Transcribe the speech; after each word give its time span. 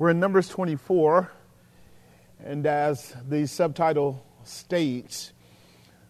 We're 0.00 0.10
in 0.10 0.20
Numbers 0.20 0.48
24, 0.48 1.28
and 2.44 2.64
as 2.68 3.16
the 3.28 3.48
subtitle 3.48 4.24
states, 4.44 5.32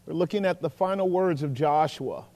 we're 0.04 0.12
looking 0.12 0.44
at 0.44 0.60
the 0.60 0.68
final 0.68 1.08
words 1.08 1.42
of 1.42 1.54
Joshua. 1.54 2.26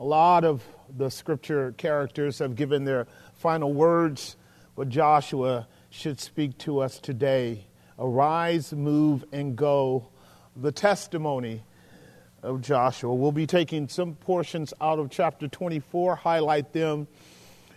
A 0.00 0.04
lot 0.04 0.42
of 0.42 0.64
the 0.96 1.08
scripture 1.08 1.70
characters 1.78 2.40
have 2.40 2.56
given 2.56 2.82
their 2.84 3.06
final 3.34 3.72
words, 3.72 4.36
but 4.74 4.88
Joshua 4.88 5.68
should 5.90 6.18
speak 6.18 6.58
to 6.58 6.80
us 6.80 6.98
today. 6.98 7.68
Arise, 7.96 8.72
move, 8.72 9.24
and 9.30 9.54
go. 9.54 10.08
The 10.56 10.72
testimony 10.72 11.62
of 12.42 12.60
Joshua. 12.60 13.14
We'll 13.14 13.30
be 13.30 13.46
taking 13.46 13.86
some 13.86 14.16
portions 14.16 14.74
out 14.80 14.98
of 14.98 15.10
chapter 15.10 15.46
24, 15.46 16.16
highlight 16.16 16.72
them 16.72 17.06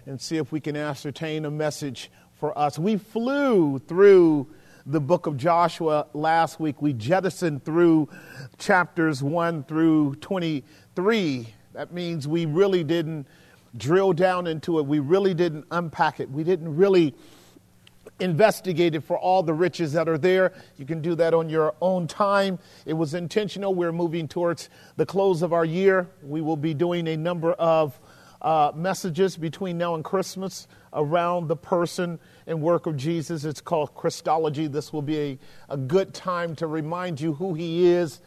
and 0.06 0.20
see 0.20 0.38
if 0.38 0.52
we 0.52 0.60
can 0.60 0.76
ascertain 0.76 1.46
a 1.46 1.52
message 1.52 2.12
for 2.40 2.58
us. 2.58 2.78
We 2.78 2.98
flew 2.98 3.80
through 3.80 4.48
the 4.86 5.00
book 5.00 5.26
of 5.26 5.36
Joshua 5.38 6.08
last 6.14 6.60
week. 6.60 6.82
We 6.82 6.94
jettisoned 6.94 7.66
through 7.66 8.10
chapters 8.58 9.24
1 9.24 9.64
through 9.64 10.16
23. 10.16 11.48
That 11.74 11.92
means 11.92 12.28
we 12.28 12.46
really 12.46 12.84
didn't 12.84 13.28
drill 13.76 14.14
down 14.14 14.48
into 14.48 14.80
it. 14.80 14.86
We 14.86 15.00
really 15.00 15.34
didn't 15.34 15.66
unpack 15.72 16.20
it. 16.20 16.30
We 16.30 16.44
didn't 16.44 16.76
really 16.76 17.16
investigate 18.20 18.96
it 18.96 19.02
for 19.02 19.18
all 19.18 19.44
the 19.44 19.54
riches 19.54 19.92
that 19.94 20.08
are 20.08 20.18
there. 20.18 20.54
You 20.78 20.86
can 20.86 21.02
do 21.02 21.16
that 21.16 21.34
on 21.34 21.50
your 21.50 21.76
own 21.82 22.08
time. 22.08 22.60
It 22.86 22.94
was 22.94 23.14
intentional. 23.14 23.74
We're 23.74 23.92
moving 23.92 24.28
towards 24.28 24.70
the 24.96 25.06
close 25.06 25.42
of 25.42 25.52
our 25.52 25.66
year. 25.66 26.08
We 26.24 26.42
will 26.42 26.56
be 26.56 26.74
doing 26.74 27.08
a 27.08 27.18
number 27.18 27.54
of 27.54 28.00
uh, 28.46 28.72
messages 28.76 29.36
between 29.36 29.76
now 29.76 29.96
and 29.96 30.04
Christmas 30.04 30.68
around 30.94 31.48
the 31.48 31.56
person 31.56 32.20
and 32.46 32.62
work 32.62 32.86
of 32.86 32.96
Jesus. 32.96 33.44
It's 33.44 33.60
called 33.60 33.96
Christology. 33.96 34.68
This 34.68 34.94
will 34.94 35.02
be 35.02 35.20
a, 35.20 35.40
a 35.70 35.78
good 35.78 36.14
time 36.14 36.56
to 36.58 36.68
remind 36.68 37.20
you 37.20 37.34
who 37.34 37.56
he 37.56 37.88
is 37.88 38.22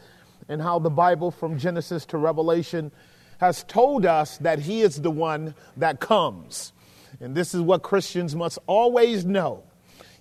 and 0.49 0.61
how 0.61 0.77
the 0.77 0.89
Bible 0.89 1.31
from 1.31 1.57
Genesis 1.57 2.05
to 2.07 2.17
Revelation 2.17 2.91
has 3.39 3.63
told 3.63 4.05
us 4.05 4.37
that 4.39 4.59
he 4.59 4.81
is 4.81 5.01
the 5.01 5.09
one 5.09 5.55
that 5.77 6.01
comes. 6.01 6.73
And 7.21 7.33
this 7.33 7.53
is 7.53 7.61
what 7.61 7.81
Christians 7.81 8.35
must 8.35 8.59
always 8.67 9.25
know. 9.25 9.63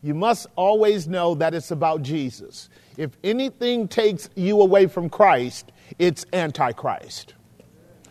You 0.00 0.14
must 0.14 0.46
always 0.54 1.08
know 1.08 1.34
that 1.34 1.54
it's 1.54 1.72
about 1.72 2.02
Jesus. 2.02 2.68
If 2.96 3.16
anything 3.24 3.88
takes 3.88 4.30
you 4.36 4.60
away 4.60 4.86
from 4.86 5.10
Christ, 5.10 5.72
it's 5.98 6.24
Antichrist. 6.32 7.34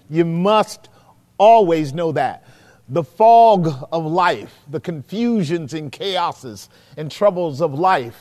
You 0.10 0.26
must 0.26 0.90
Always 1.38 1.94
know 1.94 2.12
that. 2.14 2.46
The 2.90 3.04
fog 3.04 3.88
of 3.92 4.06
life, 4.06 4.54
the 4.70 4.80
confusions 4.80 5.74
and 5.74 5.92
chaoses 5.92 6.70
and 6.96 7.12
troubles 7.12 7.62
of 7.62 7.74
life, 7.74 8.18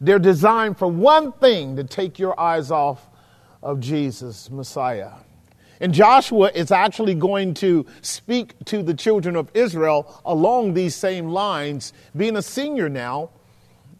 they're 0.00 0.18
designed 0.18 0.78
for 0.78 0.88
one 0.88 1.32
thing 1.32 1.76
to 1.76 1.84
take 1.84 2.18
your 2.18 2.38
eyes 2.40 2.70
off 2.70 3.06
of 3.62 3.80
Jesus, 3.80 4.50
Messiah. 4.50 5.12
And 5.80 5.94
Joshua 5.94 6.50
is 6.54 6.70
actually 6.70 7.14
going 7.14 7.54
to 7.54 7.86
speak 8.02 8.54
to 8.66 8.82
the 8.82 8.94
children 8.94 9.36
of 9.36 9.50
Israel 9.54 10.20
along 10.24 10.74
these 10.74 10.94
same 10.94 11.28
lines. 11.28 11.92
Being 12.16 12.36
a 12.36 12.42
senior 12.42 12.88
now, 12.88 13.30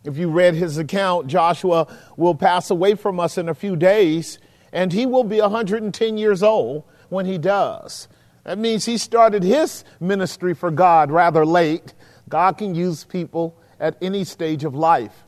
if 0.05 0.17
you 0.17 0.31
read 0.31 0.55
his 0.55 0.79
account, 0.79 1.27
Joshua 1.27 1.87
will 2.17 2.35
pass 2.35 2.71
away 2.71 2.95
from 2.95 3.21
us 3.21 3.37
in 3.39 3.49
a 3.49 3.55
few 3.55 3.77
days, 3.77 4.39
and 4.73 4.93
he 4.93 5.05
will 5.05 5.25
be 5.25 5.41
110 5.41 6.17
years 6.17 6.43
old 6.43 6.85
when 7.09 7.27
he 7.27 7.37
does. 7.37 8.09
That 8.45 8.59
means 8.59 8.85
he 8.85 8.99
started 8.99 9.43
his 9.43 9.85
ministry 10.01 10.55
for 10.55 10.71
God 10.71 11.11
rather 11.11 11.45
late. 11.45 11.95
God 12.29 12.59
can 12.59 12.75
use 12.75 13.05
people 13.05 13.57
at 13.79 13.97
any 14.01 14.25
stage 14.25 14.65
of 14.65 14.75
life. 14.75 15.25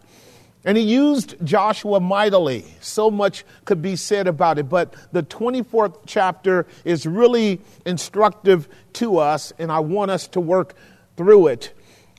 And 0.64 0.76
he 0.76 0.84
used 0.84 1.34
Joshua 1.44 1.98
mightily. 1.98 2.64
So 2.80 3.10
much 3.10 3.44
could 3.64 3.82
be 3.82 3.96
said 3.96 4.28
about 4.28 4.58
it. 4.58 4.68
But 4.68 4.94
the 5.10 5.22
24th 5.24 5.98
chapter 6.06 6.66
is 6.84 7.04
really 7.04 7.60
instructive 7.84 8.68
to 8.94 9.18
us, 9.18 9.52
and 9.58 9.72
I 9.72 9.80
want 9.80 10.12
us 10.12 10.28
to 10.28 10.40
work 10.40 10.74
through 11.16 11.48
it. 11.48 11.72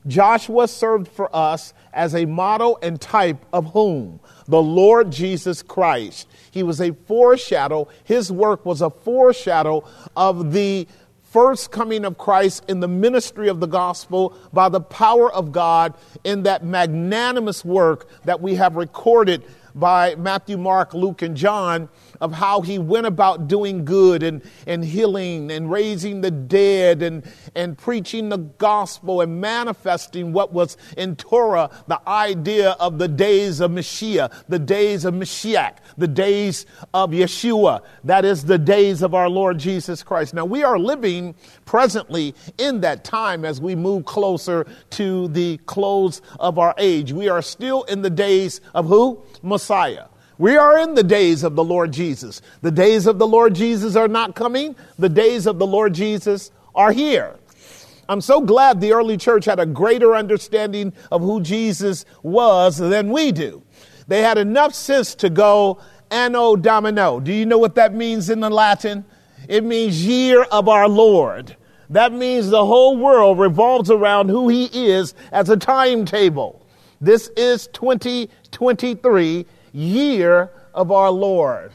Joshua 0.06 0.68
served 0.68 1.08
for 1.08 1.34
us 1.34 1.74
as 1.94 2.14
a 2.14 2.26
model 2.26 2.78
and 2.82 3.00
type 3.00 3.46
of 3.54 3.72
whom? 3.72 4.20
The 4.48 4.62
Lord 4.62 5.12
Jesus 5.12 5.62
Christ. 5.62 6.28
He 6.52 6.64
was 6.64 6.82
a 6.82 6.94
foreshadow, 6.94 7.88
his 8.04 8.32
work 8.32 8.66
was 8.66 8.82
a 8.82 8.90
foreshadow 8.90 9.84
of 10.16 10.54
the 10.54 10.88
first 11.34 11.72
coming 11.72 12.06
of 12.06 12.16
Christ 12.18 12.64
in 12.68 12.80
the 12.80 12.88
ministry 12.88 13.48
of 13.48 13.60
the 13.60 13.66
gospel 13.66 14.38
by 14.54 14.70
the 14.70 14.80
power 14.80 15.34
of 15.34 15.52
God 15.52 15.96
in 16.24 16.44
that 16.44 16.64
magnanimous 16.64 17.66
work 17.66 18.08
that 18.26 18.40
we 18.40 18.54
have 18.56 18.76
recorded 18.76 19.44
by 19.74 20.14
Matthew, 20.14 20.60
Mark, 20.60 20.94
Luke, 20.94 21.24
and 21.24 21.36
John 21.36 21.90
of 22.24 22.32
how 22.32 22.62
he 22.62 22.80
went 22.80 23.06
about 23.06 23.50
doing 23.50 23.84
good 23.84 24.24
and, 24.24 24.42
and 24.66 24.86
healing 24.86 25.52
and 25.52 25.70
raising 25.70 26.22
the 26.22 26.32
dead 26.32 27.04
and, 27.04 27.30
and 27.54 27.78
preaching 27.78 28.30
the 28.30 28.38
gospel 28.38 29.20
and 29.20 29.42
manifesting 29.42 30.32
what 30.32 30.54
was 30.54 30.78
in 30.96 31.18
Torah, 31.18 31.70
the 31.88 32.00
idea 32.08 32.72
of 32.80 32.98
the 32.98 33.10
days 33.10 33.60
of 33.60 33.72
Mashiach, 33.72 34.46
the 34.48 34.58
days 34.58 35.04
of 35.04 35.14
Mashiach, 35.14 35.76
the 35.98 36.08
days 36.08 36.66
of 36.94 37.12
Yeshua. 37.12 37.82
That 38.06 38.24
is 38.24 38.46
the 38.46 38.58
days 38.58 39.02
of 39.02 39.14
our 39.14 39.30
Lord 39.30 39.58
Jesus 39.58 40.02
Christ. 40.02 40.34
Now, 40.34 40.46
we 40.46 40.64
are 40.64 40.80
living 40.80 41.36
presently 41.66 42.34
in 42.58 42.80
that 42.82 43.04
time 43.04 43.44
as 43.44 43.60
we 43.60 43.76
move 43.76 44.06
closer 44.06 44.66
to 44.92 45.28
the 45.28 45.58
close 45.66 46.22
of 46.40 46.58
our 46.58 46.74
age. 46.78 47.12
We 47.12 47.28
are 47.28 47.42
still 47.42 47.84
in 47.84 48.02
the 48.02 48.10
days 48.10 48.62
of 48.74 48.86
who? 48.86 49.22
Messiah. 49.42 50.06
We 50.44 50.58
are 50.58 50.78
in 50.78 50.94
the 50.94 51.04
days 51.04 51.46
of 51.46 51.56
the 51.56 51.64
Lord 51.64 51.94
Jesus. 51.94 52.42
The 52.62 52.70
days 52.70 53.08
of 53.08 53.18
the 53.18 53.26
Lord 53.26 53.56
Jesus 53.56 53.96
are 53.96 54.10
not 54.10 54.36
coming, 54.36 54.76
the 55.00 55.08
days 55.08 55.48
of 55.48 55.58
the 55.58 55.66
Lord 55.66 55.94
Jesus 55.94 56.52
are 56.76 56.92
here. 56.92 57.38
I'm 58.10 58.20
so 58.20 58.42
glad 58.42 58.82
the 58.82 58.92
early 58.92 59.16
church 59.16 59.46
had 59.46 59.62
a 59.62 59.66
greater 59.66 60.18
understanding 60.18 60.92
of 61.14 61.22
who 61.22 61.40
Jesus 61.40 62.04
was 62.24 62.78
than 62.78 63.10
we 63.10 63.32
do. 63.32 63.64
They 64.10 64.22
had 64.22 64.38
enough 64.38 64.74
sense 64.74 65.16
to 65.16 65.30
go 65.30 65.80
anno 66.12 66.58
domini. 66.58 67.22
Do 67.24 67.32
you 67.32 67.46
know 67.46 67.58
what 67.58 67.76
that 67.76 67.94
means 67.94 68.30
in 68.30 68.42
the 68.42 68.50
Latin? 68.50 69.06
It 69.48 69.64
means 69.64 70.06
year 70.06 70.44
of 70.44 70.68
our 70.68 70.90
Lord. 70.90 71.56
That 71.90 72.12
means 72.12 72.50
the 72.50 72.66
whole 72.66 72.98
world 72.98 73.40
revolves 73.40 73.90
around 73.90 74.28
who 74.28 74.50
he 74.50 74.66
is 74.66 75.14
as 75.32 75.50
a 75.50 75.56
timetable. 75.56 76.68
This 77.00 77.30
is 77.38 77.68
2023 77.68 79.46
year 79.74 80.52
of 80.74 80.92
our 80.92 81.12
Lord. 81.12 81.74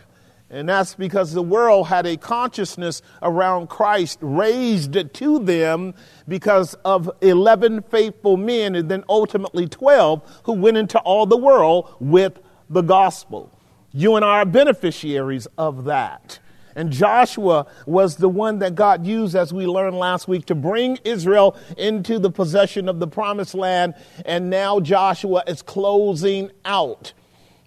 And 0.50 0.66
that's 0.66 0.94
because 0.94 1.32
the 1.32 1.42
world 1.42 1.88
had 1.88 2.06
a 2.06 2.16
consciousness 2.16 3.02
around 3.20 3.68
Christ 3.68 4.18
raised 4.22 4.96
to 5.14 5.38
them 5.40 5.94
because 6.26 6.72
of 6.86 7.10
11 7.20 7.82
faithful 7.82 8.38
men 8.38 8.74
and 8.74 8.90
then 8.90 9.04
ultimately 9.10 9.66
12 9.66 10.40
who 10.44 10.54
went 10.54 10.78
into 10.78 10.98
all 11.00 11.26
the 11.26 11.36
world 11.36 11.94
with 12.00 12.40
the 12.70 12.80
gospel. 12.80 13.52
You 13.92 14.16
and 14.16 14.24
I 14.24 14.38
are 14.38 14.46
beneficiaries 14.46 15.46
of 15.58 15.84
that. 15.84 16.38
And 16.74 16.92
Joshua 16.92 17.66
was 17.86 18.16
the 18.16 18.28
one 18.28 18.60
that 18.60 18.74
God 18.74 19.04
used, 19.04 19.34
as 19.34 19.52
we 19.52 19.66
learned 19.66 19.96
last 19.96 20.28
week, 20.28 20.46
to 20.46 20.54
bring 20.54 20.98
Israel 21.04 21.56
into 21.76 22.20
the 22.20 22.30
possession 22.30 22.88
of 22.88 23.00
the 23.00 23.08
promised 23.08 23.54
land. 23.54 23.94
And 24.24 24.48
now 24.48 24.78
Joshua 24.78 25.42
is 25.48 25.60
closing 25.60 26.52
out 26.64 27.12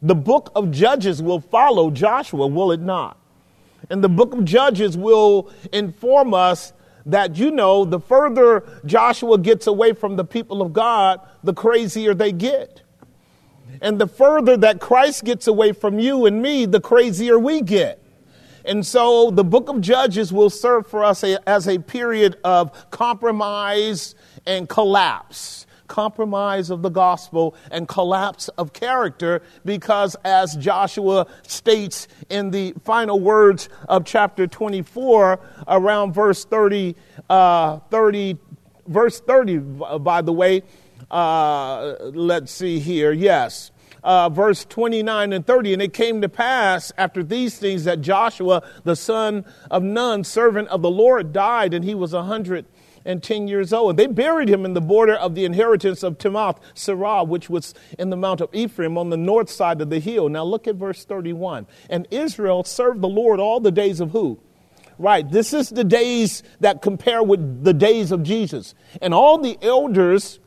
the 0.02 0.16
book 0.16 0.52
of 0.56 0.72
Judges 0.72 1.22
will 1.22 1.40
follow 1.40 1.92
Joshua, 1.92 2.48
will 2.48 2.72
it 2.72 2.82
not? 2.82 3.18
And 3.90 4.04
the 4.04 4.10
book 4.10 4.34
of 4.34 4.46
Judges 4.46 4.98
will 4.98 5.52
inform 5.72 6.34
us 6.34 6.74
that, 7.06 7.36
you 7.36 7.52
know, 7.52 7.86
the 7.86 8.00
further 8.00 8.64
Joshua 8.86 9.38
gets 9.38 9.68
away 9.68 9.94
from 9.94 10.16
the 10.16 10.26
people 10.26 10.62
of 10.62 10.74
God, 10.74 11.20
the 11.44 11.54
crazier 11.54 12.14
they 12.14 12.32
get. 12.32 12.82
And 13.82 14.00
the 14.00 14.08
further 14.08 14.58
that 14.58 14.80
Christ 14.80 15.24
gets 15.24 15.48
away 15.48 15.72
from 15.72 16.00
you 16.00 16.26
and 16.26 16.42
me, 16.42 16.66
the 16.66 16.82
crazier 16.82 17.40
we 17.40 17.62
get. 17.62 18.02
And 18.64 18.86
so 18.86 19.32
the 19.32 19.44
book 19.44 19.70
of 19.70 19.82
Judges 19.82 20.32
will 20.32 20.52
serve 20.52 20.86
for 20.86 21.04
us 21.04 21.24
a, 21.24 21.50
as 21.50 21.68
a 21.68 21.80
period 21.80 22.38
of 22.44 22.92
compromise 22.92 24.14
and 24.46 24.70
collapse 24.70 25.66
compromise 25.92 26.70
of 26.70 26.82
the 26.82 26.90
gospel 26.90 27.54
and 27.70 27.86
collapse 27.86 28.48
of 28.58 28.72
character 28.72 29.42
because, 29.66 30.16
as 30.24 30.56
Joshua 30.56 31.28
states 31.46 32.08
in 32.30 32.52
the 32.52 32.74
final 32.86 33.20
words 33.20 33.68
of 33.90 34.06
chapter 34.06 34.48
24, 34.48 35.38
around 35.68 36.14
verse 36.14 36.46
30, 36.46 36.96
uh, 37.30 37.80
30 37.92 38.38
verse 38.88 39.20
30, 39.20 39.58
by 40.00 40.22
the 40.22 40.32
way, 40.32 40.64
uh, 41.12 41.96
let's 42.14 42.54
see 42.54 42.80
here, 42.80 43.12
yes. 43.12 43.72
Uh, 44.02 44.30
verse 44.30 44.66
29 44.66 45.34
and 45.34 45.46
30. 45.46 45.74
And 45.74 45.82
it 45.82 45.94
came 45.94 46.22
to 46.22 46.30
pass 46.30 46.92
after 46.98 47.22
these 47.22 47.60
things 47.60 47.84
that 47.84 48.00
Joshua, 48.02 48.64
the 48.84 48.96
son 48.96 49.46
of 49.70 49.84
Nun, 49.84 50.24
servant 50.24 50.70
of 50.70 50.82
the 50.82 50.90
Lord, 50.90 51.34
died, 51.34 51.74
and 51.74 51.84
he 51.84 51.94
was 51.94 52.14
a 52.14 52.20
100 52.20 52.66
and 53.06 53.22
10 53.22 53.48
years 53.48 53.74
old. 53.74 53.92
And 53.92 54.00
they 54.00 54.08
buried 54.08 54.50
him 54.50 54.66
in 54.66 54.74
the 54.74 54.82
border 54.82 55.16
of 55.16 55.36
the 55.36 55.46
inheritance 55.46 56.04
of 56.04 56.18
Timnath 56.18 56.58
Serah, 56.76 57.28
which 57.28 57.50
was 57.50 57.74
in 57.98 58.10
the 58.10 58.18
Mount 58.18 58.42
of 58.42 58.54
Ephraim 58.54 58.98
on 58.98 59.10
the 59.10 59.18
north 59.18 59.50
side 59.50 59.82
of 59.82 59.90
the 59.90 60.00
hill. 60.00 60.30
Now 60.30 60.44
look 60.44 60.68
at 60.68 60.76
verse 60.76 61.06
31. 61.06 61.68
And 61.90 62.08
Israel 62.12 62.64
served 62.64 63.02
the 63.02 63.10
Lord 63.10 63.40
all 63.40 63.60
the 63.60 63.72
days 63.72 64.00
of 64.00 64.12
who? 64.12 64.40
Right, 64.98 65.30
this 65.30 65.52
is 65.54 65.70
the 65.70 65.84
days 65.84 66.44
that 66.60 66.82
compare 66.82 67.24
with 67.24 67.64
the 67.64 67.74
days 67.74 68.12
of 68.12 68.22
Jesus. 68.22 68.76
And 69.02 69.14
all 69.14 69.40
the 69.40 69.58
elders, 69.62 70.40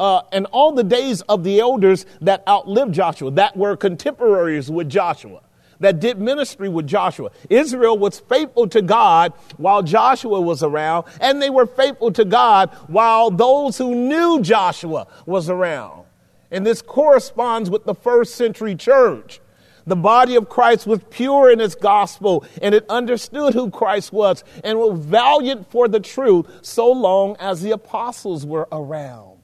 uh, 0.00 0.22
and 0.32 0.46
all 0.46 0.72
the 0.72 0.84
days 0.84 1.20
of 1.22 1.44
the 1.44 1.60
elders 1.60 2.06
that 2.22 2.42
outlived 2.48 2.94
Joshua, 2.94 3.30
that 3.32 3.56
were 3.56 3.76
contemporaries 3.76 4.70
with 4.70 4.88
Joshua 4.88 5.42
that 5.80 6.00
did 6.00 6.18
ministry 6.18 6.68
with 6.68 6.86
Joshua. 6.86 7.30
Israel 7.48 7.98
was 7.98 8.18
faithful 8.20 8.68
to 8.68 8.82
God 8.82 9.32
while 9.56 9.82
Joshua 9.82 10.40
was 10.40 10.62
around, 10.62 11.06
and 11.20 11.40
they 11.40 11.50
were 11.50 11.66
faithful 11.66 12.12
to 12.12 12.24
God 12.24 12.70
while 12.88 13.30
those 13.30 13.78
who 13.78 13.94
knew 13.94 14.40
Joshua 14.40 15.06
was 15.26 15.48
around. 15.48 16.04
And 16.50 16.66
this 16.66 16.82
corresponds 16.82 17.70
with 17.70 17.84
the 17.84 17.94
first 17.94 18.34
century 18.34 18.74
church. 18.74 19.40
The 19.86 19.96
body 19.96 20.36
of 20.36 20.50
Christ 20.50 20.86
was 20.86 21.00
pure 21.08 21.50
in 21.50 21.62
its 21.62 21.74
gospel 21.74 22.44
and 22.60 22.74
it 22.74 22.84
understood 22.90 23.54
who 23.54 23.70
Christ 23.70 24.12
was 24.12 24.44
and 24.62 24.78
was 24.78 24.98
valiant 24.98 25.70
for 25.70 25.88
the 25.88 25.98
truth 25.98 26.46
so 26.60 26.92
long 26.92 27.36
as 27.40 27.62
the 27.62 27.70
apostles 27.70 28.44
were 28.44 28.68
around. 28.70 29.37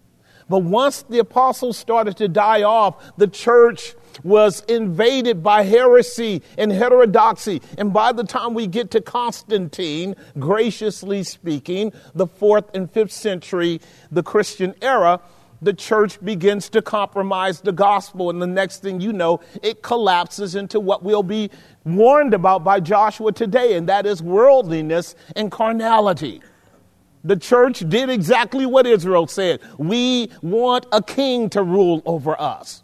But 0.49 0.63
once 0.63 1.03
the 1.03 1.19
apostles 1.19 1.77
started 1.77 2.17
to 2.19 2.29
die 2.29 2.63
off, 2.63 3.17
the 3.17 3.29
church 3.29 3.95
was 4.23 4.61
invaded 4.69 5.43
by 5.43 5.63
heresy 5.63 6.43
and 6.57 6.71
heterodoxy. 6.71 7.61
And 7.79 7.93
by 7.93 8.13
the 8.13 8.25
time 8.25 8.55
we 8.55 8.67
get 8.67 8.91
to 8.93 9.01
Constantine, 9.01 10.15
graciously 10.39 11.23
speaking, 11.25 11.93
the 12.15 12.27
fourth 12.27 12.75
and 12.75 12.91
fifth 12.91 13.13
century, 13.13 13.81
the 14.11 14.23
Christian 14.23 14.75
era, 14.81 15.21
the 15.63 15.73
church 15.73 16.23
begins 16.23 16.69
to 16.71 16.83
compromise 16.83 17.63
the 17.63 17.73
gospel. 17.73 18.31
And 18.31 18.41
the 18.41 18.47
next 18.47 18.83
thing 18.83 19.01
you 19.01 19.13
know, 19.13 19.41
it 19.63 19.83
collapses 19.83 20.55
into 20.55 20.79
what 20.79 21.03
we'll 21.03 21.23
be 21.23 21.51
warned 21.85 22.35
about 22.35 22.63
by 22.63 22.81
Joshua 22.81 23.33
today, 23.33 23.77
and 23.77 23.89
that 23.89 24.07
is 24.07 24.23
worldliness 24.23 25.15
and 25.35 25.51
carnality. 25.51 26.43
The 27.25 27.37
church 27.37 27.81
did 27.89 28.11
exactly 28.11 28.67
what 28.67 28.87
Israel 28.87 29.27
said. 29.27 29.61
We 29.79 30.31
want 30.43 30.87
a 30.93 31.03
king 31.03 31.49
to 31.51 31.63
rule 31.63 32.03
over 32.05 32.41
us 32.41 32.83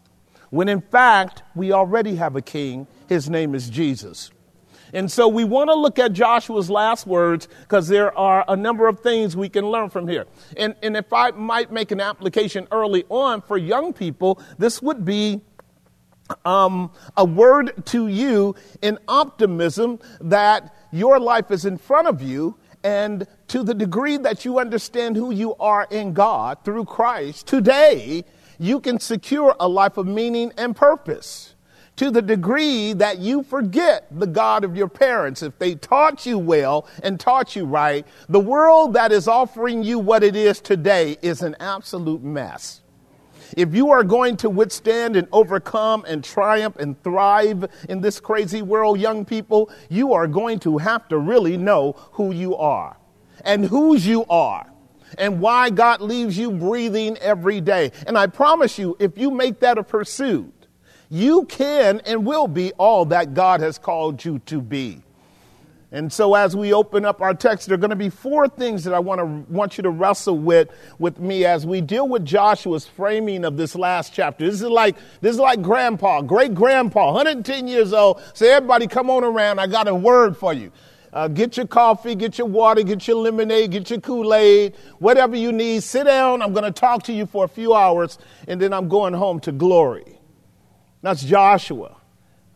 when 0.50 0.68
in 0.68 0.80
fact 0.80 1.42
we 1.54 1.72
already 1.72 2.16
have 2.16 2.36
a 2.36 2.42
king. 2.42 2.86
His 3.08 3.30
name 3.30 3.54
is 3.54 3.70
Jesus. 3.70 4.30
And 4.92 5.10
so 5.10 5.28
we 5.28 5.44
want 5.44 5.70
to 5.70 5.76
look 5.76 5.98
at 5.98 6.12
Joshua's 6.12 6.68
last 6.68 7.06
words 7.06 7.48
because 7.60 7.86
there 7.86 8.16
are 8.18 8.44
a 8.48 8.56
number 8.56 8.88
of 8.88 9.00
things 9.00 9.36
we 9.36 9.48
can 9.48 9.68
learn 9.68 9.88
from 9.88 10.08
here. 10.08 10.26
And, 10.56 10.74
and 10.82 10.96
if 10.96 11.12
I 11.12 11.30
might 11.30 11.70
make 11.70 11.92
an 11.92 12.00
application 12.00 12.66
early 12.72 13.04
on 13.08 13.42
for 13.42 13.56
young 13.56 13.92
people, 13.92 14.42
this 14.58 14.82
would 14.82 15.04
be 15.04 15.42
um, 16.44 16.90
a 17.16 17.24
word 17.24 17.86
to 17.86 18.08
you 18.08 18.54
in 18.82 18.98
optimism 19.06 20.00
that 20.20 20.74
your 20.92 21.20
life 21.20 21.50
is 21.50 21.64
in 21.64 21.78
front 21.78 22.08
of 22.08 22.20
you. 22.22 22.56
And 22.82 23.26
to 23.48 23.62
the 23.62 23.74
degree 23.74 24.16
that 24.18 24.44
you 24.44 24.58
understand 24.58 25.16
who 25.16 25.32
you 25.32 25.54
are 25.56 25.86
in 25.90 26.12
God 26.12 26.58
through 26.64 26.86
Christ, 26.86 27.46
today 27.46 28.24
you 28.58 28.80
can 28.80 28.98
secure 28.98 29.54
a 29.60 29.68
life 29.68 29.96
of 29.96 30.06
meaning 30.06 30.52
and 30.56 30.74
purpose 30.74 31.54
to 31.96 32.10
the 32.10 32.22
degree 32.22 32.94
that 32.94 33.18
you 33.18 33.42
forget 33.42 34.06
the 34.10 34.26
God 34.26 34.64
of 34.64 34.74
your 34.74 34.88
parents. 34.88 35.42
If 35.42 35.58
they 35.58 35.74
taught 35.74 36.24
you 36.24 36.38
well 36.38 36.88
and 37.02 37.20
taught 37.20 37.54
you 37.54 37.66
right, 37.66 38.06
the 38.28 38.40
world 38.40 38.94
that 38.94 39.12
is 39.12 39.28
offering 39.28 39.82
you 39.82 39.98
what 39.98 40.22
it 40.22 40.34
is 40.34 40.62
today 40.62 41.18
is 41.20 41.42
an 41.42 41.56
absolute 41.60 42.22
mess. 42.22 42.80
If 43.56 43.74
you 43.74 43.90
are 43.90 44.04
going 44.04 44.36
to 44.38 44.50
withstand 44.50 45.16
and 45.16 45.28
overcome 45.32 46.04
and 46.06 46.22
triumph 46.22 46.76
and 46.76 47.00
thrive 47.02 47.68
in 47.88 48.00
this 48.00 48.20
crazy 48.20 48.62
world, 48.62 49.00
young 49.00 49.24
people, 49.24 49.70
you 49.88 50.12
are 50.12 50.26
going 50.26 50.58
to 50.60 50.78
have 50.78 51.08
to 51.08 51.18
really 51.18 51.56
know 51.56 51.94
who 52.12 52.32
you 52.32 52.56
are 52.56 52.96
and 53.44 53.64
whose 53.64 54.06
you 54.06 54.24
are 54.26 54.66
and 55.18 55.40
why 55.40 55.70
God 55.70 56.00
leaves 56.00 56.38
you 56.38 56.50
breathing 56.50 57.16
every 57.18 57.60
day. 57.60 57.92
And 58.06 58.16
I 58.16 58.26
promise 58.26 58.78
you, 58.78 58.96
if 58.98 59.18
you 59.18 59.30
make 59.30 59.60
that 59.60 59.78
a 59.78 59.82
pursuit, 59.82 60.54
you 61.08 61.44
can 61.46 62.00
and 62.06 62.24
will 62.24 62.46
be 62.46 62.72
all 62.74 63.04
that 63.06 63.34
God 63.34 63.60
has 63.60 63.78
called 63.78 64.24
you 64.24 64.38
to 64.46 64.60
be. 64.60 65.02
And 65.92 66.12
so 66.12 66.36
as 66.36 66.54
we 66.54 66.72
open 66.72 67.04
up 67.04 67.20
our 67.20 67.34
text, 67.34 67.66
there 67.66 67.74
are 67.74 67.78
going 67.78 67.90
to 67.90 67.96
be 67.96 68.10
four 68.10 68.46
things 68.48 68.84
that 68.84 68.94
I 68.94 69.00
want 69.00 69.18
to 69.18 69.24
want 69.52 69.76
you 69.76 69.82
to 69.82 69.90
wrestle 69.90 70.38
with 70.38 70.68
with 71.00 71.18
me 71.18 71.44
as 71.44 71.66
we 71.66 71.80
deal 71.80 72.08
with 72.08 72.24
Joshua's 72.24 72.86
framing 72.86 73.44
of 73.44 73.56
this 73.56 73.74
last 73.74 74.14
chapter. 74.14 74.46
This 74.46 74.62
is 74.62 74.68
like 74.68 74.96
this 75.20 75.32
is 75.32 75.40
like 75.40 75.62
grandpa, 75.62 76.22
great 76.22 76.54
grandpa, 76.54 77.06
110 77.06 77.66
years 77.66 77.92
old. 77.92 78.22
Say, 78.34 78.52
everybody 78.52 78.86
come 78.86 79.10
on 79.10 79.24
around. 79.24 79.58
I 79.58 79.66
got 79.66 79.88
a 79.88 79.94
word 79.94 80.36
for 80.36 80.52
you. 80.52 80.70
Uh, 81.12 81.26
get 81.26 81.56
your 81.56 81.66
coffee, 81.66 82.14
get 82.14 82.38
your 82.38 82.46
water, 82.46 82.84
get 82.84 83.08
your 83.08 83.16
lemonade, 83.16 83.72
get 83.72 83.90
your 83.90 84.00
Kool 84.00 84.32
Aid, 84.32 84.76
whatever 85.00 85.34
you 85.34 85.50
need. 85.50 85.82
Sit 85.82 86.04
down. 86.04 86.40
I'm 86.40 86.52
going 86.52 86.64
to 86.64 86.70
talk 86.70 87.02
to 87.04 87.12
you 87.12 87.26
for 87.26 87.44
a 87.44 87.48
few 87.48 87.74
hours, 87.74 88.16
and 88.46 88.62
then 88.62 88.72
I'm 88.72 88.88
going 88.88 89.14
home 89.14 89.40
to 89.40 89.50
glory. 89.50 90.20
That's 91.02 91.24
Joshua. 91.24 91.96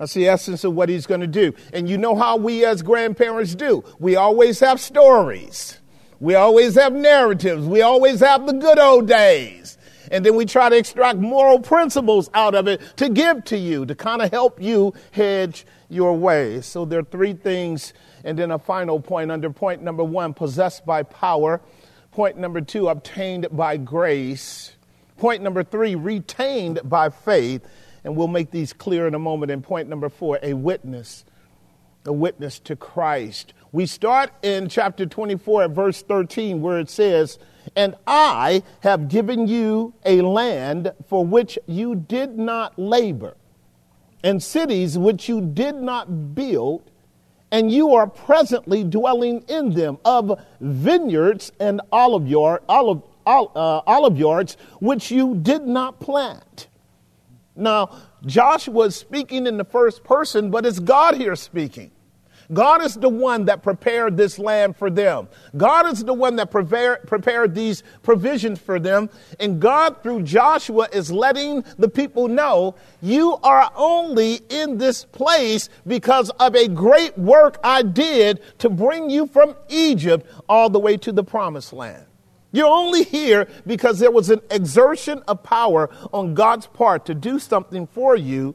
That's 0.05 0.13
the 0.13 0.29
essence 0.29 0.65
of 0.65 0.75
what 0.75 0.91
he's 0.91 1.07
going 1.07 1.23
to 1.23 1.27
do. 1.27 1.55
And 1.73 1.89
you 1.89 1.97
know 1.97 2.15
how 2.15 2.37
we 2.37 2.63
as 2.67 2.83
grandparents 2.83 3.55
do. 3.55 3.83
We 3.99 4.17
always 4.17 4.61
have 4.61 4.79
stories. 4.79 5.79
We 6.21 6.35
always 6.35 6.75
have 6.75 6.93
narratives. 6.93 7.67
We 7.67 7.81
always 7.81 8.21
have 8.21 8.45
the 8.45 8.53
good 8.53 8.79
old 8.79 9.09
days. 9.09 9.79
And 10.13 10.23
then 10.23 10.37
we 10.37 10.45
try 10.45 10.69
to 10.69 10.77
extract 10.77 11.21
moral 11.21 11.59
principles 11.59 12.29
out 12.35 12.55
of 12.55 12.69
it 12.69 12.83
to 12.99 13.09
give 13.09 13.45
to 13.45 13.57
you, 13.57 13.87
to 13.87 13.95
kind 13.95 14.21
of 14.21 14.31
help 14.31 14.61
you 14.61 14.93
hedge 15.13 15.65
your 15.89 16.15
way. 16.15 16.61
So 16.61 16.85
there 16.85 16.99
are 16.99 17.05
three 17.05 17.33
things 17.33 17.95
and 18.25 18.39
then 18.39 18.51
a 18.51 18.59
final 18.59 19.01
point 19.01 19.33
under 19.33 19.49
point 19.49 19.81
number 19.81 20.05
one, 20.05 20.35
possessed 20.35 20.85
by 20.85 21.03
power. 21.05 21.63
Point 22.11 22.37
number 22.37 22.61
two, 22.61 22.89
obtained 22.89 23.47
by 23.53 23.79
grace. 23.79 24.77
Point 25.17 25.43
number 25.43 25.65
three, 25.65 25.95
retained 25.95 26.81
by 26.85 27.09
faith. 27.09 27.67
And 28.05 28.17
we'll 28.17 28.29
make 28.29 28.51
these 28.51 28.73
clear 28.73 29.07
in 29.07 29.15
a 29.15 29.19
moment. 29.19 29.51
And 29.51 29.63
point 29.63 29.89
number 29.89 30.09
four, 30.09 30.39
a 30.43 30.55
witness. 30.55 31.25
A 32.07 32.13
witness 32.13 32.59
to 32.61 32.77
Christ. 32.77 33.55
We 33.73 33.87
start 33.87 34.31
in 34.43 34.69
chapter 34.69 35.07
24 35.07 35.65
at 35.65 35.71
verse 35.71 36.03
13 36.03 36.61
where 36.61 36.79
it 36.79 36.91
says, 36.91 37.39
And 37.75 37.95
I 38.07 38.63
have 38.81 39.09
given 39.09 39.49
you 39.49 39.95
a 40.05 40.21
land 40.21 40.93
for 41.09 41.25
which 41.25 41.59
you 41.67 41.95
did 41.95 42.39
not 42.39 42.79
labor, 42.79 43.37
and 44.23 44.43
cities 44.43 44.99
which 44.99 45.29
you 45.31 45.41
did 45.41 45.77
not 45.77 46.35
build 46.35 46.91
and 47.55 47.71
you 47.71 47.95
are 47.95 48.09
presently 48.09 48.83
dwelling 48.83 49.45
in 49.47 49.71
them, 49.75 49.97
of 50.05 50.41
vineyards 50.61 51.53
and 51.61 51.81
olive, 51.93 52.27
yard, 52.27 52.61
olive, 52.69 53.01
uh, 53.25 53.41
olive 53.55 54.19
yards, 54.19 54.57
which 54.81 55.13
you 55.13 55.37
did 55.37 55.63
not 55.63 56.01
plant. 56.01 56.67
Now, 57.57 57.97
Joshua 58.27 58.87
is 58.87 58.97
speaking 58.97 59.47
in 59.47 59.57
the 59.57 59.65
first 59.65 60.03
person, 60.03 60.51
but 60.51 60.67
it's 60.67 60.81
God 60.81 61.17
here 61.17 61.37
speaking. 61.37 61.91
God 62.53 62.83
is 62.83 62.95
the 62.95 63.09
one 63.09 63.47
that 63.47 63.63
prepared 63.63 64.17
this 64.17 64.39
land 64.39 64.77
for 64.77 64.91
them. 64.91 65.29
God 65.57 65.87
is 65.87 66.05
the 66.05 66.13
one 66.13 66.37
that 66.37 66.51
prepare, 66.51 66.97
prepared 67.07 67.55
these 67.55 67.83
provisions 68.03 68.61
for 68.61 68.79
them. 68.79 69.09
And 69.41 69.61
God, 69.61 70.03
through 70.03 70.23
Joshua, 70.23 70.89
is 70.93 71.11
letting 71.11 71.65
the 71.79 71.89
people 71.89 72.29
know 72.29 72.75
you 73.01 73.39
are 73.43 73.71
only 73.75 74.41
in 74.51 74.77
this 74.77 75.05
place 75.05 75.69
because 75.87 76.31
of 76.31 76.55
a 76.55 76.69
great 76.69 77.17
work 77.17 77.59
I 77.65 77.83
did 77.83 78.41
to 78.59 78.69
bring 78.69 79.09
you 79.09 79.27
from 79.27 79.55
Egypt 79.69 80.27
all 80.49 80.69
the 80.69 80.81
way 80.81 80.97
to 80.99 81.13
the 81.13 81.25
promised 81.25 81.73
land. 81.73 82.05
You're 82.55 82.71
only 82.71 83.03
here 83.03 83.49
because 83.67 83.99
there 83.99 84.13
was 84.13 84.31
an 84.31 84.41
exertion 84.49 85.25
of 85.27 85.43
power 85.43 85.91
on 86.13 86.35
God's 86.35 86.69
part 86.69 87.05
to 87.07 87.15
do 87.15 87.41
something 87.41 87.89
for 87.89 88.15
you 88.17 88.55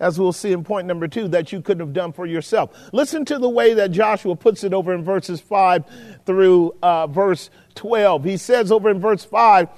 as 0.00 0.18
we'll 0.18 0.32
see 0.32 0.52
in 0.52 0.64
point 0.64 0.86
number 0.86 1.08
two, 1.08 1.28
that 1.28 1.52
you 1.52 1.62
couldn't 1.62 1.80
have 1.80 1.94
done 1.94 2.12
for 2.12 2.26
yourself. 2.26 2.76
Listen 2.92 3.24
to 3.24 3.38
the 3.38 3.48
way 3.48 3.72
that 3.72 3.92
Joshua 3.92 4.36
puts 4.36 4.62
it 4.64 4.74
over 4.74 4.92
in 4.92 5.02
verses 5.02 5.40
5 5.40 5.84
through 6.26 6.74
uh, 6.82 7.06
verse 7.06 7.48
12. 7.76 8.24
He 8.24 8.36
says 8.36 8.70
over 8.70 8.90
in 8.90 9.00
verse 9.00 9.24
5, 9.24 9.68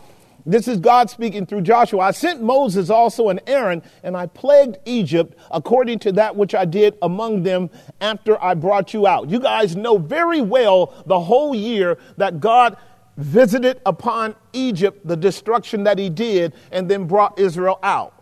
this 0.47 0.67
is 0.67 0.79
God 0.79 1.11
speaking 1.11 1.45
through 1.45 1.61
Joshua. 1.61 2.01
I 2.01 2.11
sent 2.13 2.43
Moses 2.43 2.89
also 2.89 3.29
and 3.29 3.41
Aaron, 3.47 3.83
and 4.03 4.17
I 4.17 4.27
plagued 4.27 4.79
Egypt 4.87 5.37
according 5.51 5.99
to 6.01 6.13
that 6.13 6.37
which 6.37 6.55
I 6.55 6.65
did 6.65 6.97
among 7.03 7.43
them 7.43 7.69
after 8.01 8.43
I 8.43 8.55
brought 8.55 8.95
you 8.95 9.07
out. 9.07 9.29
You 9.29 9.41
guys 9.41 9.77
know 9.77 9.99
very 9.99 10.41
well 10.41 10.95
the 11.07 11.21
whole 11.21 11.55
year 11.55 11.99
that 12.17 12.41
God 12.41 12.79
visited 13.19 13.81
upon 13.85 14.35
Egypt 14.53 15.07
the 15.07 15.17
destruction 15.17 15.85
that 15.85 15.99
he 15.99 16.09
did 16.09 16.55
and 16.73 16.89
then 16.89 17.05
brought 17.07 17.39
Israel 17.39 17.79
out. 17.83 18.15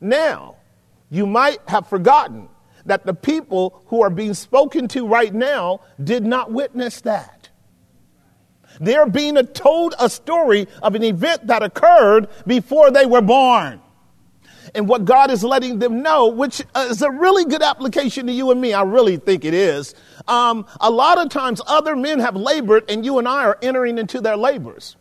Now, 0.00 0.56
you 1.10 1.26
might 1.26 1.58
have 1.68 1.86
forgotten 1.86 2.48
that 2.86 3.06
the 3.06 3.14
people 3.14 3.82
who 3.86 4.02
are 4.02 4.10
being 4.10 4.34
spoken 4.34 4.88
to 4.88 5.06
right 5.06 5.32
now 5.32 5.82
did 6.02 6.24
not 6.24 6.50
witness 6.50 7.02
that. 7.02 7.50
They're 8.80 9.06
being 9.06 9.36
told 9.48 9.94
a 10.00 10.08
story 10.08 10.66
of 10.82 10.94
an 10.94 11.04
event 11.04 11.46
that 11.48 11.62
occurred 11.62 12.28
before 12.46 12.90
they 12.90 13.04
were 13.04 13.20
born. 13.20 13.80
And 14.74 14.88
what 14.88 15.04
God 15.04 15.30
is 15.30 15.44
letting 15.44 15.78
them 15.78 16.02
know, 16.02 16.28
which 16.28 16.62
is 16.76 17.02
a 17.02 17.10
really 17.10 17.44
good 17.44 17.62
application 17.62 18.26
to 18.26 18.32
you 18.32 18.50
and 18.50 18.60
me, 18.60 18.72
I 18.72 18.82
really 18.82 19.18
think 19.18 19.44
it 19.44 19.54
is. 19.54 19.94
Um, 20.28 20.66
a 20.80 20.90
lot 20.90 21.18
of 21.18 21.28
times 21.28 21.60
other 21.66 21.94
men 21.94 22.18
have 22.20 22.36
labored 22.36 22.90
and 22.90 23.04
you 23.04 23.18
and 23.18 23.28
I 23.28 23.44
are 23.44 23.58
entering 23.60 23.98
into 23.98 24.20
their 24.20 24.36
labors. 24.36 24.96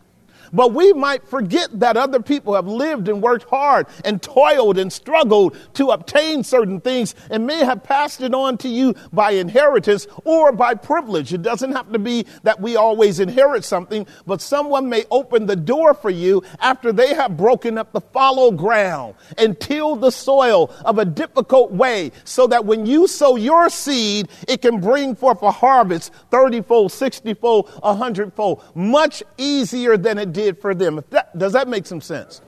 But 0.53 0.74
we 0.74 0.93
might 0.93 1.27
forget 1.27 1.79
that 1.79 1.98
other 1.98 2.22
people 2.22 2.53
have 2.55 2.67
lived 2.67 3.08
and 3.08 3.22
worked 3.22 3.50
hard 3.50 3.88
and 4.03 4.22
toiled 4.22 4.77
and 4.77 4.91
struggled 4.91 5.55
to 5.75 5.89
obtain 5.89 6.43
certain 6.43 6.81
things 6.81 7.15
and 7.29 7.48
may 7.48 7.63
have 7.63 7.84
passed 7.84 8.22
it 8.22 8.34
on 8.34 8.58
to 8.60 8.67
you 8.67 8.96
by 9.13 9.31
inheritance 9.31 10.08
or 10.25 10.51
by 10.51 10.74
privilege. 10.74 11.34
It 11.34 11.41
doesn't 11.41 11.72
have 11.72 11.91
to 11.93 12.00
be 12.00 12.25
that 12.43 12.60
we 12.60 12.75
always 12.75 13.20
inherit 13.20 13.63
something, 13.63 14.05
but 14.25 14.41
someone 14.41 14.89
may 14.89 15.05
open 15.10 15.46
the 15.46 15.55
door 15.55 15.93
for 15.93 16.10
you 16.10 16.43
after 16.60 16.91
they 16.91 17.13
have 17.13 17.38
broken 17.38 17.77
up 17.77 17.93
the 17.93 18.01
fallow 18.01 18.51
ground 18.51 19.15
and 19.38 19.60
tilled 19.60 20.01
the 20.01 20.12
soil 20.12 20.72
of 20.84 20.98
a 20.98 21.05
difficult 21.05 21.72
way 21.72 22.12
so 22.24 22.48
that 22.48 22.65
when 22.65 22.86
you 22.86 23.08
sow 23.08 23.36
your 23.36 23.70
seed, 23.70 24.27
it 24.48 24.62
can 24.62 24.81
bring 24.81 25.15
forth 25.15 25.41
a 25.41 25.51
harvest 25.51 26.13
30 26.29 26.62
fold, 26.62 26.91
60 26.91 27.34
fold, 27.36 27.70
100 27.81 28.34
fold, 28.34 28.63
much 28.75 29.24
easier 29.38 29.96
than 29.96 30.17
it 30.17 30.34
did 30.34 30.40
did 30.41 30.60
for 30.60 30.74
them. 30.74 31.03
That, 31.10 31.38
does 31.38 31.53
that 31.53 31.67
make 31.67 31.86
some 31.86 32.01
sense? 32.01 32.41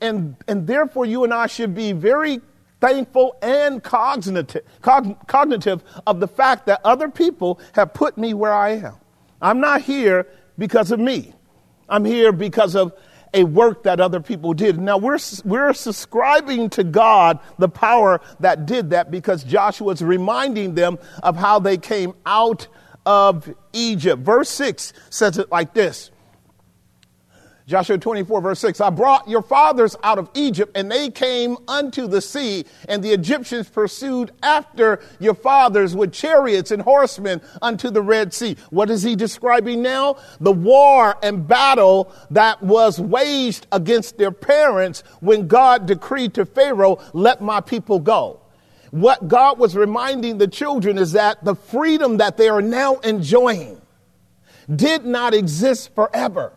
And, 0.00 0.36
and 0.46 0.66
therefore, 0.66 1.06
you 1.06 1.24
and 1.24 1.32
I 1.32 1.46
should 1.46 1.74
be 1.74 1.92
very 1.92 2.40
thankful 2.80 3.36
and 3.42 3.82
cognitive, 3.82 4.62
cognitive 4.82 5.82
of 6.06 6.20
the 6.20 6.28
fact 6.28 6.66
that 6.66 6.80
other 6.84 7.08
people 7.08 7.60
have 7.72 7.92
put 7.92 8.16
me 8.16 8.34
where 8.34 8.52
I 8.52 8.70
am. 8.70 8.94
I'm 9.40 9.60
not 9.60 9.82
here 9.82 10.26
because 10.56 10.90
of 10.90 11.00
me. 11.00 11.32
I'm 11.88 12.04
here 12.04 12.32
because 12.32 12.74
of 12.76 12.92
a 13.34 13.44
work 13.44 13.82
that 13.82 14.00
other 14.00 14.20
people 14.20 14.54
did. 14.54 14.78
Now 14.78 14.98
we're, 14.98 15.18
we're 15.44 15.72
subscribing 15.72 16.70
to 16.70 16.84
God 16.84 17.40
the 17.58 17.68
power 17.68 18.20
that 18.40 18.66
did 18.66 18.90
that 18.90 19.10
because 19.10 19.44
Joshua 19.44 19.92
is 19.92 20.02
reminding 20.02 20.74
them 20.74 20.98
of 21.22 21.36
how 21.36 21.58
they 21.58 21.76
came 21.76 22.14
out 22.24 22.68
of 23.04 23.52
Egypt. 23.72 24.22
Verse 24.22 24.48
6 24.50 24.92
says 25.10 25.38
it 25.38 25.50
like 25.50 25.74
this 25.74 26.10
Joshua 27.68 27.98
24, 27.98 28.40
verse 28.40 28.60
6 28.60 28.80
I 28.80 28.88
brought 28.88 29.28
your 29.28 29.42
fathers 29.42 29.94
out 30.02 30.18
of 30.18 30.30
Egypt, 30.32 30.72
and 30.74 30.90
they 30.90 31.10
came 31.10 31.58
unto 31.68 32.06
the 32.06 32.22
sea, 32.22 32.64
and 32.88 33.04
the 33.04 33.12
Egyptians 33.12 33.68
pursued 33.68 34.32
after 34.42 35.00
your 35.20 35.34
fathers 35.34 35.94
with 35.94 36.10
chariots 36.10 36.70
and 36.70 36.80
horsemen 36.80 37.42
unto 37.60 37.90
the 37.90 38.00
Red 38.00 38.32
Sea. 38.32 38.56
What 38.70 38.88
is 38.88 39.02
he 39.02 39.14
describing 39.14 39.82
now? 39.82 40.16
The 40.40 40.50
war 40.50 41.18
and 41.22 41.46
battle 41.46 42.10
that 42.30 42.62
was 42.62 42.98
waged 42.98 43.66
against 43.70 44.16
their 44.16 44.32
parents 44.32 45.02
when 45.20 45.46
God 45.46 45.84
decreed 45.84 46.32
to 46.34 46.46
Pharaoh, 46.46 46.98
Let 47.12 47.42
my 47.42 47.60
people 47.60 47.98
go. 47.98 48.40
What 48.92 49.28
God 49.28 49.58
was 49.58 49.76
reminding 49.76 50.38
the 50.38 50.48
children 50.48 50.96
is 50.96 51.12
that 51.12 51.44
the 51.44 51.54
freedom 51.54 52.16
that 52.16 52.38
they 52.38 52.48
are 52.48 52.62
now 52.62 52.94
enjoying 53.00 53.78
did 54.74 55.04
not 55.04 55.34
exist 55.34 55.94
forever 55.94 56.54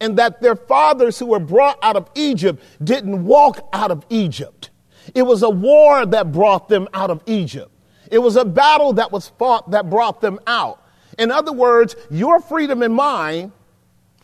and 0.00 0.18
that 0.18 0.40
their 0.40 0.56
fathers 0.56 1.18
who 1.18 1.26
were 1.26 1.38
brought 1.38 1.78
out 1.82 1.96
of 1.96 2.08
Egypt 2.14 2.62
didn't 2.82 3.24
walk 3.24 3.68
out 3.72 3.90
of 3.90 4.04
Egypt. 4.10 4.70
It 5.14 5.22
was 5.22 5.42
a 5.42 5.50
war 5.50 6.06
that 6.06 6.32
brought 6.32 6.68
them 6.68 6.88
out 6.94 7.10
of 7.10 7.22
Egypt. 7.26 7.70
It 8.10 8.18
was 8.18 8.36
a 8.36 8.44
battle 8.44 8.94
that 8.94 9.12
was 9.12 9.28
fought 9.28 9.70
that 9.72 9.90
brought 9.90 10.20
them 10.20 10.38
out. 10.46 10.82
In 11.18 11.30
other 11.30 11.52
words, 11.52 11.96
your 12.10 12.40
freedom 12.40 12.82
and 12.82 12.94
mine 12.94 13.52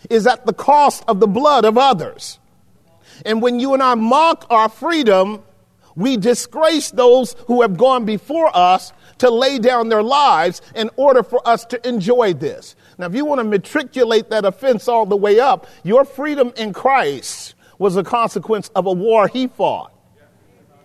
is 0.09 0.27
at 0.27 0.47
the 0.47 0.53
cost 0.53 1.05
of 1.07 1.21
the 1.21 1.27
blood 1.27 1.65
of 1.65 1.77
others. 1.77 2.39
And 3.27 3.43
when 3.43 3.61
you 3.61 3.75
and 3.75 3.83
I 3.83 3.95
mock 3.95 4.47
our 4.51 4.69
freedom, 4.69 5.43
we 5.95 6.17
disgrace 6.17 6.91
those 6.91 7.35
who 7.47 7.63
have 7.63 7.77
gone 7.77 8.05
before 8.05 8.51
us 8.57 8.93
to 9.19 9.31
lay 9.31 9.59
down 9.59 9.89
their 9.89 10.03
lives 10.03 10.63
in 10.75 10.91
order 10.97 11.23
for 11.23 11.47
us 11.47 11.65
to 11.67 11.89
enjoy 11.89 12.33
this. 12.33 12.75
Now, 13.01 13.07
if 13.07 13.15
you 13.15 13.25
want 13.25 13.39
to 13.39 13.45
matriculate 13.45 14.29
that 14.29 14.45
offense 14.45 14.87
all 14.87 15.07
the 15.07 15.17
way 15.17 15.41
up, 15.41 15.67
your 15.85 16.05
freedom 16.05 16.53
in 16.59 16.75
Christ 16.75 17.55
was 17.79 17.97
a 17.97 18.05
consequence 18.05 18.69
of 18.75 18.85
a 18.85 18.93
war 18.93 19.27
he 19.27 19.47
fought, 19.47 19.91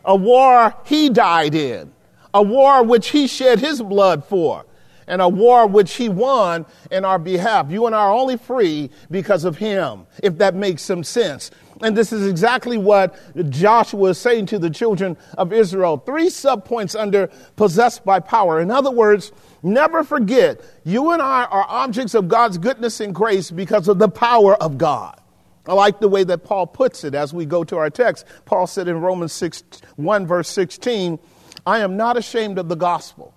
a 0.06 0.16
war 0.16 0.74
he 0.86 1.10
died 1.10 1.54
in, 1.54 1.92
a 2.34 2.42
war 2.42 2.84
which 2.84 3.10
he 3.10 3.28
shed 3.28 3.60
his 3.60 3.82
blood 3.82 4.24
for, 4.24 4.66
and 5.08 5.22
a 5.22 5.28
war 5.28 5.68
which 5.68 5.96
he 5.96 6.08
won 6.08 6.66
in 6.90 7.04
our 7.04 7.20
behalf. 7.20 7.70
You 7.70 7.86
and 7.86 7.94
I 7.94 8.00
are 8.00 8.14
only 8.14 8.38
free 8.38 8.92
because 9.12 9.44
of 9.44 9.58
him, 9.58 10.08
if 10.24 10.38
that 10.38 10.56
makes 10.56 10.84
some 10.84 11.04
sense. 11.04 11.52
And 11.82 11.98
this 11.98 12.14
is 12.14 12.26
exactly 12.28 12.78
what 12.78 13.18
Joshua 13.50 14.12
is 14.12 14.18
saying 14.18 14.46
to 14.48 14.60
the 14.60 14.70
children 14.70 15.18
of 15.38 15.52
Israel. 15.52 15.98
Three 15.98 16.28
subpoints 16.28 16.98
under 16.98 17.28
possessed 17.58 18.06
by 18.06 18.22
power. 18.22 18.62
In 18.62 18.72
other 18.72 18.92
words, 18.92 19.34
Never 19.66 20.04
forget, 20.04 20.62
you 20.84 21.10
and 21.10 21.24
I 21.24 21.46
are 21.46 21.66
objects 21.68 22.14
of 22.14 22.28
God's 22.28 22.60
goodness 22.60 23.00
and 23.00 23.16
grace 23.16 23.50
because 23.50 23.88
of 23.88 23.98
the 23.98 24.08
power 24.08 24.54
of 24.62 24.78
God. 24.78 25.20
I 25.66 25.74
like 25.74 26.00
the 26.00 26.08
way 26.08 26.24
that 26.24 26.44
Paul 26.44 26.68
puts 26.68 27.04
it 27.04 27.16
as 27.16 27.34
we 27.34 27.48
go 27.48 27.64
to 27.64 27.78
our 27.78 27.90
text. 27.90 28.28
Paul 28.46 28.68
said 28.68 28.88
in 28.88 29.02
Romans 29.02 29.34
6, 29.34 29.64
1, 29.96 30.28
verse 30.28 30.50
16, 30.50 31.18
I 31.66 31.80
am 31.80 31.98
not 31.98 32.16
ashamed 32.16 32.60
of 32.60 32.70
the 32.70 32.76
gospel. 32.76 33.34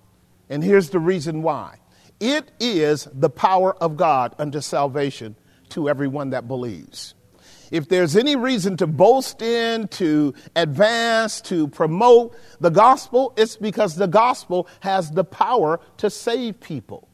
And 0.49 0.63
here's 0.63 0.91
the 0.91 0.99
reason 0.99 1.41
why 1.41 1.77
it 2.19 2.51
is 2.59 3.07
the 3.11 3.31
power 3.31 3.73
of 3.81 3.97
God 3.97 4.35
unto 4.37 4.61
salvation 4.61 5.35
to 5.69 5.89
everyone 5.89 6.29
that 6.29 6.47
believes 6.47 7.15
if 7.71 7.87
there's 7.87 8.15
any 8.15 8.35
reason 8.35 8.77
to 8.77 8.87
boast 8.87 9.41
in, 9.41 9.87
to 9.89 10.33
advance, 10.55 11.41
to 11.41 11.67
promote 11.67 12.35
the 12.59 12.69
gospel, 12.69 13.33
it's 13.37 13.55
because 13.55 13.95
the 13.95 14.07
gospel 14.07 14.67
has 14.81 15.11
the 15.11 15.23
power 15.23 15.79
to 15.97 16.09
save 16.09 16.59
people. 16.59 17.07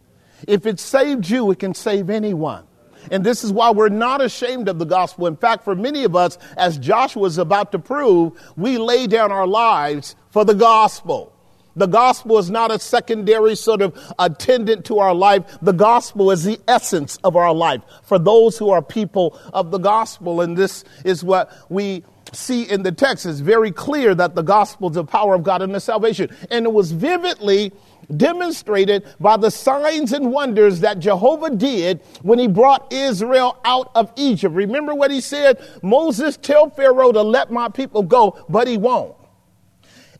If 0.47 0.65
it 0.65 0.79
saved 0.79 1.29
you, 1.29 1.51
it 1.51 1.59
can 1.59 1.73
save 1.73 2.09
anyone. 2.09 2.65
And 3.11 3.23
this 3.23 3.43
is 3.43 3.51
why 3.51 3.71
we're 3.71 3.89
not 3.89 4.21
ashamed 4.21 4.67
of 4.67 4.79
the 4.79 4.85
gospel. 4.85 5.27
In 5.27 5.37
fact, 5.37 5.63
for 5.63 5.75
many 5.75 6.03
of 6.05 6.15
us, 6.15 6.37
as 6.57 6.77
Joshua 6.77 7.25
is 7.25 7.37
about 7.37 7.71
to 7.73 7.79
prove, 7.79 8.33
we 8.55 8.77
lay 8.77 9.07
down 9.07 9.31
our 9.31 9.47
lives 9.47 10.15
for 10.31 10.43
the 10.43 10.55
gospel. 10.55 11.34
The 11.75 11.87
gospel 11.87 12.37
is 12.37 12.49
not 12.49 12.71
a 12.71 12.79
secondary 12.79 13.55
sort 13.55 13.81
of 13.81 13.97
attendant 14.17 14.85
to 14.85 14.99
our 14.99 15.13
life. 15.13 15.57
The 15.61 15.73
gospel 15.73 16.31
is 16.31 16.43
the 16.43 16.59
essence 16.67 17.17
of 17.23 17.35
our 17.35 17.53
life 17.53 17.81
for 18.03 18.17
those 18.17 18.57
who 18.57 18.69
are 18.69 18.81
people 18.81 19.39
of 19.53 19.71
the 19.71 19.77
gospel. 19.77 20.41
And 20.41 20.57
this 20.57 20.83
is 21.03 21.23
what 21.23 21.51
we 21.69 22.03
see 22.31 22.63
in 22.63 22.83
the 22.83 22.91
text. 22.91 23.25
It's 23.25 23.39
very 23.39 23.71
clear 23.71 24.15
that 24.15 24.35
the 24.35 24.41
gospel 24.41 24.89
is 24.89 24.95
the 24.95 25.03
power 25.03 25.35
of 25.35 25.43
God 25.43 25.61
in 25.61 25.71
the 25.71 25.79
salvation. 25.79 26.35
And 26.49 26.65
it 26.65 26.73
was 26.73 26.91
vividly 26.91 27.73
demonstrated 28.15 29.03
by 29.19 29.37
the 29.37 29.49
signs 29.49 30.13
and 30.13 30.31
wonders 30.31 30.81
that 30.81 30.99
Jehovah 30.99 31.49
did 31.49 32.01
when 32.21 32.39
he 32.39 32.47
brought 32.47 32.93
Israel 32.93 33.57
out 33.65 33.91
of 33.95 34.11
Egypt. 34.15 34.53
Remember 34.53 34.93
what 34.93 35.11
he 35.11 35.21
said? 35.21 35.57
Moses, 35.81 36.37
tell 36.37 36.69
Pharaoh 36.69 37.11
to 37.11 37.21
let 37.21 37.51
my 37.51 37.69
people 37.69 38.03
go, 38.03 38.43
but 38.47 38.67
he 38.67 38.77
won't. 38.77 39.15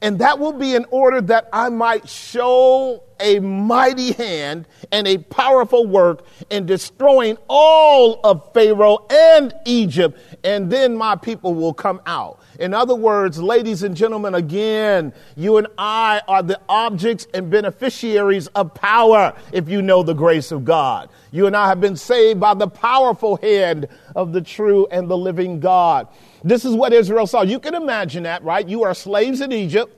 And 0.01 0.19
that 0.19 0.39
will 0.39 0.53
be 0.53 0.75
in 0.75 0.85
order 0.91 1.21
that 1.21 1.49
I 1.53 1.69
might 1.69 2.07
show 2.07 3.03
a 3.19 3.39
mighty 3.39 4.11
hand 4.13 4.67
and 4.91 5.07
a 5.07 5.17
powerful 5.17 5.87
work 5.87 6.25
in 6.49 6.65
destroying 6.65 7.37
all 7.47 8.19
of 8.23 8.53
Pharaoh 8.53 9.05
and 9.09 9.53
Egypt, 9.65 10.19
and 10.43 10.69
then 10.69 10.95
my 10.95 11.15
people 11.15 11.53
will 11.53 11.73
come 11.73 12.01
out. 12.05 12.41
In 12.59 12.73
other 12.73 12.95
words, 12.95 13.41
ladies 13.41 13.83
and 13.83 13.95
gentlemen, 13.95 14.35
again, 14.35 15.13
you 15.35 15.57
and 15.57 15.67
I 15.77 16.21
are 16.27 16.43
the 16.43 16.59
objects 16.69 17.27
and 17.33 17.49
beneficiaries 17.49 18.47
of 18.47 18.73
power 18.73 19.33
if 19.51 19.67
you 19.69 19.81
know 19.81 20.03
the 20.03 20.13
grace 20.13 20.51
of 20.51 20.63
God. 20.65 21.09
You 21.31 21.47
and 21.47 21.55
I 21.55 21.67
have 21.67 21.81
been 21.81 21.97
saved 21.97 22.39
by 22.39 22.53
the 22.53 22.67
powerful 22.67 23.37
hand 23.37 23.87
of 24.15 24.31
the 24.31 24.41
true 24.41 24.87
and 24.89 25.09
the 25.09 25.17
living 25.17 25.59
God. 25.59 26.07
This 26.45 26.63
is 26.63 26.75
what 26.75 26.93
Israel 26.93 27.25
saw. 27.25 27.41
You 27.41 27.59
can 27.59 27.73
imagine 27.73 28.23
that, 28.23 28.43
right? 28.43 28.67
You 28.67 28.83
are 28.83 28.93
slaves 28.93 29.41
in 29.41 29.51
Egypt. 29.51 29.91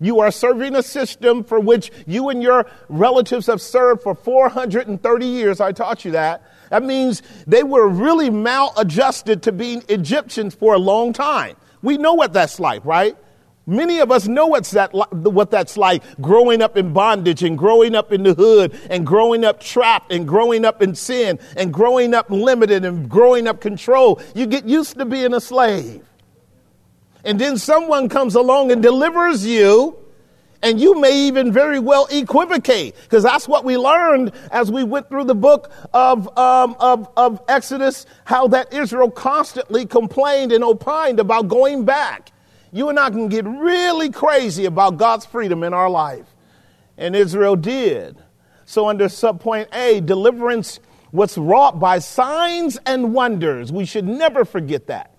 You 0.00 0.20
are 0.20 0.30
serving 0.30 0.74
a 0.74 0.82
system 0.82 1.44
for 1.44 1.60
which 1.60 1.92
you 2.06 2.30
and 2.30 2.42
your 2.42 2.66
relatives 2.88 3.46
have 3.46 3.60
served 3.60 4.02
for 4.02 4.14
430 4.14 5.26
years. 5.26 5.60
I 5.60 5.72
taught 5.72 6.04
you 6.04 6.12
that. 6.12 6.42
That 6.70 6.82
means 6.82 7.22
they 7.46 7.62
were 7.62 7.86
really 7.88 8.30
maladjusted 8.30 9.42
to 9.42 9.52
being 9.52 9.84
Egyptians 9.88 10.54
for 10.54 10.74
a 10.74 10.78
long 10.78 11.12
time. 11.12 11.56
We 11.82 11.98
know 11.98 12.14
what 12.14 12.32
that's 12.32 12.58
like, 12.58 12.84
right? 12.84 13.16
Many 13.68 13.98
of 13.98 14.12
us 14.12 14.28
know 14.28 14.46
what's 14.46 14.70
that, 14.70 14.94
what 14.94 15.50
that's 15.50 15.76
like 15.76 16.04
growing 16.20 16.62
up 16.62 16.76
in 16.76 16.92
bondage 16.92 17.42
and 17.42 17.58
growing 17.58 17.96
up 17.96 18.12
in 18.12 18.22
the 18.22 18.32
hood 18.32 18.78
and 18.88 19.04
growing 19.04 19.44
up 19.44 19.58
trapped 19.60 20.12
and 20.12 20.26
growing 20.26 20.64
up 20.64 20.82
in 20.82 20.94
sin 20.94 21.40
and 21.56 21.72
growing 21.72 22.14
up 22.14 22.30
limited 22.30 22.84
and 22.84 23.08
growing 23.08 23.48
up 23.48 23.60
control. 23.60 24.20
You 24.36 24.46
get 24.46 24.66
used 24.66 24.96
to 24.98 25.04
being 25.04 25.34
a 25.34 25.40
slave. 25.40 26.04
And 27.24 27.40
then 27.40 27.58
someone 27.58 28.08
comes 28.08 28.36
along 28.36 28.70
and 28.70 28.80
delivers 28.80 29.44
you 29.44 29.98
And 30.62 30.80
you 30.80 31.00
may 31.00 31.14
even 31.28 31.52
very 31.52 31.78
well 31.78 32.06
equivocate, 32.10 32.96
because 33.02 33.22
that's 33.22 33.46
what 33.46 33.64
we 33.64 33.76
learned 33.76 34.32
as 34.50 34.70
we 34.70 34.84
went 34.84 35.08
through 35.08 35.24
the 35.24 35.34
book 35.34 35.70
of, 35.92 36.26
um, 36.38 36.76
of, 36.80 37.08
of 37.16 37.40
Exodus, 37.48 38.06
how 38.24 38.48
that 38.48 38.72
Israel 38.72 39.10
constantly 39.10 39.86
complained 39.86 40.52
and 40.52 40.64
opined 40.64 41.20
about 41.20 41.48
going 41.48 41.84
back. 41.84 42.32
You 42.72 42.88
and 42.88 42.98
I 42.98 43.10
can 43.10 43.28
get 43.28 43.44
really 43.46 44.10
crazy 44.10 44.64
about 44.64 44.96
God's 44.96 45.26
freedom 45.26 45.62
in 45.62 45.72
our 45.72 45.88
life. 45.88 46.26
And 46.98 47.14
Israel 47.14 47.56
did. 47.56 48.16
So, 48.64 48.88
under 48.88 49.06
subpoint 49.06 49.74
A, 49.74 50.00
deliverance 50.00 50.80
was 51.12 51.38
wrought 51.38 51.78
by 51.78 51.98
signs 51.98 52.78
and 52.84 53.14
wonders. 53.14 53.72
We 53.72 53.84
should 53.84 54.06
never 54.06 54.44
forget 54.44 54.88
that. 54.88 55.12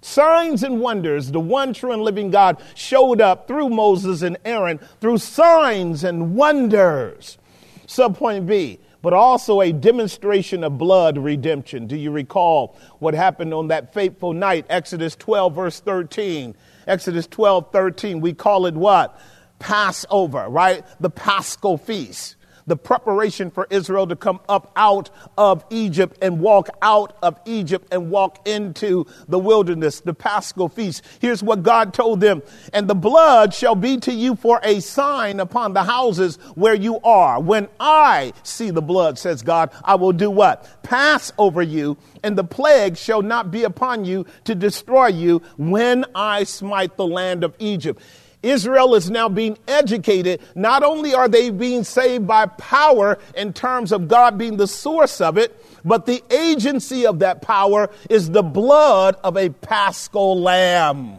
Signs 0.00 0.62
and 0.62 0.80
wonders, 0.80 1.30
the 1.30 1.40
one 1.40 1.72
true 1.72 1.92
and 1.92 2.02
living 2.02 2.30
God 2.30 2.60
showed 2.74 3.20
up 3.20 3.46
through 3.46 3.68
Moses 3.68 4.22
and 4.22 4.36
Aaron 4.44 4.80
through 5.00 5.18
signs 5.18 6.02
and 6.02 6.34
wonders. 6.34 7.38
Subpoint 7.86 8.46
B, 8.46 8.80
but 9.00 9.12
also 9.12 9.60
a 9.60 9.72
demonstration 9.72 10.64
of 10.64 10.78
blood 10.78 11.18
redemption. 11.18 11.86
Do 11.86 11.96
you 11.96 12.10
recall 12.10 12.76
what 12.98 13.14
happened 13.14 13.54
on 13.54 13.68
that 13.68 13.92
fateful 13.94 14.32
night? 14.32 14.66
Exodus 14.68 15.14
12, 15.14 15.54
verse 15.54 15.80
13. 15.80 16.56
Exodus 16.86 17.26
12, 17.26 17.72
13. 17.72 18.20
We 18.20 18.32
call 18.32 18.66
it 18.66 18.74
what? 18.74 19.18
Passover, 19.58 20.48
right? 20.48 20.84
The 21.00 21.10
Paschal 21.10 21.78
feast 21.78 22.36
the 22.66 22.76
preparation 22.76 23.50
for 23.50 23.66
Israel 23.70 24.06
to 24.06 24.16
come 24.16 24.40
up 24.48 24.72
out 24.76 25.10
of 25.36 25.64
Egypt 25.70 26.18
and 26.22 26.40
walk 26.40 26.68
out 26.80 27.16
of 27.22 27.38
Egypt 27.46 27.88
and 27.92 28.10
walk 28.10 28.46
into 28.46 29.06
the 29.28 29.38
wilderness, 29.38 30.00
the 30.00 30.14
Paschal 30.14 30.68
feast. 30.68 31.02
Here's 31.20 31.42
what 31.42 31.62
God 31.62 31.94
told 31.94 32.20
them. 32.20 32.42
And 32.72 32.88
the 32.88 32.94
blood 32.94 33.54
shall 33.54 33.74
be 33.74 33.96
to 33.98 34.12
you 34.12 34.36
for 34.36 34.60
a 34.62 34.80
sign 34.80 35.40
upon 35.40 35.72
the 35.72 35.84
houses 35.84 36.36
where 36.54 36.74
you 36.74 37.00
are. 37.00 37.40
When 37.40 37.68
I 37.80 38.32
see 38.42 38.70
the 38.70 38.82
blood, 38.82 39.18
says 39.18 39.42
God, 39.42 39.70
I 39.84 39.94
will 39.96 40.12
do 40.12 40.30
what? 40.30 40.82
Pass 40.82 41.32
over 41.38 41.62
you 41.62 41.96
and 42.22 42.36
the 42.36 42.44
plague 42.44 42.96
shall 42.96 43.22
not 43.22 43.50
be 43.50 43.64
upon 43.64 44.04
you 44.04 44.26
to 44.44 44.54
destroy 44.54 45.08
you 45.08 45.42
when 45.56 46.04
I 46.14 46.44
smite 46.44 46.96
the 46.96 47.06
land 47.06 47.44
of 47.44 47.54
Egypt. 47.58 48.00
Israel 48.42 48.94
is 48.94 49.10
now 49.10 49.28
being 49.28 49.58
educated. 49.68 50.40
Not 50.54 50.82
only 50.82 51.14
are 51.14 51.28
they 51.28 51.50
being 51.50 51.84
saved 51.84 52.26
by 52.26 52.46
power 52.46 53.18
in 53.36 53.52
terms 53.52 53.92
of 53.92 54.08
God 54.08 54.36
being 54.38 54.56
the 54.56 54.66
source 54.66 55.20
of 55.20 55.38
it, 55.38 55.64
but 55.84 56.06
the 56.06 56.22
agency 56.30 57.06
of 57.06 57.20
that 57.20 57.42
power 57.42 57.90
is 58.10 58.30
the 58.30 58.42
blood 58.42 59.16
of 59.22 59.36
a 59.36 59.50
paschal 59.50 60.40
lamb. 60.40 61.18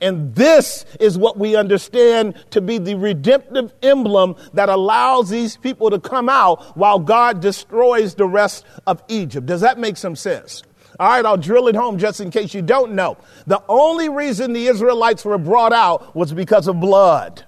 And 0.00 0.34
this 0.34 0.84
is 1.00 1.16
what 1.16 1.38
we 1.38 1.56
understand 1.56 2.34
to 2.50 2.60
be 2.60 2.78
the 2.78 2.94
redemptive 2.94 3.72
emblem 3.82 4.36
that 4.52 4.68
allows 4.68 5.30
these 5.30 5.56
people 5.56 5.90
to 5.90 5.98
come 5.98 6.28
out 6.28 6.76
while 6.76 6.98
God 6.98 7.40
destroys 7.40 8.14
the 8.14 8.26
rest 8.26 8.64
of 8.86 9.02
Egypt. 9.08 9.46
Does 9.46 9.62
that 9.62 9.78
make 9.78 9.96
some 9.96 10.16
sense? 10.16 10.62
All 11.00 11.08
right, 11.08 11.24
I'll 11.24 11.36
drill 11.36 11.68
it 11.68 11.74
home 11.74 11.98
just 11.98 12.20
in 12.20 12.30
case 12.30 12.54
you 12.54 12.62
don't 12.62 12.92
know. 12.92 13.16
The 13.46 13.62
only 13.68 14.08
reason 14.08 14.52
the 14.52 14.66
Israelites 14.66 15.24
were 15.24 15.38
brought 15.38 15.72
out 15.72 16.14
was 16.14 16.32
because 16.32 16.68
of 16.68 16.80
blood. 16.80 17.44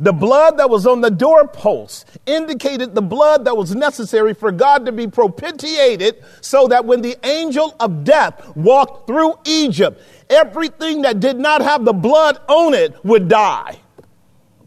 The 0.00 0.12
blood 0.12 0.58
that 0.58 0.70
was 0.70 0.86
on 0.86 1.00
the 1.00 1.10
doorposts 1.10 2.04
indicated 2.24 2.94
the 2.94 3.02
blood 3.02 3.44
that 3.46 3.56
was 3.56 3.74
necessary 3.74 4.32
for 4.32 4.52
God 4.52 4.86
to 4.86 4.92
be 4.92 5.08
propitiated 5.08 6.22
so 6.40 6.68
that 6.68 6.84
when 6.84 7.02
the 7.02 7.16
angel 7.26 7.74
of 7.80 8.04
death 8.04 8.54
walked 8.54 9.08
through 9.08 9.34
Egypt, 9.44 10.00
everything 10.30 11.02
that 11.02 11.18
did 11.18 11.38
not 11.38 11.62
have 11.62 11.84
the 11.84 11.92
blood 11.92 12.38
on 12.46 12.74
it 12.74 12.94
would 13.04 13.28
die. 13.28 13.80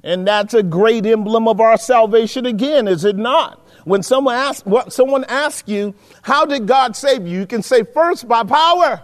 And 0.04 0.28
that's 0.28 0.54
a 0.54 0.64
great 0.64 1.06
emblem 1.06 1.48
of 1.48 1.62
our 1.62 1.78
salvation 1.78 2.46
again, 2.46 2.88
is 2.88 3.06
it 3.06 3.16
not? 3.16 3.61
When 3.84 4.04
someone 4.04 4.36
asks, 4.36 4.66
what, 4.66 4.94
someone 4.94 5.24
asks 5.26 5.68
you, 5.68 5.96
how 6.22 6.46
did 6.46 6.68
God 6.68 6.96
save 6.96 7.26
you? 7.26 7.40
You 7.40 7.48
can 7.48 7.64
say 7.64 7.84
first 7.84 8.28
by 8.28 8.44
power. 8.44 9.02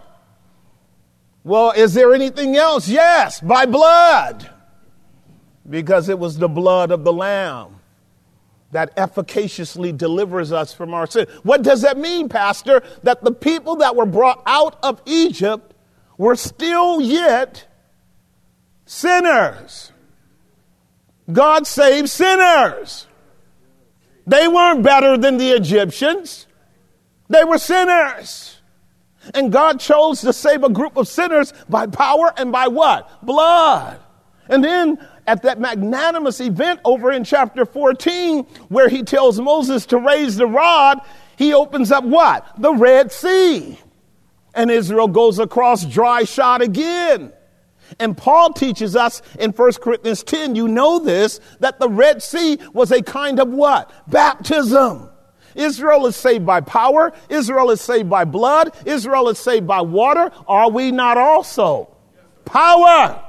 Well, 1.44 1.72
is 1.72 1.94
there 1.94 2.14
anything 2.14 2.56
else? 2.56 2.88
Yes, 2.88 3.40
by 3.40 3.66
blood. 3.66 4.50
Because 5.68 6.08
it 6.08 6.18
was 6.18 6.38
the 6.38 6.48
blood 6.48 6.90
of 6.90 7.04
the 7.04 7.12
Lamb 7.12 7.80
that 8.70 8.92
efficaciously 8.96 9.92
delivers 9.92 10.52
us 10.52 10.74
from 10.74 10.92
our 10.92 11.06
sin. 11.06 11.26
What 11.42 11.62
does 11.62 11.82
that 11.82 11.96
mean, 11.96 12.28
Pastor? 12.28 12.82
That 13.02 13.24
the 13.24 13.32
people 13.32 13.76
that 13.76 13.96
were 13.96 14.06
brought 14.06 14.42
out 14.46 14.78
of 14.82 15.00
Egypt 15.06 15.74
were 16.18 16.36
still 16.36 17.00
yet 17.00 17.66
sinners. 18.84 19.92
God 21.30 21.66
saved 21.66 22.08
sinners. 22.08 23.07
They 24.28 24.46
weren't 24.46 24.82
better 24.82 25.16
than 25.16 25.38
the 25.38 25.50
Egyptians. 25.52 26.46
They 27.28 27.44
were 27.44 27.58
sinners. 27.58 28.60
And 29.34 29.50
God 29.50 29.80
chose 29.80 30.20
to 30.20 30.32
save 30.32 30.64
a 30.64 30.68
group 30.68 30.96
of 30.96 31.08
sinners 31.08 31.52
by 31.68 31.86
power 31.86 32.32
and 32.36 32.52
by 32.52 32.68
what? 32.68 33.24
Blood. 33.24 33.98
And 34.48 34.62
then 34.62 34.98
at 35.26 35.42
that 35.42 35.60
magnanimous 35.60 36.40
event 36.40 36.80
over 36.84 37.10
in 37.10 37.24
chapter 37.24 37.64
14, 37.64 38.44
where 38.68 38.88
he 38.88 39.02
tells 39.02 39.40
Moses 39.40 39.86
to 39.86 39.98
raise 39.98 40.36
the 40.36 40.46
rod, 40.46 41.00
he 41.36 41.54
opens 41.54 41.90
up 41.90 42.04
what? 42.04 42.46
The 42.58 42.72
Red 42.72 43.10
Sea. 43.10 43.78
And 44.54 44.70
Israel 44.70 45.08
goes 45.08 45.38
across 45.38 45.84
dry 45.84 46.24
shod 46.24 46.60
again. 46.60 47.32
And 47.98 48.16
Paul 48.16 48.52
teaches 48.52 48.96
us 48.96 49.22
in 49.38 49.50
1 49.50 49.72
Corinthians 49.74 50.22
10, 50.22 50.54
you 50.54 50.68
know 50.68 50.98
this, 50.98 51.40
that 51.60 51.78
the 51.78 51.88
Red 51.88 52.22
Sea 52.22 52.58
was 52.72 52.92
a 52.92 53.02
kind 53.02 53.40
of 53.40 53.48
what? 53.48 53.90
Baptism. 54.10 55.10
Israel 55.54 56.06
is 56.06 56.16
saved 56.16 56.46
by 56.46 56.60
power. 56.60 57.12
Israel 57.28 57.70
is 57.70 57.80
saved 57.80 58.08
by 58.08 58.24
blood. 58.24 58.74
Israel 58.86 59.28
is 59.28 59.38
saved 59.38 59.66
by 59.66 59.80
water. 59.80 60.30
Are 60.46 60.70
we 60.70 60.92
not 60.92 61.18
also? 61.18 61.96
Power, 62.44 63.22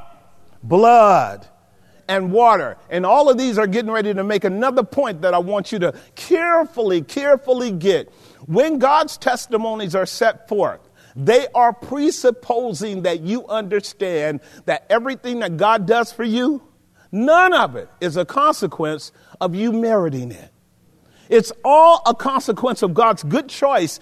blood, 0.63 1.47
and 2.07 2.31
water. 2.31 2.77
And 2.89 3.05
all 3.05 3.29
of 3.29 3.37
these 3.37 3.57
are 3.57 3.67
getting 3.67 3.91
ready 3.91 4.13
to 4.13 4.23
make 4.23 4.43
another 4.43 4.83
point 4.83 5.21
that 5.21 5.33
I 5.33 5.39
want 5.39 5.71
you 5.71 5.79
to 5.79 5.93
carefully, 6.15 7.01
carefully 7.01 7.71
get. 7.71 8.11
When 8.45 8.79
God's 8.79 9.17
testimonies 9.17 9.95
are 9.95 10.05
set 10.05 10.47
forth, 10.47 10.88
they 11.19 11.47
are 11.53 11.73
presupposing 11.73 13.01
that 13.01 13.19
you 13.19 13.45
understand 13.47 14.39
that 14.65 14.85
everything 14.89 15.39
that 15.39 15.57
God 15.57 15.85
does 15.85 16.13
for 16.13 16.23
you, 16.23 16.63
none 17.11 17.53
of 17.53 17.75
it 17.75 17.89
is 17.99 18.15
a 18.15 18.23
consequence 18.23 19.11
of 19.41 19.53
you 19.53 19.73
meriting 19.73 20.31
it. 20.31 20.51
It's 21.27 21.51
all 21.63 22.01
a 22.05 22.15
consequence 22.15 22.81
of 22.81 22.93
God's 22.93 23.23
good 23.23 23.49
choice 23.49 23.99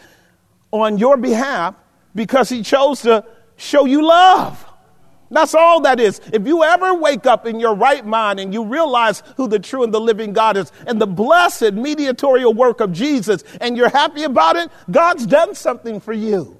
on 0.71 0.99
your 0.99 1.17
behalf 1.17 1.73
because 2.13 2.49
He 2.49 2.61
chose 2.61 3.01
to 3.01 3.25
show 3.55 3.85
you 3.85 4.05
love. 4.05 4.63
That's 5.29 5.55
all 5.55 5.81
that 5.81 5.99
is. 5.99 6.21
If 6.31 6.47
you 6.47 6.63
ever 6.63 6.93
wake 6.93 7.25
up 7.25 7.45
in 7.45 7.59
your 7.59 7.75
right 7.75 8.05
mind 8.05 8.39
and 8.39 8.53
you 8.53 8.63
realize 8.63 9.23
who 9.35 9.47
the 9.47 9.59
true 9.59 9.83
and 9.83 9.93
the 9.93 9.99
living 9.99 10.31
God 10.31 10.55
is 10.55 10.71
and 10.85 11.01
the 11.01 11.07
blessed 11.07 11.73
mediatorial 11.73 12.53
work 12.53 12.79
of 12.79 12.93
Jesus 12.93 13.43
and 13.59 13.75
you're 13.75 13.89
happy 13.89 14.23
about 14.23 14.55
it, 14.55 14.69
God's 14.89 15.25
done 15.25 15.53
something 15.53 15.99
for 15.99 16.13
you. 16.13 16.56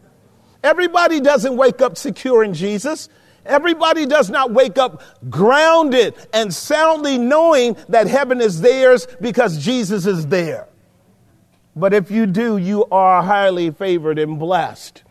Everybody 0.64 1.20
doesn't 1.22 1.56
wake 1.56 1.82
up 1.82 1.98
secure 1.98 2.44
in 2.44 2.54
Jesus. 2.54 3.10
Everybody 3.46 4.06
does 4.06 4.30
not 4.30 4.52
wake 4.52 4.78
up 4.78 5.02
grounded 5.30 6.16
and 6.34 6.54
soundly 6.54 7.18
knowing 7.18 7.78
that 7.90 8.08
heaven 8.08 8.42
is 8.42 8.62
theirs 8.62 9.08
because 9.22 9.58
Jesus 9.58 10.06
is 10.06 10.28
there. 10.28 10.68
But 11.76 11.94
if 11.94 12.12
you 12.12 12.26
do, 12.26 12.58
you 12.58 12.86
are 12.86 13.22
highly 13.22 13.72
favored 13.72 14.20
and 14.20 14.40
blessed. 14.40 15.04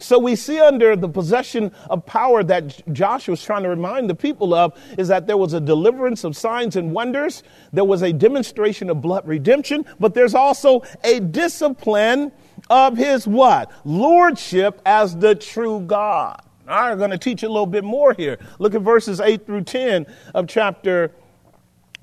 So 0.00 0.18
we 0.18 0.36
see 0.36 0.60
under 0.60 0.94
the 0.94 1.08
possession 1.08 1.72
of 1.90 2.06
power 2.06 2.44
that 2.44 2.82
Joshua 2.92 3.32
was 3.32 3.42
trying 3.42 3.64
to 3.64 3.68
remind 3.68 4.08
the 4.08 4.14
people 4.14 4.54
of 4.54 4.72
is 4.96 5.08
that 5.08 5.26
there 5.26 5.36
was 5.36 5.52
a 5.52 5.60
deliverance 5.60 6.24
of 6.24 6.36
signs 6.36 6.76
and 6.76 6.92
wonders. 6.92 7.42
There 7.72 7.84
was 7.84 8.02
a 8.02 8.12
demonstration 8.12 8.90
of 8.90 9.02
blood 9.02 9.26
redemption, 9.26 9.84
but 9.98 10.14
there's 10.14 10.34
also 10.34 10.82
a 11.02 11.20
discipline 11.20 12.32
of 12.70 12.96
his 12.96 13.26
what? 13.26 13.70
Lordship 13.84 14.80
as 14.84 15.16
the 15.16 15.34
true 15.34 15.80
God. 15.80 16.40
I'm 16.66 16.98
going 16.98 17.10
to 17.10 17.18
teach 17.18 17.42
you 17.42 17.48
a 17.48 17.50
little 17.50 17.66
bit 17.66 17.84
more 17.84 18.12
here. 18.12 18.38
Look 18.58 18.74
at 18.74 18.82
verses 18.82 19.20
8 19.20 19.46
through 19.46 19.64
10 19.64 20.06
of 20.34 20.46
chapter 20.48 21.12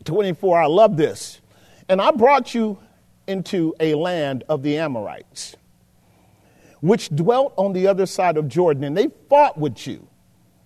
24. 0.06 0.62
I 0.62 0.65
love 0.65 0.98
this. 0.98 1.39
And 1.88 2.02
I 2.02 2.12
brought 2.12 2.56
you 2.56 2.80
into 3.28 3.76
a 3.80 3.94
land 3.96 4.44
of 4.50 4.63
the 4.63 4.78
Amorites, 4.78 5.56
which 6.82 7.10
dwelt 7.10 7.54
on 7.58 7.74
the 7.74 7.88
other 7.88 8.06
side 8.06 8.38
of 8.38 8.48
Jordan, 8.48 8.84
and 8.84 8.98
they 8.98 9.10
fought 9.30 9.58
with 9.58 9.86
you. 9.88 10.08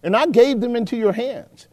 And 0.01 0.15
I 0.15 0.27
gave 0.27 0.61
them 0.61 0.75
into 0.77 0.95
your 0.95 1.11
hands, 1.11 1.67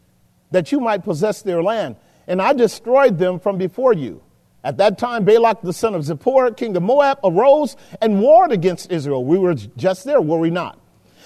that 0.50 0.72
you 0.72 0.80
might 0.80 1.04
possess 1.04 1.42
their 1.42 1.62
land. 1.62 1.96
And 2.26 2.42
I 2.42 2.52
destroyed 2.52 3.18
them 3.18 3.38
from 3.38 3.56
before 3.56 3.92
you. 3.92 4.22
At 4.64 4.78
that 4.78 4.98
time, 4.98 5.24
Balak 5.24 5.62
the 5.62 5.72
son 5.72 5.94
of 5.94 6.02
Zippor, 6.02 6.56
king 6.56 6.76
of 6.76 6.82
Moab, 6.82 7.18
arose 7.22 7.76
and 8.00 8.20
warred 8.20 8.50
against 8.50 8.90
Israel. 8.90 9.24
We 9.24 9.38
were 9.38 9.54
just 9.54 10.04
there, 10.04 10.20
were 10.20 10.38
we 10.38 10.50
not? 10.50 10.78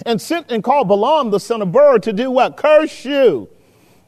And 0.05 0.21
sent 0.21 0.51
and 0.51 0.63
called 0.63 0.89
Balaam 0.89 1.31
the 1.31 1.41
son 1.41 1.63
of 1.63 1.73
Beor 1.73 1.99
to 2.01 2.13
do 2.13 2.31
what? 2.31 2.57
Curse 2.57 3.05
you. 3.05 3.49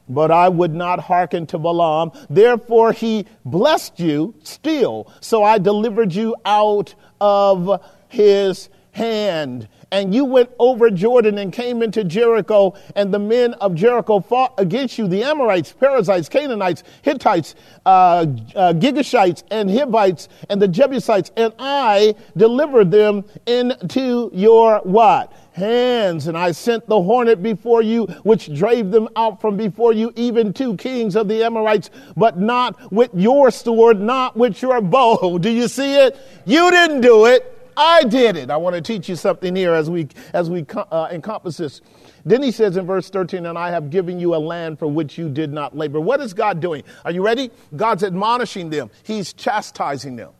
but 0.09 0.31
I 0.31 0.49
would 0.49 0.75
not 0.75 1.01
hearken 1.01 1.47
to 1.49 1.59
Balaam. 1.59 2.13
Therefore 2.29 2.93
he 2.93 3.27
blessed 3.45 3.99
you 3.99 4.35
still. 4.43 5.11
So 5.21 5.43
I 5.43 5.59
delivered 5.59 6.15
you 6.15 6.37
out 6.45 6.95
of 7.21 7.83
his 8.09 8.69
hand 8.93 9.69
and 9.93 10.15
you 10.15 10.25
went 10.25 10.51
over 10.59 10.91
Jordan 10.91 11.39
and 11.39 11.53
came 11.53 11.83
into 11.83 12.03
Jericho, 12.03 12.75
and 12.97 13.15
the 13.15 13.19
men 13.19 13.55
of 13.55 13.75
Jericho 13.75 14.19
fought 14.19 14.55
against 14.59 14.99
you, 14.99 15.07
the 15.07 15.23
Amorites, 15.23 15.73
Perizzites, 15.73 16.29
Canaanites, 16.29 16.83
Hittites, 17.03 17.55
uh, 17.87 18.27
uh, 18.57 18.73
Girgashites, 18.73 19.45
and 19.51 19.71
Hivites, 19.71 20.29
and 20.49 20.61
the 20.61 20.67
Jebusites, 20.67 21.31
and 21.37 21.53
I 21.59 22.15
delivered 22.37 22.91
them 22.91 23.25
into 23.47 24.31
your 24.33 24.81
what? 24.81 25.33
hands, 25.53 26.29
and 26.29 26.37
I 26.39 26.53
sent 26.53 26.87
the 26.87 27.03
hornet 27.03 27.43
before 27.43 27.83
you, 27.83 28.07
which 28.23 28.55
drave 28.55 28.91
them 28.91 29.07
out 29.17 29.41
from 29.41 29.59
before 29.59 29.93
you, 29.93 30.11
even 30.17 30.55
two 30.55 30.77
kings 30.77 31.15
of 31.15 31.29
the 31.29 31.45
Amorites, 31.45 31.91
but 32.17 32.39
not 32.39 32.91
with 32.91 33.11
your 33.13 33.51
sword, 33.51 34.01
not 34.01 34.35
with 34.35 34.63
your 34.63 34.81
bow. 34.81 35.39
Do 35.41 35.51
you 35.51 35.69
see 35.69 35.95
it? 35.97 36.17
You 36.47 36.71
didn't 36.71 37.03
do 37.03 37.27
it. 37.27 37.62
I 37.77 38.05
did 38.05 38.37
it. 38.37 38.51
I 38.51 38.57
want 38.57 38.77
to 38.77 38.83
teach 38.83 39.09
you 39.09 39.17
something 39.17 39.55
here 39.55 39.75
as 39.75 39.91
we 39.91 40.09
as 40.33 40.51
we 40.51 40.65
uh, 40.75 41.09
encompass 41.11 41.57
this. 41.57 41.81
Then 42.25 42.43
he 42.43 42.53
says 42.53 42.77
in 42.77 42.87
verse 42.87 43.11
13, 43.11 43.47
and 43.47 43.59
I 43.59 43.71
have 43.71 43.91
given 43.91 44.21
you 44.21 44.35
a 44.35 44.39
land 44.39 44.79
for 44.79 44.87
which 44.87 45.19
you 45.19 45.29
did 45.29 45.53
not 45.53 45.77
labor. 45.77 46.01
What 46.01 46.21
is 46.21 46.35
God 46.35 46.61
doing? 46.61 46.85
Are 47.05 47.11
you 47.11 47.25
ready? 47.25 47.51
God's 47.75 48.05
admonishing 48.05 48.71
them. 48.71 48.91
He's 49.03 49.33
chastising 49.33 50.17
them. 50.17 50.31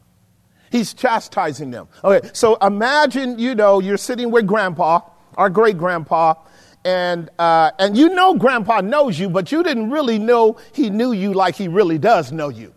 He's 0.71 0.95
chastising 0.95 1.71
them. 1.71 1.89
Okay, 2.03 2.29
so 2.33 2.57
imagine, 2.57 3.39
you 3.39 3.55
know, 3.55 3.81
you're 3.81 3.99
sitting 3.99 4.31
with 4.31 4.47
grandpa, 4.47 5.01
our 5.37 5.51
great 5.51 5.77
grandpa, 5.77 6.35
and 6.85 7.31
uh, 7.39 7.73
and 7.79 7.97
you 7.97 8.09
know 8.09 8.35
grandpa 8.35 8.81
knows 8.81 9.19
you, 9.19 9.29
but 9.29 9.53
you 9.53 9.63
didn't 9.63 9.91
really 9.91 10.19
know 10.19 10.57
he 10.73 10.89
knew 10.89 11.13
you 11.13 11.33
like 11.33 11.57
he 11.57 11.69
really 11.69 11.99
does 11.99 12.33
know 12.33 12.49
you. 12.49 12.73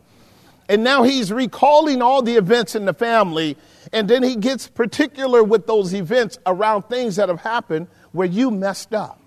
And 0.67 0.83
now 0.83 1.03
he's 1.03 1.31
recalling 1.31 2.01
all 2.01 2.21
the 2.21 2.35
events 2.35 2.75
in 2.75 2.85
the 2.85 2.93
family 2.93 3.55
and 3.91 4.09
then 4.09 4.23
he 4.23 4.35
gets 4.35 4.67
particular 4.67 5.43
with 5.43 5.67
those 5.67 5.93
events 5.93 6.37
around 6.45 6.83
things 6.83 7.15
that 7.17 7.29
have 7.29 7.41
happened 7.41 7.87
where 8.11 8.27
you 8.27 8.51
messed 8.51 8.93
up. 8.93 9.19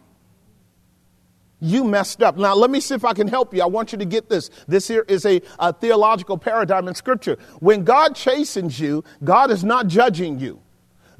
You 1.60 1.84
messed 1.84 2.22
up. 2.22 2.36
Now, 2.36 2.54
let 2.54 2.70
me 2.70 2.80
see 2.80 2.94
if 2.94 3.04
I 3.04 3.12
can 3.12 3.26
help 3.26 3.52
you. 3.52 3.62
I 3.62 3.66
want 3.66 3.92
you 3.92 3.98
to 3.98 4.04
get 4.04 4.28
this. 4.28 4.50
This 4.68 4.86
here 4.86 5.04
is 5.08 5.26
a, 5.26 5.42
a 5.58 5.72
theological 5.72 6.38
paradigm 6.38 6.86
in 6.86 6.94
Scripture. 6.94 7.36
When 7.58 7.84
God 7.84 8.14
chastens 8.14 8.78
you, 8.78 9.02
God 9.24 9.50
is 9.50 9.64
not 9.64 9.88
judging 9.88 10.38
you. 10.38 10.60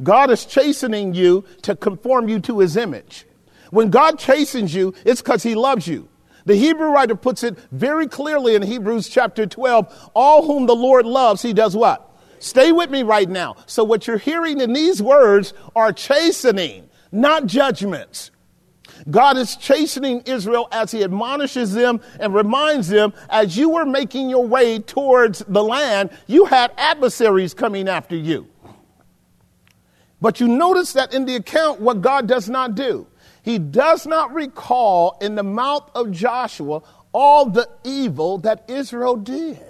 God 0.00 0.30
is 0.30 0.44
chastening 0.46 1.12
you 1.12 1.44
to 1.62 1.74
conform 1.74 2.28
you 2.28 2.38
to 2.40 2.60
his 2.60 2.76
image. 2.76 3.26
When 3.70 3.90
God 3.90 4.18
chastens 4.18 4.72
you, 4.72 4.94
it's 5.04 5.20
because 5.20 5.42
he 5.42 5.56
loves 5.56 5.88
you. 5.88 6.08
The 6.46 6.54
Hebrew 6.54 6.88
writer 6.88 7.16
puts 7.16 7.42
it 7.42 7.58
very 7.72 8.06
clearly 8.06 8.54
in 8.54 8.62
Hebrews 8.62 9.08
chapter 9.08 9.44
12 9.44 10.10
all 10.14 10.46
whom 10.46 10.66
the 10.66 10.74
Lord 10.74 11.04
loves, 11.04 11.42
he 11.42 11.52
does 11.52 11.76
what? 11.76 12.07
Stay 12.40 12.72
with 12.72 12.90
me 12.90 13.02
right 13.02 13.28
now. 13.28 13.56
So, 13.66 13.84
what 13.84 14.06
you're 14.06 14.18
hearing 14.18 14.60
in 14.60 14.72
these 14.72 15.02
words 15.02 15.54
are 15.74 15.92
chastening, 15.92 16.88
not 17.12 17.46
judgments. 17.46 18.30
God 19.10 19.36
is 19.36 19.56
chastening 19.56 20.22
Israel 20.26 20.68
as 20.72 20.90
he 20.90 21.04
admonishes 21.04 21.72
them 21.72 22.00
and 22.18 22.34
reminds 22.34 22.88
them 22.88 23.12
as 23.30 23.56
you 23.56 23.70
were 23.70 23.86
making 23.86 24.28
your 24.28 24.46
way 24.46 24.78
towards 24.80 25.40
the 25.48 25.62
land, 25.62 26.10
you 26.26 26.44
had 26.46 26.72
adversaries 26.76 27.54
coming 27.54 27.88
after 27.88 28.16
you. 28.16 28.48
But 30.20 30.40
you 30.40 30.48
notice 30.48 30.92
that 30.94 31.14
in 31.14 31.26
the 31.26 31.36
account, 31.36 31.80
what 31.80 32.00
God 32.00 32.26
does 32.26 32.48
not 32.48 32.74
do, 32.74 33.06
he 33.42 33.58
does 33.58 34.06
not 34.06 34.34
recall 34.34 35.16
in 35.20 35.36
the 35.36 35.44
mouth 35.44 35.90
of 35.94 36.10
Joshua 36.10 36.82
all 37.12 37.46
the 37.46 37.68
evil 37.84 38.38
that 38.38 38.64
Israel 38.68 39.16
did. 39.16 39.67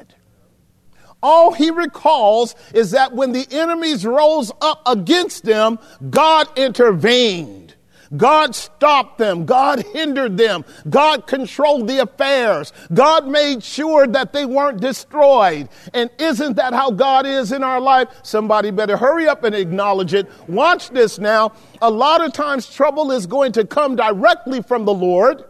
All 1.22 1.52
he 1.52 1.70
recalls 1.70 2.54
is 2.72 2.92
that 2.92 3.12
when 3.12 3.32
the 3.32 3.46
enemies 3.50 4.06
rose 4.06 4.52
up 4.60 4.82
against 4.86 5.44
them, 5.44 5.78
God 6.10 6.48
intervened. 6.56 7.74
God 8.16 8.54
stopped 8.54 9.18
them. 9.18 9.44
God 9.44 9.84
hindered 9.92 10.38
them. 10.38 10.64
God 10.88 11.26
controlled 11.26 11.88
the 11.88 12.02
affairs. 12.02 12.72
God 12.94 13.26
made 13.26 13.62
sure 13.62 14.06
that 14.06 14.32
they 14.32 14.46
weren't 14.46 14.80
destroyed. 14.80 15.68
And 15.92 16.08
isn't 16.18 16.54
that 16.54 16.72
how 16.72 16.90
God 16.90 17.26
is 17.26 17.52
in 17.52 17.62
our 17.62 17.80
life? 17.80 18.08
Somebody 18.22 18.70
better 18.70 18.96
hurry 18.96 19.28
up 19.28 19.44
and 19.44 19.54
acknowledge 19.54 20.14
it. 20.14 20.30
Watch 20.48 20.90
this 20.90 21.18
now. 21.18 21.52
A 21.82 21.90
lot 21.90 22.24
of 22.24 22.32
times 22.32 22.72
trouble 22.72 23.12
is 23.12 23.26
going 23.26 23.52
to 23.52 23.66
come 23.66 23.96
directly 23.96 24.62
from 24.62 24.84
the 24.84 24.94
Lord 24.94 25.44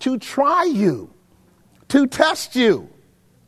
to 0.00 0.18
try 0.18 0.64
you, 0.64 1.14
to 1.88 2.06
test 2.06 2.56
you 2.56 2.88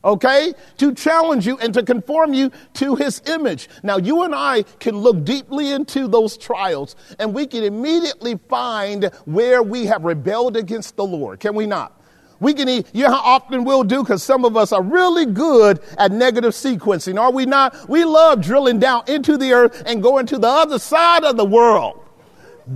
okay? 0.05 0.55
To 0.79 0.95
challenge 0.95 1.47
you 1.47 1.59
and 1.59 1.73
to 1.75 1.83
conform 1.83 2.35
you 2.35 2.53
to 2.75 2.95
his 2.95 3.23
image. 3.27 3.69
Now, 3.83 3.97
you 3.97 4.23
and 4.23 4.35
I 4.35 4.63
can 4.79 4.97
look 4.97 5.25
deeply 5.25 5.73
into 5.73 6.07
those 6.07 6.37
trials 6.37 6.97
and 7.19 7.35
we 7.35 7.47
can 7.47 7.65
immediately 7.65 8.39
find 8.49 9.05
where 9.25 9.63
we 9.63 9.87
have 9.87 10.05
rebelled 10.05 10.57
against 10.57 10.97
the 10.97 11.05
Lord, 11.05 11.41
can 11.41 11.55
we 11.55 11.67
not? 11.67 12.01
We 12.41 12.53
can, 12.53 12.69
you 12.69 12.85
know 12.95 13.11
how 13.11 13.23
often 13.23 13.65
we'll 13.65 13.85
do 13.85 14.03
because 14.03 14.23
some 14.23 14.45
of 14.45 14.57
us 14.57 14.73
are 14.73 14.83
really 14.83 15.25
good 15.25 15.81
at 15.97 16.13
negative 16.13 16.53
sequencing, 16.53 17.19
are 17.19 17.33
we 17.33 17.47
not? 17.47 17.89
We 17.89 18.05
love 18.05 18.43
drilling 18.43 18.81
down 18.81 19.05
into 19.07 19.39
the 19.39 19.53
earth 19.53 19.83
and 19.87 20.03
going 20.03 20.27
to 20.27 20.39
the 20.39 20.49
other 20.49 20.79
side 20.79 21.25
of 21.25 21.37
the 21.37 21.45
world 21.45 22.04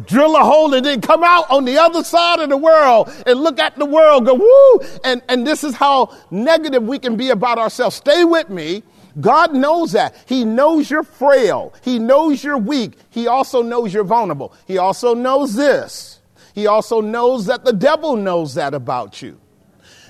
drill 0.05 0.37
a 0.37 0.41
hole 0.41 0.75
and 0.75 0.85
then 0.85 1.01
come 1.01 1.23
out 1.25 1.51
on 1.51 1.65
the 1.65 1.79
other 1.79 2.05
side 2.05 2.41
of 2.41 2.49
the 2.49 2.57
world 2.57 3.11
and 3.27 3.41
look 3.41 3.59
at 3.59 3.77
the 3.77 3.85
world, 3.85 4.27
go, 4.27 4.35
woo! 4.35 4.87
And, 5.05 5.23
and 5.29 5.47
this 5.47 5.65
is 5.65 5.75
how 5.75 6.15
negative 6.31 6.83
we 6.83 6.99
can 6.99 7.17
be 7.17 7.31
about 7.31 7.59
ourselves. 7.59 7.97
Stay 7.97 8.25
with 8.25 8.51
me. 8.51 8.83
God 9.21 9.55
knows 9.55 9.93
that. 9.93 10.15
He 10.27 10.45
knows 10.45 10.91
you're 10.91 11.03
frail. 11.03 11.75
He 11.83 11.99
knows 11.99 12.45
you're 12.45 12.59
weak. 12.59 12.93
He 13.11 13.27
also 13.27 13.63
knows 13.63 13.93
you're 13.93 14.05
vulnerable. 14.05 14.55
He 14.67 14.79
also 14.79 15.15
knows 15.15 15.55
this. 15.55 16.21
He 16.55 16.67
also 16.67 17.01
knows 17.01 17.47
that 17.47 17.65
the 17.65 17.73
devil 17.73 18.17
knows 18.17 18.55
that 18.55 18.75
about 18.75 19.23
you. 19.23 19.41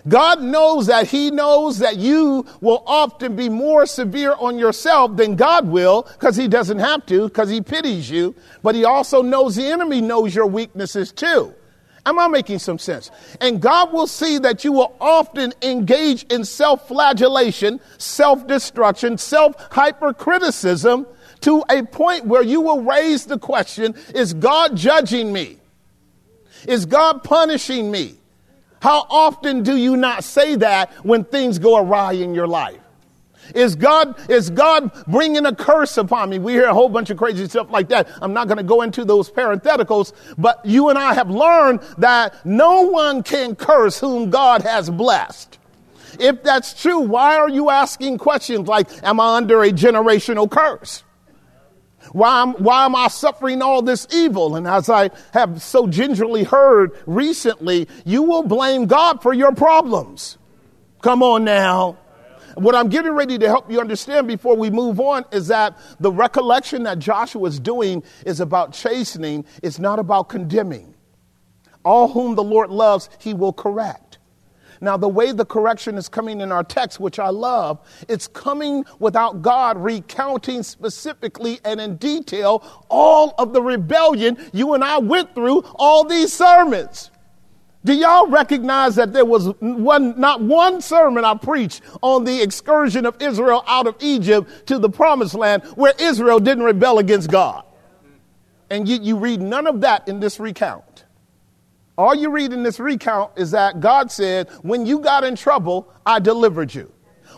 God 0.07 0.43
knows 0.43 0.87
that 0.87 1.09
He 1.09 1.31
knows 1.31 1.79
that 1.79 1.97
you 1.97 2.47
will 2.61 2.83
often 2.87 3.35
be 3.35 3.49
more 3.49 3.87
severe 3.87 4.35
on 4.39 4.59
yourself 4.59 5.17
than 5.17 5.35
God 5.35 5.69
will 5.69 6.03
because 6.13 6.37
He 6.37 6.49
doesn't 6.49 6.79
have 6.79 7.05
to 7.07 7.29
because 7.29 7.51
He 7.51 7.61
pities 7.61 8.09
you. 8.09 8.35
But 8.63 8.75
He 8.75 8.85
also 8.85 9.23
knows 9.23 9.57
the 9.57 9.67
enemy 9.67 10.01
knows 10.01 10.35
your 10.35 10.47
weaknesses 10.47 11.13
too. 11.13 11.55
Am 12.07 12.19
I 12.19 12.29
making 12.29 12.59
some 12.59 12.79
sense? 12.79 13.11
And 13.41 13.61
God 13.61 13.93
will 13.93 14.07
see 14.07 14.39
that 14.39 14.65
you 14.65 14.73
will 14.73 14.97
often 15.01 15.53
engage 15.63 16.23
in 16.25 16.45
self 16.45 16.89
flagellation, 16.89 17.81
self 17.99 18.47
destruction, 18.47 19.19
self 19.19 19.55
hypercriticism 19.73 21.07
to 21.41 21.65
a 21.71 21.83
point 21.83 22.27
where 22.27 22.43
you 22.43 22.61
will 22.61 22.83
raise 22.83 23.27
the 23.27 23.39
question 23.39 23.95
Is 24.15 24.33
God 24.35 24.77
judging 24.77 25.33
me? 25.33 25.59
Is 26.67 26.87
God 26.87 27.23
punishing 27.25 27.91
me? 27.91 28.18
How 28.81 29.07
often 29.11 29.63
do 29.63 29.77
you 29.77 29.97
not 29.97 30.25
say 30.25 30.55
that 30.57 30.93
when 31.05 31.25
things 31.25 31.59
go 31.59 31.79
awry 31.79 32.13
in 32.13 32.35
your 32.35 32.47
life? 32.47 32.81
Is 33.55 33.77
God, 33.77 34.15
is 34.31 34.51
God 34.51 34.91
bringing 35.07 35.47
a 35.47 35.55
curse 35.55 35.97
upon 35.97 36.31
me? 36.31 36.39
We 36.39 36.53
hear 36.53 36.67
a 36.67 36.75
whole 36.75 36.89
bunch 36.89 37.11
of 37.11 37.17
crazy 37.17 37.49
stuff 37.49 37.71
like 37.71 37.89
that. 37.89 38.09
I'm 38.21 38.33
not 38.33 38.47
going 38.47 38.59
to 38.59 38.63
go 38.65 38.83
into 38.83 39.05
those 39.05 39.31
parentheticals, 39.31 40.13
but 40.37 40.65
you 40.65 40.91
and 40.91 40.99
I 40.99 41.15
have 41.15 41.31
learned 41.31 41.81
that 41.99 42.45
no 42.45 42.83
one 42.83 43.23
can 43.23 43.57
curse 43.57 43.99
whom 43.99 44.31
God 44.31 44.63
has 44.63 44.91
blessed. 44.91 45.59
If 46.19 46.43
that's 46.43 46.81
true, 46.81 47.01
why 47.01 47.37
are 47.37 47.49
you 47.49 47.71
asking 47.71 48.19
questions 48.19 48.69
like, 48.69 48.89
am 49.03 49.21
I 49.21 49.37
under 49.37 49.63
a 49.63 49.71
generational 49.71 50.51
curse? 50.51 51.05
Why 52.13 52.43
am, 52.43 52.53
why 52.55 52.85
am 52.85 52.97
I 52.97 53.09
suffering 53.09 53.63
all 53.63 53.83
this 53.83 54.07
evil? 54.13 54.57
And 54.57 54.67
as 54.67 54.89
I 54.89 55.11
have 55.33 55.61
so 55.63 55.87
gingerly 55.87 56.45
heard 56.45 56.93
recently, 57.07 57.89
you 58.05 58.23
will 58.23 58.43
blame 58.43 58.87
God 58.87 59.23
for 59.23 59.33
your 59.33 59.53
problems. 59.53 60.39
Come 61.03 61.23
on 61.23 61.45
now. 61.45 61.99
What 62.55 62.75
I'm 62.75 62.89
getting 62.89 63.13
ready 63.13 63.39
to 63.39 63.47
help 63.47 63.71
you 63.71 63.79
understand 63.79 64.27
before 64.27 64.57
we 64.57 64.69
move 64.71 64.99
on 64.99 65.25
is 65.31 65.47
that 65.49 65.79
the 66.01 66.11
recollection 66.11 66.83
that 66.85 66.99
Joshua 66.99 67.47
is 67.49 67.61
doing 67.61 68.03
is 68.27 68.41
about 68.41 68.73
chastening, 68.73 69.45
it's 69.63 69.79
not 69.79 70.01
about 70.01 70.29
condemning. 70.29 70.95
All 71.85 72.09
whom 72.09 72.35
the 72.35 72.43
Lord 72.43 72.71
loves, 72.71 73.11
he 73.21 73.33
will 73.33 73.53
correct. 73.53 74.08
Now, 74.81 74.97
the 74.97 75.09
way 75.09 75.33
the 75.33 75.45
correction 75.45 75.97
is 75.97 76.09
coming 76.09 76.41
in 76.41 76.53
our 76.53 76.65
text, 76.65 77.01
which 77.01 77.19
I 77.19 77.29
love, 77.29 77.79
it's 78.09 78.27
coming 78.27 78.85
without 78.99 79.43
God 79.43 79.79
recounting 79.79 80.63
specifically 80.63 81.61
and 81.65 81.81
in 81.81 81.97
detail 81.97 82.63
all 82.89 83.35
of 83.39 83.53
the 83.53 83.63
rebellion 83.63 84.39
you 84.53 84.75
and 84.75 84.85
I 84.85 84.99
went 84.99 85.35
through 85.35 85.65
all 85.75 86.05
these 86.05 86.33
sermons. 86.33 87.11
Do 87.85 87.95
y'all 87.95 88.27
recognize 88.27 88.97
that 88.97 89.13
there 89.13 89.25
was 89.25 89.49
one, 89.61 90.19
not 90.19 90.43
one 90.43 90.81
sermon 90.81 91.25
I 91.25 91.35
preached 91.35 91.83
on 92.03 92.25
the 92.25 92.43
excursion 92.43 93.07
of 93.07 93.21
Israel 93.23 93.65
out 93.67 93.87
of 93.87 93.95
Egypt 94.01 94.67
to 94.67 94.79
the 94.79 94.91
promised 94.91 95.35
land 95.35 95.63
where 95.75 95.95
Israel 95.99 96.41
didn't 96.41 96.65
rebel 96.65 96.99
against 96.99 97.31
God? 97.31 97.65
And 98.71 98.87
yet 98.89 99.03
you 99.03 99.17
read 99.17 99.41
none 99.41 99.67
of 99.67 99.81
that 99.81 100.09
in 100.09 100.21
this 100.21 100.39
recount. 100.39 100.85
All 101.99 102.15
you 102.15 102.31
read 102.31 102.53
in 102.53 102.63
this 102.63 102.79
recount 102.79 103.33
is 103.37 103.51
that 103.51 103.81
God 103.81 104.13
said, 104.13 104.49
When 104.63 104.87
you 104.87 105.01
got 105.01 105.25
in 105.25 105.35
trouble, 105.35 105.93
I 106.07 106.21
delivered 106.21 106.73
you 106.73 106.93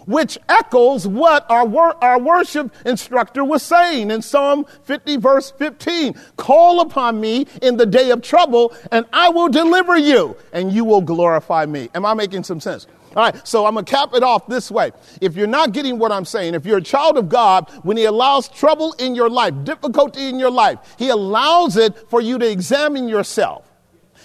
which 0.06 0.38
echoes 0.48 1.06
what 1.06 1.48
our, 1.50 1.66
wor- 1.66 2.02
our 2.02 2.18
worship 2.18 2.74
instructor 2.86 3.44
was 3.44 3.62
saying 3.62 4.10
in 4.10 4.22
Psalm 4.22 4.64
50, 4.84 5.16
verse 5.18 5.50
15. 5.52 6.14
Call 6.36 6.80
upon 6.80 7.20
me 7.20 7.46
in 7.62 7.76
the 7.76 7.86
day 7.86 8.10
of 8.10 8.22
trouble, 8.22 8.74
and 8.90 9.04
I 9.12 9.28
will 9.28 9.48
deliver 9.48 9.96
you, 9.96 10.36
and 10.52 10.72
you 10.72 10.84
will 10.84 11.02
glorify 11.02 11.66
me. 11.66 11.90
Am 11.94 12.04
I 12.06 12.14
making 12.14 12.44
some 12.44 12.60
sense? 12.60 12.86
All 13.14 13.24
right, 13.24 13.46
so 13.46 13.66
I'm 13.66 13.74
going 13.74 13.84
to 13.84 13.92
cap 13.92 14.10
it 14.14 14.22
off 14.22 14.46
this 14.46 14.70
way. 14.70 14.92
If 15.20 15.36
you're 15.36 15.46
not 15.46 15.72
getting 15.72 15.98
what 15.98 16.12
I'm 16.12 16.24
saying, 16.24 16.54
if 16.54 16.64
you're 16.64 16.78
a 16.78 16.82
child 16.82 17.18
of 17.18 17.28
God, 17.28 17.70
when 17.82 17.96
He 17.96 18.04
allows 18.04 18.48
trouble 18.48 18.94
in 18.94 19.14
your 19.14 19.28
life, 19.28 19.54
difficulty 19.64 20.28
in 20.28 20.38
your 20.38 20.50
life, 20.50 20.78
He 20.98 21.10
allows 21.10 21.76
it 21.76 22.08
for 22.08 22.20
you 22.20 22.38
to 22.38 22.48
examine 22.48 23.08
yourself. 23.08 23.69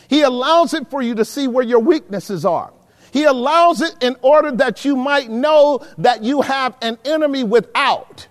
He 0.09 0.21
allows 0.21 0.73
it 0.73 0.89
for 0.89 1.01
you 1.01 1.15
to 1.15 1.25
see 1.25 1.47
where 1.47 1.65
your 1.65 1.79
weaknesses 1.79 2.45
are. 2.45 2.71
He 3.11 3.23
allows 3.23 3.81
it 3.81 3.95
in 4.01 4.17
order 4.21 4.51
that 4.51 4.83
you 4.83 4.95
might 4.95 5.29
know 5.29 5.85
that 5.97 6.23
you 6.23 6.41
have 6.41 6.75
an 6.81 6.97
enemy 7.05 7.43
without 7.43 8.27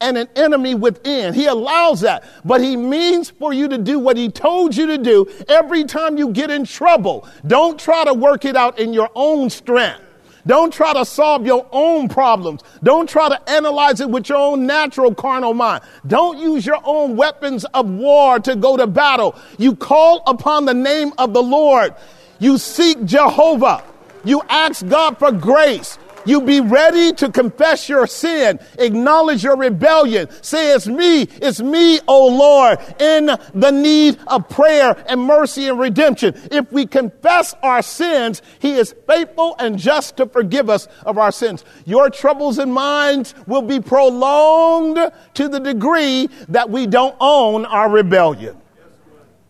and 0.00 0.16
an 0.16 0.28
enemy 0.36 0.74
within. 0.74 1.34
He 1.34 1.46
allows 1.46 2.00
that, 2.02 2.24
but 2.44 2.60
he 2.60 2.76
means 2.76 3.30
for 3.30 3.52
you 3.52 3.68
to 3.68 3.78
do 3.78 3.98
what 3.98 4.16
he 4.16 4.28
told 4.28 4.76
you 4.76 4.86
to 4.88 4.98
do 4.98 5.26
every 5.48 5.84
time 5.84 6.18
you 6.18 6.30
get 6.30 6.50
in 6.50 6.64
trouble. 6.64 7.28
Don't 7.46 7.78
try 7.78 8.04
to 8.04 8.14
work 8.14 8.44
it 8.44 8.56
out 8.56 8.78
in 8.78 8.92
your 8.92 9.10
own 9.14 9.50
strength. 9.50 10.02
Don't 10.46 10.72
try 10.72 10.92
to 10.92 11.04
solve 11.04 11.46
your 11.46 11.66
own 11.70 12.08
problems. 12.08 12.62
Don't 12.82 13.08
try 13.08 13.28
to 13.28 13.50
analyze 13.50 14.00
it 14.00 14.08
with 14.08 14.28
your 14.28 14.38
own 14.38 14.66
natural 14.66 15.14
carnal 15.14 15.54
mind. 15.54 15.82
Don't 16.06 16.38
use 16.38 16.64
your 16.64 16.80
own 16.84 17.16
weapons 17.16 17.64
of 17.74 17.88
war 17.88 18.38
to 18.40 18.56
go 18.56 18.76
to 18.76 18.86
battle. 18.86 19.34
You 19.58 19.76
call 19.76 20.22
upon 20.26 20.64
the 20.64 20.74
name 20.74 21.12
of 21.18 21.34
the 21.34 21.42
Lord. 21.42 21.94
You 22.38 22.58
seek 22.58 23.04
Jehovah. 23.04 23.84
You 24.24 24.42
ask 24.48 24.86
God 24.86 25.18
for 25.18 25.32
grace. 25.32 25.98
You 26.24 26.42
be 26.42 26.60
ready 26.60 27.12
to 27.14 27.30
confess 27.30 27.88
your 27.88 28.06
sin, 28.06 28.60
acknowledge 28.78 29.42
your 29.42 29.56
rebellion. 29.56 30.28
Say, 30.42 30.74
It's 30.74 30.86
me, 30.86 31.22
it's 31.22 31.60
me, 31.60 32.00
O 32.06 32.26
Lord, 32.26 32.78
in 33.00 33.26
the 33.54 33.70
need 33.70 34.18
of 34.26 34.48
prayer 34.48 35.02
and 35.08 35.20
mercy 35.22 35.68
and 35.68 35.78
redemption. 35.78 36.34
If 36.50 36.70
we 36.72 36.86
confess 36.86 37.54
our 37.62 37.82
sins, 37.82 38.42
He 38.58 38.72
is 38.72 38.94
faithful 39.06 39.56
and 39.58 39.78
just 39.78 40.16
to 40.18 40.26
forgive 40.26 40.68
us 40.68 40.88
of 41.06 41.18
our 41.18 41.32
sins. 41.32 41.64
Your 41.86 42.10
troubles 42.10 42.58
and 42.58 42.72
minds 42.72 43.34
will 43.46 43.62
be 43.62 43.80
prolonged 43.80 44.98
to 45.34 45.48
the 45.48 45.60
degree 45.60 46.28
that 46.48 46.68
we 46.68 46.86
don't 46.86 47.16
own 47.20 47.64
our 47.64 47.90
rebellion. 47.90 48.60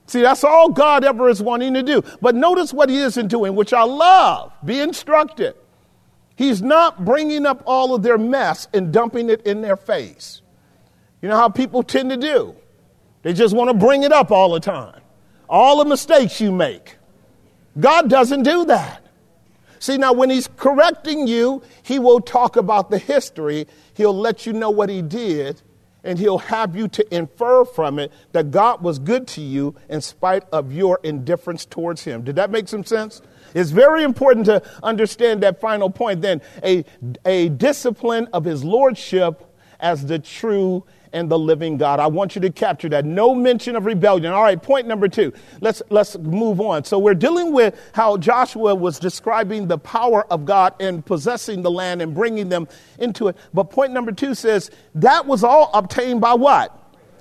See, 0.06 0.22
that's 0.22 0.42
all 0.42 0.70
God 0.70 1.04
ever 1.04 1.28
is 1.28 1.40
wanting 1.40 1.74
to 1.74 1.84
do. 1.84 2.02
But 2.20 2.34
notice 2.34 2.72
what 2.72 2.90
he 2.90 2.98
isn't 2.98 3.28
doing, 3.28 3.54
which 3.54 3.72
I 3.72 3.84
love. 3.84 4.52
Be 4.64 4.80
instructed. 4.80 5.54
He's 6.40 6.62
not 6.62 7.04
bringing 7.04 7.44
up 7.44 7.62
all 7.66 7.94
of 7.94 8.02
their 8.02 8.16
mess 8.16 8.66
and 8.72 8.90
dumping 8.90 9.28
it 9.28 9.42
in 9.42 9.60
their 9.60 9.76
face. 9.76 10.40
You 11.20 11.28
know 11.28 11.36
how 11.36 11.50
people 11.50 11.82
tend 11.82 12.08
to 12.08 12.16
do? 12.16 12.56
They 13.20 13.34
just 13.34 13.54
want 13.54 13.68
to 13.68 13.74
bring 13.74 14.04
it 14.04 14.10
up 14.10 14.30
all 14.30 14.50
the 14.52 14.58
time. 14.58 15.02
All 15.50 15.76
the 15.76 15.84
mistakes 15.84 16.40
you 16.40 16.50
make. 16.50 16.96
God 17.78 18.08
doesn't 18.08 18.44
do 18.44 18.64
that. 18.64 19.04
See, 19.80 19.98
now 19.98 20.14
when 20.14 20.30
he's 20.30 20.48
correcting 20.56 21.26
you, 21.26 21.62
he 21.82 21.98
will 21.98 22.22
talk 22.22 22.56
about 22.56 22.88
the 22.88 22.96
history. 22.96 23.66
He'll 23.92 24.18
let 24.18 24.46
you 24.46 24.54
know 24.54 24.70
what 24.70 24.88
he 24.88 25.02
did 25.02 25.60
and 26.04 26.18
he'll 26.18 26.38
have 26.38 26.74
you 26.74 26.88
to 26.88 27.14
infer 27.14 27.66
from 27.66 27.98
it 27.98 28.10
that 28.32 28.50
God 28.50 28.80
was 28.80 28.98
good 28.98 29.26
to 29.28 29.42
you 29.42 29.74
in 29.90 30.00
spite 30.00 30.44
of 30.52 30.72
your 30.72 31.00
indifference 31.02 31.66
towards 31.66 32.04
him. 32.04 32.22
Did 32.22 32.36
that 32.36 32.50
make 32.50 32.66
some 32.66 32.84
sense? 32.84 33.20
It's 33.54 33.70
very 33.70 34.02
important 34.02 34.46
to 34.46 34.62
understand 34.82 35.42
that 35.42 35.60
final 35.60 35.90
point 35.90 36.22
then 36.22 36.40
a, 36.64 36.84
a 37.24 37.48
discipline 37.50 38.28
of 38.32 38.44
his 38.44 38.64
lordship 38.64 39.44
as 39.80 40.06
the 40.06 40.18
true 40.18 40.84
and 41.12 41.30
the 41.30 41.38
living 41.38 41.76
God. 41.76 42.00
I 42.00 42.06
want 42.06 42.34
you 42.34 42.40
to 42.42 42.50
capture 42.50 42.88
that. 42.90 43.04
No 43.04 43.34
mention 43.34 43.76
of 43.76 43.84
rebellion. 43.84 44.32
All 44.32 44.42
right, 44.42 44.60
point 44.60 44.86
number 44.86 45.08
two. 45.08 45.32
Let's, 45.60 45.82
let's 45.90 46.16
move 46.18 46.60
on. 46.60 46.84
So 46.84 46.98
we're 46.98 47.14
dealing 47.14 47.52
with 47.52 47.78
how 47.92 48.16
Joshua 48.16 48.74
was 48.74 48.98
describing 48.98 49.66
the 49.66 49.78
power 49.78 50.24
of 50.32 50.44
God 50.44 50.74
in 50.80 51.02
possessing 51.02 51.62
the 51.62 51.70
land 51.70 52.02
and 52.02 52.14
bringing 52.14 52.48
them 52.48 52.68
into 52.98 53.28
it. 53.28 53.36
But 53.52 53.64
point 53.64 53.92
number 53.92 54.12
two 54.12 54.34
says 54.34 54.70
that 54.94 55.26
was 55.26 55.42
all 55.42 55.70
obtained 55.74 56.20
by 56.20 56.34
what? 56.34 56.76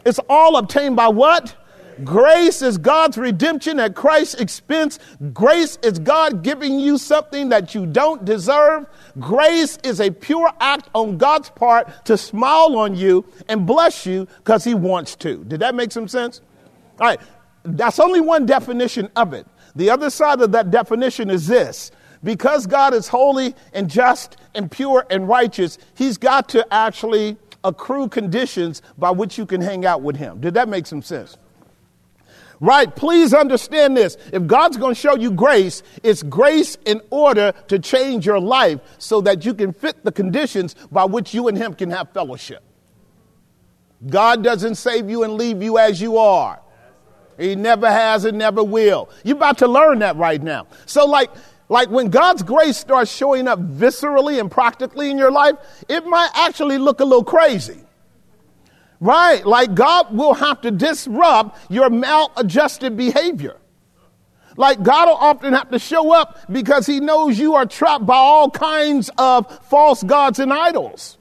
It's 0.05 0.19
all 0.29 0.57
obtained 0.57 0.95
by 0.95 1.07
what? 1.07 1.55
Grace 2.03 2.62
is 2.62 2.77
God's 2.77 3.17
redemption 3.17 3.79
at 3.79 3.95
Christ's 3.95 4.35
expense. 4.35 4.99
Grace 5.33 5.77
is 5.83 5.99
God 5.99 6.43
giving 6.43 6.79
you 6.79 6.97
something 6.97 7.49
that 7.49 7.75
you 7.75 7.85
don't 7.85 8.23
deserve. 8.25 8.85
Grace 9.19 9.77
is 9.83 9.99
a 9.99 10.09
pure 10.09 10.51
act 10.59 10.89
on 10.93 11.17
God's 11.17 11.49
part 11.49 12.05
to 12.05 12.17
smile 12.17 12.77
on 12.77 12.95
you 12.95 13.25
and 13.47 13.65
bless 13.65 14.05
you 14.05 14.27
because 14.38 14.63
He 14.63 14.73
wants 14.73 15.15
to. 15.17 15.43
Did 15.45 15.59
that 15.59 15.75
make 15.75 15.91
some 15.91 16.07
sense? 16.07 16.41
All 16.99 17.07
right, 17.07 17.19
that's 17.63 17.99
only 17.99 18.21
one 18.21 18.45
definition 18.45 19.09
of 19.15 19.33
it. 19.33 19.45
The 19.75 19.89
other 19.89 20.09
side 20.09 20.41
of 20.41 20.51
that 20.53 20.71
definition 20.71 21.29
is 21.29 21.47
this 21.47 21.91
because 22.23 22.67
God 22.67 22.93
is 22.93 23.07
holy 23.07 23.55
and 23.73 23.89
just 23.89 24.38
and 24.53 24.69
pure 24.69 25.05
and 25.09 25.27
righteous, 25.27 25.77
He's 25.95 26.17
got 26.17 26.49
to 26.49 26.65
actually 26.73 27.38
accrue 27.63 28.07
conditions 28.07 28.81
by 28.97 29.12
which 29.12 29.38
you 29.38 29.45
can 29.45 29.62
hang 29.62 29.85
out 29.85 30.01
with 30.01 30.15
Him. 30.15 30.39
Did 30.39 30.53
that 30.53 30.69
make 30.69 30.85
some 30.85 31.01
sense? 31.01 31.38
Right? 32.61 32.93
Please 32.93 33.33
understand 33.33 33.95
this. 33.95 34.17
If 34.33 34.45
God's 34.45 34.77
going 34.77 34.93
to 34.93 34.99
show 34.99 35.15
you 35.15 35.31
grace, 35.31 35.81
it's 36.03 36.23
grace 36.23 36.77
in 36.85 37.01
order 37.09 37.53
to 37.69 37.79
change 37.79 38.25
your 38.25 38.39
life 38.39 38.81
so 38.97 39.21
that 39.21 39.45
you 39.45 39.53
can 39.53 39.71
fit 39.71 40.03
the 40.03 40.11
conditions 40.11 40.75
by 40.91 41.05
which 41.05 41.33
you 41.33 41.47
and 41.47 41.57
Him 41.57 41.73
can 41.73 41.89
have 41.91 42.11
fellowship. 42.11 42.63
God 44.07 44.43
doesn't 44.43 44.75
save 44.75 45.09
you 45.09 45.23
and 45.23 45.33
leave 45.33 45.61
you 45.61 45.77
as 45.77 46.01
you 46.01 46.17
are. 46.17 46.59
He 47.37 47.55
never 47.55 47.89
has 47.89 48.25
and 48.25 48.37
never 48.37 48.63
will. 48.63 49.09
You're 49.23 49.37
about 49.37 49.59
to 49.59 49.67
learn 49.67 49.99
that 49.99 50.17
right 50.17 50.41
now. 50.41 50.67
So, 50.85 51.05
like, 51.05 51.29
like 51.69 51.89
when 51.89 52.09
God's 52.09 52.43
grace 52.43 52.77
starts 52.77 53.11
showing 53.11 53.47
up 53.47 53.59
viscerally 53.59 54.39
and 54.39 54.51
practically 54.51 55.09
in 55.09 55.17
your 55.17 55.31
life, 55.31 55.55
it 55.87 56.05
might 56.05 56.29
actually 56.33 56.77
look 56.77 56.99
a 56.99 57.05
little 57.05 57.23
crazy. 57.23 57.79
Right, 59.01 59.45
like 59.45 59.75
God 59.75 60.15
will 60.15 60.33
have 60.33 60.62
to 60.62 60.71
disrupt 60.71 61.71
your 61.71 61.89
maladjusted 61.89 62.97
behavior. 62.97 63.55
Like 64.57 64.83
God 64.83 65.07
will 65.07 65.15
often 65.15 65.53
have 65.53 65.71
to 65.71 65.79
show 65.79 66.13
up 66.13 66.38
because 66.51 66.85
he 66.85 66.99
knows 66.99 67.39
you 67.39 67.55
are 67.55 67.65
trapped 67.65 68.05
by 68.05 68.17
all 68.17 68.49
kinds 68.51 69.09
of 69.17 69.65
false 69.65 70.03
gods 70.03 70.39
and 70.39 70.51
idols. 70.51 71.17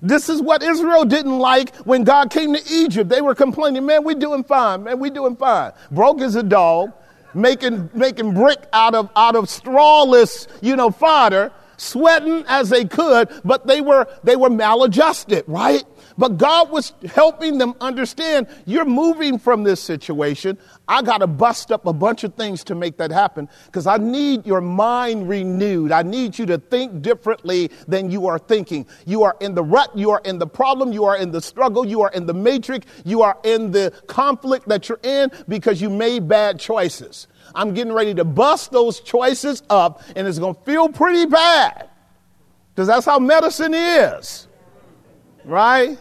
This 0.00 0.28
is 0.28 0.40
what 0.40 0.62
Israel 0.62 1.04
didn't 1.04 1.40
like 1.40 1.74
when 1.78 2.04
God 2.04 2.30
came 2.30 2.54
to 2.54 2.62
Egypt. 2.70 3.10
They 3.10 3.20
were 3.20 3.34
complaining, 3.34 3.84
man, 3.84 4.04
we're 4.04 4.14
doing 4.14 4.44
fine, 4.44 4.84
man, 4.84 5.00
we're 5.00 5.10
doing 5.10 5.34
fine. 5.34 5.72
Broke 5.90 6.20
as 6.20 6.36
a 6.36 6.42
dog, 6.44 6.92
making, 7.34 7.90
making 7.94 8.34
brick 8.34 8.64
out 8.72 8.94
of, 8.94 9.10
out 9.16 9.34
of 9.34 9.46
strawless, 9.46 10.46
you 10.62 10.76
know, 10.76 10.90
fodder, 10.90 11.50
sweating 11.78 12.44
as 12.46 12.68
they 12.68 12.84
could, 12.84 13.28
but 13.44 13.66
they 13.66 13.80
were, 13.80 14.06
they 14.22 14.36
were 14.36 14.50
maladjusted, 14.50 15.44
right? 15.48 15.82
But 16.18 16.36
God 16.36 16.70
was 16.70 16.94
helping 17.14 17.58
them 17.58 17.74
understand 17.80 18.48
you're 18.66 18.84
moving 18.84 19.38
from 19.38 19.62
this 19.62 19.80
situation. 19.80 20.58
I 20.88 21.00
got 21.00 21.18
to 21.18 21.28
bust 21.28 21.70
up 21.70 21.86
a 21.86 21.92
bunch 21.92 22.24
of 22.24 22.34
things 22.34 22.64
to 22.64 22.74
make 22.74 22.96
that 22.96 23.12
happen 23.12 23.48
because 23.66 23.86
I 23.86 23.98
need 23.98 24.44
your 24.44 24.60
mind 24.60 25.28
renewed. 25.28 25.92
I 25.92 26.02
need 26.02 26.36
you 26.36 26.44
to 26.46 26.58
think 26.58 27.02
differently 27.02 27.70
than 27.86 28.10
you 28.10 28.26
are 28.26 28.38
thinking. 28.38 28.84
You 29.06 29.22
are 29.22 29.36
in 29.40 29.54
the 29.54 29.62
rut, 29.62 29.96
you 29.96 30.10
are 30.10 30.20
in 30.24 30.40
the 30.40 30.46
problem, 30.46 30.92
you 30.92 31.04
are 31.04 31.16
in 31.16 31.30
the 31.30 31.40
struggle, 31.40 31.86
you 31.86 32.02
are 32.02 32.10
in 32.10 32.26
the 32.26 32.34
matrix, 32.34 32.86
you 33.04 33.22
are 33.22 33.38
in 33.44 33.70
the 33.70 33.92
conflict 34.08 34.68
that 34.68 34.88
you're 34.88 35.00
in 35.04 35.30
because 35.46 35.80
you 35.80 35.88
made 35.88 36.26
bad 36.26 36.58
choices. 36.58 37.28
I'm 37.54 37.74
getting 37.74 37.92
ready 37.92 38.12
to 38.14 38.24
bust 38.24 38.72
those 38.72 38.98
choices 38.98 39.62
up 39.70 40.02
and 40.16 40.26
it's 40.26 40.40
going 40.40 40.56
to 40.56 40.60
feel 40.62 40.88
pretty 40.88 41.26
bad 41.26 41.88
because 42.74 42.88
that's 42.88 43.06
how 43.06 43.20
medicine 43.20 43.72
is. 43.72 44.48
Right? 45.44 45.96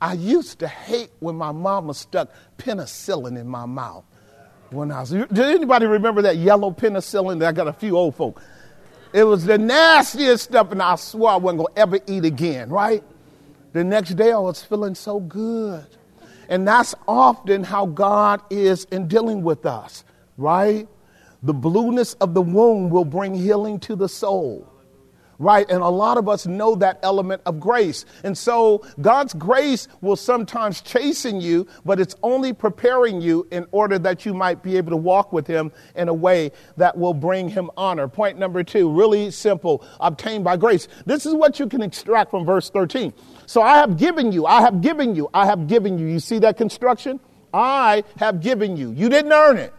I 0.00 0.12
used 0.12 0.60
to 0.60 0.68
hate 0.68 1.10
when 1.20 1.36
my 1.36 1.52
mama 1.52 1.94
stuck 1.94 2.30
penicillin 2.56 3.38
in 3.38 3.48
my 3.48 3.66
mouth 3.66 4.04
when 4.70 4.90
I 4.92 5.00
was. 5.00 5.10
Did 5.10 5.38
anybody 5.38 5.86
remember 5.86 6.22
that 6.22 6.36
yellow 6.36 6.70
penicillin? 6.70 7.44
I 7.44 7.52
got 7.52 7.68
a 7.68 7.72
few 7.72 7.96
old 7.96 8.14
folk. 8.14 8.40
It 9.12 9.24
was 9.24 9.44
the 9.44 9.58
nastiest 9.58 10.44
stuff, 10.44 10.70
and 10.70 10.82
I 10.82 10.96
swore 10.96 11.30
I 11.30 11.36
wasn't 11.36 11.66
to 11.66 11.80
ever 11.80 11.98
eat 12.06 12.24
again, 12.24 12.68
right? 12.68 13.02
The 13.72 13.82
next 13.82 14.14
day 14.14 14.32
I 14.32 14.38
was 14.38 14.62
feeling 14.62 14.94
so 14.94 15.20
good. 15.20 15.86
And 16.48 16.66
that's 16.66 16.94
often 17.06 17.64
how 17.64 17.86
God 17.86 18.40
is 18.50 18.84
in 18.84 19.08
dealing 19.08 19.42
with 19.42 19.66
us, 19.66 20.04
right? 20.36 20.88
The 21.42 21.54
blueness 21.54 22.14
of 22.14 22.34
the 22.34 22.42
womb 22.42 22.90
will 22.90 23.04
bring 23.04 23.34
healing 23.34 23.80
to 23.80 23.96
the 23.96 24.08
soul. 24.08 24.66
Right? 25.38 25.68
And 25.70 25.82
a 25.82 25.88
lot 25.88 26.18
of 26.18 26.28
us 26.28 26.46
know 26.46 26.74
that 26.76 26.98
element 27.02 27.42
of 27.46 27.60
grace. 27.60 28.04
And 28.24 28.36
so 28.36 28.84
God's 29.00 29.34
grace 29.34 29.88
will 30.00 30.16
sometimes 30.16 30.80
chasten 30.80 31.40
you, 31.40 31.66
but 31.84 32.00
it's 32.00 32.16
only 32.22 32.52
preparing 32.52 33.20
you 33.20 33.46
in 33.50 33.66
order 33.70 33.98
that 34.00 34.26
you 34.26 34.34
might 34.34 34.62
be 34.62 34.76
able 34.76 34.90
to 34.90 34.96
walk 34.96 35.32
with 35.32 35.46
Him 35.46 35.72
in 35.94 36.08
a 36.08 36.14
way 36.14 36.50
that 36.76 36.96
will 36.96 37.14
bring 37.14 37.48
Him 37.48 37.70
honor. 37.76 38.08
Point 38.08 38.38
number 38.38 38.64
two, 38.64 38.90
really 38.90 39.30
simple, 39.30 39.84
obtained 40.00 40.44
by 40.44 40.56
grace. 40.56 40.88
This 41.06 41.24
is 41.24 41.34
what 41.34 41.60
you 41.60 41.68
can 41.68 41.82
extract 41.82 42.30
from 42.30 42.44
verse 42.44 42.70
13. 42.70 43.12
So 43.46 43.62
I 43.62 43.78
have 43.78 43.96
given 43.96 44.32
you, 44.32 44.46
I 44.46 44.60
have 44.60 44.80
given 44.80 45.14
you, 45.14 45.30
I 45.32 45.46
have 45.46 45.68
given 45.68 45.98
you. 45.98 46.06
You 46.06 46.20
see 46.20 46.38
that 46.40 46.56
construction? 46.56 47.20
I 47.54 48.04
have 48.18 48.40
given 48.40 48.76
you. 48.76 48.90
You 48.92 49.08
didn't 49.08 49.32
earn 49.32 49.56
it. 49.56 49.72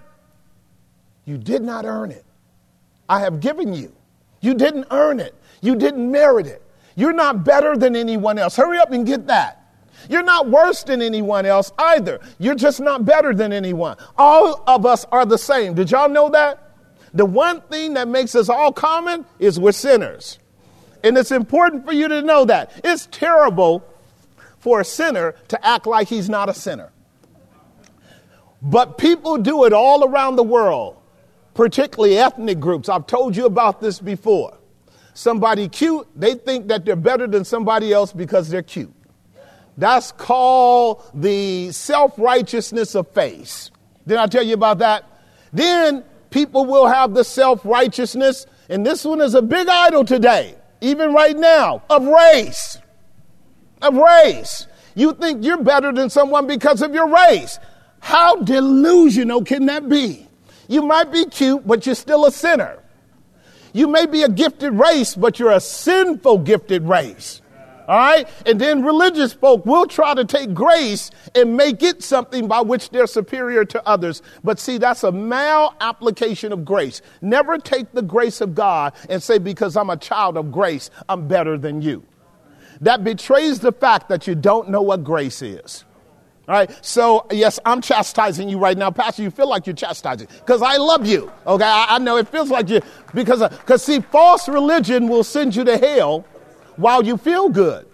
You 1.25 1.37
did 1.37 1.61
not 1.61 1.85
earn 1.85 2.11
it. 2.11 2.25
I 3.07 3.19
have 3.19 3.39
given 3.39 3.73
you. 3.73 3.93
You 4.41 4.53
didn't 4.53 4.87
earn 4.89 5.19
it. 5.19 5.35
You 5.61 5.75
didn't 5.75 6.09
merit 6.11 6.47
it. 6.47 6.63
You're 6.95 7.13
not 7.13 7.43
better 7.43 7.77
than 7.77 7.95
anyone 7.95 8.37
else. 8.37 8.55
Hurry 8.55 8.77
up 8.77 8.91
and 8.91 9.05
get 9.05 9.27
that. 9.27 9.59
You're 10.09 10.23
not 10.23 10.49
worse 10.49 10.83
than 10.83 11.01
anyone 11.01 11.45
else 11.45 11.71
either. 11.77 12.19
You're 12.39 12.55
just 12.55 12.79
not 12.79 13.05
better 13.05 13.33
than 13.33 13.51
anyone. 13.51 13.97
All 14.17 14.63
of 14.67 14.85
us 14.85 15.05
are 15.11 15.25
the 15.25 15.37
same. 15.37 15.73
Did 15.73 15.91
y'all 15.91 16.09
know 16.09 16.29
that? 16.29 16.73
The 17.13 17.25
one 17.25 17.61
thing 17.61 17.95
that 17.95 18.07
makes 18.07 18.35
us 18.35 18.49
all 18.49 18.71
common 18.71 19.25
is 19.39 19.59
we're 19.59 19.71
sinners. 19.71 20.39
And 21.03 21.17
it's 21.17 21.31
important 21.31 21.85
for 21.85 21.93
you 21.93 22.07
to 22.07 22.21
know 22.21 22.45
that. 22.45 22.71
It's 22.83 23.07
terrible 23.07 23.83
for 24.59 24.81
a 24.81 24.85
sinner 24.85 25.35
to 25.47 25.65
act 25.65 25.87
like 25.87 26.07
he's 26.07 26.29
not 26.29 26.49
a 26.49 26.53
sinner. 26.53 26.91
But 28.61 28.97
people 28.97 29.37
do 29.37 29.63
it 29.63 29.73
all 29.73 30.03
around 30.03 30.35
the 30.35 30.43
world, 30.43 30.97
particularly 31.53 32.17
ethnic 32.17 32.59
groups. 32.59 32.89
I've 32.89 33.07
told 33.07 33.37
you 33.37 33.45
about 33.45 33.79
this 33.79 33.99
before 33.99 34.58
somebody 35.19 35.67
cute, 35.67 36.07
they 36.15 36.33
think 36.33 36.67
that 36.69 36.85
they're 36.85 36.95
better 36.95 37.27
than 37.27 37.43
somebody 37.43 37.91
else 37.91 38.13
because 38.13 38.47
they're 38.47 38.63
cute. 38.63 38.93
That's 39.77 40.13
called 40.13 41.03
the 41.13 41.71
self 41.71 42.17
righteousness 42.17 42.95
of 42.95 43.07
face. 43.09 43.69
Did 44.07 44.17
I 44.17 44.27
tell 44.27 44.43
you 44.43 44.53
about 44.53 44.79
that? 44.79 45.03
Then 45.51 46.03
people 46.29 46.65
will 46.65 46.87
have 46.87 47.13
the 47.13 47.23
self 47.23 47.65
righteousness, 47.65 48.45
and 48.69 48.85
this 48.85 49.03
one 49.03 49.19
is 49.19 49.35
a 49.35 49.41
big 49.41 49.67
idol 49.67 50.05
today, 50.05 50.55
even 50.79 51.13
right 51.13 51.37
now, 51.37 51.83
of 51.89 52.05
race. 52.05 52.77
Of 53.81 53.95
race. 53.95 54.67
You 54.95 55.13
think 55.13 55.43
you're 55.43 55.63
better 55.63 55.91
than 55.91 56.09
someone 56.09 56.47
because 56.47 56.81
of 56.81 56.93
your 56.93 57.09
race. 57.09 57.59
How 57.99 58.37
delusional 58.37 59.43
can 59.43 59.65
that 59.65 59.89
be? 59.89 60.27
You 60.69 60.81
might 60.81 61.11
be 61.11 61.25
cute, 61.25 61.67
but 61.67 61.85
you're 61.85 61.95
still 61.95 62.25
a 62.25 62.31
sinner. 62.31 62.79
You 63.73 63.87
may 63.87 64.05
be 64.05 64.23
a 64.23 64.29
gifted 64.29 64.73
race, 64.73 65.15
but 65.15 65.39
you're 65.39 65.51
a 65.51 65.59
sinful 65.59 66.39
gifted 66.39 66.83
race. 66.83 67.41
All 67.87 67.97
right? 67.97 68.29
And 68.45 68.61
then 68.61 68.83
religious 68.83 69.33
folk 69.33 69.65
will 69.65 69.87
try 69.87 70.13
to 70.13 70.23
take 70.23 70.53
grace 70.53 71.09
and 71.33 71.57
make 71.57 71.81
it 71.81 72.03
something 72.03 72.47
by 72.47 72.61
which 72.61 72.91
they're 72.91 73.07
superior 73.07 73.65
to 73.65 73.87
others. 73.87 74.21
But 74.43 74.59
see, 74.59 74.77
that's 74.77 75.03
a 75.03 75.11
mal 75.11 75.75
application 75.81 76.53
of 76.53 76.63
grace. 76.63 77.01
Never 77.21 77.57
take 77.57 77.91
the 77.91 78.03
grace 78.03 78.41
of 78.41 78.53
God 78.53 78.93
and 79.09 79.21
say, 79.23 79.39
because 79.39 79.75
I'm 79.75 79.89
a 79.89 79.97
child 79.97 80.37
of 80.37 80.51
grace, 80.51 80.91
I'm 81.09 81.27
better 81.27 81.57
than 81.57 81.81
you. 81.81 82.03
That 82.81 83.03
betrays 83.03 83.59
the 83.59 83.71
fact 83.71 84.07
that 84.09 84.27
you 84.27 84.35
don't 84.35 84.69
know 84.69 84.83
what 84.83 85.03
grace 85.03 85.41
is. 85.41 85.83
All 86.49 86.55
right. 86.55 86.83
So, 86.83 87.27
yes, 87.29 87.59
I'm 87.63 87.79
chastising 87.79 88.49
you 88.49 88.57
right 88.57 88.75
now. 88.75 88.89
Pastor, 88.89 89.21
you 89.21 89.29
feel 89.29 89.47
like 89.47 89.67
you're 89.67 89.75
chastising 89.75 90.27
because 90.39 90.63
I 90.63 90.77
love 90.77 91.05
you. 91.05 91.31
Okay. 91.45 91.63
I, 91.63 91.85
I, 91.89 91.99
know 91.99 92.17
it 92.17 92.27
feels 92.27 92.49
like 92.49 92.69
you 92.69 92.81
because, 93.13 93.47
because 93.47 93.83
see, 93.83 93.99
false 93.99 94.49
religion 94.49 95.07
will 95.07 95.23
send 95.23 95.55
you 95.55 95.63
to 95.63 95.77
hell 95.77 96.25
while 96.75 97.05
you 97.05 97.17
feel 97.17 97.49
good. 97.49 97.85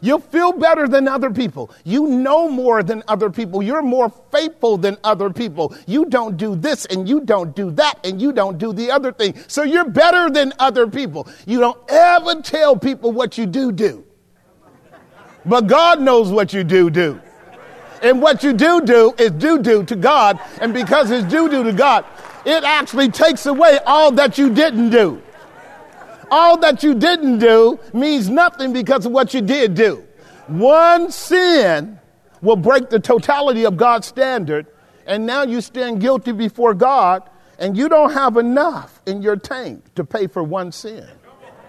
You'll 0.00 0.18
feel 0.18 0.54
better 0.54 0.88
than 0.88 1.06
other 1.06 1.30
people. 1.30 1.70
You 1.84 2.08
know 2.08 2.48
more 2.48 2.82
than 2.82 3.04
other 3.06 3.30
people. 3.30 3.62
You're 3.62 3.80
more 3.80 4.12
faithful 4.32 4.76
than 4.76 4.98
other 5.04 5.30
people. 5.30 5.72
You 5.86 6.06
don't 6.06 6.36
do 6.36 6.56
this 6.56 6.86
and 6.86 7.08
you 7.08 7.20
don't 7.20 7.54
do 7.54 7.70
that 7.72 8.04
and 8.04 8.20
you 8.20 8.32
don't 8.32 8.58
do 8.58 8.72
the 8.72 8.90
other 8.90 9.12
thing. 9.12 9.36
So 9.46 9.62
you're 9.62 9.88
better 9.88 10.30
than 10.30 10.52
other 10.58 10.88
people. 10.88 11.28
You 11.46 11.60
don't 11.60 11.78
ever 11.88 12.42
tell 12.42 12.76
people 12.76 13.12
what 13.12 13.38
you 13.38 13.46
do 13.46 13.70
do. 13.70 14.04
But 15.44 15.68
God 15.68 16.00
knows 16.00 16.32
what 16.32 16.52
you 16.52 16.64
do 16.64 16.90
do. 16.90 17.20
And 18.02 18.20
what 18.20 18.42
you 18.42 18.52
do 18.52 18.80
do 18.82 19.14
is 19.18 19.30
do 19.32 19.58
do 19.58 19.84
to 19.84 19.96
God. 19.96 20.38
And 20.60 20.72
because 20.74 21.10
it's 21.10 21.26
do 21.28 21.48
do 21.48 21.64
to 21.64 21.72
God, 21.72 22.04
it 22.44 22.62
actually 22.64 23.10
takes 23.10 23.46
away 23.46 23.78
all 23.86 24.12
that 24.12 24.38
you 24.38 24.54
didn't 24.54 24.90
do. 24.90 25.22
All 26.30 26.56
that 26.58 26.82
you 26.82 26.94
didn't 26.94 27.38
do 27.38 27.78
means 27.92 28.28
nothing 28.28 28.72
because 28.72 29.06
of 29.06 29.12
what 29.12 29.32
you 29.34 29.40
did 29.40 29.74
do. 29.74 30.04
One 30.46 31.10
sin 31.10 31.98
will 32.42 32.56
break 32.56 32.90
the 32.90 33.00
totality 33.00 33.64
of 33.64 33.76
God's 33.76 34.06
standard, 34.06 34.66
and 35.06 35.26
now 35.26 35.42
you 35.42 35.60
stand 35.60 36.00
guilty 36.00 36.32
before 36.32 36.74
God, 36.74 37.22
and 37.58 37.76
you 37.76 37.88
don't 37.88 38.12
have 38.12 38.36
enough 38.36 39.00
in 39.06 39.22
your 39.22 39.36
tank 39.36 39.94
to 39.94 40.04
pay 40.04 40.26
for 40.26 40.42
one 40.42 40.70
sin. 40.72 41.06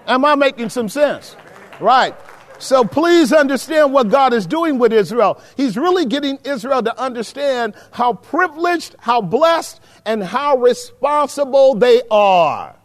Am 0.05 0.25
I 0.25 0.35
making 0.35 0.69
some 0.69 0.89
sense? 0.89 1.35
Right. 1.79 2.15
So 2.59 2.83
please 2.83 3.31
understand 3.31 3.93
what 3.93 4.09
God 4.09 4.33
is 4.33 4.45
doing 4.45 4.79
with 4.79 4.91
Israel. 4.91 5.41
He's 5.55 5.77
really 5.77 6.05
getting 6.05 6.39
Israel 6.43 6.81
to 6.83 6.99
understand 6.99 7.75
how 7.91 8.13
privileged, 8.13 8.95
how 8.99 9.21
blessed, 9.21 9.79
and 10.05 10.23
how 10.23 10.57
responsible 10.57 11.75
they 11.75 12.01
are. 12.09 12.75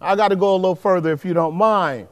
I 0.00 0.16
got 0.16 0.28
to 0.28 0.36
go 0.36 0.54
a 0.54 0.56
little 0.56 0.74
further 0.74 1.12
if 1.12 1.24
you 1.24 1.34
don't 1.34 1.54
mind. 1.54 2.08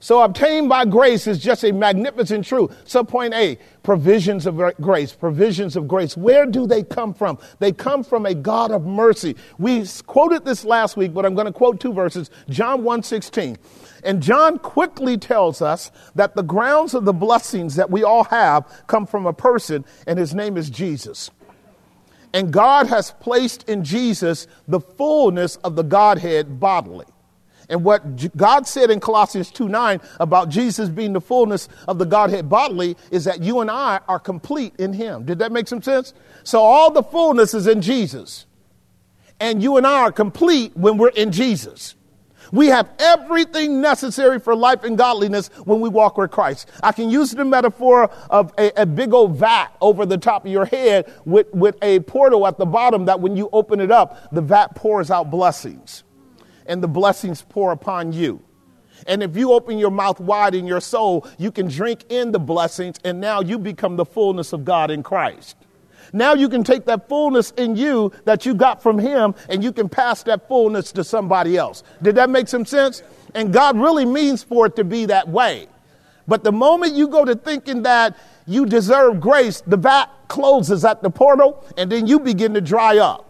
So 0.00 0.22
obtained 0.22 0.68
by 0.68 0.84
grace 0.84 1.26
is 1.26 1.38
just 1.38 1.64
a 1.64 1.72
magnificent 1.72 2.44
truth. 2.44 2.76
So 2.84 3.02
point 3.02 3.34
A, 3.34 3.58
provisions 3.82 4.46
of 4.46 4.60
grace, 4.80 5.12
provisions 5.12 5.74
of 5.74 5.88
grace. 5.88 6.16
Where 6.16 6.46
do 6.46 6.66
they 6.66 6.84
come 6.84 7.12
from? 7.12 7.38
They 7.58 7.72
come 7.72 8.04
from 8.04 8.24
a 8.24 8.34
God 8.34 8.70
of 8.70 8.86
mercy. 8.86 9.34
We 9.58 9.84
quoted 10.06 10.44
this 10.44 10.64
last 10.64 10.96
week, 10.96 11.12
but 11.12 11.26
I'm 11.26 11.34
going 11.34 11.46
to 11.46 11.52
quote 11.52 11.80
two 11.80 11.92
verses. 11.92 12.30
John 12.48 12.82
1:16. 12.82 13.56
And 14.04 14.22
John 14.22 14.58
quickly 14.58 15.18
tells 15.18 15.60
us 15.60 15.90
that 16.14 16.36
the 16.36 16.44
grounds 16.44 16.94
of 16.94 17.04
the 17.04 17.12
blessings 17.12 17.74
that 17.74 17.90
we 17.90 18.04
all 18.04 18.24
have 18.24 18.84
come 18.86 19.06
from 19.06 19.26
a 19.26 19.32
person, 19.32 19.84
and 20.06 20.16
his 20.16 20.32
name 20.32 20.56
is 20.56 20.70
Jesus. 20.70 21.30
And 22.32 22.52
God 22.52 22.86
has 22.86 23.12
placed 23.18 23.68
in 23.68 23.82
Jesus 23.82 24.46
the 24.68 24.80
fullness 24.80 25.56
of 25.56 25.74
the 25.74 25.82
Godhead 25.82 26.60
bodily. 26.60 27.06
And 27.68 27.84
what 27.84 28.36
God 28.36 28.66
said 28.66 28.90
in 28.90 28.98
Colossians 28.98 29.50
2 29.50 29.68
9 29.68 30.00
about 30.20 30.48
Jesus 30.48 30.88
being 30.88 31.12
the 31.12 31.20
fullness 31.20 31.68
of 31.86 31.98
the 31.98 32.06
Godhead 32.06 32.48
bodily 32.48 32.96
is 33.10 33.24
that 33.24 33.42
you 33.42 33.60
and 33.60 33.70
I 33.70 34.00
are 34.08 34.18
complete 34.18 34.74
in 34.78 34.92
Him. 34.92 35.24
Did 35.24 35.38
that 35.40 35.52
make 35.52 35.68
some 35.68 35.82
sense? 35.82 36.14
So 36.44 36.60
all 36.60 36.90
the 36.90 37.02
fullness 37.02 37.52
is 37.52 37.66
in 37.66 37.82
Jesus. 37.82 38.46
And 39.40 39.62
you 39.62 39.76
and 39.76 39.86
I 39.86 40.00
are 40.00 40.12
complete 40.12 40.76
when 40.76 40.96
we're 40.96 41.10
in 41.10 41.30
Jesus. 41.30 41.94
We 42.50 42.68
have 42.68 42.90
everything 42.98 43.82
necessary 43.82 44.40
for 44.40 44.56
life 44.56 44.82
and 44.84 44.96
godliness 44.96 45.48
when 45.64 45.80
we 45.80 45.90
walk 45.90 46.16
with 46.16 46.30
Christ. 46.30 46.70
I 46.82 46.92
can 46.92 47.10
use 47.10 47.32
the 47.32 47.44
metaphor 47.44 48.10
of 48.30 48.54
a, 48.58 48.82
a, 48.82 48.86
big 48.86 49.12
old 49.12 49.36
vat 49.36 49.68
over 49.82 50.06
the 50.06 50.16
top 50.16 50.46
of 50.46 50.50
your 50.50 50.64
head 50.64 51.12
with, 51.26 51.52
with 51.52 51.76
a 51.82 52.00
portal 52.00 52.46
at 52.46 52.56
the 52.56 52.64
bottom 52.64 53.04
that 53.04 53.20
when 53.20 53.36
you 53.36 53.50
open 53.52 53.80
it 53.80 53.90
up, 53.90 54.32
the 54.32 54.40
vat 54.40 54.74
pours 54.74 55.10
out 55.10 55.30
blessings. 55.30 56.04
And 56.68 56.82
the 56.82 56.88
blessings 56.88 57.42
pour 57.42 57.72
upon 57.72 58.12
you. 58.12 58.40
And 59.06 59.22
if 59.22 59.36
you 59.36 59.52
open 59.52 59.78
your 59.78 59.90
mouth 59.90 60.20
wide 60.20 60.54
in 60.54 60.66
your 60.66 60.80
soul, 60.80 61.26
you 61.38 61.50
can 61.50 61.68
drink 61.68 62.04
in 62.08 62.32
the 62.32 62.38
blessings, 62.38 62.96
and 63.04 63.20
now 63.20 63.40
you 63.40 63.58
become 63.58 63.96
the 63.96 64.04
fullness 64.04 64.52
of 64.52 64.64
God 64.64 64.90
in 64.90 65.02
Christ. 65.02 65.56
Now 66.12 66.34
you 66.34 66.48
can 66.48 66.64
take 66.64 66.86
that 66.86 67.08
fullness 67.08 67.50
in 67.52 67.76
you 67.76 68.12
that 68.24 68.46
you 68.46 68.54
got 68.54 68.82
from 68.82 68.98
Him 68.98 69.34
and 69.48 69.62
you 69.62 69.72
can 69.72 69.88
pass 69.88 70.22
that 70.24 70.48
fullness 70.48 70.92
to 70.92 71.04
somebody 71.04 71.56
else. 71.56 71.82
Did 72.02 72.16
that 72.16 72.30
make 72.30 72.48
some 72.48 72.64
sense? 72.64 73.02
And 73.34 73.52
God 73.52 73.78
really 73.78 74.06
means 74.06 74.42
for 74.42 74.66
it 74.66 74.76
to 74.76 74.84
be 74.84 75.06
that 75.06 75.28
way. 75.28 75.68
But 76.26 76.44
the 76.44 76.52
moment 76.52 76.94
you 76.94 77.08
go 77.08 77.24
to 77.24 77.34
thinking 77.34 77.82
that 77.82 78.16
you 78.46 78.66
deserve 78.66 79.20
grace, 79.20 79.60
the 79.66 79.76
vat 79.76 80.06
closes 80.28 80.84
at 80.84 81.02
the 81.02 81.10
portal 81.10 81.64
and 81.76 81.90
then 81.90 82.06
you 82.06 82.20
begin 82.20 82.54
to 82.54 82.60
dry 82.60 82.98
up. 82.98 83.24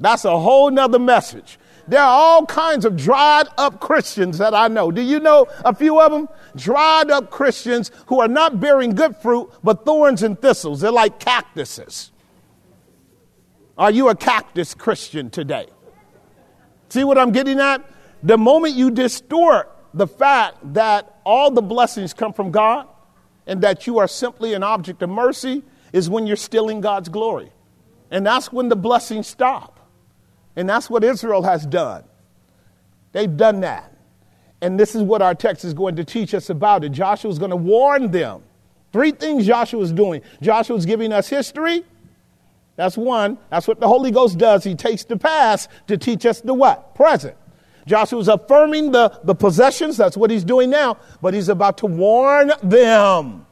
That's 0.00 0.24
a 0.24 0.38
whole 0.38 0.70
nother 0.70 0.98
message. 0.98 1.58
There 1.88 2.02
are 2.02 2.06
all 2.06 2.44
kinds 2.44 2.84
of 2.84 2.96
dried 2.96 3.48
up 3.56 3.80
Christians 3.80 4.36
that 4.38 4.54
I 4.54 4.68
know. 4.68 4.90
Do 4.90 5.00
you 5.00 5.20
know 5.20 5.46
a 5.64 5.74
few 5.74 6.00
of 6.00 6.12
them? 6.12 6.28
Dried 6.54 7.10
up 7.10 7.30
Christians 7.30 7.90
who 8.06 8.20
are 8.20 8.28
not 8.28 8.60
bearing 8.60 8.94
good 8.94 9.16
fruit, 9.16 9.50
but 9.64 9.86
thorns 9.86 10.22
and 10.22 10.40
thistles. 10.40 10.82
They're 10.82 10.92
like 10.92 11.18
cactuses. 11.18 12.12
Are 13.78 13.90
you 13.90 14.10
a 14.10 14.14
cactus 14.14 14.74
Christian 14.74 15.30
today? 15.30 15.66
See 16.90 17.04
what 17.04 17.16
I'm 17.16 17.32
getting 17.32 17.58
at? 17.58 17.82
The 18.22 18.36
moment 18.36 18.74
you 18.74 18.90
distort 18.90 19.74
the 19.94 20.06
fact 20.06 20.74
that 20.74 21.20
all 21.24 21.50
the 21.50 21.62
blessings 21.62 22.12
come 22.12 22.34
from 22.34 22.50
God 22.50 22.86
and 23.46 23.62
that 23.62 23.86
you 23.86 23.98
are 23.98 24.08
simply 24.08 24.52
an 24.52 24.62
object 24.62 25.02
of 25.02 25.08
mercy 25.08 25.62
is 25.92 26.10
when 26.10 26.26
you're 26.26 26.36
stealing 26.36 26.82
God's 26.82 27.08
glory. 27.08 27.50
And 28.10 28.26
that's 28.26 28.52
when 28.52 28.68
the 28.68 28.76
blessings 28.76 29.26
stop. 29.26 29.77
And 30.58 30.68
that's 30.68 30.90
what 30.90 31.04
Israel 31.04 31.42
has 31.44 31.64
done. 31.64 32.02
They've 33.12 33.34
done 33.34 33.60
that. 33.60 33.96
And 34.60 34.78
this 34.78 34.96
is 34.96 35.04
what 35.04 35.22
our 35.22 35.32
text 35.32 35.64
is 35.64 35.72
going 35.72 35.94
to 35.94 36.04
teach 36.04 36.34
us 36.34 36.50
about 36.50 36.82
it. 36.82 36.88
Joshua 36.88 37.30
is 37.30 37.38
going 37.38 37.52
to 37.52 37.56
warn 37.56 38.10
them. 38.10 38.42
Three 38.92 39.12
things 39.12 39.46
Joshua 39.46 39.80
is 39.82 39.92
doing. 39.92 40.20
Joshua 40.42 40.76
is 40.76 40.84
giving 40.84 41.12
us 41.12 41.28
history. 41.28 41.84
That's 42.74 42.96
one. 42.96 43.38
That's 43.50 43.68
what 43.68 43.78
the 43.78 43.86
Holy 43.86 44.10
Ghost 44.10 44.36
does. 44.36 44.64
He 44.64 44.74
takes 44.74 45.04
the 45.04 45.16
past 45.16 45.70
to 45.86 45.96
teach 45.96 46.26
us 46.26 46.40
the 46.40 46.54
what? 46.54 46.92
Present. 46.96 47.36
Joshua 47.86 48.18
is 48.18 48.26
affirming 48.26 48.90
the, 48.90 49.16
the 49.22 49.36
possessions. 49.36 49.96
That's 49.96 50.16
what 50.16 50.28
he's 50.28 50.42
doing 50.42 50.70
now. 50.70 50.96
But 51.22 51.34
he's 51.34 51.48
about 51.48 51.78
to 51.78 51.86
warn 51.86 52.50
them. 52.64 53.46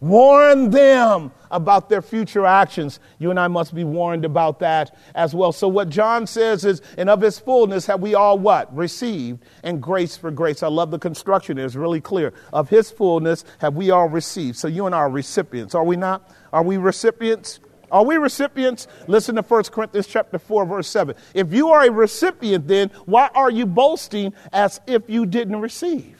Warn 0.00 0.70
them 0.70 1.30
about 1.50 1.88
their 1.88 2.02
future 2.02 2.46
actions. 2.46 3.00
You 3.18 3.30
and 3.30 3.38
I 3.38 3.48
must 3.48 3.74
be 3.74 3.84
warned 3.84 4.24
about 4.24 4.58
that 4.60 4.96
as 5.14 5.34
well. 5.34 5.52
So 5.52 5.68
what 5.68 5.88
John 5.88 6.26
says 6.26 6.64
is, 6.64 6.82
and 6.96 7.10
of 7.10 7.20
his 7.20 7.38
fullness 7.38 7.86
have 7.86 8.00
we 8.00 8.14
all 8.14 8.38
what? 8.38 8.74
Received 8.74 9.44
and 9.62 9.82
grace 9.82 10.16
for 10.16 10.30
grace. 10.30 10.62
I 10.62 10.68
love 10.68 10.90
the 10.90 10.98
construction. 10.98 11.58
It's 11.58 11.74
really 11.74 12.00
clear. 12.00 12.32
Of 12.52 12.68
his 12.68 12.90
fullness 12.90 13.44
have 13.58 13.74
we 13.74 13.90
all 13.90 14.08
received. 14.08 14.56
So 14.56 14.68
you 14.68 14.86
and 14.86 14.94
I 14.94 14.98
are 14.98 15.10
recipients, 15.10 15.74
are 15.74 15.84
we 15.84 15.96
not? 15.96 16.30
Are 16.52 16.62
we 16.62 16.76
recipients? 16.76 17.60
Are 17.90 18.04
we 18.04 18.16
recipients? 18.16 18.86
Listen 19.06 19.36
to 19.36 19.42
1 19.42 19.64
Corinthians 19.64 20.06
chapter 20.06 20.38
4 20.38 20.66
verse 20.66 20.88
7. 20.88 21.14
If 21.34 21.52
you 21.52 21.70
are 21.70 21.86
a 21.86 21.90
recipient 21.90 22.68
then, 22.68 22.90
why 23.06 23.30
are 23.34 23.50
you 23.50 23.66
boasting 23.66 24.34
as 24.52 24.80
if 24.86 25.08
you 25.08 25.26
didn't 25.26 25.60
receive? 25.60 26.16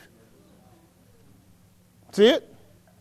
See 2.12 2.28
it? 2.28 2.47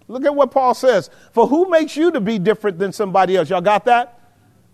Look 0.08 0.26
at 0.26 0.34
what 0.34 0.52
Paul 0.52 0.74
says. 0.74 1.10
For 1.34 1.48
who 1.48 1.70
makes 1.70 1.98
you 1.98 2.12
to 2.12 2.22
be 2.22 2.40
different 2.40 2.80
than 2.80 2.94
somebody 2.94 3.36
else? 3.36 3.50
Y'all 3.50 3.62
got 3.62 3.86
that? 3.86 4.20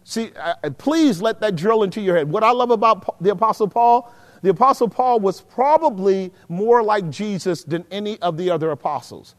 See, 0.04 0.32
uh, 0.36 0.70
please 0.78 1.22
let 1.22 1.40
that 1.42 1.56
drill 1.56 1.84
into 1.84 2.02
your 2.02 2.16
head. 2.18 2.30
What 2.30 2.44
I 2.44 2.52
love 2.52 2.72
about 2.72 3.22
the 3.22 3.32
Apostle 3.32 3.68
Paul, 3.68 4.14
the 4.42 4.50
Apostle 4.50 4.90
Paul 4.90 5.20
was 5.22 5.42
probably 5.42 6.32
more 6.50 6.84
like 6.84 7.10
Jesus 7.10 7.64
than 7.64 7.86
any 7.90 8.20
of 8.20 8.38
the 8.38 8.50
other 8.50 8.72
apostles. 8.72 9.36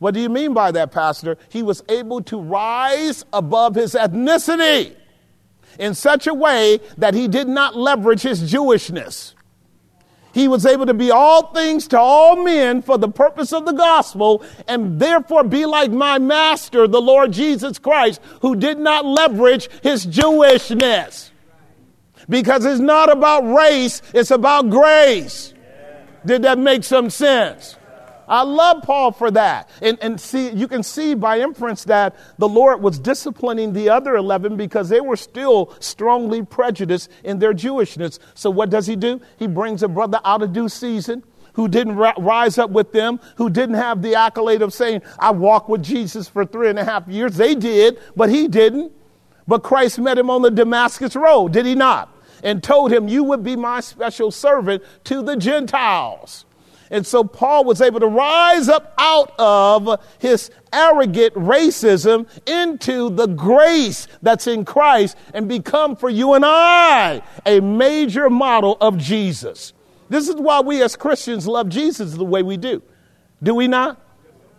What 0.00 0.14
do 0.14 0.20
you 0.20 0.28
mean 0.28 0.54
by 0.54 0.72
that, 0.72 0.92
Pastor? 0.92 1.38
He 1.48 1.62
was 1.62 1.82
able 1.88 2.20
to 2.22 2.40
rise 2.40 3.24
above 3.32 3.74
his 3.74 3.94
ethnicity 3.94 4.94
in 5.78 5.94
such 5.94 6.26
a 6.26 6.34
way 6.34 6.80
that 6.98 7.14
he 7.14 7.28
did 7.28 7.48
not 7.48 7.76
leverage 7.76 8.22
his 8.22 8.52
Jewishness. 8.52 9.34
He 10.38 10.46
was 10.46 10.64
able 10.64 10.86
to 10.86 10.94
be 10.94 11.10
all 11.10 11.52
things 11.52 11.88
to 11.88 11.98
all 11.98 12.36
men 12.36 12.80
for 12.80 12.96
the 12.96 13.08
purpose 13.08 13.52
of 13.52 13.66
the 13.66 13.72
gospel 13.72 14.44
and 14.68 15.00
therefore 15.00 15.42
be 15.42 15.66
like 15.66 15.90
my 15.90 16.20
master, 16.20 16.86
the 16.86 17.00
Lord 17.00 17.32
Jesus 17.32 17.80
Christ, 17.80 18.20
who 18.40 18.54
did 18.54 18.78
not 18.78 19.04
leverage 19.04 19.68
his 19.82 20.06
Jewishness. 20.06 21.30
Because 22.28 22.64
it's 22.64 22.78
not 22.78 23.10
about 23.10 23.52
race, 23.52 24.00
it's 24.14 24.30
about 24.30 24.70
grace. 24.70 25.54
Did 26.24 26.42
that 26.42 26.56
make 26.56 26.84
some 26.84 27.10
sense? 27.10 27.74
I 28.28 28.42
love 28.42 28.82
Paul 28.82 29.12
for 29.12 29.30
that. 29.30 29.70
And, 29.80 29.98
and 30.02 30.20
see, 30.20 30.50
you 30.50 30.68
can 30.68 30.82
see 30.82 31.14
by 31.14 31.40
inference 31.40 31.84
that 31.84 32.14
the 32.38 32.48
Lord 32.48 32.82
was 32.82 32.98
disciplining 32.98 33.72
the 33.72 33.88
other 33.88 34.16
11 34.16 34.56
because 34.56 34.88
they 34.88 35.00
were 35.00 35.16
still 35.16 35.74
strongly 35.80 36.42
prejudiced 36.42 37.10
in 37.24 37.38
their 37.38 37.54
Jewishness. 37.54 38.18
So 38.34 38.50
what 38.50 38.70
does 38.70 38.86
he 38.86 38.96
do? 38.96 39.20
He 39.38 39.46
brings 39.46 39.82
a 39.82 39.88
brother 39.88 40.20
out 40.24 40.42
of 40.42 40.52
due 40.52 40.68
season 40.68 41.24
who 41.54 41.66
didn't 41.66 41.96
rise 41.96 42.56
up 42.56 42.70
with 42.70 42.92
them, 42.92 43.18
who 43.36 43.50
didn't 43.50 43.74
have 43.74 44.00
the 44.00 44.14
accolade 44.14 44.62
of 44.62 44.72
saying, 44.72 45.02
I 45.18 45.32
walked 45.32 45.68
with 45.68 45.82
Jesus 45.82 46.28
for 46.28 46.44
three 46.44 46.70
and 46.70 46.78
a 46.78 46.84
half 46.84 47.08
years. 47.08 47.36
They 47.36 47.56
did, 47.56 47.98
but 48.14 48.28
he 48.28 48.46
didn't. 48.46 48.92
But 49.48 49.64
Christ 49.64 49.98
met 49.98 50.18
him 50.18 50.30
on 50.30 50.42
the 50.42 50.50
Damascus 50.50 51.16
Road, 51.16 51.52
did 51.54 51.66
he 51.66 51.74
not? 51.74 52.14
And 52.44 52.62
told 52.62 52.92
him, 52.92 53.08
You 53.08 53.24
would 53.24 53.42
be 53.42 53.56
my 53.56 53.80
special 53.80 54.30
servant 54.30 54.84
to 55.04 55.22
the 55.22 55.36
Gentiles. 55.36 56.44
And 56.90 57.06
so 57.06 57.24
Paul 57.24 57.64
was 57.64 57.80
able 57.80 58.00
to 58.00 58.06
rise 58.06 58.68
up 58.68 58.94
out 58.98 59.32
of 59.38 60.00
his 60.18 60.50
arrogant 60.72 61.34
racism 61.34 62.26
into 62.46 63.10
the 63.10 63.26
grace 63.26 64.08
that's 64.22 64.46
in 64.46 64.64
Christ 64.64 65.16
and 65.34 65.48
become 65.48 65.96
for 65.96 66.08
you 66.08 66.34
and 66.34 66.44
I 66.46 67.22
a 67.44 67.60
major 67.60 68.30
model 68.30 68.76
of 68.80 68.98
Jesus. 68.98 69.72
This 70.08 70.28
is 70.28 70.36
why 70.36 70.60
we 70.60 70.82
as 70.82 70.96
Christians 70.96 71.46
love 71.46 71.68
Jesus 71.68 72.14
the 72.14 72.24
way 72.24 72.42
we 72.42 72.56
do. 72.56 72.82
Do 73.42 73.54
we 73.54 73.68
not? 73.68 74.00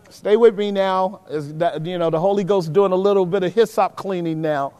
Stay 0.10 0.38
with 0.38 0.58
me 0.58 0.72
now. 0.72 1.22
That, 1.30 1.86
you 1.86 1.98
know, 1.98 2.10
the 2.10 2.20
Holy 2.20 2.44
Ghost 2.44 2.74
doing 2.74 2.92
a 2.92 2.96
little 2.96 3.26
bit 3.26 3.44
of 3.44 3.54
hyssop 3.54 3.96
cleaning 3.96 4.42
now. 4.42 4.74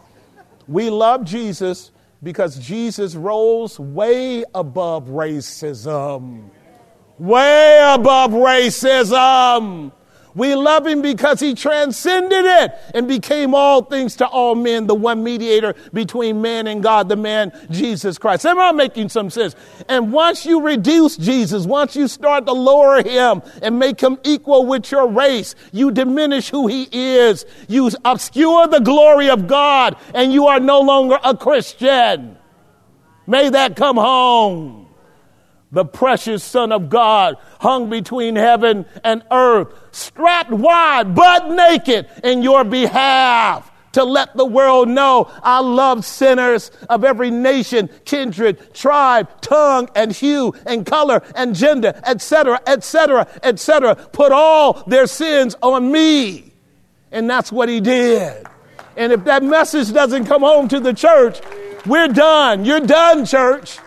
We 0.68 0.90
love 0.90 1.24
Jesus 1.26 1.92
because 2.22 2.60
Jesus 2.60 3.16
rose 3.16 3.80
way 3.80 4.44
above 4.54 5.08
racism 5.08 6.50
way 7.20 7.80
above 7.94 8.32
racism. 8.32 9.92
We 10.36 10.56
love 10.56 10.86
him 10.86 11.02
because 11.02 11.40
he 11.40 11.56
transcended 11.56 12.46
it 12.46 12.72
and 12.94 13.08
became 13.08 13.56
all 13.56 13.84
things 13.84 14.16
to 14.18 14.28
all 14.28 14.56
men, 14.56 14.86
the 14.88 14.96
one 14.96 15.24
mediator 15.24 15.76
between 15.92 16.42
man 16.42 16.68
and 16.68 16.84
God, 16.84 17.10
the 17.10 17.16
man 17.16 17.52
Jesus 17.72 18.18
Christ. 18.18 18.46
Am 18.46 18.60
I 18.60 18.72
making 18.72 19.10
some 19.10 19.30
sense? 19.30 19.56
And 19.88 20.14
once 20.14 20.46
you 20.46 20.62
reduce 20.62 21.18
Jesus, 21.18 21.66
once 21.66 21.96
you 21.96 22.08
start 22.08 22.46
to 22.46 22.54
lower 22.54 23.04
him 23.04 23.42
and 23.62 23.80
make 23.80 24.00
him 24.00 24.20
equal 24.24 24.66
with 24.66 24.92
your 24.92 25.08
race, 25.08 25.56
you 25.74 25.92
diminish 25.92 26.50
who 26.50 26.68
he 26.68 26.88
is. 26.92 27.46
You 27.68 27.90
obscure 28.06 28.68
the 28.68 28.80
glory 28.80 29.30
of 29.30 29.48
God 29.48 29.98
and 30.14 30.32
you 30.32 30.48
are 30.48 30.60
no 30.60 30.80
longer 30.80 31.20
a 31.24 31.36
Christian. 31.36 32.38
May 33.26 33.50
that 33.50 33.76
come 33.76 33.98
home 33.98 34.89
the 35.72 35.86
precious 35.86 36.44
Son 36.44 36.72
of 36.72 36.90
God, 36.90 37.36
hung 37.60 37.90
between 37.90 38.36
heaven 38.36 38.86
and 39.04 39.24
earth, 39.32 39.74
strapped 39.92 40.52
wide, 40.52 41.14
but 41.14 41.50
naked 41.50 42.10
in 42.24 42.42
your 42.42 42.64
behalf 42.64 43.72
to 43.92 44.04
let 44.04 44.36
the 44.36 44.46
world 44.46 44.88
know 44.88 45.30
I 45.44 45.60
love 45.60 46.06
sinners 46.06 46.72
of 46.90 47.04
every 47.04 47.32
nation, 47.32 47.90
kindred, 48.06 48.74
tribe, 48.74 49.42
tongue, 49.42 49.90
and 49.96 50.12
hue, 50.12 50.54
and 50.66 50.86
color, 50.86 51.22
and 51.36 51.56
gender, 51.56 52.00
etc., 52.06 52.62
etc., 52.68 53.28
etc. 53.44 53.96
Put 53.96 54.32
all 54.32 54.84
their 54.88 55.08
sins 55.08 55.56
on 55.62 55.92
me. 55.92 56.54
And 57.12 57.30
that's 57.30 57.52
what 57.52 57.70
he 57.70 57.80
did. 57.80 58.46
And 58.96 59.12
if 59.12 59.24
that 59.24 59.44
message 59.44 59.92
doesn't 59.92 60.26
come 60.26 60.42
home 60.42 60.68
to 60.68 60.80
the 60.80 60.94
church, 60.94 61.40
we're 61.86 62.10
done. 62.10 62.66
You're 62.66 62.82
done, 62.82 63.26
church. 63.26 63.80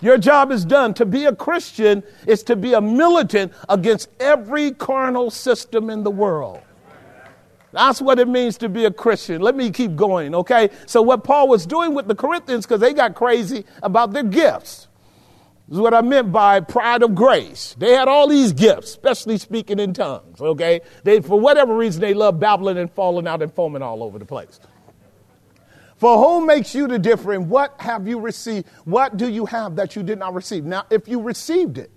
Your 0.00 0.18
job 0.18 0.50
is 0.50 0.64
done. 0.64 0.94
To 0.94 1.04
be 1.04 1.26
a 1.26 1.34
Christian 1.34 2.02
is 2.26 2.42
to 2.44 2.56
be 2.56 2.72
a 2.72 2.80
militant 2.80 3.52
against 3.68 4.08
every 4.18 4.72
carnal 4.72 5.30
system 5.30 5.90
in 5.90 6.02
the 6.02 6.10
world. 6.10 6.60
That's 7.72 8.00
what 8.00 8.18
it 8.18 8.26
means 8.26 8.58
to 8.58 8.68
be 8.68 8.84
a 8.84 8.90
Christian. 8.90 9.40
Let 9.40 9.54
me 9.54 9.70
keep 9.70 9.94
going, 9.94 10.34
okay? 10.34 10.70
So, 10.86 11.02
what 11.02 11.22
Paul 11.22 11.48
was 11.48 11.66
doing 11.66 11.94
with 11.94 12.08
the 12.08 12.16
Corinthians, 12.16 12.66
because 12.66 12.80
they 12.80 12.92
got 12.92 13.14
crazy 13.14 13.64
about 13.82 14.12
their 14.12 14.24
gifts, 14.24 14.88
is 15.70 15.78
what 15.78 15.94
I 15.94 16.00
meant 16.00 16.32
by 16.32 16.60
pride 16.60 17.04
of 17.04 17.14
grace. 17.14 17.76
They 17.78 17.92
had 17.92 18.08
all 18.08 18.26
these 18.26 18.52
gifts, 18.52 18.90
especially 18.90 19.38
speaking 19.38 19.78
in 19.78 19.94
tongues, 19.94 20.40
okay? 20.40 20.80
They, 21.04 21.20
for 21.20 21.38
whatever 21.38 21.76
reason, 21.76 22.00
they 22.00 22.12
love 22.12 22.40
babbling 22.40 22.76
and 22.76 22.90
falling 22.90 23.28
out 23.28 23.40
and 23.40 23.54
foaming 23.54 23.82
all 23.82 24.02
over 24.02 24.18
the 24.18 24.24
place. 24.24 24.58
For 26.00 26.16
whom 26.16 26.46
makes 26.46 26.74
you 26.74 26.88
to 26.88 26.98
differ 26.98 27.34
and 27.34 27.50
what 27.50 27.78
have 27.78 28.08
you 28.08 28.20
received? 28.20 28.66
What 28.86 29.18
do 29.18 29.28
you 29.28 29.44
have 29.44 29.76
that 29.76 29.94
you 29.94 30.02
did 30.02 30.18
not 30.18 30.32
receive? 30.32 30.64
Now, 30.64 30.86
if 30.88 31.06
you 31.06 31.20
received 31.20 31.76
it, 31.76 31.90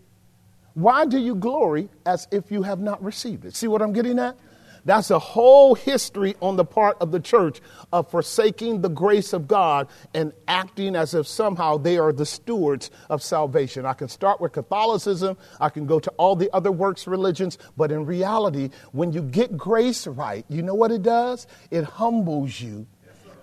why 0.74 1.06
do 1.06 1.18
you 1.18 1.36
glory 1.36 1.88
as 2.06 2.28
if 2.30 2.52
you 2.52 2.64
have 2.64 2.82
not 2.82 3.02
received 3.02 3.46
it? 3.46 3.56
See 3.56 3.68
what 3.68 3.82
I'm 3.82 3.94
getting 3.94 4.20
at? 4.20 4.36
That's 4.84 5.10
a 5.10 5.20
whole 5.20 5.74
history 5.74 6.36
on 6.42 6.58
the 6.58 6.66
part 6.66 6.98
of 7.00 7.14
the 7.14 7.20
church 7.22 7.62
of 7.94 8.12
forsaking 8.12 8.82
the 8.82 8.90
grace 8.90 9.32
of 9.32 9.48
God 9.48 9.88
and 10.14 10.34
acting 10.50 10.98
as 10.98 11.14
if 11.14 11.26
somehow 11.26 11.78
they 11.78 11.98
are 11.98 12.12
the 12.12 12.26
stewards 12.26 12.92
of 13.10 13.24
salvation. 13.24 13.86
I 13.86 13.94
can 13.94 14.10
start 14.10 14.42
with 14.42 14.52
Catholicism, 14.52 15.38
I 15.62 15.70
can 15.70 15.86
go 15.86 16.02
to 16.02 16.10
all 16.18 16.36
the 16.36 16.54
other 16.54 16.74
works 16.74 17.08
religions, 17.08 17.58
but 17.78 17.90
in 17.90 18.06
reality, 18.06 18.72
when 18.92 19.14
you 19.14 19.22
get 19.22 19.56
grace 19.56 20.08
right, 20.08 20.44
you 20.50 20.62
know 20.62 20.76
what 20.76 20.92
it 20.92 21.04
does? 21.04 21.48
It 21.72 21.86
humbles 21.86 22.60
you 22.60 22.86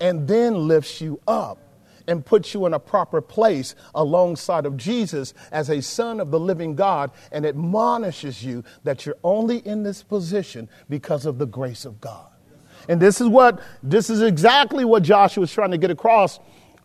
and 0.00 0.26
then 0.26 0.66
lifts 0.66 1.00
you 1.00 1.20
up 1.28 1.58
and 2.08 2.24
puts 2.24 2.54
you 2.54 2.66
in 2.66 2.74
a 2.74 2.78
proper 2.78 3.20
place 3.20 3.74
alongside 3.94 4.66
of 4.66 4.76
Jesus 4.76 5.32
as 5.52 5.70
a 5.70 5.80
son 5.80 6.18
of 6.18 6.30
the 6.30 6.40
living 6.40 6.74
God 6.74 7.10
and 7.30 7.46
admonishes 7.46 8.42
you 8.42 8.64
that 8.84 9.06
you're 9.06 9.18
only 9.22 9.58
in 9.58 9.82
this 9.82 10.02
position 10.02 10.68
because 10.88 11.26
of 11.26 11.38
the 11.38 11.46
grace 11.46 11.84
of 11.84 12.00
God. 12.00 12.26
And 12.88 13.00
this 13.00 13.20
is 13.20 13.28
what 13.28 13.60
this 13.82 14.10
is 14.10 14.22
exactly 14.22 14.84
what 14.84 15.02
Joshua 15.02 15.42
was 15.42 15.52
trying 15.52 15.70
to 15.70 15.78
get 15.78 15.90
across 15.90 16.40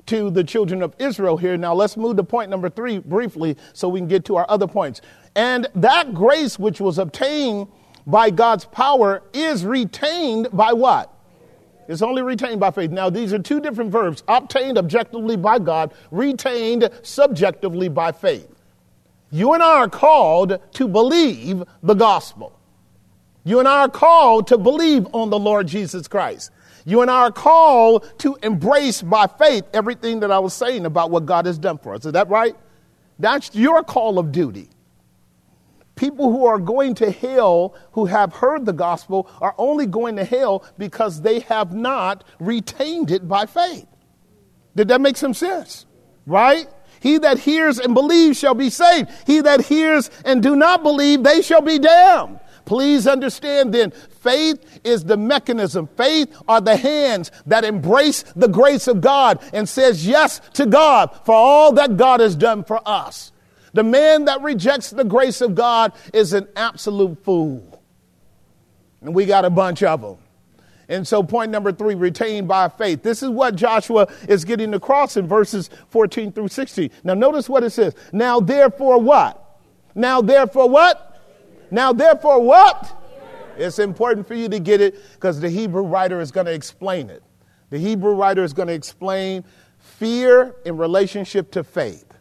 to 0.08 0.30
the 0.30 0.44
children 0.44 0.84
of 0.84 0.94
Israel 1.00 1.38
here. 1.38 1.58
Now 1.58 1.74
let's 1.74 1.98
move 1.98 2.18
to 2.18 2.24
point 2.24 2.52
number 2.52 2.70
3 2.70 3.00
briefly 3.00 3.58
so 3.74 3.90
we 3.90 4.00
can 4.00 4.08
get 4.08 4.26
to 4.26 4.36
our 4.36 4.46
other 4.50 4.68
points. 4.68 5.02
And 5.36 5.68
that 5.76 6.14
grace 6.14 6.60
which 6.60 6.80
was 6.80 7.00
obtained 7.00 7.68
by 8.06 8.30
God's 8.30 8.66
power 8.66 9.24
is 9.34 9.66
retained 9.66 10.50
by 10.54 10.74
what? 10.74 11.15
It's 11.88 12.02
only 12.02 12.22
retained 12.22 12.60
by 12.60 12.72
faith. 12.72 12.92
Now, 12.92 13.10
these 13.10 13.34
are 13.34 13.40
two 13.40 13.60
different 13.60 13.92
verbs 13.92 14.24
obtained 14.28 14.78
objectively 14.78 15.38
by 15.38 15.60
God, 15.60 15.94
retained 16.12 16.90
subjectively 17.04 17.90
by 17.90 18.12
faith. 18.12 18.50
You 19.32 19.54
and 19.54 19.62
I 19.62 19.78
are 19.80 19.90
called 19.90 20.60
to 20.74 20.88
believe 20.88 21.64
the 21.84 21.94
gospel. 21.94 22.58
You 23.44 23.60
and 23.60 23.68
I 23.68 23.82
are 23.82 23.90
called 23.90 24.48
to 24.48 24.58
believe 24.58 25.08
on 25.14 25.30
the 25.30 25.38
Lord 25.38 25.68
Jesus 25.68 26.08
Christ. 26.08 26.52
You 26.86 27.02
and 27.02 27.12
I 27.12 27.22
are 27.22 27.32
called 27.32 28.12
to 28.20 28.38
embrace 28.44 29.02
by 29.02 29.28
faith 29.28 29.66
everything 29.74 30.20
that 30.22 30.32
I 30.32 30.40
was 30.40 30.54
saying 30.54 30.86
about 30.86 31.12
what 31.12 31.26
God 31.26 31.46
has 31.46 31.58
done 31.58 31.78
for 31.78 31.96
us. 31.96 32.06
Is 32.06 32.14
that 32.14 32.30
right? 32.30 32.56
That's 33.20 33.54
your 33.56 33.84
call 33.84 34.20
of 34.20 34.32
duty. 34.32 34.70
People 35.96 36.32
who 36.32 36.46
are 36.46 36.60
going 36.60 36.96
to 36.96 37.12
hell 37.12 37.74
who 37.94 38.06
have 38.06 38.34
heard 38.34 38.66
the 38.66 38.74
gospel 38.74 39.30
are 39.40 39.56
only 39.58 39.86
going 39.86 40.18
to 40.18 40.26
hell 40.26 40.66
because 40.78 41.22
they 41.22 41.40
have 41.42 41.74
not 41.74 42.24
retained 42.40 43.12
it 43.12 43.28
by 43.28 43.46
faith. 43.46 43.88
Did 44.76 44.90
that 44.90 45.00
make 45.00 45.16
some 45.16 45.34
sense? 45.34 45.86
Right? 46.26 46.68
He 47.00 47.18
that 47.20 47.40
hears 47.40 47.80
and 47.80 47.94
believes 47.94 48.38
shall 48.38 48.56
be 48.56 48.70
saved. 48.70 49.10
He 49.26 49.40
that 49.42 49.62
hears 49.62 50.10
and 50.26 50.44
do 50.44 50.56
not 50.56 50.84
believe, 50.84 51.24
they 51.24 51.42
shall 51.42 51.62
be 51.62 51.80
damned. 51.80 52.40
Please 52.66 53.06
understand 53.06 53.74
then, 53.74 53.92
faith 53.92 54.82
is 54.84 55.04
the 55.04 55.18
mechanism. 55.18 55.88
Faith 55.96 56.36
are 56.48 56.62
the 56.62 56.76
hands 56.76 57.32
that 57.46 57.64
embrace 57.64 58.24
the 58.36 58.48
grace 58.48 58.88
of 58.88 59.02
God 59.02 59.40
and 59.54 59.70
says 59.70 60.06
yes 60.06 60.42
to 60.54 60.66
God 60.66 61.12
for 61.26 61.36
all 61.36 61.74
that 61.74 61.96
God 61.96 62.20
has 62.20 62.36
done 62.36 62.64
for 62.64 62.82
us. 62.86 63.32
The 63.76 63.84
man 63.84 64.24
that 64.26 64.42
rejects 64.42 64.90
the 64.90 65.04
grace 65.04 65.42
of 65.42 65.54
God 65.54 65.92
is 66.14 66.32
an 66.32 66.48
absolute 66.56 67.22
fool. 67.26 67.84
And 69.02 69.14
we 69.14 69.26
got 69.26 69.44
a 69.44 69.50
bunch 69.50 69.84
of 69.84 70.02
them. 70.02 70.16
And 70.88 71.06
so, 71.06 71.22
point 71.22 71.52
number 71.52 71.74
three, 71.74 71.94
retained 71.94 72.48
by 72.48 72.70
faith. 72.70 73.04
This 73.04 73.22
is 73.22 73.30
what 73.30 73.56
Joshua 73.56 74.08
is 74.30 74.46
getting 74.46 74.74
across 74.76 75.18
in 75.18 75.28
verses 75.28 75.70
14 75.90 76.32
through 76.32 76.48
16. 76.48 76.90
Now, 77.04 77.16
notice 77.16 77.50
what 77.50 77.66
it 77.66 77.72
says. 77.72 77.96
Now, 78.14 78.40
therefore, 78.40 78.98
what? 78.98 79.60
Now, 79.94 80.22
therefore, 80.22 80.70
what? 80.70 81.22
Now, 81.70 81.92
therefore, 81.92 82.42
what? 82.42 83.04
It's 83.58 83.80
important 83.80 84.26
for 84.26 84.36
you 84.36 84.48
to 84.48 84.60
get 84.60 84.80
it 84.80 84.96
because 85.16 85.42
the 85.42 85.50
Hebrew 85.50 85.84
writer 85.84 86.22
is 86.22 86.32
going 86.32 86.46
to 86.46 86.54
explain 86.54 87.10
it. 87.10 87.24
The 87.72 87.80
Hebrew 87.80 88.14
writer 88.14 88.46
is 88.46 88.54
going 88.54 88.70
to 88.70 88.74
explain 88.74 89.44
fear 89.80 90.56
in 90.66 90.78
relationship 90.78 91.52
to 91.52 91.64
faith. 91.66 92.15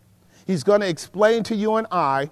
He's 0.47 0.63
going 0.63 0.81
to 0.81 0.89
explain 0.89 1.43
to 1.45 1.55
you 1.55 1.77
and 1.77 1.87
I 1.91 2.31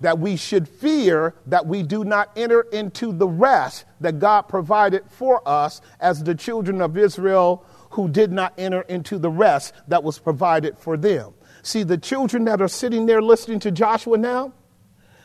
that 0.00 0.18
we 0.18 0.36
should 0.36 0.68
fear 0.68 1.34
that 1.46 1.66
we 1.66 1.82
do 1.82 2.04
not 2.04 2.30
enter 2.36 2.62
into 2.72 3.12
the 3.12 3.26
rest 3.26 3.84
that 4.00 4.18
God 4.18 4.42
provided 4.42 5.04
for 5.08 5.46
us 5.46 5.80
as 6.00 6.22
the 6.22 6.34
children 6.34 6.80
of 6.80 6.96
Israel 6.96 7.64
who 7.90 8.08
did 8.08 8.30
not 8.30 8.52
enter 8.58 8.82
into 8.82 9.18
the 9.18 9.30
rest 9.30 9.74
that 9.88 10.04
was 10.04 10.18
provided 10.18 10.78
for 10.78 10.96
them. 10.96 11.32
See, 11.62 11.82
the 11.82 11.98
children 11.98 12.44
that 12.44 12.62
are 12.62 12.68
sitting 12.68 13.06
there 13.06 13.22
listening 13.22 13.60
to 13.60 13.70
Joshua 13.70 14.18
now, 14.18 14.52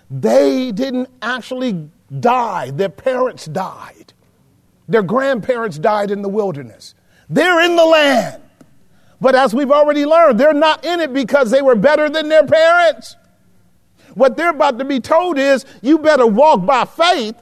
they 0.10 0.72
didn't 0.72 1.10
actually 1.22 1.90
die. 2.20 2.72
Their 2.72 2.90
parents 2.90 3.46
died. 3.46 4.14
Their 4.88 5.04
grandparents 5.04 5.78
died 5.78 6.12
in 6.12 6.22
the 6.22 6.30
wilderness. 6.30 6.96
They're 7.30 7.62
in 7.62 7.76
the 7.76 7.86
land. 7.86 8.43
But 9.24 9.36
as 9.36 9.56
we've 9.56 9.72
already 9.72 10.06
learned, 10.06 10.38
they're 10.38 10.54
not 10.54 10.84
in 10.84 11.00
it 11.00 11.14
because 11.14 11.50
they 11.50 11.62
were 11.62 11.76
better 11.76 12.10
than 12.10 12.28
their 12.28 12.46
parents. 12.46 13.16
What 14.16 14.36
they're 14.36 14.50
about 14.50 14.80
to 14.80 14.86
be 14.86 15.00
told 15.00 15.40
is 15.40 15.64
you 15.82 15.98
better 15.98 16.28
walk 16.28 16.66
by 16.66 16.84
faith. 16.84 17.36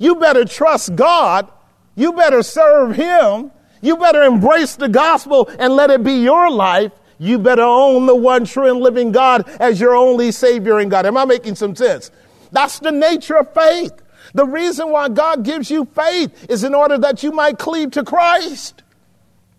You 0.00 0.16
better 0.16 0.44
trust 0.44 0.96
God. 0.96 1.48
You 1.94 2.12
better 2.12 2.42
serve 2.42 2.96
Him. 2.96 3.52
You 3.80 3.98
better 3.98 4.24
embrace 4.24 4.74
the 4.74 4.88
gospel 4.88 5.48
and 5.60 5.74
let 5.74 5.90
it 5.90 6.02
be 6.02 6.14
your 6.14 6.50
life. 6.50 6.90
You 7.20 7.38
better 7.38 7.62
own 7.62 8.06
the 8.06 8.16
one 8.16 8.44
true 8.44 8.68
and 8.68 8.80
living 8.80 9.12
God 9.12 9.48
as 9.60 9.80
your 9.80 9.94
only 9.94 10.32
Savior 10.32 10.80
and 10.80 10.90
God. 10.90 11.06
Am 11.06 11.16
I 11.16 11.24
making 11.24 11.54
some 11.54 11.76
sense? 11.76 12.10
That's 12.50 12.80
the 12.80 12.90
nature 12.90 13.36
of 13.36 13.54
faith. 13.54 13.92
The 14.34 14.44
reason 14.44 14.90
why 14.90 15.08
God 15.08 15.44
gives 15.44 15.70
you 15.70 15.84
faith 15.84 16.50
is 16.50 16.64
in 16.64 16.74
order 16.74 16.98
that 16.98 17.22
you 17.22 17.30
might 17.30 17.60
cleave 17.60 17.92
to 17.92 18.02
Christ. 18.02 18.81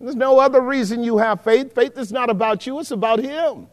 There's 0.04 0.16
no 0.16 0.38
other 0.38 0.60
reason 0.60 1.02
you 1.02 1.16
have 1.16 1.40
faith. 1.40 1.74
Faith 1.74 1.96
is 1.96 2.12
not 2.12 2.28
about 2.28 2.66
you, 2.66 2.78
it's 2.78 2.90
about 2.90 3.20
Him. 3.20 3.68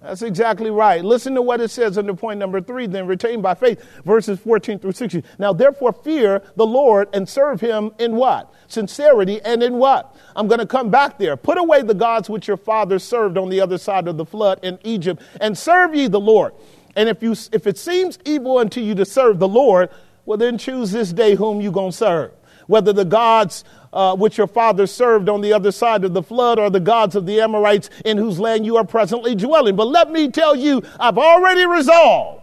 That's 0.00 0.22
exactly 0.22 0.70
right. 0.70 1.02
Listen 1.02 1.34
to 1.34 1.42
what 1.42 1.60
it 1.60 1.70
says 1.70 1.96
under 1.96 2.14
point 2.14 2.38
number 2.38 2.60
three, 2.60 2.86
then 2.86 3.06
retain 3.06 3.40
by 3.40 3.54
faith, 3.54 3.82
verses 4.04 4.38
14 4.38 4.78
through 4.78 4.92
16. 4.92 5.22
Now, 5.38 5.54
therefore, 5.54 5.94
fear 5.94 6.42
the 6.56 6.66
Lord 6.66 7.08
and 7.14 7.26
serve 7.26 7.58
him 7.58 7.90
in 7.98 8.14
what? 8.14 8.52
Sincerity 8.68 9.40
and 9.40 9.62
in 9.62 9.78
what? 9.78 10.14
I'm 10.36 10.46
going 10.46 10.60
to 10.60 10.66
come 10.66 10.90
back 10.90 11.18
there. 11.18 11.38
Put 11.38 11.56
away 11.56 11.80
the 11.80 11.94
gods 11.94 12.28
which 12.28 12.48
your 12.48 12.58
fathers 12.58 13.02
served 13.02 13.38
on 13.38 13.48
the 13.48 13.62
other 13.62 13.78
side 13.78 14.06
of 14.06 14.18
the 14.18 14.26
flood 14.26 14.60
in 14.62 14.78
Egypt 14.84 15.22
and 15.40 15.56
serve 15.56 15.94
ye 15.94 16.06
the 16.06 16.20
Lord. 16.20 16.52
And 16.96 17.08
if, 17.08 17.22
you, 17.22 17.32
if 17.52 17.66
it 17.66 17.78
seems 17.78 18.18
evil 18.26 18.58
unto 18.58 18.82
you 18.82 18.94
to 18.96 19.06
serve 19.06 19.38
the 19.38 19.48
Lord, 19.48 19.88
well, 20.26 20.36
then 20.36 20.58
choose 20.58 20.92
this 20.92 21.14
day 21.14 21.34
whom 21.34 21.62
you 21.62 21.72
going 21.72 21.92
to 21.92 21.96
serve 21.96 22.32
whether 22.66 22.92
the 22.92 23.04
gods 23.04 23.64
uh, 23.92 24.14
which 24.16 24.36
your 24.36 24.46
fathers 24.46 24.90
served 24.90 25.28
on 25.28 25.40
the 25.40 25.52
other 25.52 25.70
side 25.70 26.04
of 26.04 26.12
the 26.14 26.22
flood 26.22 26.58
or 26.58 26.68
the 26.68 26.80
gods 26.80 27.14
of 27.14 27.26
the 27.26 27.40
Amorites 27.40 27.90
in 28.04 28.18
whose 28.18 28.40
land 28.40 28.66
you 28.66 28.76
are 28.76 28.84
presently 28.84 29.34
dwelling. 29.34 29.76
But 29.76 29.86
let 29.86 30.10
me 30.10 30.30
tell 30.30 30.56
you, 30.56 30.82
I've 30.98 31.18
already 31.18 31.64
resolved 31.64 32.42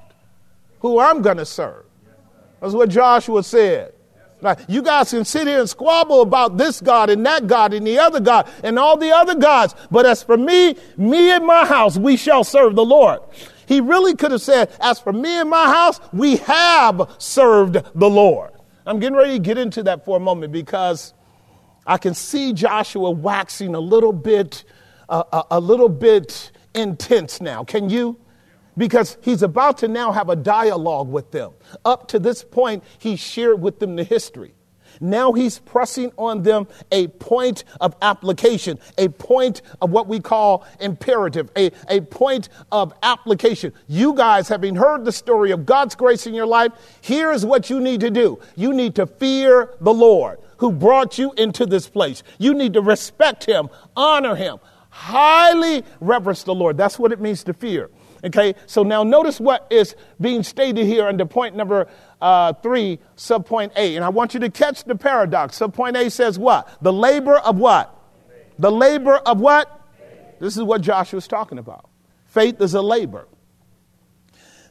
who 0.79 0.99
I'm 0.99 1.21
going 1.21 1.37
to 1.37 1.45
serve. 1.45 1.85
That's 2.61 2.73
what 2.73 2.89
Joshua 2.89 3.43
said. 3.43 3.93
Now, 4.41 4.55
you 4.67 4.81
guys 4.81 5.11
can 5.11 5.23
sit 5.23 5.45
here 5.45 5.59
and 5.59 5.69
squabble 5.69 6.21
about 6.21 6.57
this 6.57 6.81
God 6.81 7.09
and 7.11 7.23
that 7.25 7.45
God 7.45 7.73
and 7.73 7.85
the 7.85 7.99
other 7.99 8.19
God 8.19 8.49
and 8.63 8.79
all 8.79 8.97
the 8.97 9.11
other 9.11 9.35
gods. 9.35 9.75
But 9.91 10.05
as 10.05 10.23
for 10.23 10.37
me, 10.37 10.75
me 10.97 11.31
and 11.31 11.45
my 11.45 11.65
house, 11.65 11.97
we 11.97 12.17
shall 12.17 12.43
serve 12.43 12.75
the 12.75 12.85
Lord. 12.85 13.19
He 13.67 13.81
really 13.81 14.15
could 14.15 14.31
have 14.31 14.41
said, 14.41 14.71
as 14.79 14.99
for 14.99 15.13
me 15.13 15.39
and 15.39 15.49
my 15.49 15.65
house, 15.65 15.99
we 16.11 16.37
have 16.37 17.15
served 17.19 17.77
the 17.93 18.09
Lord. 18.09 18.51
I'm 18.85 18.99
getting 18.99 19.17
ready 19.17 19.33
to 19.33 19.39
get 19.39 19.57
into 19.57 19.83
that 19.83 20.05
for 20.05 20.17
a 20.17 20.19
moment 20.19 20.51
because 20.51 21.13
I 21.85 21.97
can 21.97 22.13
see 22.13 22.53
Joshua 22.53 23.11
waxing 23.11 23.75
a 23.75 23.79
little 23.79 24.13
bit, 24.13 24.63
uh, 25.09 25.23
a, 25.31 25.43
a 25.51 25.59
little 25.59 25.89
bit 25.89 26.51
intense 26.73 27.41
now. 27.41 27.63
Can 27.63 27.89
you? 27.89 28.17
Because 28.77 29.17
he's 29.21 29.43
about 29.43 29.77
to 29.79 29.87
now 29.87 30.11
have 30.11 30.29
a 30.29 30.35
dialogue 30.35 31.09
with 31.09 31.31
them. 31.31 31.51
Up 31.85 32.07
to 32.09 32.19
this 32.19 32.43
point, 32.43 32.83
he 32.97 33.15
shared 33.15 33.61
with 33.61 33.79
them 33.79 33.95
the 33.95 34.03
history. 34.03 34.53
Now 35.01 35.33
he's 35.33 35.59
pressing 35.59 36.11
on 36.17 36.43
them 36.43 36.67
a 36.91 37.07
point 37.07 37.63
of 37.81 37.95
application, 38.01 38.79
a 38.97 39.09
point 39.09 39.63
of 39.81 39.89
what 39.89 40.07
we 40.07 40.19
call 40.19 40.65
imperative, 40.79 41.49
a, 41.57 41.71
a 41.89 42.01
point 42.01 42.49
of 42.71 42.93
application. 43.03 43.73
You 43.87 44.13
guys, 44.13 44.47
having 44.47 44.75
heard 44.75 45.03
the 45.03 45.11
story 45.11 45.51
of 45.51 45.65
God's 45.65 45.95
grace 45.95 46.27
in 46.27 46.33
your 46.33 46.45
life, 46.45 46.71
here 47.01 47.31
is 47.31 47.45
what 47.45 47.69
you 47.69 47.79
need 47.79 47.99
to 48.01 48.11
do. 48.11 48.39
You 48.55 48.73
need 48.73 48.95
to 48.95 49.07
fear 49.07 49.73
the 49.81 49.93
Lord 49.93 50.39
who 50.57 50.71
brought 50.71 51.17
you 51.17 51.33
into 51.37 51.65
this 51.65 51.89
place. 51.89 52.21
You 52.37 52.53
need 52.53 52.73
to 52.73 52.81
respect 52.81 53.45
him, 53.45 53.69
honor 53.95 54.35
him, 54.35 54.59
highly 54.91 55.83
reverence 55.99 56.43
the 56.43 56.53
Lord. 56.53 56.77
That's 56.77 56.99
what 56.99 57.11
it 57.11 57.19
means 57.19 57.43
to 57.45 57.53
fear. 57.53 57.89
Okay, 58.23 58.53
so 58.67 58.83
now 58.83 59.01
notice 59.01 59.39
what 59.39 59.65
is 59.71 59.95
being 60.19 60.43
stated 60.43 60.85
here 60.85 61.07
under 61.07 61.25
point 61.25 61.55
number 61.55 61.87
uh, 62.21 62.53
3, 62.53 62.99
subpoint 63.17 63.71
A. 63.75 63.95
And 63.95 64.05
I 64.05 64.09
want 64.09 64.33
you 64.33 64.39
to 64.41 64.49
catch 64.49 64.83
the 64.83 64.95
paradox. 64.95 65.59
Subpoint 65.59 65.97
A 65.97 66.09
says 66.09 66.37
what? 66.37 66.77
The 66.81 66.93
labor 66.93 67.37
of 67.37 67.57
what? 67.57 67.97
The 68.59 68.71
labor 68.71 69.15
of 69.17 69.39
what? 69.39 69.79
This 70.39 70.57
is 70.57 70.63
what 70.63 70.81
Joshua's 70.81 71.27
talking 71.27 71.57
about. 71.57 71.89
Faith 72.25 72.61
is 72.61 72.73
a 72.73 72.81
labor. 72.81 73.27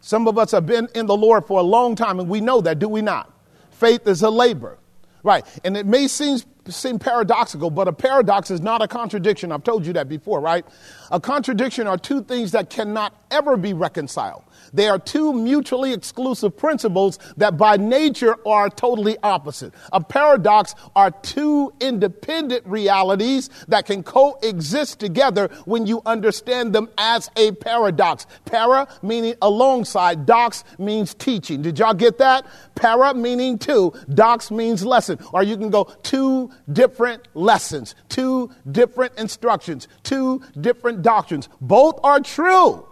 Some 0.01 0.27
of 0.27 0.39
us 0.39 0.51
have 0.53 0.67
been 0.67 0.89
in 0.95 1.07
the 1.07 1.17
Lord 1.17 1.45
for 1.45 1.61
a 1.61 1.63
long 1.63 1.95
time, 1.95 2.21
and 2.21 2.29
we 2.29 2.41
know 2.41 2.61
that, 2.63 2.79
do 2.79 2.89
we 2.89 3.03
not? 3.03 3.31
Faith 3.71 4.07
is 4.07 4.23
a 4.23 4.31
labor. 4.31 4.79
Right. 5.23 5.45
And 5.65 5.77
it 5.77 5.87
may 5.87 6.09
seem, 6.09 6.39
seem 6.69 6.99
paradoxical, 6.99 7.71
but 7.71 7.89
a 7.89 7.93
paradox 7.93 8.51
is 8.51 8.61
not 8.61 8.81
a 8.81 8.89
contradiction. 8.89 9.53
I've 9.53 9.65
told 9.65 9.87
you 9.87 9.93
that 9.95 10.09
before, 10.09 10.41
right? 10.41 10.65
A 11.11 11.21
contradiction 11.21 11.87
are 11.87 11.99
two 11.99 12.23
things 12.23 12.53
that 12.53 12.71
cannot 12.71 13.15
ever 13.31 13.57
be 13.57 13.75
reconciled. 13.75 14.45
They 14.73 14.89
are 14.89 14.99
two 14.99 15.33
mutually 15.33 15.93
exclusive 15.93 16.57
principles 16.57 17.19
that 17.37 17.57
by 17.57 17.77
nature 17.77 18.37
are 18.47 18.69
totally 18.69 19.17
opposite. 19.23 19.75
A 19.93 20.03
paradox 20.03 20.75
are 20.95 21.11
two 21.11 21.73
independent 21.81 22.67
realities 22.67 23.51
that 23.69 23.87
can 23.87 24.03
coexist 24.03 24.99
together 24.99 25.49
when 25.65 25.87
you 25.87 26.03
understand 26.07 26.73
them 26.73 26.89
as 26.99 27.31
a 27.37 27.53
paradox. 27.53 28.27
Para 28.45 28.89
meaning 29.03 29.35
alongside, 29.43 30.27
dox 30.27 30.65
means 30.79 31.15
teaching. 31.15 31.63
Did 31.63 31.79
y'all 31.79 31.95
get 31.95 32.19
that? 32.19 32.47
Para 32.75 33.15
meaning 33.15 33.59
two, 33.59 33.93
dox 34.13 34.51
means 34.51 34.85
lesson. 34.85 35.19
Or 35.33 35.43
you 35.43 35.57
can 35.57 35.71
go 35.71 35.85
two 36.03 36.51
different 36.73 37.29
lessons, 37.35 37.95
two 38.09 38.51
different 38.71 39.19
instructions, 39.19 39.89
two 40.03 40.43
different 40.61 41.03
doctrines. 41.03 41.49
Both 41.61 42.01
are 42.03 42.21
true 42.21 42.87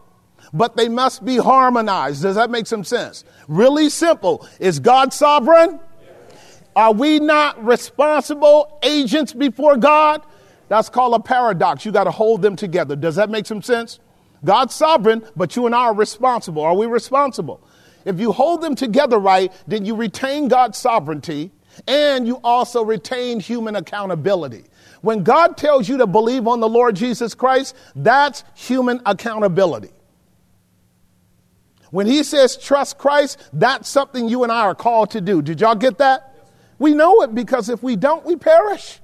but 0.53 0.77
they 0.77 0.89
must 0.89 1.25
be 1.25 1.37
harmonized. 1.37 2.23
Does 2.23 2.37
that 2.37 2.51
make 2.51 2.67
some 2.67 2.85
sense? 2.85 3.25
Really 3.49 3.91
simple. 3.91 4.47
Is 4.61 4.79
God 4.79 5.13
sovereign? 5.13 5.81
Are 6.77 6.93
we 6.93 7.19
not 7.19 7.65
responsible 7.65 8.79
agents 8.83 9.33
before 9.33 9.77
God? 9.77 10.23
That's 10.69 10.89
called 10.89 11.15
a 11.15 11.21
paradox. 11.21 11.85
You 11.85 11.93
got 11.93 12.05
to 12.05 12.11
hold 12.11 12.43
them 12.43 12.57
together. 12.57 12.95
Does 12.95 13.17
that 13.17 13.31
make 13.31 13.47
some 13.47 13.63
sense? 13.63 13.99
God's 14.45 14.75
sovereign, 14.75 15.25
but 15.35 15.57
you 15.57 15.67
and 15.67 15.75
I 15.75 15.87
are 15.87 15.95
responsible. 15.95 16.63
Are 16.63 16.77
we 16.77 16.87
responsible? 16.87 17.61
If 18.05 18.21
you 18.21 18.33
hold 18.33 18.63
them 18.63 18.75
together 18.75 19.19
right, 19.19 19.53
then 19.67 19.85
you 19.85 19.97
retain 19.97 20.49
God's 20.49 20.79
sovereignty 20.79 21.51
and 21.87 22.27
you 22.27 22.41
also 22.45 22.85
retain 22.85 23.41
human 23.41 23.77
accountability. 23.77 24.65
When 25.01 25.23
God 25.23 25.57
tells 25.57 25.89
you 25.89 25.97
to 25.99 26.07
believe 26.07 26.47
on 26.47 26.61
the 26.61 26.69
Lord 26.69 26.97
Jesus 26.97 27.35
Christ, 27.35 27.75
that's 27.95 28.45
human 28.55 29.01
accountability. 29.07 29.91
When 31.91 32.07
he 32.07 32.23
says 32.23 32.57
trust 32.57 32.99
Christ, 32.99 33.39
that's 33.53 33.89
something 33.89 34.29
you 34.29 34.43
and 34.43 34.53
I 34.53 34.61
are 34.61 34.75
called 34.75 35.11
to 35.13 35.21
do. 35.21 35.43
Did 35.43 35.61
y'all 35.61 35.75
get 35.75 35.99
that? 35.99 36.35
We 36.79 36.95
know 36.95 37.23
it 37.23 37.35
because 37.35 37.69
if 37.69 37.83
we 37.83 37.97
don't, 37.97 38.25
we 38.25 38.37
perish. 38.37 39.01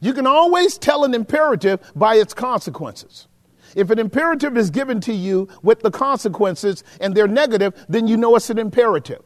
You 0.00 0.12
can 0.12 0.26
always 0.26 0.78
tell 0.78 1.04
an 1.04 1.14
imperative 1.14 1.80
by 1.94 2.16
its 2.16 2.34
consequences. 2.34 3.26
If 3.74 3.90
an 3.90 3.98
imperative 3.98 4.56
is 4.56 4.70
given 4.70 5.00
to 5.00 5.12
you 5.12 5.48
with 5.62 5.80
the 5.80 5.90
consequences 5.90 6.84
and 7.00 7.14
they're 7.14 7.26
negative, 7.26 7.74
then 7.88 8.06
you 8.06 8.16
know 8.16 8.36
it's 8.36 8.50
an 8.50 8.58
imperative. 8.58 9.22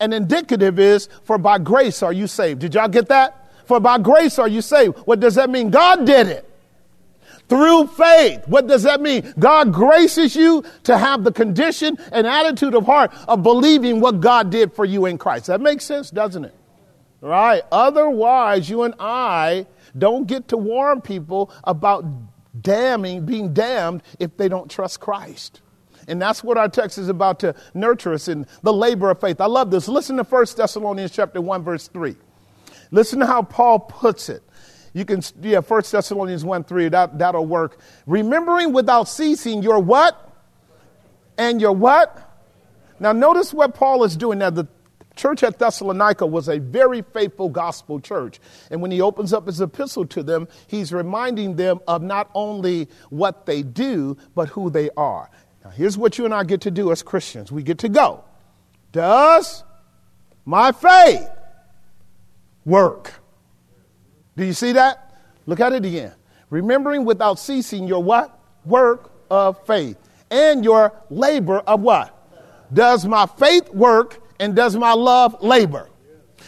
An 0.00 0.12
indicative 0.12 0.78
is, 0.78 1.08
for 1.22 1.38
by 1.38 1.58
grace 1.58 2.02
are 2.02 2.12
you 2.12 2.26
saved. 2.26 2.60
Did 2.60 2.74
y'all 2.74 2.88
get 2.88 3.08
that? 3.08 3.50
For 3.66 3.80
by 3.80 3.98
grace 3.98 4.38
are 4.38 4.48
you 4.48 4.62
saved. 4.62 4.98
What 4.98 5.20
does 5.20 5.36
that 5.36 5.50
mean? 5.50 5.70
God 5.70 6.04
did 6.06 6.26
it. 6.26 6.50
Through 7.54 7.86
faith. 7.86 8.48
What 8.48 8.66
does 8.66 8.82
that 8.82 9.00
mean? 9.00 9.32
God 9.38 9.72
graces 9.72 10.34
you 10.34 10.64
to 10.82 10.98
have 10.98 11.22
the 11.22 11.30
condition 11.30 11.96
and 12.10 12.26
attitude 12.26 12.74
of 12.74 12.84
heart 12.84 13.12
of 13.28 13.44
believing 13.44 14.00
what 14.00 14.18
God 14.18 14.50
did 14.50 14.72
for 14.72 14.84
you 14.84 15.06
in 15.06 15.18
Christ. 15.18 15.46
That 15.46 15.60
makes 15.60 15.84
sense, 15.84 16.10
doesn't 16.10 16.46
it? 16.46 16.54
Right? 17.20 17.62
Otherwise, 17.70 18.68
you 18.68 18.82
and 18.82 18.94
I 18.98 19.68
don't 19.96 20.26
get 20.26 20.48
to 20.48 20.56
warn 20.56 21.00
people 21.00 21.52
about 21.62 22.04
damning, 22.60 23.24
being 23.24 23.54
damned 23.54 24.02
if 24.18 24.36
they 24.36 24.48
don't 24.48 24.68
trust 24.68 24.98
Christ. 24.98 25.60
And 26.08 26.20
that's 26.20 26.42
what 26.42 26.58
our 26.58 26.68
text 26.68 26.98
is 26.98 27.08
about 27.08 27.38
to 27.38 27.54
nurture 27.72 28.14
us 28.14 28.26
in 28.26 28.48
the 28.64 28.72
labor 28.72 29.10
of 29.10 29.20
faith. 29.20 29.40
I 29.40 29.46
love 29.46 29.70
this. 29.70 29.86
Listen 29.86 30.16
to 30.16 30.24
1 30.24 30.46
Thessalonians 30.56 31.12
chapter 31.12 31.40
1, 31.40 31.62
verse 31.62 31.86
3. 31.86 32.16
Listen 32.90 33.20
to 33.20 33.26
how 33.26 33.42
Paul 33.42 33.78
puts 33.78 34.28
it. 34.28 34.42
You 34.94 35.04
can, 35.04 35.20
yeah, 35.42 35.58
1 35.58 35.82
Thessalonians 35.90 36.44
1 36.44 36.64
3, 36.64 36.88
that, 36.90 37.18
that'll 37.18 37.44
work. 37.44 37.78
Remembering 38.06 38.72
without 38.72 39.08
ceasing 39.08 39.62
your 39.62 39.80
what? 39.80 40.32
And 41.36 41.60
your 41.60 41.72
what? 41.72 42.20
Now, 43.00 43.10
notice 43.10 43.52
what 43.52 43.74
Paul 43.74 44.04
is 44.04 44.16
doing 44.16 44.38
now. 44.38 44.50
The 44.50 44.68
church 45.16 45.42
at 45.42 45.58
Thessalonica 45.58 46.24
was 46.24 46.48
a 46.48 46.58
very 46.58 47.02
faithful 47.02 47.48
gospel 47.48 47.98
church. 47.98 48.40
And 48.70 48.80
when 48.80 48.92
he 48.92 49.00
opens 49.00 49.32
up 49.32 49.46
his 49.46 49.60
epistle 49.60 50.06
to 50.06 50.22
them, 50.22 50.46
he's 50.68 50.92
reminding 50.92 51.56
them 51.56 51.80
of 51.88 52.02
not 52.02 52.30
only 52.32 52.88
what 53.10 53.46
they 53.46 53.62
do, 53.62 54.16
but 54.36 54.48
who 54.48 54.70
they 54.70 54.90
are. 54.96 55.28
Now, 55.64 55.70
here's 55.70 55.98
what 55.98 56.18
you 56.18 56.24
and 56.24 56.32
I 56.32 56.44
get 56.44 56.60
to 56.62 56.70
do 56.70 56.92
as 56.92 57.02
Christians 57.02 57.50
we 57.50 57.64
get 57.64 57.78
to 57.78 57.88
go. 57.88 58.24
Does 58.92 59.64
my 60.44 60.70
faith 60.70 61.28
work? 62.64 63.23
Do 64.36 64.44
you 64.44 64.52
see 64.52 64.72
that? 64.72 65.20
Look 65.46 65.60
at 65.60 65.72
it 65.72 65.84
again. 65.84 66.12
Remembering 66.50 67.04
without 67.04 67.38
ceasing 67.38 67.86
your 67.86 68.02
what? 68.02 68.38
Work 68.64 69.12
of 69.30 69.64
faith. 69.66 69.96
And 70.30 70.64
your 70.64 70.92
labor 71.10 71.58
of 71.58 71.80
what? 71.80 72.10
Does 72.72 73.06
my 73.06 73.26
faith 73.26 73.70
work 73.70 74.20
and 74.40 74.56
does 74.56 74.76
my 74.76 74.92
love 74.92 75.42
labor? 75.42 75.88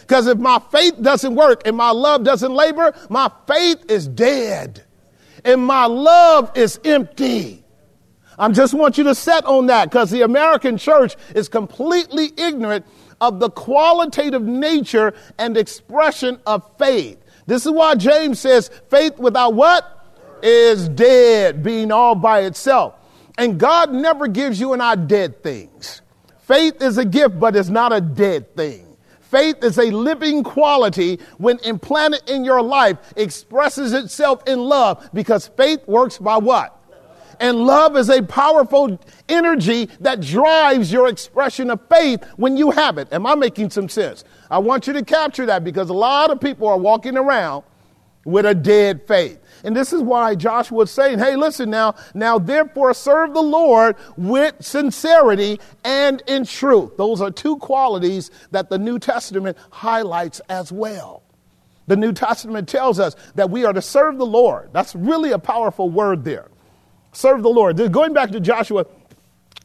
Because 0.01 0.27
if 0.27 0.39
my 0.39 0.61
faith 0.71 1.01
doesn't 1.01 1.35
work 1.35 1.63
and 1.67 1.77
my 1.77 1.91
love 1.91 2.25
doesn't 2.25 2.53
labor, 2.53 2.95
my 3.11 3.31
faith 3.47 3.91
is 3.91 4.07
dead 4.09 4.85
and 5.45 5.65
my 5.65 5.87
love 5.87 6.51
is 6.55 6.79
empty. 6.85 7.65
I 8.39 8.51
just 8.51 8.75
want 8.75 8.99
you 8.99 9.05
to 9.05 9.15
set 9.15 9.47
on 9.47 9.67
that 9.67 9.91
because 9.91 10.11
the 10.11 10.23
American 10.23 10.77
church 10.77 11.17
is 11.35 11.49
completely 11.49 12.33
ignorant 12.37 12.85
of 13.21 13.41
the 13.41 13.49
qualitative 13.49 14.43
nature 14.43 15.15
and 15.39 15.57
expression 15.57 16.39
of 16.47 16.69
faith. 16.79 17.19
This 17.47 17.65
is 17.65 17.73
why 17.73 17.95
James 17.95 18.41
says 18.41 18.71
faith 18.91 19.19
without 19.19 19.55
what? 19.55 19.93
Is 20.43 20.89
dead, 20.89 21.63
being 21.63 21.91
all 21.91 22.15
by 22.15 22.41
itself. 22.41 22.95
And 23.39 23.59
God 23.59 23.93
never 23.93 24.27
gives 24.27 24.61
you 24.61 24.73
and 24.73 24.83
I 24.83 24.95
dead 24.95 25.43
things. 25.43 26.03
Faith 26.43 26.83
is 26.83 26.99
a 26.99 27.05
gift, 27.05 27.41
but 27.41 27.57
it's 27.57 27.69
not 27.69 27.93
a 27.93 28.01
dead 28.01 28.55
thing. 28.55 28.97
Faith 29.21 29.65
is 29.65 29.79
a 29.79 29.91
living 29.91 30.45
quality 30.45 31.19
when 31.39 31.59
implanted 31.65 32.23
in 32.31 32.45
your 32.45 32.63
life, 32.63 32.99
expresses 33.17 33.93
itself 33.93 34.47
in 34.47 34.61
love 34.61 35.11
because 35.13 35.49
faith 35.49 35.87
works 35.89 36.19
by 36.19 36.37
what? 36.37 36.76
And 37.41 37.59
love 37.67 37.97
is 37.97 38.09
a 38.09 38.23
powerful 38.23 39.01
energy 39.29 39.89
that 40.01 40.21
drives 40.21 40.93
your 40.93 41.09
expression 41.09 41.71
of 41.71 41.81
faith 41.89 42.25
when 42.37 42.57
you 42.57 42.71
have 42.71 42.99
it. 42.99 43.13
Am 43.13 43.27
I 43.27 43.35
making 43.35 43.71
some 43.71 43.89
sense? 43.89 44.25
I 44.51 44.59
want 44.59 44.87
you 44.87 44.93
to 44.95 45.05
capture 45.05 45.47
that 45.47 45.65
because 45.65 45.91
a 45.91 45.95
lot 45.95 46.31
of 46.31 46.41
people 46.41 46.69
are 46.69 46.79
walking 46.79 47.17
around 47.17 47.65
with 48.25 48.45
a 48.45 48.55
dead 48.55 49.07
faith. 49.07 49.41
And 49.65 49.75
this 49.75 49.93
is 49.93 50.03
why 50.03 50.35
Joshua 50.35 50.83
is 50.83 50.91
saying, 50.91 51.19
hey, 51.19 51.37
listen 51.37 51.71
now, 51.71 51.95
now 52.13 52.39
therefore 52.39 52.93
serve 52.93 53.33
the 53.33 53.43
Lord 53.43 53.97
with 54.17 54.55
sincerity 54.61 55.61
and 55.85 56.23
in 56.27 56.45
truth. 56.45 56.97
Those 56.97 57.21
are 57.21 57.31
two 57.31 57.57
qualities 57.59 58.31
that 58.51 58.69
the 58.69 58.79
New 58.79 58.99
Testament 58.99 59.57
highlights 59.71 60.41
as 60.49 60.73
well. 60.73 61.23
The 61.87 61.97
New 61.97 62.13
Testament 62.13 62.69
tells 62.69 62.99
us 62.99 63.15
that 63.37 63.49
we 63.49 63.65
are 63.65 63.73
to 63.73 63.83
serve 63.83 64.19
the 64.19 64.27
Lord. 64.27 64.71
That's 64.73 64.95
really 64.97 65.31
a 65.31 65.39
powerful 65.39 65.89
word 65.89 66.25
there. 66.25 66.49
Serve 67.17 67.43
the 67.43 67.49
Lord. 67.49 67.79
Going 67.93 68.13
back 68.13 68.31
to 68.33 68.41
Joshua 68.41 68.85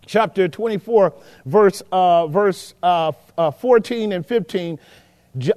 chapter 0.05 0.47
24, 0.47 1.13
verse, 1.45 1.83
uh, 1.91 2.27
verse 2.27 2.73
uh, 2.81 3.11
uh, 3.37 3.51
14 3.51 4.13
and 4.13 4.25
15, 4.25 4.79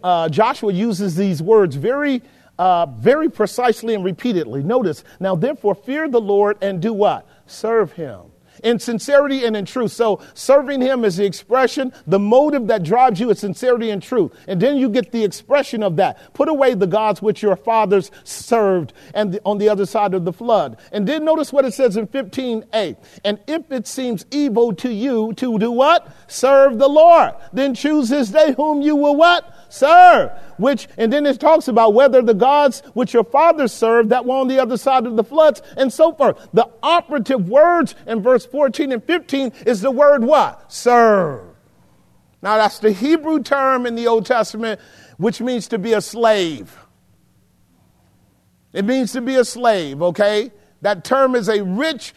uh, 0.02 0.28
Joshua 0.28 0.72
uses 0.72 1.14
these 1.14 1.40
words 1.40 1.76
very, 1.76 2.20
uh, 2.58 2.86
very 2.86 3.30
precisely 3.30 3.94
and 3.94 4.04
repeatedly. 4.04 4.64
Notice, 4.64 5.04
now 5.20 5.36
therefore 5.36 5.76
fear 5.76 6.08
the 6.08 6.20
Lord 6.20 6.58
and 6.60 6.82
do 6.82 6.92
what? 6.92 7.28
Serve 7.46 7.92
him 7.92 8.22
in 8.64 8.80
sincerity 8.80 9.44
and 9.44 9.56
in 9.56 9.64
truth. 9.64 9.92
So 9.92 10.20
serving 10.34 10.80
him 10.80 11.04
is 11.04 11.18
the 11.18 11.24
expression, 11.24 11.92
the 12.06 12.18
motive 12.18 12.66
that 12.66 12.82
drives 12.82 13.20
you 13.20 13.30
is 13.30 13.38
sincerity 13.38 13.90
and 13.90 14.02
truth. 14.02 14.32
And 14.48 14.60
then 14.60 14.76
you 14.76 14.88
get 14.88 15.12
the 15.12 15.22
expression 15.22 15.82
of 15.82 15.96
that. 15.96 16.32
Put 16.32 16.48
away 16.48 16.74
the 16.74 16.86
gods 16.86 17.22
which 17.22 17.42
your 17.42 17.56
fathers 17.56 18.10
served 18.24 18.92
and 19.12 19.32
the, 19.32 19.40
on 19.44 19.58
the 19.58 19.68
other 19.68 19.86
side 19.86 20.14
of 20.14 20.24
the 20.24 20.32
flood. 20.32 20.78
And 20.90 21.06
then 21.06 21.24
notice 21.24 21.52
what 21.52 21.64
it 21.64 21.74
says 21.74 21.96
in 21.96 22.08
15a. 22.08 22.96
And 23.24 23.38
if 23.46 23.70
it 23.70 23.86
seems 23.86 24.24
evil 24.30 24.72
to 24.76 24.90
you 24.90 25.34
to 25.34 25.58
do 25.58 25.70
what? 25.70 26.10
Serve 26.26 26.78
the 26.78 26.88
Lord. 26.88 27.34
Then 27.52 27.74
choose 27.74 28.08
this 28.08 28.30
day 28.30 28.54
whom 28.56 28.80
you 28.80 28.96
will 28.96 29.14
what? 29.14 29.53
Serve. 29.74 30.30
Which, 30.56 30.88
and 30.96 31.12
then 31.12 31.26
it 31.26 31.40
talks 31.40 31.68
about 31.68 31.94
whether 31.94 32.22
the 32.22 32.34
gods 32.34 32.80
which 32.94 33.12
your 33.12 33.24
fathers 33.24 33.72
served 33.72 34.10
that 34.10 34.24
were 34.24 34.36
on 34.36 34.48
the 34.48 34.60
other 34.60 34.76
side 34.76 35.06
of 35.06 35.16
the 35.16 35.24
floods 35.24 35.62
and 35.76 35.92
so 35.92 36.12
forth. 36.12 36.48
The 36.52 36.68
operative 36.82 37.48
words 37.48 37.94
in 38.06 38.22
verse 38.22 38.46
14 38.46 38.92
and 38.92 39.02
15 39.02 39.52
is 39.66 39.80
the 39.80 39.90
word 39.90 40.22
what? 40.22 40.72
Serve. 40.72 41.42
Now 42.42 42.58
that's 42.58 42.78
the 42.78 42.92
Hebrew 42.92 43.42
term 43.42 43.86
in 43.86 43.94
the 43.94 44.06
Old 44.06 44.26
Testament, 44.26 44.80
which 45.16 45.40
means 45.40 45.66
to 45.68 45.78
be 45.78 45.94
a 45.94 46.00
slave. 46.00 46.76
It 48.72 48.84
means 48.84 49.12
to 49.12 49.20
be 49.20 49.36
a 49.36 49.44
slave, 49.44 50.02
okay? 50.02 50.52
That 50.82 51.04
term 51.04 51.34
is 51.34 51.48
a 51.48 51.62
rich 51.62 52.12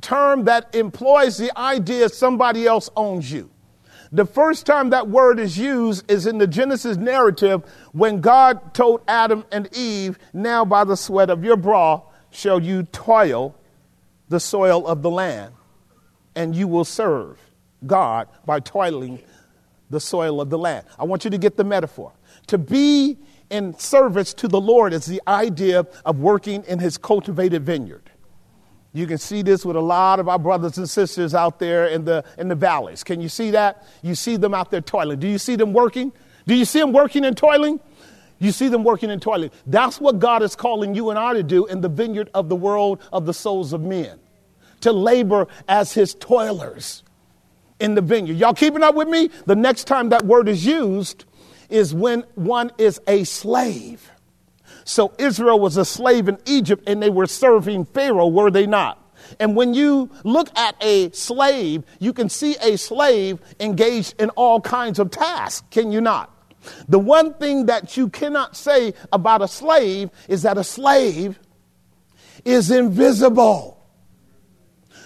term 0.00 0.44
that 0.44 0.74
employs 0.74 1.36
the 1.36 1.56
idea 1.58 2.08
somebody 2.08 2.66
else 2.66 2.90
owns 2.96 3.32
you. 3.32 3.50
The 4.12 4.24
first 4.24 4.66
time 4.66 4.90
that 4.90 5.08
word 5.08 5.38
is 5.38 5.56
used 5.56 6.10
is 6.10 6.26
in 6.26 6.38
the 6.38 6.46
Genesis 6.46 6.96
narrative 6.96 7.62
when 7.92 8.20
God 8.20 8.74
told 8.74 9.02
Adam 9.06 9.44
and 9.52 9.68
Eve, 9.72 10.18
Now 10.32 10.64
by 10.64 10.82
the 10.84 10.96
sweat 10.96 11.30
of 11.30 11.44
your 11.44 11.56
brow 11.56 12.10
shall 12.30 12.60
you 12.60 12.82
toil 12.84 13.54
the 14.28 14.40
soil 14.40 14.86
of 14.86 15.02
the 15.02 15.10
land, 15.10 15.54
and 16.34 16.56
you 16.56 16.66
will 16.66 16.84
serve 16.84 17.38
God 17.86 18.28
by 18.46 18.58
toiling 18.60 19.20
the 19.90 20.00
soil 20.00 20.40
of 20.40 20.50
the 20.50 20.58
land. 20.58 20.86
I 20.98 21.04
want 21.04 21.24
you 21.24 21.30
to 21.30 21.38
get 21.38 21.56
the 21.56 21.64
metaphor. 21.64 22.12
To 22.48 22.58
be 22.58 23.16
in 23.48 23.78
service 23.78 24.34
to 24.34 24.48
the 24.48 24.60
Lord 24.60 24.92
is 24.92 25.06
the 25.06 25.22
idea 25.28 25.86
of 26.04 26.18
working 26.20 26.64
in 26.64 26.80
his 26.80 26.98
cultivated 26.98 27.64
vineyard. 27.64 28.09
You 28.92 29.06
can 29.06 29.18
see 29.18 29.42
this 29.42 29.64
with 29.64 29.76
a 29.76 29.80
lot 29.80 30.18
of 30.18 30.28
our 30.28 30.38
brothers 30.38 30.76
and 30.78 30.88
sisters 30.88 31.34
out 31.34 31.60
there 31.60 31.86
in 31.86 32.04
the, 32.04 32.24
in 32.38 32.48
the 32.48 32.56
valleys. 32.56 33.04
Can 33.04 33.20
you 33.20 33.28
see 33.28 33.52
that? 33.52 33.86
You 34.02 34.16
see 34.16 34.36
them 34.36 34.52
out 34.52 34.70
there 34.70 34.80
toiling. 34.80 35.20
Do 35.20 35.28
you 35.28 35.38
see 35.38 35.54
them 35.54 35.72
working? 35.72 36.12
Do 36.46 36.54
you 36.54 36.64
see 36.64 36.80
them 36.80 36.92
working 36.92 37.24
and 37.24 37.36
toiling? 37.36 37.78
You 38.40 38.50
see 38.50 38.68
them 38.68 38.82
working 38.82 39.10
and 39.10 39.22
toiling. 39.22 39.50
That's 39.66 40.00
what 40.00 40.18
God 40.18 40.42
is 40.42 40.56
calling 40.56 40.94
you 40.94 41.10
and 41.10 41.18
I 41.18 41.34
to 41.34 41.42
do 41.42 41.66
in 41.66 41.82
the 41.82 41.88
vineyard 41.88 42.30
of 42.34 42.48
the 42.48 42.56
world 42.56 43.00
of 43.12 43.26
the 43.26 43.34
souls 43.34 43.72
of 43.72 43.82
men. 43.82 44.18
To 44.80 44.92
labor 44.92 45.46
as 45.68 45.92
his 45.92 46.14
toilers 46.14 47.04
in 47.78 47.94
the 47.94 48.00
vineyard. 48.00 48.38
Y'all 48.38 48.54
keeping 48.54 48.82
up 48.82 48.94
with 48.94 49.08
me? 49.08 49.30
The 49.46 49.54
next 49.54 49.84
time 49.84 50.08
that 50.08 50.24
word 50.24 50.48
is 50.48 50.64
used 50.64 51.26
is 51.68 51.94
when 51.94 52.22
one 52.34 52.72
is 52.78 53.00
a 53.06 53.24
slave. 53.24 54.10
So 54.90 55.14
Israel 55.18 55.60
was 55.60 55.76
a 55.76 55.84
slave 55.84 56.28
in 56.28 56.38
Egypt 56.46 56.82
and 56.88 57.00
they 57.00 57.10
were 57.10 57.28
serving 57.28 57.84
Pharaoh, 57.84 58.26
were 58.26 58.50
they 58.50 58.66
not? 58.66 59.14
And 59.38 59.54
when 59.54 59.72
you 59.72 60.10
look 60.24 60.50
at 60.58 60.74
a 60.80 61.12
slave, 61.12 61.84
you 62.00 62.12
can 62.12 62.28
see 62.28 62.56
a 62.60 62.76
slave 62.76 63.38
engaged 63.60 64.20
in 64.20 64.30
all 64.30 64.60
kinds 64.60 64.98
of 64.98 65.12
tasks, 65.12 65.64
can 65.70 65.92
you 65.92 66.00
not? 66.00 66.34
The 66.88 66.98
one 66.98 67.34
thing 67.34 67.66
that 67.66 67.96
you 67.96 68.08
cannot 68.08 68.56
say 68.56 68.94
about 69.12 69.42
a 69.42 69.46
slave 69.46 70.10
is 70.26 70.42
that 70.42 70.58
a 70.58 70.64
slave 70.64 71.38
is 72.44 72.72
invisible. 72.72 73.80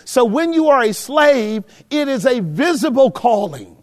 So 0.07 0.25
when 0.25 0.55
you 0.55 0.69
are 0.69 0.83
a 0.83 0.95
slave, 0.95 1.63
it 1.91 2.09
is 2.09 2.25
a 2.25 2.41
visible 2.41 3.11
calling. 3.11 3.77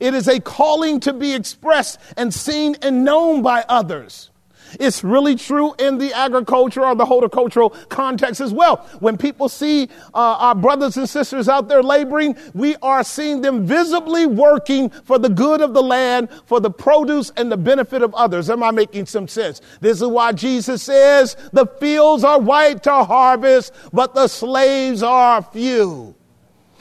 It 0.00 0.14
is 0.14 0.28
a 0.28 0.40
calling 0.40 0.98
to 1.00 1.12
be 1.12 1.34
expressed 1.34 2.00
and 2.16 2.32
seen 2.32 2.76
and 2.80 3.04
known 3.04 3.42
by 3.42 3.66
others. 3.68 4.29
It's 4.78 5.02
really 5.02 5.34
true 5.34 5.74
in 5.78 5.98
the 5.98 6.12
agriculture 6.12 6.84
or 6.84 6.94
the 6.94 7.06
horticultural 7.06 7.70
context 7.88 8.40
as 8.40 8.52
well. 8.52 8.76
When 9.00 9.16
people 9.16 9.48
see 9.48 9.84
uh, 10.14 10.36
our 10.38 10.54
brothers 10.54 10.96
and 10.96 11.08
sisters 11.08 11.48
out 11.48 11.68
there 11.68 11.82
laboring, 11.82 12.36
we 12.54 12.76
are 12.76 13.02
seeing 13.02 13.40
them 13.40 13.66
visibly 13.66 14.26
working 14.26 14.90
for 14.90 15.18
the 15.18 15.28
good 15.28 15.60
of 15.60 15.74
the 15.74 15.82
land, 15.82 16.28
for 16.46 16.60
the 16.60 16.70
produce 16.70 17.32
and 17.36 17.50
the 17.50 17.56
benefit 17.56 18.02
of 18.02 18.14
others. 18.14 18.50
Am 18.50 18.62
I 18.62 18.70
making 18.70 19.06
some 19.06 19.26
sense? 19.26 19.60
This 19.80 20.00
is 20.00 20.06
why 20.06 20.32
Jesus 20.32 20.82
says 20.82 21.36
the 21.52 21.66
fields 21.66 22.24
are 22.24 22.40
white 22.40 22.82
to 22.84 23.04
harvest, 23.04 23.72
but 23.92 24.14
the 24.14 24.28
slaves 24.28 25.02
are 25.02 25.42
few. 25.42 26.14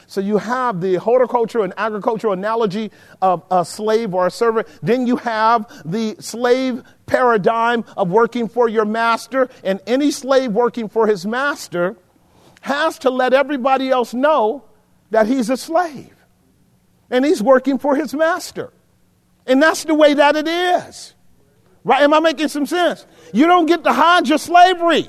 So 0.09 0.21
you 0.21 0.39
have 0.39 0.81
the 0.81 0.95
horticulture 0.95 1.59
and 1.59 1.71
agricultural 1.77 2.33
analogy 2.33 2.89
of 3.21 3.43
a 3.51 3.63
slave 3.63 4.15
or 4.15 4.25
a 4.25 4.31
servant. 4.31 4.67
Then 4.81 5.05
you 5.05 5.17
have 5.17 5.71
the 5.85 6.15
slave 6.19 6.81
paradigm 7.05 7.85
of 7.95 8.09
working 8.09 8.49
for 8.49 8.67
your 8.67 8.85
master. 8.85 9.49
And 9.63 9.79
any 9.85 10.09
slave 10.09 10.51
working 10.51 10.89
for 10.89 11.05
his 11.05 11.27
master 11.27 11.95
has 12.61 12.97
to 12.99 13.11
let 13.11 13.33
everybody 13.33 13.91
else 13.91 14.15
know 14.15 14.63
that 15.11 15.27
he's 15.27 15.51
a 15.51 15.57
slave. 15.57 16.15
And 17.11 17.23
he's 17.23 17.43
working 17.43 17.77
for 17.77 17.95
his 17.95 18.11
master. 18.15 18.73
And 19.45 19.61
that's 19.61 19.83
the 19.83 19.93
way 19.93 20.15
that 20.15 20.35
it 20.35 20.47
is. 20.47 21.13
Right? 21.83 22.01
Am 22.01 22.15
I 22.15 22.19
making 22.19 22.47
some 22.47 22.65
sense? 22.65 23.05
You 23.31 23.45
don't 23.45 23.67
get 23.67 23.83
to 23.83 23.93
hide 23.93 24.27
your 24.27 24.39
slavery. 24.39 25.07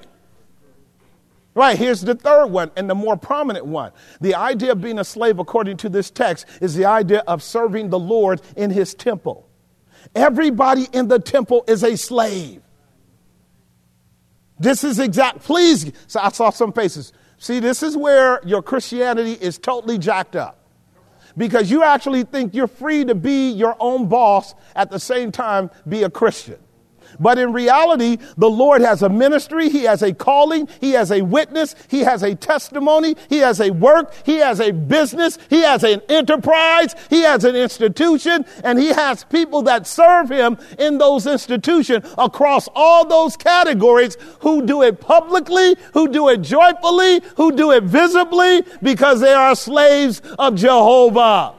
Right, 1.60 1.76
here's 1.78 2.00
the 2.00 2.14
third 2.14 2.46
one 2.46 2.70
and 2.74 2.88
the 2.88 2.94
more 2.94 3.18
prominent 3.18 3.66
one. 3.66 3.92
The 4.22 4.34
idea 4.34 4.72
of 4.72 4.80
being 4.80 4.98
a 4.98 5.04
slave, 5.04 5.38
according 5.38 5.76
to 5.76 5.90
this 5.90 6.10
text, 6.10 6.46
is 6.62 6.74
the 6.74 6.86
idea 6.86 7.22
of 7.26 7.42
serving 7.42 7.90
the 7.90 7.98
Lord 7.98 8.40
in 8.56 8.70
his 8.70 8.94
temple. 8.94 9.46
Everybody 10.14 10.88
in 10.94 11.08
the 11.08 11.18
temple 11.18 11.64
is 11.68 11.84
a 11.84 11.98
slave. 11.98 12.62
This 14.58 14.84
is 14.84 14.98
exact, 14.98 15.40
please. 15.40 15.92
So 16.06 16.20
I 16.20 16.30
saw 16.30 16.48
some 16.48 16.72
faces. 16.72 17.12
See, 17.36 17.60
this 17.60 17.82
is 17.82 17.94
where 17.94 18.40
your 18.46 18.62
Christianity 18.62 19.34
is 19.34 19.58
totally 19.58 19.98
jacked 19.98 20.36
up. 20.36 20.64
Because 21.36 21.70
you 21.70 21.82
actually 21.82 22.22
think 22.22 22.54
you're 22.54 22.68
free 22.68 23.04
to 23.04 23.14
be 23.14 23.50
your 23.50 23.76
own 23.80 24.08
boss 24.08 24.54
at 24.74 24.90
the 24.90 24.98
same 24.98 25.30
time 25.30 25.70
be 25.86 26.04
a 26.04 26.10
Christian. 26.10 26.56
But 27.18 27.38
in 27.38 27.52
reality, 27.52 28.18
the 28.36 28.50
Lord 28.50 28.82
has 28.82 29.02
a 29.02 29.08
ministry, 29.08 29.68
He 29.68 29.84
has 29.84 30.02
a 30.02 30.14
calling, 30.14 30.68
He 30.80 30.92
has 30.92 31.10
a 31.10 31.22
witness, 31.22 31.74
He 31.88 32.00
has 32.00 32.22
a 32.22 32.34
testimony, 32.34 33.16
He 33.28 33.38
has 33.38 33.60
a 33.60 33.70
work, 33.70 34.14
He 34.24 34.36
has 34.36 34.60
a 34.60 34.70
business, 34.70 35.38
He 35.48 35.60
has 35.60 35.82
an 35.84 36.02
enterprise, 36.08 36.94
He 37.08 37.22
has 37.22 37.44
an 37.44 37.56
institution, 37.56 38.44
and 38.62 38.78
He 38.78 38.88
has 38.88 39.24
people 39.24 39.62
that 39.62 39.86
serve 39.86 40.30
Him 40.30 40.58
in 40.78 40.98
those 40.98 41.26
institutions 41.26 42.06
across 42.16 42.68
all 42.74 43.06
those 43.06 43.36
categories 43.36 44.16
who 44.40 44.64
do 44.64 44.82
it 44.82 45.00
publicly, 45.00 45.76
who 45.92 46.08
do 46.08 46.28
it 46.28 46.42
joyfully, 46.42 47.20
who 47.36 47.52
do 47.52 47.72
it 47.72 47.84
visibly 47.84 48.62
because 48.82 49.20
they 49.20 49.32
are 49.32 49.54
slaves 49.54 50.20
of 50.38 50.54
Jehovah. 50.54 51.54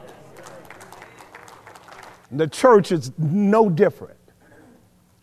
The 2.30 2.48
church 2.48 2.92
is 2.92 3.12
no 3.18 3.68
different. 3.68 4.16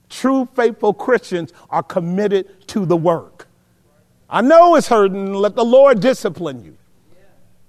True, 0.09 0.47
faithful 0.55 0.93
Christians 0.93 1.53
are 1.69 1.83
committed 1.83 2.67
to 2.67 2.85
the 2.85 2.97
work. 2.97 3.47
I 4.29 4.41
know 4.41 4.75
it's 4.75 4.87
hurting. 4.87 5.33
Let 5.33 5.55
the 5.55 5.65
Lord 5.65 5.99
discipline 6.01 6.63
you. 6.63 6.77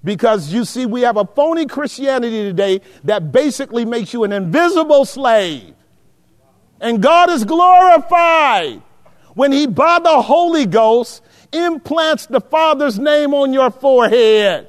Because 0.03 0.53
you 0.53 0.65
see, 0.65 0.87
we 0.87 1.03
have 1.03 1.19
a 1.19 1.27
phony 1.27 1.67
Christianity 1.67 2.43
today 2.43 2.81
that 3.05 3.33
basically 3.33 3.85
makes 3.85 4.15
you 4.15 4.25
an 4.25 4.33
invisible 4.33 5.05
slave. 5.05 5.75
And 6.81 7.03
God 7.03 7.29
is 7.29 7.45
glorified 7.45 8.83
when 9.35 9.53
He, 9.53 9.67
by 9.67 9.99
the 9.99 10.23
Holy 10.23 10.65
Ghost, 10.65 11.23
implants 11.53 12.27
the 12.27 12.41
Father's 12.41 12.99
name 12.99 13.35
on 13.35 13.53
your 13.53 13.71
forehead. 13.71 14.69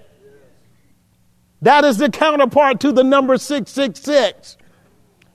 That 1.61 1.85
is 1.85 1.97
the 1.97 2.09
counterpart 2.09 2.81
to 2.81 2.91
the 2.91 3.03
number 3.03 3.37
666. 3.37 4.57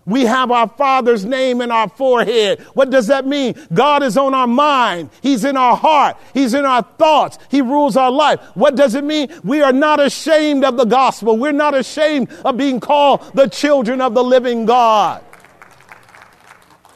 We 0.07 0.23
have 0.23 0.53
our 0.53 0.69
Father's 0.69 1.25
name 1.25 1.61
in 1.61 1.73
our 1.73 1.89
forehead. 1.89 2.61
What 2.75 2.91
does 2.91 3.09
that 3.09 3.27
mean? 3.27 3.55
God 3.75 4.05
is 4.05 4.17
on 4.17 4.35
our 4.35 4.47
mind. 4.47 5.11
He's 5.21 5.45
in 5.45 5.57
our 5.57 5.77
heart. 5.77 6.17
He's 6.33 6.55
in 6.55 6.65
our 6.65 6.83
thoughts. 6.83 7.39
He 7.51 7.61
rules 7.61 7.97
our 7.97 8.11
life. 8.11 8.41
What 8.55 8.77
does 8.77 8.95
it 8.95 9.03
mean? 9.03 9.29
We 9.43 9.63
are 9.63 9.73
not 9.73 9.99
ashamed 9.99 10.65
of 10.65 10.77
the 10.77 10.85
gospel. 10.85 11.37
We're 11.37 11.51
not 11.51 11.75
ashamed 11.75 12.31
of 12.45 12.57
being 12.57 12.79
called 12.79 13.33
the 13.35 13.49
children 13.49 14.01
of 14.01 14.15
the 14.15 14.23
living 14.23 14.65
God. 14.65 15.25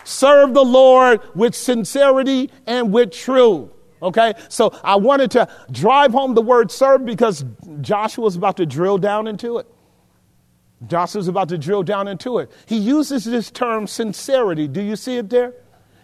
Serve 0.05 0.55
the 0.55 0.65
Lord 0.65 1.21
with 1.35 1.55
sincerity 1.55 2.51
and 2.67 2.93
with 2.93 3.11
truth. 3.11 3.71
Okay, 4.03 4.35
so 4.49 4.79
I 4.83 4.97
wanted 4.97 5.33
to 5.33 5.49
drive 5.71 6.13
home 6.13 6.35
the 6.35 6.43
word 6.43 6.71
serve 6.71 7.05
because 7.05 7.45
Joshua 7.81 8.25
was 8.25 8.37
about 8.37 8.57
to 8.57 8.67
drill 8.67 8.99
down 8.99 9.27
into 9.27 9.59
it. 9.59 9.67
Joshua's 10.87 11.29
about 11.29 11.49
to 11.51 11.59
drill 11.59 11.83
down 11.83 12.09
into 12.09 12.39
it. 12.39 12.51
He 12.67 12.77
uses 12.77 13.25
this 13.25 13.51
term 13.51 13.87
sincerity. 13.87 14.67
Do 14.67 14.81
you 14.81 14.97
see 14.97 15.17
it 15.17 15.29
there? 15.29 15.55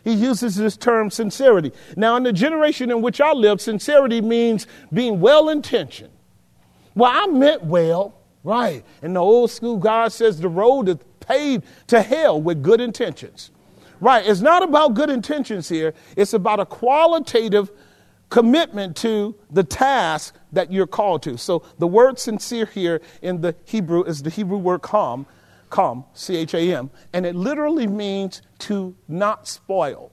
He 0.04 0.12
uses 0.12 0.54
this 0.54 0.76
term 0.76 1.10
sincerity. 1.10 1.72
Now, 1.96 2.16
in 2.16 2.22
the 2.22 2.32
generation 2.32 2.90
in 2.90 3.02
which 3.02 3.20
I 3.20 3.32
live, 3.32 3.60
sincerity 3.60 4.20
means 4.20 4.66
being 4.92 5.20
well 5.20 5.48
intentioned. 5.48 6.12
Well, 6.94 7.10
I 7.12 7.26
meant 7.26 7.64
well, 7.64 8.14
right? 8.44 8.84
And 9.02 9.16
the 9.16 9.20
old 9.20 9.50
school 9.50 9.78
God 9.78 10.12
says 10.12 10.40
the 10.40 10.48
road 10.48 10.88
is 10.88 10.98
paved 11.20 11.64
to 11.88 12.02
hell 12.02 12.40
with 12.40 12.62
good 12.62 12.80
intentions. 12.80 13.50
Right. 13.98 14.26
It's 14.26 14.40
not 14.40 14.62
about 14.62 14.94
good 14.94 15.10
intentions 15.10 15.68
here, 15.68 15.94
it's 16.16 16.34
about 16.34 16.60
a 16.60 16.66
qualitative 16.66 17.70
commitment 18.28 18.96
to 18.96 19.34
the 19.50 19.62
task 19.62 20.34
that 20.52 20.72
you're 20.72 20.86
called 20.86 21.22
to. 21.22 21.38
So 21.38 21.62
the 21.78 21.86
word 21.86 22.18
sincere 22.18 22.66
here 22.66 23.00
in 23.22 23.40
the 23.40 23.54
Hebrew 23.64 24.02
is 24.02 24.22
the 24.22 24.30
Hebrew 24.30 24.58
word 24.58 24.82
"cham," 24.82 25.26
"cham," 25.74 26.04
C 26.12 26.36
H 26.36 26.54
A 26.54 26.74
M, 26.74 26.90
and 27.12 27.24
it 27.24 27.34
literally 27.34 27.86
means 27.86 28.42
to 28.60 28.96
not 29.06 29.46
spoil, 29.46 30.10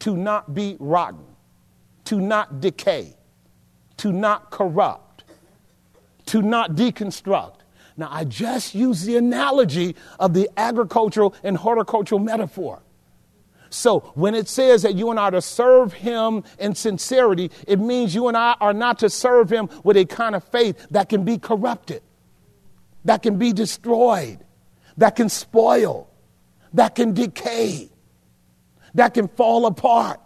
to 0.00 0.16
not 0.16 0.54
be 0.54 0.76
rotten, 0.78 1.24
to 2.04 2.20
not 2.20 2.60
decay, 2.60 3.16
to 3.96 4.12
not 4.12 4.50
corrupt, 4.50 5.24
to 6.26 6.40
not 6.40 6.76
deconstruct. 6.76 7.56
Now, 7.96 8.08
I 8.10 8.24
just 8.24 8.74
use 8.74 9.04
the 9.04 9.16
analogy 9.16 9.96
of 10.18 10.34
the 10.34 10.50
agricultural 10.56 11.34
and 11.42 11.56
horticultural 11.56 12.20
metaphor. 12.20 12.82
So 13.74 14.00
when 14.14 14.34
it 14.36 14.48
says 14.48 14.82
that 14.82 14.94
you 14.94 15.10
and 15.10 15.18
I 15.18 15.24
are 15.24 15.30
to 15.32 15.42
serve 15.42 15.92
him 15.92 16.44
in 16.60 16.76
sincerity, 16.76 17.50
it 17.66 17.80
means 17.80 18.14
you 18.14 18.28
and 18.28 18.36
I 18.36 18.54
are 18.60 18.72
not 18.72 19.00
to 19.00 19.10
serve 19.10 19.50
him 19.50 19.68
with 19.82 19.96
a 19.96 20.04
kind 20.04 20.36
of 20.36 20.44
faith 20.44 20.86
that 20.92 21.08
can 21.08 21.24
be 21.24 21.38
corrupted, 21.38 22.00
that 23.04 23.22
can 23.22 23.36
be 23.36 23.52
destroyed, 23.52 24.38
that 24.96 25.16
can 25.16 25.28
spoil, 25.28 26.08
that 26.72 26.94
can 26.94 27.14
decay, 27.14 27.90
that 28.94 29.12
can 29.12 29.26
fall 29.26 29.66
apart 29.66 30.20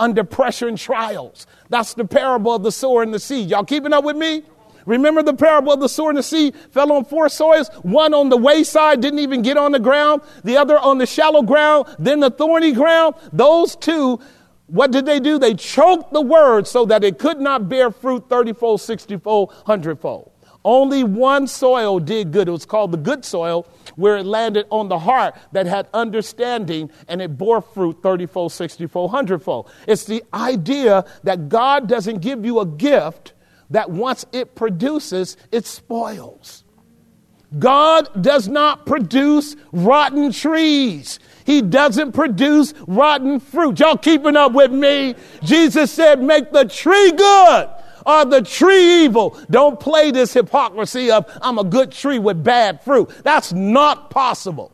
under 0.00 0.24
pressure 0.24 0.66
and 0.66 0.76
trials. 0.76 1.46
That's 1.68 1.94
the 1.94 2.04
parable 2.04 2.56
of 2.56 2.64
the 2.64 2.72
sower 2.72 3.04
and 3.04 3.14
the 3.14 3.20
seed. 3.20 3.48
Y'all 3.48 3.64
keeping 3.64 3.92
up 3.92 4.02
with 4.02 4.16
me? 4.16 4.42
Remember 4.86 5.22
the 5.22 5.34
parable 5.34 5.72
of 5.72 5.80
the 5.80 5.88
sower 5.88 6.10
and 6.10 6.18
the 6.18 6.22
seed 6.22 6.54
fell 6.70 6.92
on 6.92 7.04
four 7.04 7.28
soils, 7.28 7.68
one 7.82 8.14
on 8.14 8.28
the 8.28 8.36
wayside, 8.36 9.00
didn't 9.00 9.20
even 9.20 9.42
get 9.42 9.56
on 9.56 9.72
the 9.72 9.80
ground, 9.80 10.22
the 10.44 10.56
other 10.56 10.78
on 10.78 10.98
the 10.98 11.06
shallow 11.06 11.42
ground, 11.42 11.86
then 11.98 12.20
the 12.20 12.30
thorny 12.30 12.72
ground. 12.72 13.14
Those 13.32 13.76
two, 13.76 14.20
what 14.66 14.90
did 14.90 15.06
they 15.06 15.20
do? 15.20 15.38
They 15.38 15.54
choked 15.54 16.12
the 16.12 16.20
word 16.20 16.66
so 16.66 16.86
that 16.86 17.04
it 17.04 17.18
could 17.18 17.40
not 17.40 17.68
bear 17.68 17.90
fruit 17.90 18.28
30 18.28 18.54
fold, 18.54 18.80
60 18.80 19.18
fold, 19.18 19.48
100 19.48 20.00
fold. 20.00 20.32
Only 20.64 21.02
one 21.02 21.46
soil 21.46 21.98
did 21.98 22.30
good. 22.30 22.48
It 22.48 22.52
was 22.52 22.64
called 22.64 22.92
the 22.92 22.96
good 22.96 23.24
soil, 23.24 23.66
where 23.96 24.16
it 24.16 24.24
landed 24.24 24.66
on 24.70 24.88
the 24.88 24.98
heart 24.98 25.34
that 25.52 25.66
had 25.66 25.88
understanding 25.92 26.90
and 27.08 27.20
it 27.20 27.36
bore 27.36 27.60
fruit 27.60 27.98
30 28.02 28.26
fold, 28.26 28.52
60 28.52 28.86
fold, 28.86 29.12
100 29.12 29.42
fold. 29.42 29.70
It's 29.88 30.04
the 30.04 30.22
idea 30.32 31.04
that 31.24 31.48
God 31.48 31.88
doesn't 31.88 32.20
give 32.20 32.44
you 32.44 32.60
a 32.60 32.66
gift 32.66 33.32
that 33.72 33.90
once 33.90 34.24
it 34.32 34.54
produces, 34.54 35.36
it 35.50 35.66
spoils. 35.66 36.64
God 37.58 38.22
does 38.22 38.48
not 38.48 38.86
produce 38.86 39.56
rotten 39.72 40.32
trees. 40.32 41.18
He 41.44 41.60
doesn't 41.60 42.12
produce 42.12 42.72
rotten 42.86 43.40
fruit. 43.40 43.80
Y'all 43.80 43.96
keeping 43.96 44.36
up 44.36 44.52
with 44.52 44.72
me? 44.72 45.14
Jesus 45.42 45.90
said, 45.90 46.22
make 46.22 46.50
the 46.52 46.64
tree 46.64 47.12
good 47.12 47.68
or 48.06 48.24
the 48.24 48.42
tree 48.42 49.04
evil. 49.04 49.38
Don't 49.50 49.78
play 49.78 50.10
this 50.10 50.32
hypocrisy 50.32 51.10
of 51.10 51.26
I'm 51.42 51.58
a 51.58 51.64
good 51.64 51.92
tree 51.92 52.18
with 52.18 52.42
bad 52.42 52.82
fruit. 52.82 53.10
That's 53.22 53.52
not 53.52 54.10
possible. 54.10 54.72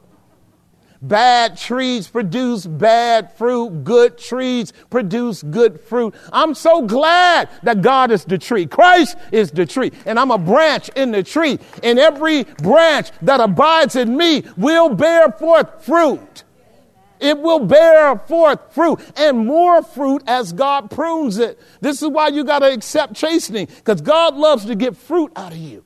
Bad 1.01 1.57
trees 1.57 2.09
produce 2.09 2.66
bad 2.66 3.32
fruit. 3.34 3.84
Good 3.84 4.18
trees 4.18 4.72
produce 4.90 5.44
good 5.44 5.80
fruit. 5.80 6.14
I'm 6.32 6.55
so 6.55 6.82
glad 6.82 7.49
that 7.62 7.82
God 7.82 8.11
is 8.11 8.24
the 8.24 8.38
tree. 8.38 8.66
Christ 8.66 9.16
is 9.30 9.53
the 9.53 9.64
tree. 9.64 9.92
And 10.07 10.18
I'm 10.18 10.32
a 10.32 10.38
branch 10.38 10.88
in 10.96 11.12
the 11.12 11.22
tree. 11.22 11.61
And 11.84 12.01
every 12.01 12.44
branch 12.44 13.11
that 13.22 13.40
abides 13.40 13.94
in 13.94 14.16
me 14.16 14.42
will 14.57 14.94
bear 14.94 15.30
forth 15.30 15.84
fruit. 15.84 16.42
It 17.20 17.38
will 17.38 17.61
bear 17.61 18.18
forth 18.18 18.74
fruit 18.74 19.01
and 19.16 19.46
more 19.46 19.82
fruit 19.82 20.22
as 20.26 20.53
God 20.53 20.90
prunes 20.90 21.38
it. 21.38 21.61
This 21.80 22.03
is 22.03 22.09
why 22.09 22.28
you 22.28 22.44
got 22.44 22.61
to 22.61 22.72
accept 22.72 23.14
chastening 23.14 23.66
because 23.66 24.01
God 24.01 24.36
loves 24.36 24.64
to 24.66 24.74
get 24.74 24.96
fruit 24.96 25.32
out 25.36 25.53
of 25.53 25.59
you. 25.59 25.84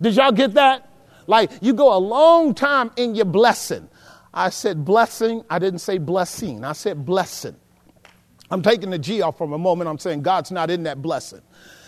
Did 0.00 0.16
y'all 0.16 0.32
get 0.32 0.54
that? 0.54 0.90
Like 1.26 1.50
you 1.60 1.72
go 1.72 1.96
a 1.96 1.98
long 1.98 2.54
time 2.54 2.90
in 2.96 3.14
your 3.14 3.24
blessing. 3.24 3.88
I 4.34 4.50
said 4.50 4.84
blessing. 4.84 5.44
I 5.48 5.60
didn't 5.60 5.78
say 5.78 5.98
blessing. 5.98 6.64
I 6.64 6.72
said 6.72 7.06
blessing. 7.06 7.54
I'm 8.50 8.62
taking 8.62 8.90
the 8.90 8.98
G 8.98 9.22
off 9.22 9.38
for 9.38 9.44
a 9.44 9.58
moment. 9.58 9.88
I'm 9.88 9.98
saying 9.98 10.22
God's 10.22 10.50
not 10.50 10.70
in 10.70 10.82
that 10.82 11.00
blessing. 11.00 11.40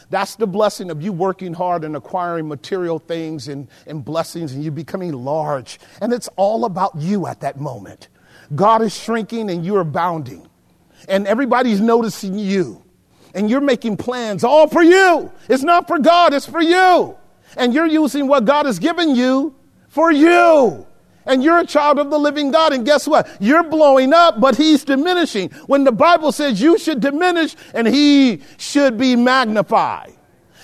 That's 0.08 0.36
the 0.36 0.46
blessing 0.46 0.90
of 0.90 1.02
you 1.02 1.12
working 1.12 1.52
hard 1.52 1.82
and 1.82 1.96
acquiring 1.96 2.46
material 2.46 3.00
things 3.00 3.48
and, 3.48 3.68
and 3.88 4.04
blessings 4.04 4.52
and 4.52 4.62
you 4.62 4.70
becoming 4.70 5.12
large. 5.12 5.80
And 6.00 6.12
it's 6.12 6.28
all 6.36 6.64
about 6.64 6.92
you 6.96 7.26
at 7.26 7.40
that 7.40 7.58
moment. 7.58 8.08
God 8.54 8.80
is 8.82 8.96
shrinking 8.96 9.50
and 9.50 9.66
you're 9.66 9.80
abounding. 9.80 10.48
And 11.08 11.26
everybody's 11.26 11.80
noticing 11.80 12.38
you. 12.38 12.84
And 13.34 13.50
you're 13.50 13.60
making 13.60 13.96
plans 13.96 14.44
all 14.44 14.68
for 14.68 14.82
you. 14.82 15.32
It's 15.48 15.64
not 15.64 15.88
for 15.88 15.98
God, 15.98 16.32
it's 16.32 16.46
for 16.46 16.62
you. 16.62 17.16
And 17.56 17.74
you're 17.74 17.86
using 17.86 18.28
what 18.28 18.44
God 18.44 18.66
has 18.66 18.78
given 18.78 19.14
you 19.14 19.54
for 19.88 20.12
you. 20.12 20.86
And 21.26 21.42
you're 21.42 21.58
a 21.58 21.66
child 21.66 21.98
of 21.98 22.10
the 22.10 22.18
living 22.18 22.50
God. 22.50 22.72
And 22.72 22.84
guess 22.84 23.06
what? 23.06 23.28
You're 23.40 23.64
blowing 23.64 24.12
up, 24.12 24.40
but 24.40 24.56
He's 24.56 24.84
diminishing. 24.84 25.50
When 25.66 25.84
the 25.84 25.92
Bible 25.92 26.32
says 26.32 26.60
you 26.60 26.78
should 26.78 27.00
diminish 27.00 27.56
and 27.74 27.86
He 27.86 28.42
should 28.58 28.96
be 28.96 29.16
magnified. 29.16 30.12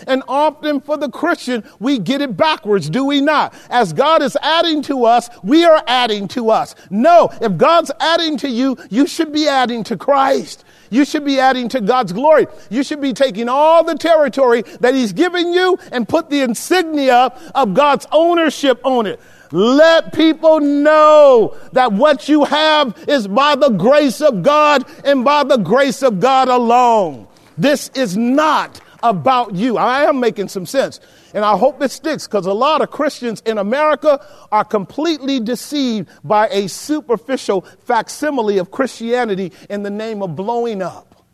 And 0.07 0.23
often 0.29 0.81
for 0.81 0.97
the 0.97 1.09
Christian, 1.09 1.65
we 1.79 1.99
get 1.99 2.21
it 2.21 2.37
backwards, 2.37 2.91
do 2.91 3.05
we 3.05 3.21
not? 3.21 3.55
As 3.71 3.93
God 3.93 4.23
is 4.23 4.37
adding 4.43 4.83
to 4.83 5.05
us, 5.05 5.29
we 5.43 5.65
are 5.65 5.83
adding 5.87 6.29
to 6.29 6.51
us. 6.51 6.75
No, 6.91 7.31
if 7.41 7.57
God's 7.57 7.91
adding 8.01 8.37
to 8.39 8.49
you, 8.49 8.77
you 8.91 9.07
should 9.07 9.33
be 9.33 9.47
adding 9.47 9.85
to 9.85 9.97
Christ. 9.97 10.65
You 10.91 11.05
should 11.05 11.25
be 11.25 11.41
adding 11.41 11.69
to 11.71 11.81
God's 11.81 12.13
glory. 12.13 12.47
You 12.69 12.83
should 12.83 13.01
be 13.01 13.15
taking 13.15 13.49
all 13.49 13.83
the 13.83 13.95
territory 13.95 14.63
that 14.81 14.95
He's 14.95 15.13
given 15.13 15.53
you 15.53 15.79
and 15.91 16.07
put 16.07 16.29
the 16.29 16.43
insignia 16.43 17.33
of 17.55 17.73
God's 17.73 18.07
ownership 18.13 18.81
on 18.85 19.07
it. 19.07 19.21
Let 19.53 20.15
people 20.15 20.61
know 20.61 21.57
that 21.73 21.93
what 21.93 22.29
you 22.29 22.45
have 22.45 22.97
is 23.07 23.29
by 23.29 23.55
the 23.55 23.69
grace 23.69 24.21
of 24.21 24.43
God 24.43 24.85
and 25.05 25.25
by 25.25 25.45
the 25.45 25.59
grace 25.59 26.03
of 26.03 26.21
God 26.21 26.49
alone. 26.49 27.29
This 27.59 27.91
is 27.95 28.17
not 28.17 28.81
about 29.03 29.55
you. 29.55 29.77
I 29.77 30.05
am 30.05 30.21
making 30.21 30.49
some 30.49 30.65
sense. 30.65 31.01
And 31.35 31.45
I 31.45 31.57
hope 31.57 31.83
it 31.83 31.91
sticks 31.91 32.27
because 32.27 32.47
a 32.47 32.53
lot 32.53 32.83
of 32.83 32.91
Christians 32.91 33.43
in 33.47 33.59
America 33.59 34.25
are 34.51 34.65
completely 34.65 35.41
deceived 35.41 36.09
by 36.25 36.49
a 36.49 36.69
superficial 36.69 37.63
facsimile 37.81 38.59
of 38.59 38.71
Christianity 38.71 39.53
in 39.69 39.83
the 39.83 39.91
name 39.91 40.23
of 40.23 40.37
blowing 40.37 40.83
up. 40.83 41.25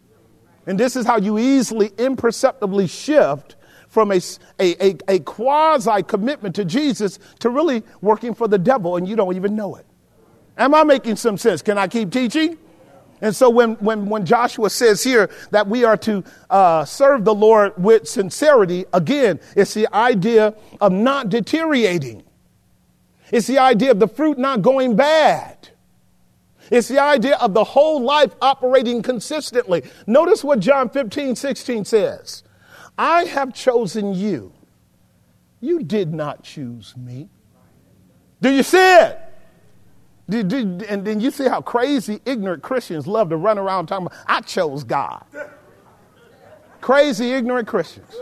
And 0.67 0.79
this 0.79 0.97
is 0.97 1.07
how 1.07 1.19
you 1.19 1.39
easily, 1.39 1.93
imperceptibly 1.99 2.87
shift 2.87 3.57
from 3.89 4.13
a, 4.13 4.21
a, 4.61 4.91
a, 4.91 4.97
a 5.09 5.19
quasi 5.21 6.03
commitment 6.03 6.55
to 6.57 6.65
Jesus 6.65 7.19
to 7.41 7.51
really 7.51 7.83
working 8.01 8.35
for 8.35 8.49
the 8.49 8.59
devil 8.59 8.97
and 8.97 9.09
you 9.09 9.17
don't 9.17 9.35
even 9.35 9.57
know 9.57 9.77
it. 9.77 9.87
Am 10.57 10.75
I 10.75 10.85
making 10.85 11.17
some 11.17 11.39
sense? 11.39 11.63
Can 11.63 11.79
I 11.79 11.89
keep 11.89 12.11
teaching? 12.11 12.59
And 13.21 13.35
so 13.35 13.51
when, 13.51 13.75
when, 13.77 14.07
when 14.07 14.25
Joshua 14.25 14.71
says 14.71 15.03
here 15.03 15.31
that 15.51 15.67
we 15.67 15.85
are 15.85 15.97
to 15.99 16.23
uh, 16.51 16.85
serve 16.85 17.25
the 17.25 17.35
Lord 17.35 17.73
with 17.77 18.09
sincerity, 18.09 18.85
again, 18.93 19.41
it's 19.57 19.75
the 19.75 19.93
idea 19.93 20.55
of 20.81 20.93
not 20.93 21.29
deteriorating. 21.29 22.23
It's 23.33 23.47
the 23.47 23.59
idea 23.59 23.91
of 23.91 23.99
the 23.99 24.09
fruit 24.09 24.39
not 24.39 24.63
going 24.63 24.97
bad. 24.97 25.71
It's 26.71 26.89
the 26.89 27.01
idea 27.01 27.37
of 27.37 27.55
the 27.55 27.65
whole 27.65 28.03
life 28.03 28.35
operating 28.41 29.03
consistently. 29.03 29.83
Notice 30.07 30.45
what 30.45 30.61
John 30.61 30.89
15, 30.89 31.35
16 31.35 31.85
says. 31.85 32.43
I 32.99 33.25
have 33.25 33.55
chosen 33.55 34.13
you. 34.13 34.53
You 35.61 35.83
did 35.83 36.13
not 36.13 36.43
choose 36.43 36.97
me. 36.97 37.29
Do 38.41 38.51
you 38.51 38.63
see 38.63 38.79
it? 38.79 39.21
and 40.31 41.05
then 41.07 41.21
you 41.21 41.31
see 41.31 41.49
how 41.49 41.63
crazy, 41.63 42.21
ignorant 42.27 42.63
Christians 42.63 43.07
love 43.07 43.31
to 43.31 43.37
run 43.37 43.57
around 43.57 43.87
talking 43.87 44.07
about, 44.07 44.19
I 44.27 44.43
chose 44.43 44.85
God. 44.85 45.25
crazy, 46.83 47.33
ignorant 47.33 47.67
Christians. 47.67 48.15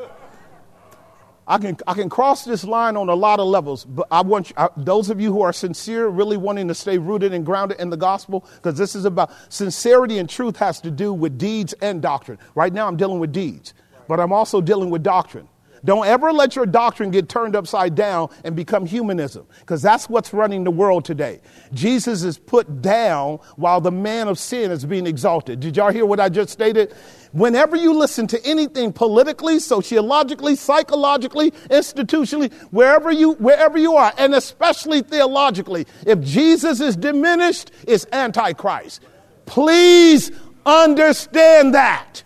I 1.48 1.58
can, 1.58 1.76
I 1.86 1.94
can 1.94 2.08
cross 2.08 2.44
this 2.44 2.64
line 2.64 2.96
on 2.96 3.08
a 3.08 3.14
lot 3.14 3.38
of 3.38 3.46
levels, 3.46 3.84
but 3.84 4.06
I 4.10 4.22
want 4.22 4.50
you, 4.50 4.54
I, 4.56 4.68
those 4.76 5.10
of 5.10 5.20
you 5.20 5.32
who 5.32 5.42
are 5.42 5.52
sincere, 5.52 6.08
really 6.08 6.36
wanting 6.36 6.66
to 6.68 6.74
stay 6.74 6.98
rooted 6.98 7.32
and 7.32 7.46
grounded 7.46 7.78
in 7.80 7.88
the 7.88 7.96
gospel, 7.96 8.44
because 8.56 8.76
this 8.76 8.96
is 8.96 9.04
about 9.04 9.30
sincerity 9.48 10.18
and 10.18 10.28
truth 10.28 10.56
has 10.56 10.80
to 10.80 10.90
do 10.90 11.12
with 11.12 11.38
deeds 11.38 11.72
and 11.74 12.02
doctrine. 12.02 12.38
Right 12.56 12.72
now, 12.72 12.88
I'm 12.88 12.96
dealing 12.96 13.20
with 13.20 13.32
deeds, 13.32 13.74
but 14.08 14.20
I'm 14.20 14.32
also 14.32 14.60
dealing 14.60 14.90
with 14.90 15.02
doctrine. 15.02 15.48
Don't 15.84 16.06
ever 16.06 16.32
let 16.32 16.56
your 16.56 16.66
doctrine 16.66 17.12
get 17.12 17.28
turned 17.28 17.54
upside 17.54 17.94
down 17.94 18.30
and 18.42 18.56
become 18.56 18.86
humanism, 18.86 19.46
because 19.60 19.80
that's 19.82 20.08
what's 20.08 20.32
running 20.32 20.64
the 20.64 20.70
world 20.70 21.04
today. 21.04 21.40
Jesus 21.74 22.24
is 22.24 22.38
put 22.38 22.82
down 22.82 23.38
while 23.54 23.80
the 23.80 23.92
man 23.92 24.26
of 24.26 24.36
sin 24.36 24.72
is 24.72 24.84
being 24.84 25.06
exalted. 25.06 25.60
Did 25.60 25.76
y'all 25.76 25.92
hear 25.92 26.04
what 26.04 26.18
I 26.18 26.28
just 26.28 26.50
stated? 26.50 26.92
Whenever 27.30 27.76
you 27.76 27.92
listen 27.92 28.26
to 28.28 28.44
anything 28.44 28.92
politically, 28.92 29.60
sociologically, 29.60 30.56
psychologically, 30.56 31.52
institutionally, 31.70 32.52
wherever 32.72 33.12
you, 33.12 33.34
wherever 33.34 33.78
you 33.78 33.94
are, 33.94 34.12
and 34.18 34.34
especially 34.34 35.02
theologically, 35.02 35.86
if 36.04 36.20
Jesus 36.20 36.80
is 36.80 36.96
diminished, 36.96 37.70
it's 37.86 38.06
antichrist. 38.12 39.02
Please 39.44 40.32
understand 40.64 41.74
that. 41.74 42.24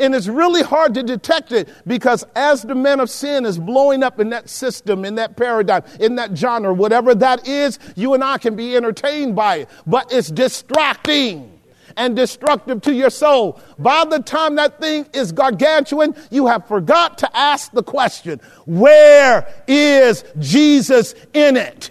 And 0.00 0.14
it's 0.14 0.28
really 0.28 0.62
hard 0.62 0.94
to 0.94 1.02
detect 1.02 1.52
it 1.52 1.68
because 1.86 2.24
as 2.34 2.62
the 2.62 2.74
man 2.74 3.00
of 3.00 3.10
sin 3.10 3.44
is 3.44 3.58
blowing 3.58 4.02
up 4.02 4.18
in 4.18 4.30
that 4.30 4.48
system, 4.48 5.04
in 5.04 5.16
that 5.16 5.36
paradigm, 5.36 5.84
in 6.00 6.16
that 6.16 6.36
genre, 6.36 6.72
whatever 6.72 7.14
that 7.14 7.46
is, 7.46 7.78
you 7.96 8.14
and 8.14 8.24
I 8.24 8.38
can 8.38 8.56
be 8.56 8.74
entertained 8.76 9.36
by 9.36 9.56
it. 9.56 9.68
But 9.86 10.10
it's 10.10 10.30
distracting 10.30 11.60
and 11.96 12.16
destructive 12.16 12.80
to 12.82 12.94
your 12.94 13.10
soul. 13.10 13.60
By 13.78 14.06
the 14.06 14.20
time 14.20 14.54
that 14.56 14.80
thing 14.80 15.06
is 15.12 15.32
gargantuan, 15.32 16.16
you 16.30 16.46
have 16.46 16.66
forgot 16.66 17.18
to 17.18 17.36
ask 17.36 17.70
the 17.72 17.82
question, 17.82 18.40
where 18.64 19.46
is 19.68 20.24
Jesus 20.38 21.14
in 21.34 21.58
it? 21.58 21.90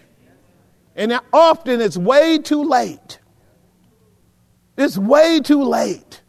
And 0.95 1.19
often 1.31 1.79
it's 1.79 1.95
way 1.95 2.39
too 2.39 2.63
late. 2.63 3.19
It's 4.77 4.97
way 4.97 5.41
too 5.41 5.63
late. 5.63 6.21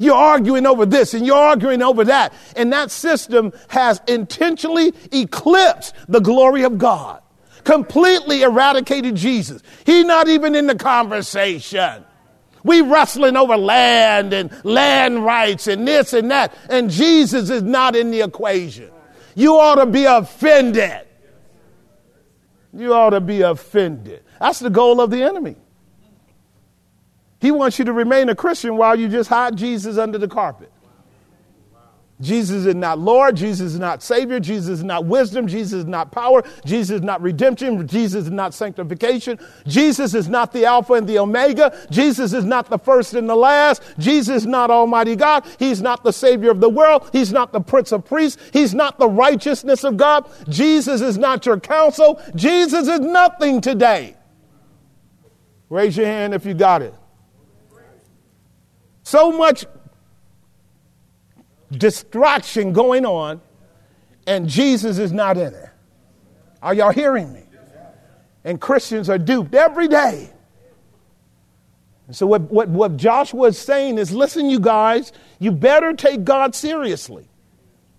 You're 0.00 0.14
arguing 0.14 0.64
over 0.64 0.86
this 0.86 1.12
and 1.12 1.26
you're 1.26 1.36
arguing 1.36 1.82
over 1.82 2.04
that. 2.04 2.32
And 2.56 2.72
that 2.72 2.90
system 2.90 3.52
has 3.68 4.00
intentionally 4.08 4.94
eclipsed 5.12 5.94
the 6.08 6.20
glory 6.20 6.62
of 6.62 6.78
God, 6.78 7.20
completely 7.64 8.40
eradicated 8.40 9.14
Jesus. 9.14 9.62
He's 9.84 10.06
not 10.06 10.26
even 10.26 10.54
in 10.54 10.66
the 10.66 10.74
conversation. 10.74 12.02
We 12.64 12.80
wrestling 12.80 13.36
over 13.36 13.58
land 13.58 14.32
and 14.32 14.50
land 14.64 15.22
rights 15.22 15.66
and 15.66 15.86
this 15.86 16.14
and 16.14 16.30
that, 16.30 16.54
and 16.70 16.88
Jesus 16.90 17.50
is 17.50 17.62
not 17.62 17.94
in 17.94 18.10
the 18.10 18.22
equation. 18.22 18.90
You 19.34 19.58
ought 19.58 19.74
to 19.74 19.86
be 19.86 20.06
offended. 20.06 21.06
You 22.72 22.94
ought 22.94 23.10
to 23.10 23.20
be 23.20 23.42
offended. 23.42 24.22
That's 24.40 24.60
the 24.60 24.70
goal 24.70 25.02
of 25.02 25.10
the 25.10 25.22
enemy. 25.22 25.56
He 27.40 27.50
wants 27.50 27.78
you 27.78 27.84
to 27.86 27.92
remain 27.92 28.28
a 28.28 28.34
Christian 28.34 28.76
while 28.76 28.98
you 28.98 29.08
just 29.08 29.28
hide 29.28 29.56
Jesus 29.56 29.98
under 29.98 30.18
the 30.18 30.28
carpet. 30.28 30.70
Jesus 32.20 32.66
is 32.66 32.74
not 32.74 32.98
Lord. 32.98 33.36
Jesus 33.36 33.72
is 33.72 33.78
not 33.78 34.02
Savior. 34.02 34.40
Jesus 34.40 34.68
is 34.68 34.84
not 34.84 35.06
wisdom. 35.06 35.46
Jesus 35.46 35.72
is 35.72 35.84
not 35.86 36.12
power. 36.12 36.42
Jesus 36.66 36.96
is 36.96 37.02
not 37.02 37.22
redemption. 37.22 37.86
Jesus 37.88 38.24
is 38.24 38.30
not 38.30 38.52
sanctification. 38.52 39.38
Jesus 39.66 40.14
is 40.14 40.28
not 40.28 40.52
the 40.52 40.66
Alpha 40.66 40.94
and 40.94 41.08
the 41.08 41.18
Omega. 41.18 41.74
Jesus 41.90 42.34
is 42.34 42.44
not 42.44 42.68
the 42.68 42.78
first 42.78 43.14
and 43.14 43.28
the 43.28 43.34
last. 43.34 43.82
Jesus 43.98 44.42
is 44.42 44.46
not 44.46 44.70
Almighty 44.70 45.16
God. 45.16 45.46
He's 45.58 45.80
not 45.80 46.04
the 46.04 46.12
Savior 46.12 46.50
of 46.50 46.60
the 46.60 46.68
world. 46.68 47.08
He's 47.12 47.32
not 47.32 47.52
the 47.52 47.60
Prince 47.60 47.90
of 47.90 48.04
Priests. 48.04 48.40
He's 48.52 48.74
not 48.74 48.98
the 48.98 49.08
righteousness 49.08 49.82
of 49.82 49.96
God. 49.96 50.30
Jesus 50.48 51.00
is 51.00 51.16
not 51.16 51.46
your 51.46 51.58
counsel. 51.58 52.20
Jesus 52.34 52.86
is 52.86 53.00
nothing 53.00 53.62
today. 53.62 54.14
Raise 55.70 55.96
your 55.96 56.06
hand 56.06 56.34
if 56.34 56.44
you 56.44 56.52
got 56.52 56.82
it. 56.82 56.94
So 59.10 59.32
much 59.32 59.66
distraction 61.72 62.72
going 62.72 63.04
on, 63.04 63.40
and 64.24 64.48
Jesus 64.48 64.98
is 64.98 65.10
not 65.10 65.36
in 65.36 65.52
it. 65.52 65.68
Are 66.62 66.72
y'all 66.72 66.92
hearing 66.92 67.32
me? 67.32 67.42
And 68.44 68.60
Christians 68.60 69.10
are 69.10 69.18
duped 69.18 69.52
every 69.56 69.88
day. 69.88 70.30
So, 72.12 72.24
what, 72.24 72.42
what, 72.52 72.68
what 72.68 72.96
Joshua 72.96 73.48
is 73.48 73.58
saying 73.58 73.98
is 73.98 74.12
listen, 74.12 74.48
you 74.48 74.60
guys, 74.60 75.10
you 75.40 75.50
better 75.50 75.92
take 75.92 76.22
God 76.22 76.54
seriously. 76.54 77.28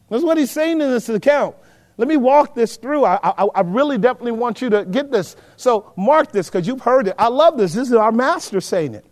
That's 0.10 0.24
what 0.24 0.38
he's 0.38 0.52
saying 0.52 0.80
in 0.80 0.92
this 0.92 1.10
account. 1.10 1.58
Let 1.98 2.08
me 2.08 2.16
walk 2.16 2.56
this 2.56 2.78
through. 2.78 3.04
I, 3.04 3.20
I, 3.22 3.48
I 3.54 3.62
really 3.66 3.98
definitely 3.98 4.32
want 4.32 4.62
you 4.62 4.70
to 4.70 4.86
get 4.86 5.12
this. 5.12 5.36
So, 5.58 5.92
mark 5.98 6.32
this 6.32 6.50
because 6.50 6.66
you've 6.68 6.80
heard 6.80 7.10
it. 7.10 7.16
I 7.20 7.28
love 7.28 7.58
this. 7.58 7.74
This 7.74 7.90
is 7.90 7.96
our 7.96 8.14
master 8.14 8.62
saying 8.62 8.94
it. 8.94 9.06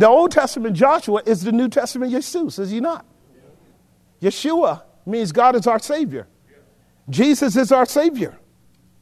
The 0.00 0.08
Old 0.08 0.30
Testament 0.30 0.74
Joshua 0.76 1.22
is 1.26 1.42
the 1.42 1.52
New 1.52 1.68
Testament 1.68 2.10
Jesus, 2.10 2.58
is 2.58 2.70
he 2.70 2.80
not? 2.80 3.04
Yeshua 4.22 4.82
means 5.04 5.30
God 5.30 5.54
is 5.56 5.66
our 5.66 5.78
Savior. 5.78 6.26
Jesus 7.10 7.54
is 7.54 7.70
our 7.70 7.84
Savior. 7.84 8.38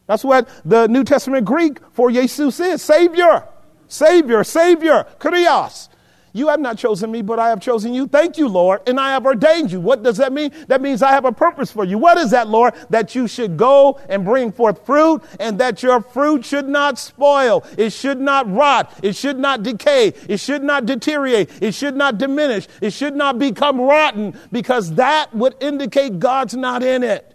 That's 0.08 0.24
what 0.24 0.48
the 0.64 0.88
New 0.88 1.04
Testament 1.04 1.46
Greek 1.46 1.78
for 1.92 2.10
Jesus 2.10 2.58
is 2.58 2.82
Savior, 2.82 3.46
Savior, 3.86 4.42
Savior, 4.42 5.06
Kurios. 5.20 5.88
You 6.32 6.48
have 6.48 6.60
not 6.60 6.78
chosen 6.78 7.10
me, 7.10 7.22
but 7.22 7.38
I 7.38 7.48
have 7.48 7.60
chosen 7.60 7.94
you. 7.94 8.06
Thank 8.06 8.38
you, 8.38 8.48
Lord, 8.48 8.80
and 8.86 9.00
I 9.00 9.10
have 9.10 9.24
ordained 9.24 9.72
you. 9.72 9.80
What 9.80 10.02
does 10.02 10.18
that 10.18 10.32
mean? 10.32 10.52
That 10.68 10.82
means 10.82 11.02
I 11.02 11.10
have 11.10 11.24
a 11.24 11.32
purpose 11.32 11.72
for 11.72 11.84
you. 11.84 11.98
What 11.98 12.18
is 12.18 12.30
that, 12.32 12.48
Lord? 12.48 12.74
That 12.90 13.14
you 13.14 13.26
should 13.26 13.56
go 13.56 14.00
and 14.08 14.24
bring 14.24 14.52
forth 14.52 14.84
fruit, 14.84 15.22
and 15.40 15.58
that 15.58 15.82
your 15.82 16.00
fruit 16.00 16.44
should 16.44 16.68
not 16.68 16.98
spoil. 16.98 17.64
It 17.76 17.90
should 17.90 18.20
not 18.20 18.50
rot. 18.50 18.92
It 19.02 19.16
should 19.16 19.38
not 19.38 19.62
decay. 19.62 20.12
It 20.28 20.38
should 20.38 20.62
not 20.62 20.86
deteriorate. 20.86 21.50
It 21.62 21.74
should 21.74 21.96
not 21.96 22.18
diminish. 22.18 22.68
It 22.80 22.92
should 22.92 23.16
not 23.16 23.38
become 23.38 23.80
rotten, 23.80 24.38
because 24.52 24.94
that 24.94 25.34
would 25.34 25.54
indicate 25.60 26.18
God's 26.18 26.54
not 26.54 26.82
in 26.82 27.02
it. 27.02 27.34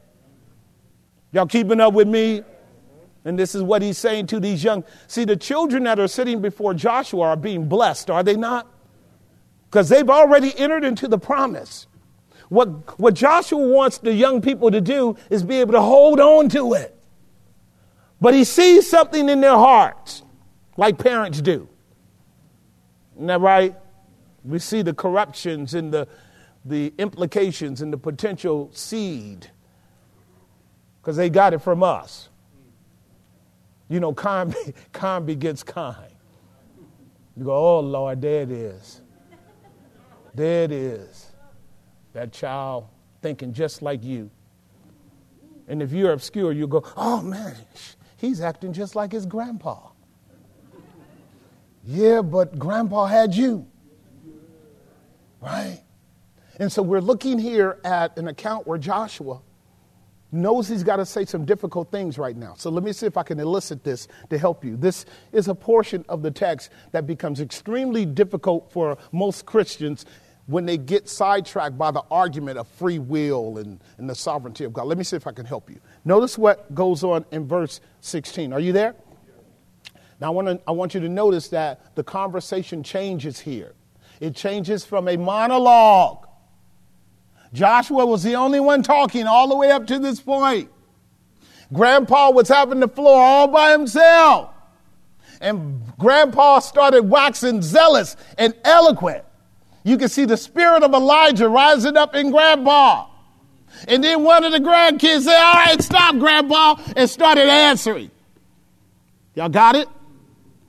Y'all 1.31 1.47
keeping 1.47 1.79
up 1.79 1.93
with 1.93 2.07
me? 2.07 2.43
And 3.25 3.39
this 3.39 3.55
is 3.55 3.63
what 3.63 3.81
he's 3.81 3.97
saying 3.97 4.27
to 4.27 4.39
these 4.39 4.63
young. 4.63 4.83
See, 5.07 5.23
the 5.23 5.37
children 5.37 5.85
that 5.85 5.97
are 5.97 6.09
sitting 6.09 6.41
before 6.41 6.73
Joshua 6.73 7.27
are 7.27 7.37
being 7.37 7.69
blessed, 7.69 8.09
are 8.09 8.21
they 8.21 8.35
not? 8.35 8.67
Because 9.73 9.89
they've 9.89 10.11
already 10.11 10.55
entered 10.55 10.83
into 10.83 11.07
the 11.07 11.17
promise. 11.17 11.87
What, 12.49 12.99
what 12.99 13.15
Joshua 13.15 13.57
wants 13.57 13.97
the 13.97 14.13
young 14.13 14.39
people 14.39 14.69
to 14.69 14.79
do 14.79 15.17
is 15.31 15.41
be 15.41 15.61
able 15.61 15.71
to 15.71 15.81
hold 15.81 16.19
on 16.19 16.47
to 16.49 16.75
it. 16.75 16.95
But 18.21 18.35
he 18.35 18.43
sees 18.43 18.87
something 18.87 19.27
in 19.27 19.41
their 19.41 19.57
hearts, 19.57 20.21
like 20.77 20.99
parents 20.99 21.41
do. 21.41 21.67
Isn't 23.15 23.25
that 23.25 23.41
right? 23.41 23.75
We 24.45 24.59
see 24.59 24.83
the 24.83 24.93
corruptions 24.93 25.73
and 25.73 25.91
the, 25.91 26.07
the 26.63 26.93
implications 26.99 27.81
and 27.81 27.91
the 27.91 27.97
potential 27.97 28.69
seed 28.73 29.49
because 31.01 31.17
they 31.17 31.31
got 31.31 31.55
it 31.55 31.63
from 31.63 31.81
us. 31.81 32.29
You 33.89 33.99
know, 33.99 34.13
kind, 34.13 34.53
kind 34.91 35.25
begets 35.25 35.63
kind. 35.63 36.13
You 37.35 37.45
go, 37.45 37.55
oh, 37.55 37.79
Lord, 37.79 38.21
there 38.21 38.43
it 38.43 38.51
is. 38.51 38.99
There 40.35 40.63
it 40.63 40.71
is. 40.71 41.27
That 42.13 42.31
child 42.31 42.87
thinking 43.21 43.53
just 43.53 43.81
like 43.81 44.03
you. 44.03 44.29
And 45.67 45.81
if 45.81 45.91
you're 45.91 46.11
obscure, 46.11 46.51
you 46.51 46.67
go, 46.67 46.83
oh 46.97 47.21
man, 47.21 47.55
he's 48.17 48.41
acting 48.41 48.73
just 48.73 48.95
like 48.95 49.11
his 49.11 49.25
grandpa. 49.25 49.89
Yeah, 51.85 52.21
but 52.21 52.57
grandpa 52.57 53.05
had 53.05 53.35
you. 53.35 53.67
Right? 55.41 55.81
And 56.59 56.71
so 56.71 56.81
we're 56.81 57.01
looking 57.01 57.39
here 57.39 57.79
at 57.83 58.17
an 58.17 58.27
account 58.27 58.67
where 58.67 58.77
Joshua 58.77 59.41
knows 60.31 60.67
he's 60.67 60.83
got 60.83 60.95
to 60.97 61.05
say 61.05 61.25
some 61.25 61.45
difficult 61.45 61.91
things 61.91 62.17
right 62.17 62.35
now. 62.35 62.55
So 62.57 62.69
let 62.71 62.83
me 62.83 62.91
see 62.91 63.05
if 63.05 63.17
I 63.17 63.23
can 63.23 63.39
elicit 63.39 63.83
this 63.83 64.07
to 64.29 64.37
help 64.37 64.65
you. 64.65 64.75
This 64.75 65.05
is 65.31 65.47
a 65.47 65.55
portion 65.55 66.03
of 66.09 66.23
the 66.23 66.31
text 66.31 66.71
that 66.91 67.05
becomes 67.05 67.39
extremely 67.39 68.05
difficult 68.05 68.71
for 68.71 68.97
most 69.11 69.45
Christians 69.45 70.05
when 70.47 70.65
they 70.65 70.77
get 70.77 71.07
sidetracked 71.07 71.77
by 71.77 71.91
the 71.91 72.03
argument 72.11 72.57
of 72.57 72.67
free 72.67 72.99
will 72.99 73.57
and, 73.57 73.79
and 73.97 74.09
the 74.09 74.15
sovereignty 74.15 74.65
of 74.65 74.73
God. 74.73 74.87
Let 74.87 74.97
me 74.97 75.03
see 75.03 75.15
if 75.15 75.25
I 75.25 75.31
can 75.31 75.45
help 75.45 75.69
you. 75.69 75.79
Notice 76.03 76.37
what 76.37 76.73
goes 76.75 77.03
on 77.03 77.25
in 77.31 77.47
verse 77.47 77.79
16. 78.01 78.51
Are 78.51 78.59
you 78.59 78.73
there? 78.73 78.95
Now, 80.19 80.27
I 80.27 80.29
want, 80.31 80.47
to, 80.47 80.61
I 80.67 80.71
want 80.71 80.93
you 80.93 80.99
to 80.99 81.09
notice 81.09 81.47
that 81.49 81.95
the 81.95 82.03
conversation 82.03 82.83
changes 82.83 83.39
here. 83.39 83.73
It 84.19 84.35
changes 84.35 84.85
from 84.85 85.07
a 85.07 85.17
monologue. 85.17 86.27
Joshua 87.53 88.05
was 88.05 88.23
the 88.23 88.35
only 88.35 88.59
one 88.59 88.83
talking 88.83 89.27
all 89.27 89.47
the 89.47 89.55
way 89.55 89.71
up 89.71 89.87
to 89.87 89.99
this 89.99 90.19
point. 90.19 90.69
Grandpa 91.71 92.31
was 92.31 92.47
having 92.47 92.79
the 92.79 92.87
floor 92.87 93.21
all 93.21 93.47
by 93.47 93.71
himself. 93.71 94.49
And 95.41 95.83
Grandpa 95.97 96.59
started 96.59 97.03
waxing 97.03 97.61
zealous 97.61 98.15
and 98.37 98.53
eloquent. 98.63 99.23
You 99.83 99.97
can 99.97 100.09
see 100.09 100.25
the 100.25 100.37
spirit 100.37 100.83
of 100.83 100.93
Elijah 100.93 101.49
rising 101.49 101.97
up 101.97 102.15
in 102.15 102.31
grandpa. 102.31 103.07
And 103.87 104.03
then 104.03 104.23
one 104.23 104.43
of 104.43 104.51
the 104.51 104.59
grandkids 104.59 105.23
said, 105.23 105.35
All 105.35 105.53
right, 105.53 105.81
stop, 105.81 106.17
grandpa, 106.17 106.75
and 106.95 107.09
started 107.09 107.47
answering. 107.49 108.11
Y'all 109.35 109.49
got 109.49 109.75
it? 109.75 109.89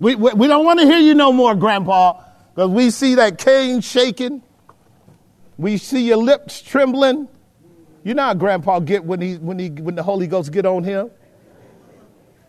We, 0.01 0.15
we, 0.17 0.33
we 0.33 0.47
don't 0.49 0.65
want 0.65 0.81
to 0.81 0.87
hear 0.87 0.99
you 0.99 1.15
no 1.15 1.33
more, 1.33 1.55
grandpa, 1.55 2.21
because 2.55 2.71
we 2.71 2.91
see 2.91 3.15
that 3.17 3.39
cane 3.39 3.81
shaking. 3.81 4.43
We 5.57 5.77
see 5.77 6.07
your 6.07 6.17
lips 6.17 6.61
trembling. 6.61 7.29
You 8.03 8.15
know 8.15 8.25
how 8.25 8.35
grandpa 8.35 8.81
get 8.81 9.05
when, 9.05 9.21
he, 9.21 9.37
when, 9.37 9.59
he, 9.59 9.69
when 9.69 9.95
the 9.95 10.03
Holy 10.03 10.27
Ghost 10.27 10.51
get 10.51 10.67
on 10.67 10.83
him? 10.83 11.11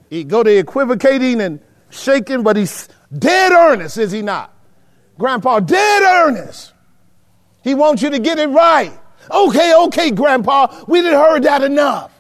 He 0.10 0.24
go 0.24 0.42
to 0.42 0.58
equivocating 0.58 1.42
and 1.42 1.60
shaking, 1.90 2.44
but 2.44 2.56
he's 2.56 2.90
dead 3.18 3.52
earnest, 3.52 3.98
is 3.98 4.12
he 4.12 4.22
not? 4.22 4.55
Grandpa, 5.18 5.60
dead 5.60 6.04
earnest. 6.04 6.74
He 7.64 7.74
wants 7.74 8.02
you 8.02 8.10
to 8.10 8.20
get 8.20 8.38
it 8.38 8.48
right. 8.48 8.98
Okay, 9.32 9.74
okay, 9.86 10.12
Grandpa, 10.12 10.84
we 10.88 11.02
didn't 11.02 11.20
heard 11.20 11.44
that 11.44 11.64
enough. 11.64 12.12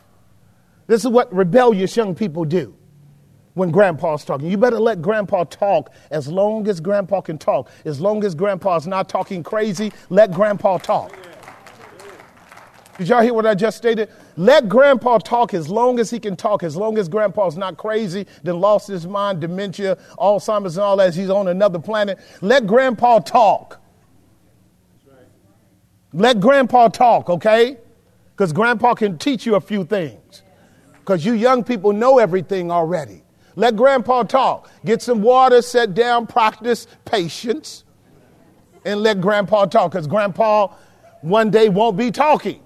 This 0.87 1.03
is 1.03 1.11
what 1.11 1.33
rebellious 1.33 1.95
young 1.95 2.15
people 2.15 2.45
do 2.45 2.75
when 3.53 3.71
grandpa's 3.71 4.23
talking. 4.23 4.49
You 4.49 4.57
better 4.57 4.79
let 4.79 5.01
grandpa 5.01 5.43
talk 5.45 5.91
as 6.11 6.27
long 6.27 6.67
as 6.67 6.79
grandpa 6.79 7.21
can 7.21 7.37
talk. 7.37 7.69
As 7.85 7.99
long 7.99 8.23
as 8.23 8.35
grandpa's 8.35 8.85
not 8.85 9.09
talking 9.09 9.43
crazy, 9.43 9.91
let 10.09 10.31
grandpa 10.31 10.77
talk. 10.77 11.15
Did 12.97 13.09
y'all 13.09 13.21
hear 13.21 13.33
what 13.33 13.45
I 13.45 13.55
just 13.55 13.75
stated? 13.75 14.09
Let 14.37 14.69
grandpa 14.69 15.17
talk 15.17 15.53
as 15.53 15.67
long 15.69 15.99
as 15.99 16.09
he 16.09 16.17
can 16.17 16.37
talk, 16.37 16.63
as 16.63 16.77
long 16.77 16.97
as 16.97 17.09
grandpa's 17.09 17.57
not 17.57 17.75
crazy, 17.75 18.25
then 18.43 18.61
lost 18.61 18.87
his 18.87 19.05
mind, 19.05 19.41
dementia, 19.41 19.97
Alzheimer's, 20.17 20.77
and 20.77 20.83
all 20.83 20.95
that. 20.97 21.13
He's 21.13 21.29
on 21.29 21.49
another 21.49 21.79
planet. 21.79 22.19
Let 22.41 22.65
grandpa 22.65 23.19
talk. 23.19 23.81
Let 26.13 26.39
grandpa 26.39 26.87
talk, 26.87 27.29
okay? 27.29 27.77
Because 28.31 28.53
grandpa 28.53 28.93
can 28.93 29.17
teach 29.17 29.45
you 29.45 29.55
a 29.55 29.61
few 29.61 29.83
things. 29.83 30.43
Because 30.99 31.25
you 31.25 31.33
young 31.33 31.65
people 31.65 31.91
know 31.91 32.19
everything 32.19 32.71
already. 32.71 33.23
Let 33.57 33.75
grandpa 33.75 34.23
talk. 34.23 34.69
Get 34.85 35.01
some 35.01 35.21
water, 35.21 35.61
sit 35.61 35.93
down, 35.93 36.27
practice 36.27 36.87
patience, 37.03 37.83
and 38.85 39.01
let 39.01 39.19
grandpa 39.19 39.65
talk. 39.65 39.91
Because 39.91 40.07
grandpa 40.07 40.73
one 41.21 41.51
day 41.51 41.67
won't 41.67 41.97
be 41.97 42.11
talking. 42.11 42.61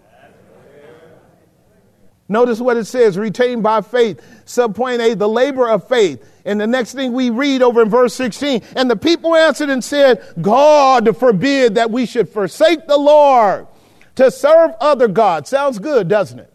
Notice 2.32 2.62
what 2.62 2.78
it 2.78 2.86
says 2.86 3.18
retained 3.18 3.64
by 3.64 3.82
faith. 3.82 4.22
Subpoint 4.46 5.00
A, 5.00 5.16
the 5.16 5.28
labor 5.28 5.68
of 5.68 5.88
faith. 5.88 6.24
And 6.46 6.62
the 6.62 6.68
next 6.68 6.94
thing 6.94 7.12
we 7.12 7.32
read 7.32 7.64
over 7.64 7.82
in 7.82 7.90
verse 7.90 8.14
16, 8.14 8.62
and 8.76 8.90
the 8.90 8.96
people 8.96 9.36
answered 9.36 9.72
and 9.72 9.84
said, 9.84 10.24
God 10.40 11.18
forbid 11.18 11.76
that 11.76 11.90
we 11.90 12.06
should 12.06 12.30
forsake 12.30 12.86
the 12.86 12.98
Lord 12.98 13.68
to 14.16 14.30
serve 14.30 14.72
other 14.80 15.08
gods. 15.08 15.50
Sounds 15.50 15.80
good, 15.80 16.08
doesn't 16.08 16.38
it? 16.38 16.54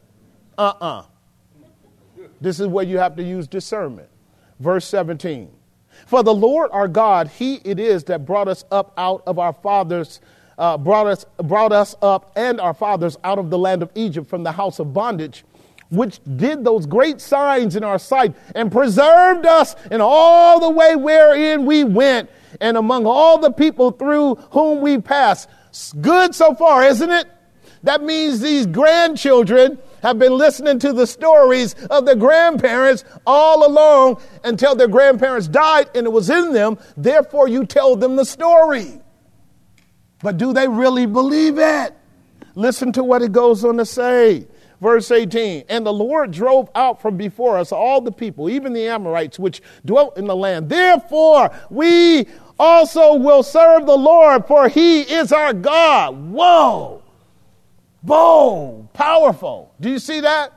Uh 0.56 0.74
uh-uh. 0.80 1.00
uh 1.00 1.04
This 2.40 2.60
is 2.60 2.68
where 2.68 2.84
you 2.84 2.98
have 2.98 3.16
to 3.16 3.24
use 3.24 3.48
discernment. 3.48 4.08
Verse 4.60 4.86
17. 4.86 5.50
For 6.06 6.22
the 6.22 6.34
Lord 6.34 6.70
our 6.72 6.86
God, 6.86 7.28
He 7.28 7.56
it 7.64 7.80
is 7.80 8.04
that 8.04 8.24
brought 8.24 8.46
us 8.46 8.64
up 8.70 8.92
out 8.96 9.24
of 9.26 9.40
our 9.40 9.52
fathers, 9.52 10.20
uh, 10.56 10.78
brought 10.78 11.08
us 11.08 11.26
brought 11.42 11.72
us 11.72 11.96
up 12.00 12.30
and 12.36 12.60
our 12.60 12.74
fathers 12.74 13.16
out 13.24 13.40
of 13.40 13.50
the 13.50 13.58
land 13.58 13.82
of 13.82 13.90
Egypt 13.96 14.28
from 14.28 14.44
the 14.44 14.52
house 14.52 14.78
of 14.78 14.92
bondage 14.92 15.44
which 15.94 16.20
did 16.36 16.64
those 16.64 16.86
great 16.86 17.20
signs 17.20 17.76
in 17.76 17.84
our 17.84 17.98
sight 17.98 18.34
and 18.54 18.70
preserved 18.70 19.46
us 19.46 19.74
in 19.90 20.00
all 20.00 20.60
the 20.60 20.70
way 20.70 20.96
wherein 20.96 21.66
we 21.66 21.84
went 21.84 22.30
and 22.60 22.76
among 22.76 23.06
all 23.06 23.38
the 23.38 23.52
people 23.52 23.90
through 23.90 24.36
whom 24.50 24.80
we 24.80 24.98
passed. 24.98 25.48
Good 26.00 26.34
so 26.34 26.54
far, 26.54 26.84
isn't 26.84 27.10
it? 27.10 27.26
That 27.82 28.02
means 28.02 28.40
these 28.40 28.66
grandchildren 28.66 29.78
have 30.02 30.18
been 30.18 30.32
listening 30.36 30.78
to 30.80 30.92
the 30.92 31.06
stories 31.06 31.74
of 31.90 32.06
their 32.06 32.14
grandparents 32.14 33.04
all 33.26 33.66
along 33.66 34.20
until 34.42 34.74
their 34.74 34.88
grandparents 34.88 35.48
died 35.48 35.90
and 35.94 36.06
it 36.06 36.10
was 36.10 36.30
in 36.30 36.52
them. 36.52 36.78
Therefore, 36.96 37.48
you 37.48 37.66
tell 37.66 37.96
them 37.96 38.16
the 38.16 38.24
story. 38.24 39.00
But 40.22 40.38
do 40.38 40.54
they 40.54 40.66
really 40.66 41.04
believe 41.04 41.58
it? 41.58 41.94
Listen 42.54 42.92
to 42.92 43.04
what 43.04 43.20
it 43.20 43.32
goes 43.32 43.64
on 43.64 43.76
to 43.76 43.84
say. 43.84 44.46
Verse 44.84 45.10
18, 45.10 45.64
and 45.70 45.86
the 45.86 45.94
Lord 45.94 46.30
drove 46.30 46.68
out 46.74 47.00
from 47.00 47.16
before 47.16 47.56
us 47.56 47.72
all 47.72 48.02
the 48.02 48.12
people, 48.12 48.50
even 48.50 48.74
the 48.74 48.86
Amorites, 48.86 49.38
which 49.38 49.62
dwelt 49.86 50.18
in 50.18 50.26
the 50.26 50.36
land. 50.36 50.68
Therefore, 50.68 51.50
we 51.70 52.26
also 52.58 53.14
will 53.14 53.42
serve 53.42 53.86
the 53.86 53.96
Lord, 53.96 54.46
for 54.46 54.68
he 54.68 55.00
is 55.00 55.32
our 55.32 55.54
God. 55.54 56.30
Whoa! 56.30 57.02
Bold, 58.02 58.92
powerful. 58.92 59.74
Do 59.80 59.88
you 59.88 59.98
see 59.98 60.20
that? 60.20 60.52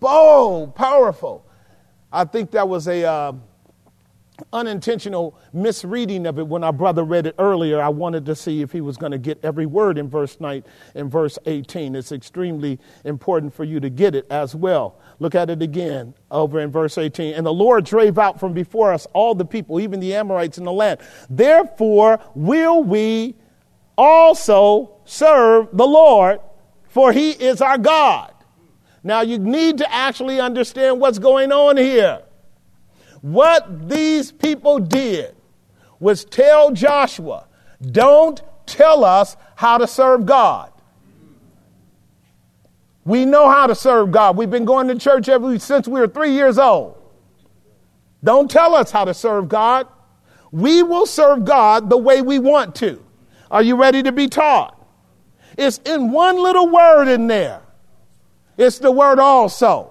Bold, 0.00 0.74
powerful. 0.74 1.46
I 2.12 2.24
think 2.24 2.50
that 2.50 2.68
was 2.68 2.88
a. 2.88 3.04
Uh, 3.04 3.32
unintentional 4.52 5.38
misreading 5.52 6.26
of 6.26 6.38
it 6.38 6.46
when 6.46 6.64
our 6.64 6.72
brother 6.72 7.04
read 7.04 7.26
it 7.26 7.34
earlier. 7.38 7.80
I 7.80 7.88
wanted 7.88 8.26
to 8.26 8.34
see 8.34 8.62
if 8.62 8.72
he 8.72 8.80
was 8.80 8.96
going 8.96 9.12
to 9.12 9.18
get 9.18 9.38
every 9.44 9.66
word 9.66 9.98
in 9.98 10.08
verse 10.08 10.38
9 10.40 10.64
in 10.94 11.08
verse 11.08 11.38
18. 11.46 11.94
It's 11.94 12.12
extremely 12.12 12.78
important 13.04 13.54
for 13.54 13.64
you 13.64 13.80
to 13.80 13.90
get 13.90 14.14
it 14.14 14.26
as 14.30 14.54
well. 14.54 15.00
Look 15.18 15.34
at 15.34 15.50
it 15.50 15.62
again 15.62 16.14
over 16.30 16.60
in 16.60 16.70
verse 16.70 16.98
18. 16.98 17.34
And 17.34 17.46
the 17.46 17.52
Lord 17.52 17.84
drave 17.84 18.18
out 18.18 18.40
from 18.40 18.52
before 18.52 18.92
us 18.92 19.06
all 19.12 19.34
the 19.34 19.44
people, 19.44 19.80
even 19.80 20.00
the 20.00 20.14
Amorites 20.14 20.58
in 20.58 20.64
the 20.64 20.72
land. 20.72 21.00
Therefore 21.28 22.20
will 22.34 22.82
we 22.82 23.36
also 23.96 24.96
serve 25.04 25.68
the 25.72 25.86
Lord, 25.86 26.40
for 26.88 27.12
he 27.12 27.30
is 27.30 27.60
our 27.60 27.78
God. 27.78 28.32
Now 29.02 29.20
you 29.20 29.38
need 29.38 29.78
to 29.78 29.92
actually 29.92 30.40
understand 30.40 31.00
what's 31.00 31.18
going 31.18 31.52
on 31.52 31.76
here. 31.76 32.22
What 33.22 33.88
these 33.88 34.32
people 34.32 34.78
did 34.78 35.34
was 35.98 36.24
tell 36.24 36.72
Joshua, 36.72 37.46
don't 37.90 38.42
tell 38.66 39.04
us 39.04 39.36
how 39.56 39.78
to 39.78 39.86
serve 39.86 40.24
God. 40.24 40.72
We 43.04 43.24
know 43.24 43.48
how 43.48 43.66
to 43.66 43.74
serve 43.74 44.10
God. 44.10 44.36
We've 44.36 44.50
been 44.50 44.64
going 44.64 44.88
to 44.88 44.94
church 44.94 45.28
ever 45.28 45.58
since 45.58 45.88
we 45.88 46.00
were 46.00 46.08
three 46.08 46.32
years 46.32 46.58
old. 46.58 46.96
Don't 48.22 48.50
tell 48.50 48.74
us 48.74 48.90
how 48.90 49.04
to 49.04 49.14
serve 49.14 49.48
God. 49.48 49.86
We 50.52 50.82
will 50.82 51.06
serve 51.06 51.44
God 51.44 51.90
the 51.90 51.96
way 51.96 52.22
we 52.22 52.38
want 52.38 52.74
to. 52.76 53.02
Are 53.50 53.62
you 53.62 53.76
ready 53.76 54.02
to 54.02 54.12
be 54.12 54.28
taught? 54.28 54.76
It's 55.56 55.78
in 55.78 56.12
one 56.12 56.38
little 56.38 56.68
word 56.68 57.08
in 57.08 57.26
there. 57.26 57.62
It's 58.56 58.78
the 58.78 58.92
word 58.92 59.18
also 59.18 59.89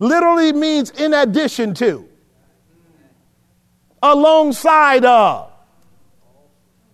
literally 0.00 0.52
means 0.52 0.90
in 0.90 1.14
addition 1.14 1.74
to, 1.74 2.08
alongside 4.02 5.04
of, 5.04 5.52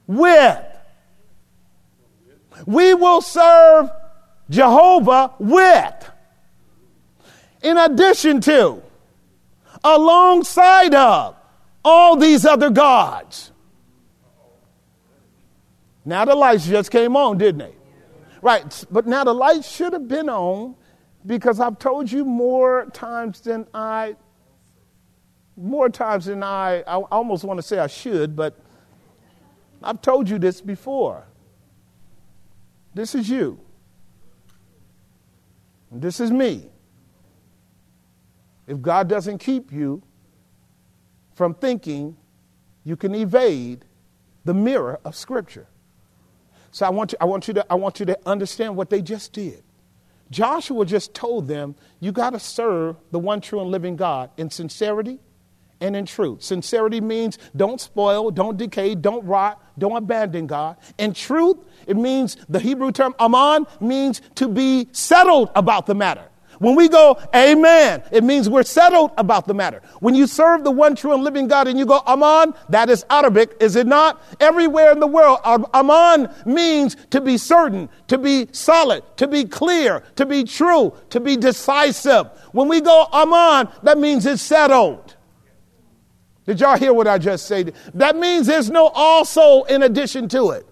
with. 0.06 0.62
We 2.66 2.94
will 2.94 3.20
serve 3.20 3.90
Jehovah 4.50 5.34
with, 5.38 6.10
in 7.62 7.78
addition 7.78 8.40
to, 8.42 8.82
alongside 9.84 10.94
of 10.94 11.36
all 11.84 12.16
these 12.16 12.44
other 12.44 12.70
gods. 12.70 13.52
Now 16.04 16.24
the 16.24 16.34
lights 16.34 16.66
just 16.66 16.90
came 16.90 17.16
on, 17.16 17.38
didn't 17.38 17.58
they? 17.58 17.74
Right, 18.40 18.84
but 18.90 19.06
now 19.06 19.24
the 19.24 19.34
lights 19.34 19.70
should 19.70 19.92
have 19.92 20.08
been 20.08 20.28
on 20.28 20.76
because 21.26 21.58
I've 21.60 21.78
told 21.78 22.10
you 22.10 22.24
more 22.24 22.86
times 22.92 23.40
than 23.40 23.66
I, 23.74 24.16
more 25.56 25.88
times 25.88 26.26
than 26.26 26.42
I, 26.42 26.82
I 26.82 26.96
almost 26.96 27.44
want 27.44 27.58
to 27.58 27.62
say 27.62 27.78
I 27.78 27.88
should, 27.88 28.36
but 28.36 28.58
I've 29.82 30.00
told 30.00 30.28
you 30.28 30.38
this 30.38 30.60
before. 30.60 31.26
This 32.94 33.14
is 33.14 33.28
you. 33.28 33.60
This 35.90 36.20
is 36.20 36.30
me. 36.30 36.70
If 38.66 38.80
God 38.80 39.08
doesn't 39.08 39.38
keep 39.38 39.72
you 39.72 40.02
from 41.34 41.54
thinking, 41.54 42.16
you 42.84 42.96
can 42.96 43.14
evade 43.14 43.84
the 44.44 44.54
mirror 44.54 44.98
of 45.04 45.14
Scripture. 45.14 45.66
So 46.70 46.86
I 46.86 46.90
want 46.90 47.12
you, 47.12 47.18
I 47.20 47.24
want 47.24 47.48
you, 47.48 47.54
to, 47.54 47.66
I 47.70 47.74
want 47.74 48.00
you 48.00 48.06
to 48.06 48.18
understand 48.26 48.76
what 48.76 48.90
they 48.90 49.02
just 49.02 49.32
did. 49.32 49.62
Joshua 50.30 50.84
just 50.84 51.14
told 51.14 51.48
them, 51.48 51.76
you 52.00 52.12
got 52.12 52.30
to 52.30 52.40
serve 52.40 52.96
the 53.10 53.18
one 53.18 53.40
true 53.40 53.60
and 53.60 53.70
living 53.70 53.96
God 53.96 54.30
in 54.36 54.50
sincerity 54.50 55.18
and 55.80 55.94
in 55.94 56.06
truth. 56.06 56.42
Sincerity 56.42 57.00
means 57.00 57.38
don't 57.54 57.80
spoil, 57.80 58.30
don't 58.30 58.56
decay, 58.56 58.94
don't 58.94 59.24
rot, 59.24 59.62
don't 59.78 59.96
abandon 59.96 60.46
God. 60.46 60.76
In 60.98 61.12
truth, 61.12 61.58
it 61.86 61.96
means 61.96 62.36
the 62.48 62.58
Hebrew 62.58 62.92
term 62.92 63.14
aman 63.20 63.66
means 63.80 64.22
to 64.36 64.48
be 64.48 64.88
settled 64.92 65.50
about 65.54 65.86
the 65.86 65.94
matter. 65.94 66.28
When 66.58 66.74
we 66.74 66.88
go, 66.88 67.18
Amen, 67.34 68.02
it 68.10 68.24
means 68.24 68.48
we're 68.48 68.62
settled 68.62 69.12
about 69.18 69.46
the 69.46 69.54
matter. 69.54 69.82
When 70.00 70.14
you 70.14 70.26
serve 70.26 70.64
the 70.64 70.70
one 70.70 70.96
true 70.96 71.12
and 71.12 71.22
living 71.22 71.48
God 71.48 71.68
and 71.68 71.78
you 71.78 71.86
go, 71.86 72.02
Aman, 72.06 72.54
that 72.68 72.88
is 72.88 73.04
Arabic, 73.10 73.56
is 73.60 73.76
it 73.76 73.86
not? 73.86 74.22
Everywhere 74.40 74.92
in 74.92 75.00
the 75.00 75.06
world, 75.06 75.40
Aman 75.44 76.34
means 76.44 76.96
to 77.10 77.20
be 77.20 77.38
certain, 77.38 77.88
to 78.08 78.18
be 78.18 78.48
solid, 78.52 79.02
to 79.16 79.26
be 79.26 79.44
clear, 79.44 80.02
to 80.16 80.26
be 80.26 80.44
true, 80.44 80.94
to 81.10 81.20
be 81.20 81.36
decisive. 81.36 82.26
When 82.52 82.68
we 82.68 82.80
go, 82.80 83.06
Aman, 83.12 83.68
that 83.82 83.98
means 83.98 84.26
it's 84.26 84.42
settled. 84.42 85.16
Did 86.46 86.60
y'all 86.60 86.76
hear 86.76 86.92
what 86.92 87.08
I 87.08 87.18
just 87.18 87.46
said? 87.46 87.74
That 87.94 88.16
means 88.16 88.46
there's 88.46 88.70
no 88.70 88.86
also 88.88 89.64
in 89.64 89.82
addition 89.82 90.28
to 90.28 90.50
it. 90.50 90.66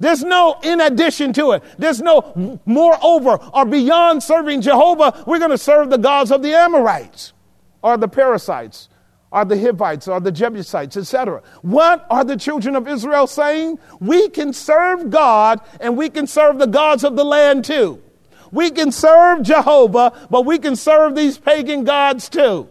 There's 0.00 0.24
no 0.24 0.58
in 0.62 0.80
addition 0.80 1.34
to 1.34 1.52
it. 1.52 1.62
There's 1.78 2.00
no 2.00 2.58
moreover 2.64 3.36
or 3.52 3.66
beyond 3.66 4.22
serving 4.22 4.62
Jehovah. 4.62 5.22
We're 5.26 5.38
going 5.38 5.50
to 5.50 5.58
serve 5.58 5.90
the 5.90 5.98
gods 5.98 6.32
of 6.32 6.42
the 6.42 6.54
Amorites 6.54 7.34
or 7.82 7.98
the 7.98 8.08
Perizzites 8.08 8.88
or 9.30 9.44
the 9.44 9.60
Hivites 9.60 10.08
or 10.08 10.18
the 10.18 10.32
Jebusites, 10.32 10.96
etc. 10.96 11.42
What 11.60 12.06
are 12.10 12.24
the 12.24 12.36
children 12.36 12.74
of 12.76 12.88
Israel 12.88 13.26
saying? 13.26 13.78
We 14.00 14.30
can 14.30 14.54
serve 14.54 15.10
God 15.10 15.60
and 15.80 15.96
we 15.98 16.08
can 16.08 16.26
serve 16.26 16.58
the 16.58 16.66
gods 16.66 17.04
of 17.04 17.14
the 17.14 17.24
land 17.24 17.66
too. 17.66 18.02
We 18.50 18.70
can 18.70 18.90
serve 18.90 19.42
Jehovah, 19.42 20.26
but 20.30 20.44
we 20.44 20.58
can 20.58 20.74
serve 20.76 21.14
these 21.14 21.38
pagan 21.38 21.84
gods 21.84 22.28
too. 22.28 22.68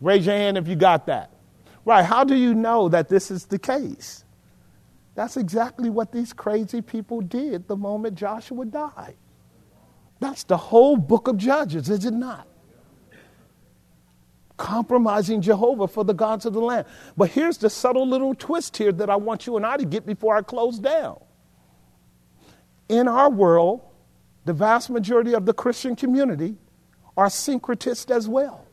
Raise 0.00 0.26
your 0.26 0.34
hand 0.34 0.56
if 0.56 0.66
you 0.66 0.74
got 0.74 1.06
that. 1.06 1.30
Right, 1.84 2.04
how 2.04 2.24
do 2.24 2.34
you 2.34 2.54
know 2.54 2.88
that 2.88 3.08
this 3.08 3.30
is 3.30 3.44
the 3.44 3.58
case? 3.58 4.24
That's 5.20 5.36
exactly 5.36 5.90
what 5.90 6.12
these 6.12 6.32
crazy 6.32 6.80
people 6.80 7.20
did 7.20 7.68
the 7.68 7.76
moment 7.76 8.14
Joshua 8.14 8.64
died. 8.64 9.16
That's 10.18 10.44
the 10.44 10.56
whole 10.56 10.96
book 10.96 11.28
of 11.28 11.36
Judges, 11.36 11.90
is 11.90 12.06
it 12.06 12.14
not? 12.14 12.48
Compromising 14.56 15.42
Jehovah 15.42 15.88
for 15.88 16.06
the 16.06 16.14
gods 16.14 16.46
of 16.46 16.54
the 16.54 16.60
land. 16.60 16.86
But 17.18 17.28
here's 17.28 17.58
the 17.58 17.68
subtle 17.68 18.08
little 18.08 18.34
twist 18.34 18.78
here 18.78 18.92
that 18.92 19.10
I 19.10 19.16
want 19.16 19.46
you 19.46 19.58
and 19.58 19.66
I 19.66 19.76
to 19.76 19.84
get 19.84 20.06
before 20.06 20.36
I 20.36 20.40
close 20.40 20.78
down. 20.78 21.20
In 22.88 23.06
our 23.06 23.28
world, 23.28 23.82
the 24.46 24.54
vast 24.54 24.88
majority 24.88 25.34
of 25.34 25.44
the 25.44 25.52
Christian 25.52 25.96
community 25.96 26.56
are 27.14 27.26
syncretists 27.26 28.10
as 28.10 28.26
well. 28.26 28.66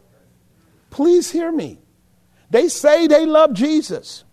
Please 0.91 1.29
hear 1.29 1.51
me. 1.51 1.81
They 2.49 2.69
say 2.69 3.05
they 3.05 3.25
love 3.25 3.51
Jesus 3.51 4.23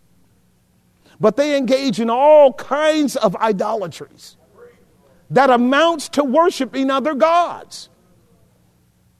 but 1.19 1.35
they 1.35 1.57
engage 1.57 1.99
in 1.99 2.09
all 2.09 2.53
kinds 2.53 3.15
of 3.15 3.35
idolatries 3.37 4.37
that 5.29 5.49
amounts 5.49 6.09
to 6.09 6.23
worshiping 6.23 6.91
other 6.91 7.15
gods. 7.15 7.89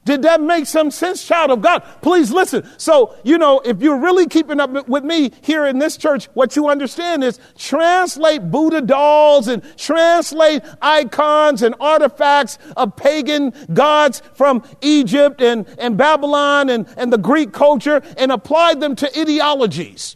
Did 0.06 0.22
that 0.22 0.40
make 0.40 0.66
some 0.66 0.92
sense, 0.92 1.26
child 1.26 1.50
of 1.50 1.60
God? 1.60 1.82
Please 2.00 2.30
listen. 2.30 2.64
So, 2.78 3.16
you 3.24 3.38
know, 3.38 3.58
if 3.64 3.82
you're 3.82 3.98
really 3.98 4.28
keeping 4.28 4.60
up 4.60 4.88
with 4.88 5.02
me 5.02 5.32
here 5.42 5.66
in 5.66 5.80
this 5.80 5.96
church, 5.96 6.26
what 6.26 6.54
you 6.54 6.68
understand 6.68 7.24
is 7.24 7.40
translate 7.58 8.48
Buddha 8.48 8.82
dolls 8.82 9.48
and 9.48 9.64
translate 9.76 10.62
icons 10.80 11.62
and 11.62 11.74
artifacts 11.80 12.58
of 12.76 12.94
pagan 12.94 13.52
gods 13.74 14.22
from 14.34 14.62
Egypt 14.80 15.42
and, 15.42 15.66
and 15.76 15.96
Babylon 15.96 16.70
and, 16.70 16.86
and 16.96 17.12
the 17.12 17.18
Greek 17.18 17.52
culture 17.52 18.00
and 18.16 18.30
apply 18.30 18.74
them 18.74 18.94
to 18.94 19.20
ideologies. 19.20 20.14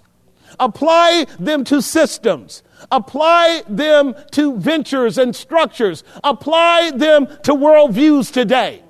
Apply 0.61 1.27
them 1.41 1.65
to 1.65 1.82
systems. 1.82 2.62
Apply 2.93 3.62
them 3.69 4.15
to 4.32 4.57
ventures 4.57 5.19
and 5.19 5.35
structures. 5.35 6.05
Apply 6.23 6.93
them 6.95 7.27
to 7.43 7.53
worldviews 7.53 8.32
today. 8.32 8.85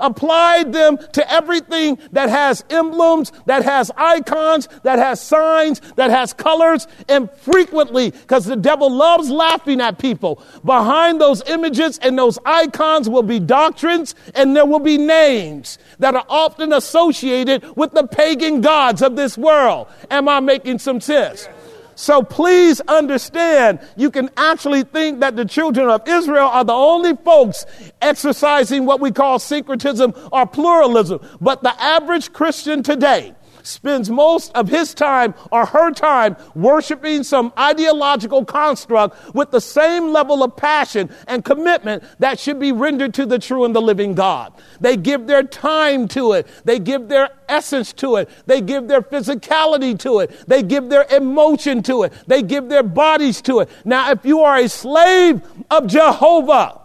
Apply 0.00 0.64
them 0.64 0.98
to 1.12 1.32
everything 1.32 1.98
that 2.12 2.28
has 2.28 2.64
emblems, 2.70 3.32
that 3.46 3.64
has 3.64 3.90
icons, 3.96 4.68
that 4.82 4.98
has 4.98 5.20
signs, 5.20 5.80
that 5.96 6.10
has 6.10 6.32
colors, 6.32 6.86
and 7.08 7.30
frequently, 7.32 8.10
because 8.10 8.44
the 8.44 8.56
devil 8.56 8.90
loves 8.90 9.30
laughing 9.30 9.80
at 9.80 9.98
people, 9.98 10.42
behind 10.64 11.20
those 11.20 11.42
images 11.48 11.98
and 11.98 12.18
those 12.18 12.38
icons 12.44 13.08
will 13.08 13.22
be 13.22 13.38
doctrines 13.38 14.14
and 14.34 14.54
there 14.54 14.66
will 14.66 14.80
be 14.80 14.98
names 14.98 15.78
that 15.98 16.14
are 16.14 16.26
often 16.28 16.72
associated 16.72 17.76
with 17.76 17.92
the 17.92 18.06
pagan 18.06 18.60
gods 18.60 19.02
of 19.02 19.16
this 19.16 19.36
world. 19.38 19.88
Am 20.10 20.28
I 20.28 20.40
making 20.40 20.78
some 20.78 21.00
sense? 21.00 21.48
So 21.96 22.22
please 22.22 22.82
understand, 22.82 23.80
you 23.96 24.10
can 24.10 24.28
actually 24.36 24.82
think 24.84 25.20
that 25.20 25.34
the 25.34 25.46
children 25.46 25.88
of 25.88 26.06
Israel 26.06 26.46
are 26.46 26.62
the 26.62 26.74
only 26.74 27.16
folks 27.16 27.64
exercising 28.02 28.84
what 28.84 29.00
we 29.00 29.10
call 29.10 29.38
syncretism 29.38 30.14
or 30.30 30.46
pluralism. 30.46 31.26
But 31.40 31.62
the 31.62 31.74
average 31.82 32.34
Christian 32.34 32.82
today, 32.82 33.34
spends 33.66 34.08
most 34.08 34.52
of 34.54 34.68
his 34.68 34.94
time 34.94 35.34
or 35.50 35.66
her 35.66 35.90
time 35.90 36.36
worshiping 36.54 37.22
some 37.22 37.52
ideological 37.58 38.44
construct 38.44 39.34
with 39.34 39.50
the 39.50 39.60
same 39.60 40.12
level 40.12 40.42
of 40.42 40.56
passion 40.56 41.10
and 41.26 41.44
commitment 41.44 42.02
that 42.18 42.38
should 42.38 42.58
be 42.58 42.72
rendered 42.72 43.14
to 43.14 43.26
the 43.26 43.38
true 43.38 43.64
and 43.64 43.74
the 43.74 43.80
living 43.80 44.14
God. 44.14 44.52
They 44.80 44.96
give 44.96 45.26
their 45.26 45.42
time 45.42 46.08
to 46.08 46.32
it. 46.32 46.46
They 46.64 46.78
give 46.78 47.08
their 47.08 47.30
essence 47.48 47.92
to 47.94 48.16
it. 48.16 48.28
They 48.46 48.60
give 48.60 48.88
their 48.88 49.02
physicality 49.02 49.98
to 50.00 50.20
it. 50.20 50.48
They 50.48 50.62
give 50.62 50.88
their 50.88 51.06
emotion 51.10 51.82
to 51.84 52.04
it. 52.04 52.12
They 52.26 52.42
give 52.42 52.68
their 52.68 52.82
bodies 52.82 53.42
to 53.42 53.60
it. 53.60 53.68
Now, 53.84 54.10
if 54.10 54.24
you 54.24 54.40
are 54.40 54.58
a 54.58 54.68
slave 54.68 55.42
of 55.70 55.86
Jehovah, 55.86 56.80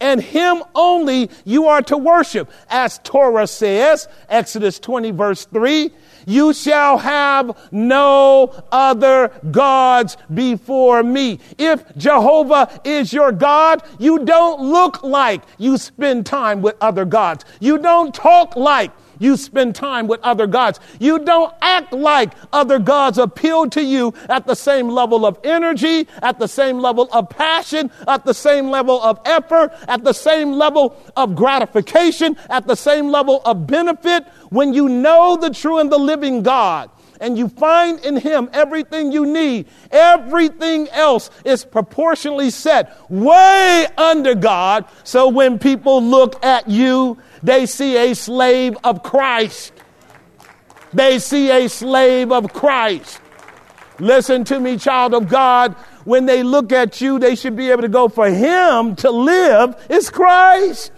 and 0.00 0.20
him 0.20 0.62
only 0.74 1.30
you 1.44 1.66
are 1.66 1.82
to 1.82 1.96
worship. 1.96 2.50
As 2.68 2.98
Torah 2.98 3.46
says, 3.46 4.08
Exodus 4.28 4.78
20 4.78 5.10
verse 5.12 5.44
3, 5.46 5.90
you 6.26 6.52
shall 6.52 6.98
have 6.98 7.56
no 7.70 8.52
other 8.72 9.30
gods 9.50 10.16
before 10.34 11.02
me. 11.02 11.38
If 11.56 11.96
Jehovah 11.96 12.80
is 12.84 13.12
your 13.12 13.32
God, 13.32 13.82
you 13.98 14.24
don't 14.24 14.60
look 14.60 15.02
like 15.02 15.42
you 15.56 15.78
spend 15.78 16.26
time 16.26 16.62
with 16.62 16.76
other 16.80 17.04
gods. 17.04 17.44
You 17.60 17.78
don't 17.78 18.12
talk 18.14 18.56
like 18.56 18.90
you 19.18 19.36
spend 19.36 19.74
time 19.74 20.06
with 20.06 20.20
other 20.22 20.46
gods. 20.46 20.80
You 20.98 21.18
don't 21.18 21.52
act 21.60 21.92
like 21.92 22.32
other 22.52 22.78
gods 22.78 23.18
appeal 23.18 23.68
to 23.70 23.82
you 23.82 24.14
at 24.28 24.46
the 24.46 24.54
same 24.54 24.88
level 24.88 25.26
of 25.26 25.38
energy, 25.44 26.08
at 26.22 26.38
the 26.38 26.48
same 26.48 26.78
level 26.78 27.08
of 27.12 27.28
passion, 27.28 27.90
at 28.06 28.24
the 28.24 28.34
same 28.34 28.70
level 28.70 29.00
of 29.02 29.20
effort, 29.24 29.72
at 29.88 30.04
the 30.04 30.12
same 30.12 30.52
level 30.52 30.96
of 31.16 31.34
gratification, 31.34 32.36
at 32.50 32.66
the 32.66 32.76
same 32.76 33.10
level 33.10 33.42
of 33.44 33.66
benefit. 33.66 34.24
When 34.50 34.74
you 34.74 34.88
know 34.88 35.36
the 35.36 35.50
true 35.50 35.78
and 35.78 35.90
the 35.90 35.98
living 35.98 36.42
God, 36.42 36.90
and 37.20 37.38
you 37.38 37.48
find 37.48 37.98
in 38.04 38.16
him 38.16 38.50
everything 38.52 39.12
you 39.12 39.26
need, 39.26 39.66
everything 39.90 40.88
else 40.90 41.30
is 41.44 41.64
proportionally 41.64 42.50
set 42.50 43.10
way 43.10 43.86
under 43.96 44.34
God. 44.34 44.84
So 45.04 45.28
when 45.28 45.58
people 45.58 46.02
look 46.02 46.44
at 46.44 46.68
you, 46.68 47.18
they 47.42 47.66
see 47.66 47.96
a 47.96 48.14
slave 48.14 48.76
of 48.84 49.02
Christ. 49.02 49.72
They 50.92 51.18
see 51.18 51.50
a 51.50 51.68
slave 51.68 52.32
of 52.32 52.52
Christ. 52.52 53.20
Listen 53.98 54.44
to 54.44 54.60
me, 54.60 54.76
child 54.78 55.14
of 55.14 55.28
God. 55.28 55.74
When 56.04 56.26
they 56.26 56.42
look 56.42 56.72
at 56.72 57.00
you, 57.00 57.18
they 57.18 57.34
should 57.34 57.56
be 57.56 57.70
able 57.70 57.82
to 57.82 57.88
go, 57.88 58.08
for 58.08 58.28
him 58.28 58.94
to 58.96 59.10
live 59.10 59.86
is 59.90 60.10
Christ. 60.10 60.92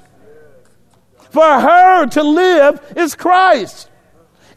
For 1.30 1.60
her 1.60 2.06
to 2.06 2.22
live 2.22 2.94
is 2.96 3.14
Christ. 3.14 3.87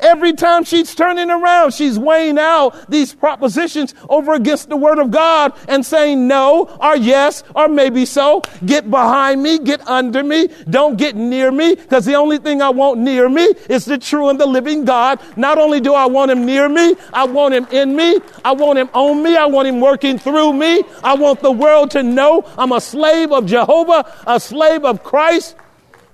Every 0.02 0.34
time 0.34 0.64
she's 0.64 0.94
turning 0.96 1.30
around, 1.30 1.74
she's 1.74 1.98
weighing 1.98 2.40
out 2.40 2.90
these 2.90 3.14
propositions 3.14 3.94
over 4.10 4.34
against 4.34 4.70
the 4.70 4.78
word 4.78 5.00
of 5.00 5.12
God 5.12 5.54
and 5.68 5.86
saying 5.86 6.28
no 6.28 6.76
or 6.80 6.96
yes 6.96 7.44
or 7.56 7.68
maybe 7.68 8.06
so. 8.06 8.42
Get 8.66 8.90
behind 8.90 9.44
me, 9.44 9.60
get 9.60 9.88
under 9.88 10.24
me, 10.24 10.50
don't 10.70 10.98
get 10.98 11.16
near 11.16 11.52
me 11.52 11.76
because 11.76 12.06
the 12.06 12.16
only 12.16 12.40
thing 12.40 12.62
I 12.62 12.70
want 12.70 13.00
near 13.00 13.30
me 13.30 13.54
is 13.70 13.86
the 13.86 13.98
true 13.98 14.30
and 14.30 14.40
the 14.40 14.46
living 14.46 14.86
God. 14.86 15.20
Not 15.38 15.58
only 15.58 15.80
do 15.80 15.94
I 15.94 16.08
want 16.08 16.32
him 16.32 16.46
near 16.46 16.68
me, 16.68 16.96
I 17.14 17.26
want 17.26 17.54
him 17.54 17.68
in 17.72 17.96
me, 17.96 18.20
I 18.44 18.54
want 18.54 18.80
him 18.80 18.90
on 18.94 19.22
me, 19.22 19.38
I 19.38 19.46
want 19.46 19.68
him 19.68 19.80
working 19.80 20.18
through 20.18 20.54
me. 20.54 20.84
I 21.04 21.16
want 21.16 21.42
the 21.42 21.52
world 21.52 21.92
to 21.92 22.04
know 22.04 22.44
I'm 22.58 22.72
a 22.72 22.82
slave 22.82 23.32
of 23.32 23.46
Jehovah, 23.46 24.12
a 24.26 24.40
slave 24.40 24.86
of 24.86 25.04
Christ. 25.04 25.56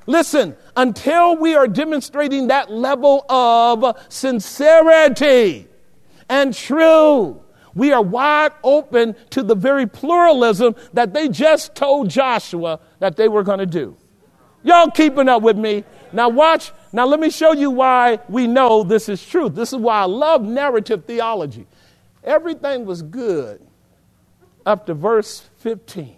Listen, 0.06 0.56
until 0.78 1.36
we 1.36 1.56
are 1.56 1.68
demonstrating 1.68 2.48
that 2.48 2.72
level 2.72 3.26
of 3.30 3.98
sincerity 4.10 5.68
and 6.30 6.54
true, 6.54 7.42
we 7.74 7.92
are 7.92 8.02
wide 8.02 8.52
open 8.64 9.16
to 9.32 9.44
the 9.44 9.56
very 9.56 9.88
pluralism 9.88 10.76
that 10.94 11.14
they 11.14 11.30
just 11.30 11.76
told 11.76 12.10
Joshua 12.10 12.80
that 13.00 13.18
they 13.18 13.28
were 13.28 13.44
going 13.44 13.60
to 13.60 13.66
do. 13.66 13.98
Y'all 14.64 14.92
keeping 14.92 15.28
up 15.28 15.42
with 15.42 15.58
me? 15.58 15.84
Now, 16.14 16.30
watch. 16.30 16.72
Now, 16.94 17.06
let 17.06 17.20
me 17.20 17.30
show 17.30 17.54
you 17.54 17.72
why 17.72 18.20
we 18.30 18.48
know 18.48 18.84
this 18.84 19.10
is 19.10 19.26
true. 19.26 19.50
This 19.50 19.74
is 19.74 19.80
why 19.80 20.02
I 20.02 20.06
love 20.06 20.44
narrative 20.44 21.06
theology. 21.06 21.66
Everything 22.24 22.86
was 22.86 23.02
good 23.02 23.66
up 24.66 24.86
to 24.88 24.94
verse 24.94 25.50
15. 25.60 26.17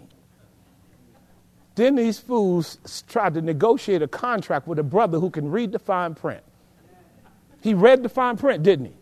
Then 1.80 1.94
these 1.94 2.18
fools 2.18 2.76
tried 3.08 3.32
to 3.32 3.40
negotiate 3.40 4.02
a 4.02 4.06
contract 4.06 4.66
with 4.66 4.78
a 4.78 4.82
brother 4.82 5.18
who 5.18 5.30
can 5.30 5.50
read 5.50 5.72
the 5.72 5.78
fine 5.78 6.14
print. 6.14 6.42
He 7.62 7.72
read 7.72 8.02
the 8.02 8.08
fine 8.10 8.36
print, 8.36 8.62
didn't 8.62 8.84
he? 8.84 8.92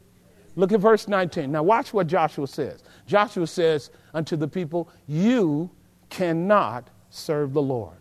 Look 0.54 0.70
at 0.70 0.78
verse 0.78 1.08
19. 1.08 1.50
Now, 1.50 1.64
watch 1.64 1.92
what 1.92 2.06
Joshua 2.06 2.46
says. 2.46 2.84
Joshua 3.04 3.48
says 3.48 3.90
unto 4.14 4.36
the 4.36 4.46
people, 4.46 4.88
You 5.08 5.70
cannot 6.08 6.88
serve 7.10 7.52
the 7.52 7.60
Lord. 7.60 7.96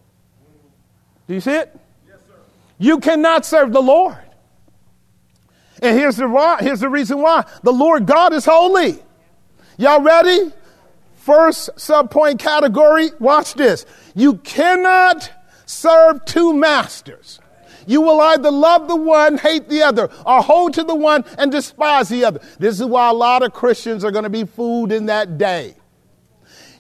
Do 1.28 1.34
you 1.34 1.42
see 1.42 1.56
it? 1.56 1.76
Yes, 2.08 2.20
sir. 2.28 2.36
You 2.78 3.00
cannot 3.00 3.48
serve 3.48 3.74
the 3.74 3.82
Lord. 3.82 4.30
And 5.82 5.98
here's 5.98 6.18
the, 6.18 6.58
here's 6.62 6.82
the 6.82 6.90
reason 6.90 7.20
why 7.20 7.46
the 7.64 7.74
Lord 7.74 8.06
God 8.06 8.32
is 8.32 8.46
holy. 8.46 9.00
Y'all 9.80 10.04
ready? 10.04 10.52
First 11.28 11.76
subpoint 11.76 12.40
category, 12.40 13.12
watch 13.20 13.56
this. 13.56 13.86
You 14.16 14.36
cannot 14.36 15.30
serve 15.66 16.24
two 16.24 16.54
masters. 16.54 17.42
You 17.86 18.00
will 18.00 18.22
either 18.22 18.50
love 18.50 18.88
the 18.88 18.96
one, 18.96 19.38
hate 19.38 19.68
the 19.68 19.84
other, 19.84 20.10
or 20.26 20.42
hold 20.42 20.76
to 20.76 20.86
the 20.86 20.96
one 20.96 21.26
and 21.38 21.52
despise 21.52 22.08
the 22.08 22.24
other. 22.24 22.40
This 22.60 22.80
is 22.80 22.86
why 22.86 23.10
a 23.10 23.14
lot 23.14 23.44
of 23.44 23.52
Christians 23.52 24.06
are 24.06 24.12
going 24.12 24.24
to 24.24 24.30
be 24.30 24.46
fooled 24.46 24.94
in 24.94 25.08
that 25.08 25.38
day. 25.38 25.76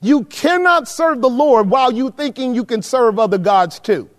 You 0.01 0.23
cannot 0.23 0.87
serve 0.87 1.19
the 1.19 1.29
Lord 1.29 1.69
while 1.69 1.91
you 1.91 2.09
thinking 2.09 2.55
you 2.55 2.63
can 2.63 2.81
serve 2.81 3.19
other 3.19 3.37
gods 3.37 3.79
too. 3.79 4.09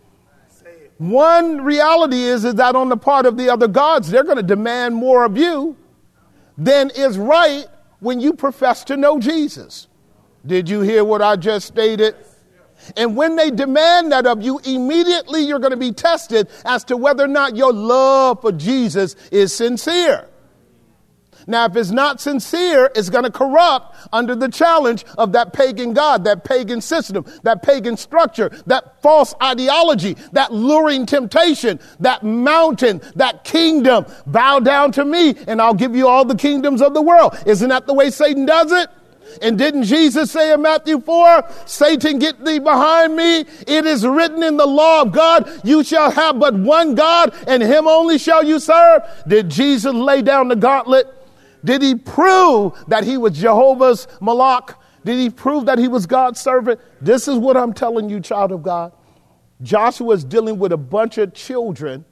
One 0.99 1.63
reality 1.63 2.21
is, 2.21 2.45
is 2.45 2.57
that 2.57 2.77
on 2.77 2.91
the 2.91 2.99
part 2.99 3.25
of 3.25 3.39
the 3.39 3.49
other 3.49 3.67
gods, 3.67 4.11
they're 4.11 4.25
going 4.25 4.37
to 4.37 4.43
demand 4.43 4.95
more 4.95 5.25
of 5.25 5.39
you 5.39 5.75
than 6.59 6.91
is 6.91 7.17
right 7.17 7.65
when 8.01 8.21
you 8.21 8.35
profess 8.35 8.85
to 8.85 8.99
know 8.99 9.19
Jesus. 9.19 9.87
Did 10.47 10.69
you 10.69 10.81
hear 10.81 11.05
what 11.05 11.23
I 11.23 11.37
just 11.37 11.67
stated? 11.67 12.15
And 12.97 13.17
when 13.17 13.37
they 13.37 13.51
demand 13.51 14.13
that 14.13 14.27
of 14.27 14.43
you, 14.43 14.61
immediately 14.65 15.43
you're 15.43 15.59
going 15.59 15.73
to 15.73 15.77
be 15.77 15.93
tested 15.93 16.49
as 16.65 16.85
to 16.85 16.97
whether 16.97 17.25
or 17.25 17.29
not 17.29 17.57
your 17.57 17.73
love 17.73 18.41
for 18.41 18.53
Jesus 18.53 19.17
is 19.31 19.55
sincere. 19.55 20.29
Now, 21.49 21.65
if 21.65 21.77
it's 21.77 21.91
not 21.91 22.21
sincere, 22.21 22.91
it's 22.95 23.09
going 23.09 23.25
to 23.25 23.31
corrupt 23.31 23.97
under 24.13 24.37
the 24.37 24.49
challenge 24.49 25.07
of 25.17 25.33
that 25.33 25.55
pagan 25.55 25.95
God, 25.95 26.25
that 26.25 26.45
pagan 26.45 26.83
system, 26.83 27.25
that 27.43 27.63
pagan 27.63 27.97
structure, 27.97 28.51
that 28.67 29.01
false 29.01 29.35
ideology, 29.43 30.15
that 30.33 30.53
luring 30.53 31.07
temptation, 31.07 31.81
that 32.01 32.23
mountain, 32.23 33.01
that 33.17 33.45
kingdom. 33.45 34.05
Bow 34.27 34.61
down 34.61 34.93
to 34.93 35.07
me 35.07 35.37
and 35.47 35.63
I'll 35.63 35.73
give 35.73 35.97
you 35.97 36.07
all 36.07 36.27
the 36.27 36.37
kingdoms 36.37 36.83
of 36.83 36.93
the 36.93 37.03
world. 37.03 37.35
Isn't 37.47 37.71
that 37.71 37.87
the 37.87 37.95
way 37.95 38.11
Satan 38.11 38.45
does 38.45 38.71
it? 38.71 38.91
And 39.43 39.59
didn't 39.59 39.85
Jesus 39.85 40.31
say 40.31 40.53
in 40.53 40.63
Matthew 40.63 41.01
4, 41.01 41.49
Satan, 41.67 42.19
get 42.19 42.45
thee 42.45 42.59
behind 42.59 43.15
me? 43.15 43.41
It 43.67 43.87
is 43.87 44.07
written 44.07 44.43
in 44.43 44.57
the 44.57 44.67
law 44.67 45.03
of 45.03 45.13
God, 45.13 45.61
you 45.65 45.85
shall 45.85 46.11
have 46.11 46.39
but 46.39 46.55
one 46.55 46.95
God, 46.95 47.35
and 47.47 47.63
him 47.63 47.87
only 47.87 48.19
shall 48.19 48.45
you 48.45 48.59
serve. 48.59 49.03
Did 49.27 49.49
Jesus 49.49 49.93
lay 49.93 50.23
down 50.23 50.49
the 50.49 50.57
gauntlet? 50.57 51.07
Did 51.65 51.83
he 51.83 51.95
prove 51.95 52.73
that 52.89 53.05
he 53.05 53.17
was 53.17 53.39
Jehovah's 53.39 54.07
Malak? 54.21 54.79
Did 55.05 55.19
he 55.19 55.31
prove 55.31 55.67
that 55.67 55.79
he 55.79 55.89
was 55.89 56.07
God's 56.07 56.41
servant? 56.41 56.81
This 57.01 57.29
is 57.29 57.39
what 57.39 57.57
I'm 57.57 57.73
telling 57.73 58.09
you, 58.09 58.21
child 58.21 58.53
of 58.53 58.63
God. 58.63 58.93
Joshua 59.63 60.15
is 60.15 60.25
dealing 60.25 60.59
with 60.59 60.73
a 60.73 60.77
bunch 60.77 61.19
of 61.19 61.35
children 61.35 62.05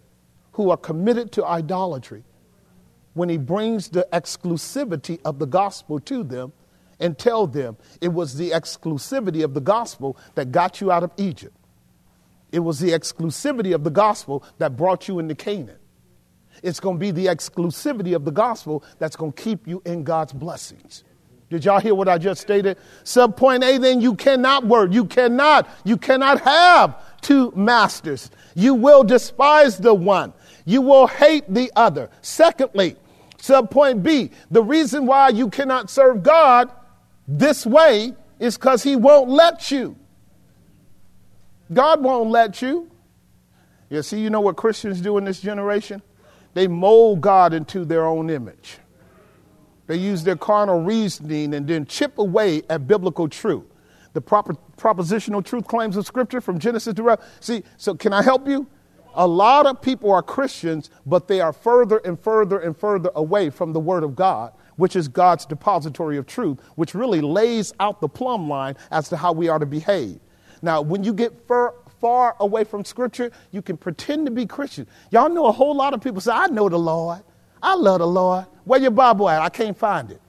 who 0.53 0.71
are 0.71 0.77
committed 0.77 1.33
to 1.33 1.45
idolatry 1.45 2.25
when 3.15 3.29
he 3.29 3.37
brings 3.37 3.89
the 3.89 4.07
exclusivity 4.13 5.21
of 5.25 5.39
the 5.39 5.47
gospel 5.47 6.01
to 6.01 6.23
them 6.23 6.53
and 7.01 7.19
tell 7.19 7.47
them 7.47 7.77
it 8.01 8.09
was 8.09 8.37
the 8.37 8.51
exclusivity 8.51 9.45
of 9.45 9.55
the 9.55 9.61
gospel 9.61 10.17
that 10.35 10.53
got 10.53 10.81
you 10.81 10.91
out 10.91 11.03
of 11.03 11.11
Egypt. 11.17 11.57
It 12.53 12.61
was 12.61 12.79
the 12.79 12.91
exclusivity 12.91 13.75
of 13.75 13.85
the 13.85 13.91
gospel 13.91 14.45
that 14.59 14.77
brought 14.77 15.09
you 15.09 15.19
into 15.19 15.35
Canaan. 15.35 15.79
It's 16.63 16.81
going 16.81 16.97
to 16.97 17.01
be 17.01 17.11
the 17.11 17.27
exclusivity 17.27 18.15
of 18.15 18.25
the 18.25 18.31
gospel 18.31 18.83
that's 18.99 19.17
going 19.17 19.33
to 19.33 19.43
keep 19.43 19.67
you 19.69 19.83
in 19.85 20.05
God's 20.05 20.33
blessings. 20.33 21.05
Did 21.49 21.65
y'all 21.65 21.81
hear 21.81 21.95
what 21.95 22.09
I 22.09 22.19
just 22.19 22.41
stated? 22.41 22.77
Sub 23.05 23.37
point 23.37 23.63
A, 23.63 23.79
then 23.79 24.01
you 24.01 24.15
cannot 24.15 24.67
work. 24.67 24.93
You 24.93 25.05
cannot, 25.05 25.69
you 25.85 25.97
cannot 25.97 26.41
have 26.41 26.97
two 27.21 27.53
masters. 27.55 28.31
You 28.55 28.75
will 28.75 29.05
despise 29.05 29.79
the 29.79 29.95
one. 29.95 30.33
You 30.65 30.83
will 30.83 31.07
hate 31.07 31.45
the 31.53 31.71
other. 31.77 32.11
Secondly, 32.21 32.97
sub 33.39 33.71
point 33.71 34.03
B, 34.03 34.31
the 34.51 34.63
reason 34.63 35.07
why 35.07 35.29
you 35.29 35.49
cannot 35.49 35.89
serve 35.89 36.25
God 36.25 36.71
this 37.27 37.67
way 37.67 38.15
is 38.39 38.57
because 38.57 38.83
He 38.83 38.97
won't 38.97 39.29
let 39.29 39.71
you. 39.71 39.97
God 41.73 42.03
won't 42.03 42.31
let 42.31 42.63
you. 42.63 42.91
You 43.91 44.03
see, 44.03 44.21
you 44.21 44.31
know 44.31 44.41
what 44.41 44.57
Christians 44.57 45.01
do 45.01 45.17
in 45.19 45.25
this 45.25 45.41
generation? 45.41 46.03
They 46.55 46.69
mold 46.69 47.21
God 47.21 47.53
into 47.53 47.85
their 47.85 48.07
own 48.07 48.31
image. 48.31 48.79
They 49.87 49.97
use 49.97 50.25
their 50.25 50.37
carnal 50.37 50.83
reasoning 50.83 51.55
and 51.55 51.67
then 51.67 51.87
chip 51.87 52.19
away 52.19 52.63
at 52.69 52.87
biblical 52.87 53.29
truth. 53.29 53.65
The 54.15 54.21
proper 54.21 54.57
propositional 54.77 55.45
truth 55.45 55.67
claims 55.67 55.97
of 55.97 56.07
Scripture 56.07 56.41
from 56.41 56.59
Genesis 56.59 56.95
to 56.95 57.03
Revelation. 57.03 57.33
See, 57.41 57.63
so 57.77 57.95
can 57.95 58.13
I 58.13 58.23
help 58.23 58.49
you? 58.49 58.67
A 59.15 59.27
lot 59.27 59.67
of 59.67 59.81
people 59.81 60.13
are 60.13 60.23
Christians, 60.23 60.91
but 61.07 61.29
they 61.29 61.41
are 61.41 61.53
further 61.53 61.99
and 61.99 62.19
further 62.19 62.59
and 62.59 62.77
further 62.77 63.11
away 63.15 63.51
from 63.51 63.73
the 63.73 63.81
Word 63.81 64.03
of 64.03 64.17
God, 64.17 64.53
which 64.77 64.97
is 64.97 65.09
God's 65.09 65.47
depository 65.47 66.17
of 66.17 66.27
truth, 66.27 66.59
which 66.77 66.95
really 66.95 67.21
lays 67.21 67.73
out 67.81 68.01
the 68.01 68.09
plumb 68.09 68.49
line 68.49 68.77
as 68.91 69.09
to 69.09 69.17
how 69.17 69.33
we 69.33 69.49
are 69.49 69.59
to 69.59 69.67
behave. 69.67 70.21
Now, 70.63 70.81
when 70.81 71.05
you 71.05 71.13
get 71.13 71.47
far, 71.47 71.75
far 72.01 72.37
away 72.41 72.65
from 72.65 72.85
Scripture, 72.85 73.31
you 73.51 73.63
can 73.63 73.77
pretend 73.77 74.27
to 74.27 74.33
be 74.33 74.47
Christian. 74.47 74.87
Y'all 75.11 75.29
know 75.29 75.47
a 75.47 75.53
whole 75.53 75.75
lot 75.75 75.95
of 75.95 76.01
people 76.01 76.21
say, 76.21 76.33
I 76.33 76.47
know 76.47 76.69
the 76.69 76.79
Lord. 76.79 77.23
I 77.63 77.75
love 77.75 78.01
the 78.01 78.07
Lord. 78.07 78.47
Where 78.65 78.81
your 78.81 78.91
Bible 78.91 79.29
at? 79.29 79.43
I 79.43 79.49
can't 79.49 79.77
find 79.77 80.11
it. 80.11 80.21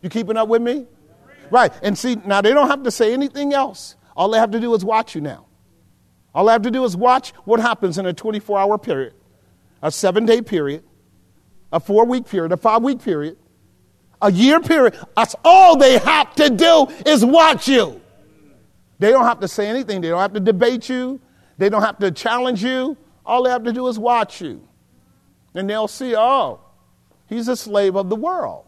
You 0.00 0.08
keeping 0.08 0.36
up 0.36 0.48
with 0.48 0.62
me? 0.62 0.86
Right. 1.50 1.72
And 1.82 1.96
see, 1.96 2.16
now 2.26 2.40
they 2.40 2.52
don't 2.52 2.68
have 2.68 2.82
to 2.82 2.90
say 2.90 3.12
anything 3.12 3.52
else. 3.52 3.96
All 4.16 4.30
they 4.30 4.38
have 4.38 4.50
to 4.50 4.60
do 4.60 4.74
is 4.74 4.84
watch 4.84 5.14
you 5.14 5.20
now. 5.20 5.46
All 6.34 6.46
they 6.46 6.52
have 6.52 6.62
to 6.62 6.70
do 6.70 6.84
is 6.84 6.96
watch 6.96 7.30
what 7.44 7.60
happens 7.60 7.98
in 7.98 8.06
a 8.06 8.12
24 8.12 8.58
hour 8.58 8.78
period, 8.78 9.14
a 9.82 9.90
seven 9.90 10.26
day 10.26 10.40
period, 10.42 10.82
a 11.72 11.80
four 11.80 12.04
week 12.04 12.26
period, 12.26 12.52
a 12.52 12.56
five 12.56 12.82
week 12.82 13.02
period, 13.02 13.36
a 14.20 14.30
year 14.30 14.60
period. 14.60 14.96
That's 15.16 15.34
all 15.44 15.76
they 15.76 15.98
have 15.98 16.34
to 16.36 16.50
do 16.50 16.86
is 17.06 17.24
watch 17.24 17.68
you. 17.68 18.00
They 18.98 19.10
don't 19.10 19.24
have 19.24 19.40
to 19.40 19.48
say 19.48 19.66
anything. 19.66 20.00
They 20.00 20.08
don't 20.08 20.20
have 20.20 20.34
to 20.34 20.40
debate 20.40 20.88
you. 20.88 21.20
They 21.58 21.68
don't 21.68 21.82
have 21.82 21.98
to 21.98 22.10
challenge 22.10 22.62
you. 22.62 22.96
All 23.26 23.42
they 23.42 23.50
have 23.50 23.64
to 23.64 23.72
do 23.72 23.88
is 23.88 23.98
watch 23.98 24.40
you. 24.40 24.66
And 25.54 25.68
they'll 25.68 25.88
see, 25.88 26.14
oh, 26.16 26.60
he's 27.28 27.48
a 27.48 27.56
slave 27.56 27.96
of 27.96 28.08
the 28.08 28.16
world. 28.16 28.64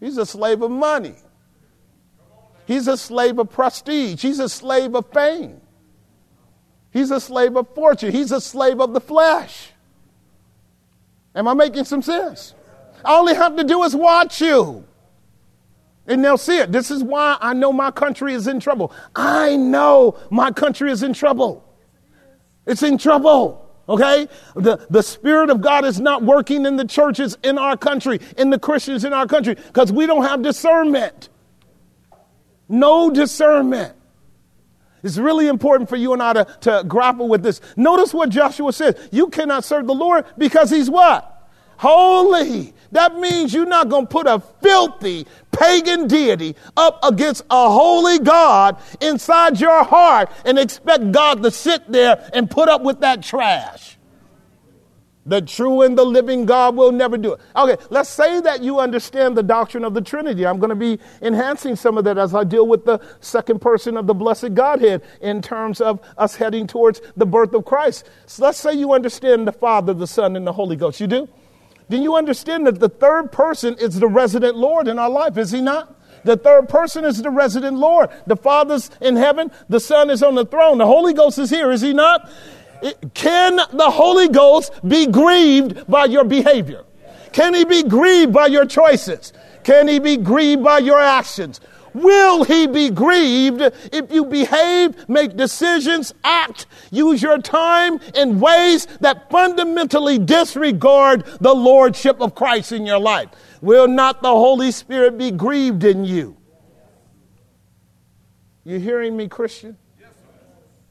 He's 0.00 0.16
a 0.18 0.26
slave 0.26 0.62
of 0.62 0.70
money. 0.70 1.14
He's 2.66 2.88
a 2.88 2.96
slave 2.96 3.38
of 3.38 3.50
prestige. 3.50 4.20
He's 4.20 4.40
a 4.40 4.48
slave 4.48 4.94
of 4.94 5.06
fame. 5.12 5.60
He's 6.90 7.10
a 7.10 7.20
slave 7.20 7.56
of 7.56 7.68
fortune. 7.74 8.10
He's 8.10 8.32
a 8.32 8.40
slave 8.40 8.80
of 8.80 8.92
the 8.92 9.00
flesh. 9.00 9.70
Am 11.36 11.46
I 11.46 11.54
making 11.54 11.84
some 11.84 12.02
sense? 12.02 12.54
All 13.04 13.26
they 13.26 13.34
have 13.34 13.56
to 13.56 13.64
do 13.64 13.82
is 13.84 13.94
watch 13.94 14.40
you. 14.40 14.84
And 16.08 16.24
they'll 16.24 16.38
see 16.38 16.58
it. 16.58 16.72
This 16.72 16.90
is 16.90 17.04
why 17.04 17.36
I 17.40 17.52
know 17.52 17.72
my 17.72 17.90
country 17.90 18.32
is 18.32 18.46
in 18.46 18.58
trouble. 18.58 18.92
I 19.14 19.56
know 19.56 20.18
my 20.30 20.50
country 20.50 20.90
is 20.90 21.02
in 21.02 21.12
trouble. 21.12 21.62
It's 22.64 22.82
in 22.82 22.96
trouble. 22.96 23.70
Okay? 23.88 24.28
The, 24.54 24.84
the 24.88 25.02
Spirit 25.02 25.50
of 25.50 25.60
God 25.60 25.84
is 25.84 26.00
not 26.00 26.22
working 26.22 26.64
in 26.64 26.76
the 26.76 26.84
churches 26.84 27.36
in 27.42 27.58
our 27.58 27.76
country, 27.76 28.20
in 28.38 28.50
the 28.50 28.58
Christians 28.58 29.04
in 29.04 29.12
our 29.12 29.26
country, 29.26 29.54
because 29.54 29.92
we 29.92 30.06
don't 30.06 30.24
have 30.24 30.42
discernment. 30.42 31.28
No 32.68 33.10
discernment. 33.10 33.95
It's 35.06 35.18
really 35.18 35.46
important 35.46 35.88
for 35.88 35.94
you 35.94 36.12
and 36.12 36.20
I 36.20 36.32
to, 36.32 36.44
to 36.62 36.84
grapple 36.88 37.28
with 37.28 37.44
this. 37.44 37.60
Notice 37.76 38.12
what 38.12 38.28
Joshua 38.28 38.72
says. 38.72 39.08
You 39.12 39.28
cannot 39.28 39.64
serve 39.64 39.86
the 39.86 39.94
Lord 39.94 40.24
because 40.36 40.68
he's 40.68 40.90
what? 40.90 41.32
Holy. 41.76 42.74
That 42.90 43.16
means 43.16 43.54
you're 43.54 43.66
not 43.66 43.88
going 43.88 44.06
to 44.06 44.10
put 44.10 44.26
a 44.26 44.40
filthy 44.40 45.26
pagan 45.52 46.08
deity 46.08 46.56
up 46.76 46.98
against 47.04 47.44
a 47.50 47.70
holy 47.70 48.18
God 48.18 48.78
inside 49.00 49.60
your 49.60 49.84
heart 49.84 50.28
and 50.44 50.58
expect 50.58 51.12
God 51.12 51.40
to 51.44 51.52
sit 51.52 51.90
there 51.90 52.28
and 52.34 52.50
put 52.50 52.68
up 52.68 52.82
with 52.82 53.00
that 53.00 53.22
trash. 53.22 53.95
The 55.26 55.42
true 55.42 55.82
and 55.82 55.98
the 55.98 56.04
living 56.04 56.46
God 56.46 56.76
will 56.76 56.92
never 56.92 57.18
do 57.18 57.32
it. 57.32 57.40
Okay, 57.56 57.76
let's 57.90 58.08
say 58.08 58.40
that 58.40 58.62
you 58.62 58.78
understand 58.78 59.36
the 59.36 59.42
doctrine 59.42 59.84
of 59.84 59.92
the 59.92 60.00
Trinity. 60.00 60.46
I'm 60.46 60.60
going 60.60 60.70
to 60.70 60.76
be 60.76 61.00
enhancing 61.20 61.74
some 61.74 61.98
of 61.98 62.04
that 62.04 62.16
as 62.16 62.32
I 62.32 62.44
deal 62.44 62.66
with 62.66 62.84
the 62.84 63.00
second 63.20 63.60
person 63.60 63.96
of 63.96 64.06
the 64.06 64.14
blessed 64.14 64.54
Godhead 64.54 65.02
in 65.20 65.42
terms 65.42 65.80
of 65.80 66.00
us 66.16 66.36
heading 66.36 66.68
towards 66.68 67.02
the 67.16 67.26
birth 67.26 67.52
of 67.54 67.64
Christ. 67.64 68.08
So 68.26 68.44
let's 68.44 68.58
say 68.58 68.74
you 68.74 68.92
understand 68.92 69.48
the 69.48 69.52
Father, 69.52 69.92
the 69.92 70.06
Son, 70.06 70.36
and 70.36 70.46
the 70.46 70.52
Holy 70.52 70.76
Ghost. 70.76 71.00
You 71.00 71.08
do? 71.08 71.28
Then 71.88 72.02
you 72.02 72.14
understand 72.14 72.66
that 72.68 72.78
the 72.78 72.88
third 72.88 73.32
person 73.32 73.76
is 73.80 73.98
the 73.98 74.08
resident 74.08 74.56
Lord 74.56 74.86
in 74.86 74.98
our 74.98 75.10
life, 75.10 75.36
is 75.36 75.50
he 75.50 75.60
not? 75.60 75.92
The 76.24 76.36
third 76.36 76.68
person 76.68 77.04
is 77.04 77.22
the 77.22 77.30
resident 77.30 77.76
Lord. 77.76 78.10
The 78.26 78.36
Father's 78.36 78.90
in 79.00 79.16
heaven, 79.16 79.50
the 79.68 79.80
Son 79.80 80.10
is 80.10 80.22
on 80.22 80.34
the 80.34 80.44
throne, 80.44 80.78
the 80.78 80.86
Holy 80.86 81.14
Ghost 81.14 81.38
is 81.38 81.50
here, 81.50 81.70
is 81.70 81.80
he 81.80 81.92
not? 81.92 82.28
Can 83.14 83.56
the 83.56 83.90
Holy 83.90 84.28
Ghost 84.28 84.72
be 84.86 85.06
grieved 85.06 85.86
by 85.86 86.04
your 86.06 86.24
behavior? 86.24 86.84
Can 87.32 87.54
he 87.54 87.64
be 87.64 87.82
grieved 87.82 88.32
by 88.32 88.46
your 88.46 88.64
choices? 88.64 89.32
Can 89.64 89.88
he 89.88 89.98
be 89.98 90.16
grieved 90.16 90.62
by 90.62 90.78
your 90.78 91.00
actions? 91.00 91.60
Will 91.96 92.44
he 92.44 92.66
be 92.66 92.90
grieved 92.90 93.62
if 93.90 94.12
you 94.12 94.26
behave, 94.26 95.08
make 95.08 95.34
decisions, 95.34 96.12
act, 96.22 96.66
use 96.90 97.22
your 97.22 97.38
time 97.38 97.98
in 98.14 98.38
ways 98.38 98.86
that 99.00 99.30
fundamentally 99.30 100.18
disregard 100.18 101.24
the 101.40 101.54
lordship 101.54 102.20
of 102.20 102.34
Christ 102.34 102.72
in 102.72 102.84
your 102.84 102.98
life? 102.98 103.30
Will 103.62 103.88
not 103.88 104.20
the 104.20 104.28
Holy 104.28 104.70
Spirit 104.70 105.16
be 105.16 105.30
grieved 105.30 105.84
in 105.84 106.04
you? 106.04 106.36
You 108.64 108.78
hearing 108.78 109.16
me, 109.16 109.26
Christian? 109.28 109.78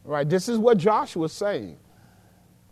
Right? 0.06 0.28
This 0.30 0.48
is 0.48 0.60
what 0.60 0.78
Joshua 0.78 1.26
is 1.26 1.34
saying. 1.34 1.78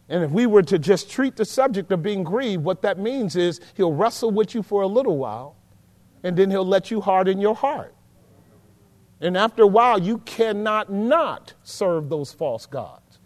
And 0.08 0.24
if 0.24 0.32
we 0.32 0.46
were 0.46 0.62
to 0.64 0.78
just 0.78 1.10
treat 1.10 1.36
the 1.36 1.46
subject 1.46 1.92
of 1.92 2.04
being 2.04 2.24
grieved, 2.24 2.64
what 2.64 2.84
that 2.84 3.00
means 3.00 3.36
is 3.36 3.60
he'll 3.76 3.94
wrestle 3.94 4.30
with 4.32 4.54
you 4.54 4.62
for 4.62 4.84
a 4.84 4.88
little 4.88 5.18
while, 5.18 5.56
and 6.24 6.38
then 6.38 6.52
he'll 6.52 6.66
let 6.66 6.92
you 6.92 7.02
harden 7.02 7.42
your 7.42 7.56
heart. 7.56 7.96
And 9.20 9.36
after 9.36 9.64
a 9.64 9.68
while, 9.68 10.00
you 10.00 10.20
cannot 10.20 10.92
not 10.92 11.54
serve 11.64 12.10
those 12.10 12.32
false 12.32 12.66
gods. 12.66 13.20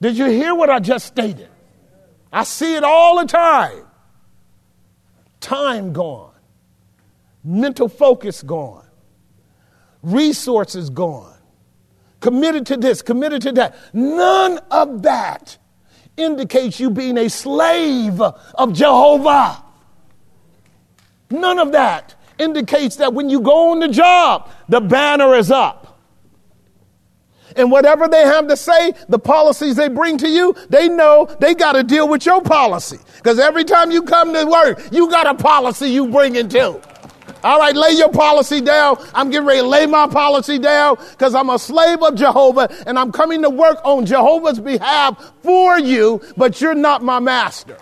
Did 0.00 0.16
you 0.16 0.26
hear 0.26 0.54
what 0.54 0.70
I 0.70 0.78
just 0.78 1.06
stated? 1.06 1.48
I 2.32 2.44
see 2.44 2.76
it 2.76 2.84
all 2.84 3.20
the 3.20 3.26
time. 3.26 3.84
Time 5.40 5.92
gone, 5.92 6.34
mental 7.42 7.88
focus 7.88 8.42
gone, 8.42 8.86
resources 10.02 10.88
gone 10.88 11.33
committed 12.24 12.64
to 12.64 12.78
this, 12.78 13.02
committed 13.02 13.42
to 13.42 13.52
that. 13.52 13.76
None 13.92 14.58
of 14.70 15.02
that 15.02 15.58
indicates 16.16 16.80
you 16.80 16.88
being 16.88 17.18
a 17.18 17.28
slave 17.28 18.18
of 18.18 18.72
Jehovah. 18.72 19.62
None 21.28 21.58
of 21.58 21.72
that 21.72 22.14
indicates 22.38 22.96
that 22.96 23.12
when 23.12 23.28
you 23.28 23.42
go 23.42 23.72
on 23.72 23.80
the 23.80 23.88
job, 23.88 24.48
the 24.70 24.80
banner 24.80 25.34
is 25.34 25.50
up. 25.50 26.00
And 27.56 27.70
whatever 27.70 28.08
they 28.08 28.22
have 28.22 28.48
to 28.48 28.56
say, 28.56 28.94
the 29.10 29.18
policies 29.18 29.76
they 29.76 29.88
bring 29.88 30.16
to 30.16 30.28
you, 30.28 30.56
they 30.70 30.88
know 30.88 31.28
they 31.40 31.54
got 31.54 31.72
to 31.72 31.82
deal 31.82 32.08
with 32.08 32.24
your 32.24 32.40
policy. 32.40 32.98
Because 33.16 33.38
every 33.38 33.64
time 33.64 33.90
you 33.90 34.02
come 34.02 34.32
to 34.32 34.46
work, 34.46 34.80
you 34.90 35.10
got 35.10 35.26
a 35.26 35.34
policy 35.34 35.88
you 35.90 36.08
bring 36.08 36.36
in 36.36 36.48
too. 36.48 36.80
All 37.44 37.58
right, 37.58 37.76
lay 37.76 37.90
your 37.90 38.10
policy 38.10 38.62
down. 38.62 38.96
I'm 39.14 39.28
getting 39.28 39.46
ready 39.46 39.60
to 39.60 39.66
lay 39.66 39.84
my 39.84 40.06
policy 40.06 40.58
down 40.58 40.96
because 41.10 41.34
I'm 41.34 41.50
a 41.50 41.58
slave 41.58 42.02
of 42.02 42.14
Jehovah 42.14 42.74
and 42.86 42.98
I'm 42.98 43.12
coming 43.12 43.42
to 43.42 43.50
work 43.50 43.80
on 43.84 44.06
Jehovah's 44.06 44.58
behalf 44.58 45.32
for 45.42 45.78
you, 45.78 46.22
but 46.38 46.62
you're 46.62 46.74
not 46.74 47.02
my 47.02 47.20
master. 47.20 47.76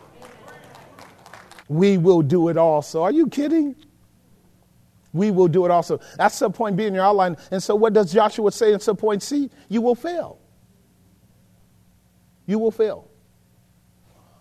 We 1.68 1.96
will 1.96 2.22
do 2.22 2.48
it 2.48 2.56
also. 2.56 3.04
Are 3.04 3.12
you 3.12 3.28
kidding? 3.28 3.76
We 5.12 5.30
will 5.30 5.46
do 5.46 5.64
it 5.64 5.70
also. 5.70 6.00
That's 6.16 6.40
the 6.40 6.50
point 6.50 6.76
B 6.76 6.86
in 6.86 6.94
your 6.94 7.04
outline. 7.04 7.36
And 7.52 7.62
so, 7.62 7.76
what 7.76 7.92
does 7.92 8.12
Joshua 8.12 8.50
say 8.50 8.72
in 8.72 8.80
subpoint 8.80 9.22
C? 9.22 9.48
You 9.68 9.80
will 9.80 9.94
fail. 9.94 10.40
You 12.46 12.58
will 12.58 12.72
fail. 12.72 13.08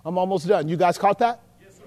I'm 0.03 0.17
almost 0.17 0.47
done. 0.47 0.67
You 0.67 0.77
guys 0.77 0.97
caught 0.97 1.19
that? 1.19 1.41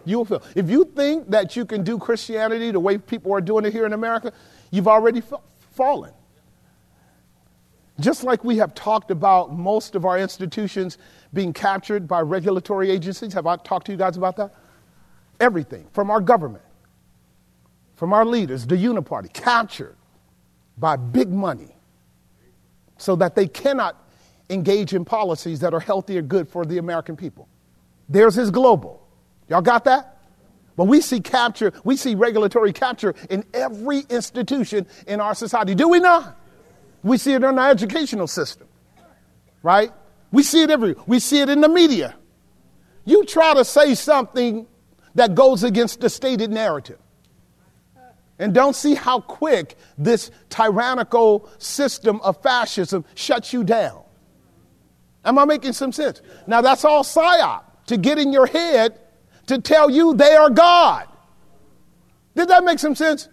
You 0.05 0.19
will 0.19 0.25
fail. 0.25 0.43
If 0.55 0.69
you 0.69 0.85
think 0.85 1.31
that 1.31 1.57
you 1.57 1.65
can 1.65 1.83
do 1.83 1.99
Christianity 1.99 2.71
the 2.71 2.81
way 2.81 2.99
people 2.99 3.33
are 3.33 3.41
doing 3.41 3.65
it 3.65 3.73
here 3.73 3.87
in 3.87 3.93
America, 3.93 4.33
you've 4.71 4.89
already 4.89 5.21
fa- 5.21 5.41
fallen. 5.73 6.13
Just 8.01 8.25
like 8.25 8.43
we 8.43 8.57
have 8.59 8.75
talked 8.75 9.11
about 9.11 9.53
most 9.53 9.95
of 9.95 10.05
our 10.05 10.19
institutions 10.19 10.99
being 11.33 11.53
captured 11.53 12.09
by 12.09 12.21
regulatory 12.21 12.91
agencies, 12.91 13.33
have 13.35 13.47
I 13.47 13.57
talked 13.57 13.87
to 13.87 13.93
you 13.93 13.99
guys 13.99 14.17
about 14.17 14.37
that? 14.37 14.53
Everything 15.39 15.87
from 15.93 16.11
our 16.11 16.21
government, 16.21 16.65
from 17.95 18.13
our 18.13 18.25
leaders, 18.25 18.67
the 18.67 18.77
Uniparty, 18.77 19.33
captured 19.33 19.97
by 20.77 20.97
big 20.97 21.31
money 21.31 21.77
so 22.99 23.15
that 23.17 23.35
they 23.35 23.47
cannot 23.47 23.97
engage 24.51 24.93
in 24.93 25.05
policies 25.05 25.61
that 25.61 25.73
are 25.73 25.81
healthy 25.81 26.19
or 26.19 26.23
good 26.23 26.49
for 26.49 26.65
the 26.65 26.79
American 26.79 27.17
people. 27.17 27.49
Theirs 28.09 28.39
is 28.39 28.51
global. 28.51 29.04
Y'all 29.49 29.63
got 29.63 29.85
that? 29.85 30.19
But 30.77 30.85
we 30.85 31.01
see 31.01 31.21
capture, 31.21 31.73
we 31.85 31.97
see 31.97 32.15
regulatory 32.15 32.73
capture 32.73 33.15
in 33.31 33.45
every 33.55 34.01
institution 34.11 34.87
in 35.07 35.21
our 35.21 35.35
society. 35.35 35.75
Do 35.75 35.89
we 35.89 36.01
not? 36.01 36.37
We 37.03 37.19
see 37.19 37.33
it 37.33 37.45
in 37.45 37.59
our 37.59 37.71
educational 37.71 38.27
system, 38.27 38.67
right? 39.63 39.93
We 40.33 40.43
see 40.43 40.63
it 40.63 40.71
everywhere. 40.71 41.05
We 41.07 41.21
see 41.21 41.41
it 41.41 41.49
in 41.49 41.61
the 41.61 41.69
media. 41.69 42.17
You 43.05 43.25
try 43.25 43.55
to 43.55 43.65
say 43.65 43.95
something 43.95 44.67
that 45.15 45.35
goes 45.35 45.63
against 45.63 46.01
the 46.01 46.11
stated 46.11 46.51
narrative. 46.51 46.99
And 48.39 48.53
don't 48.53 48.75
see 48.75 48.95
how 48.95 49.21
quick 49.21 49.77
this 49.97 50.31
tyrannical 50.49 51.49
system 51.59 52.21
of 52.23 52.43
fascism 52.43 53.05
shuts 53.15 53.53
you 53.53 53.63
down. 53.63 54.03
Am 55.25 55.39
I 55.39 55.45
making 55.45 55.73
some 55.73 55.93
sense? 55.93 56.21
Now, 56.47 56.61
that's 56.61 56.85
all 56.85 57.05
psyop 57.05 57.63
to 57.87 57.97
get 57.97 58.19
in 58.19 58.33
your 58.33 58.47
head 58.47 58.99
to 59.47 59.61
tell 59.61 59.91
you 59.91 60.15
they 60.15 60.35
are 60.35 60.51
God. 60.51 61.07
Did 62.35 62.49
that 62.49 62.65
make 62.65 62.79
some 62.79 62.95
sense? 62.95 63.29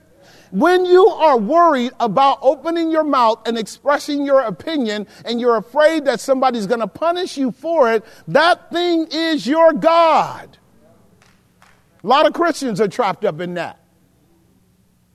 When 0.51 0.85
you 0.85 1.07
are 1.07 1.37
worried 1.37 1.93
about 1.99 2.39
opening 2.41 2.91
your 2.91 3.05
mouth 3.05 3.47
and 3.47 3.57
expressing 3.57 4.25
your 4.25 4.41
opinion 4.41 5.07
and 5.23 5.39
you're 5.39 5.55
afraid 5.55 6.05
that 6.05 6.19
somebody's 6.19 6.67
going 6.67 6.81
to 6.81 6.87
punish 6.87 7.37
you 7.37 7.51
for 7.51 7.91
it, 7.93 8.03
that 8.27 8.69
thing 8.69 9.07
is 9.11 9.47
your 9.47 9.71
God. 9.71 10.57
A 12.03 12.07
lot 12.07 12.25
of 12.25 12.33
Christians 12.33 12.81
are 12.81 12.87
trapped 12.87 13.23
up 13.23 13.39
in 13.39 13.53
that. 13.53 13.79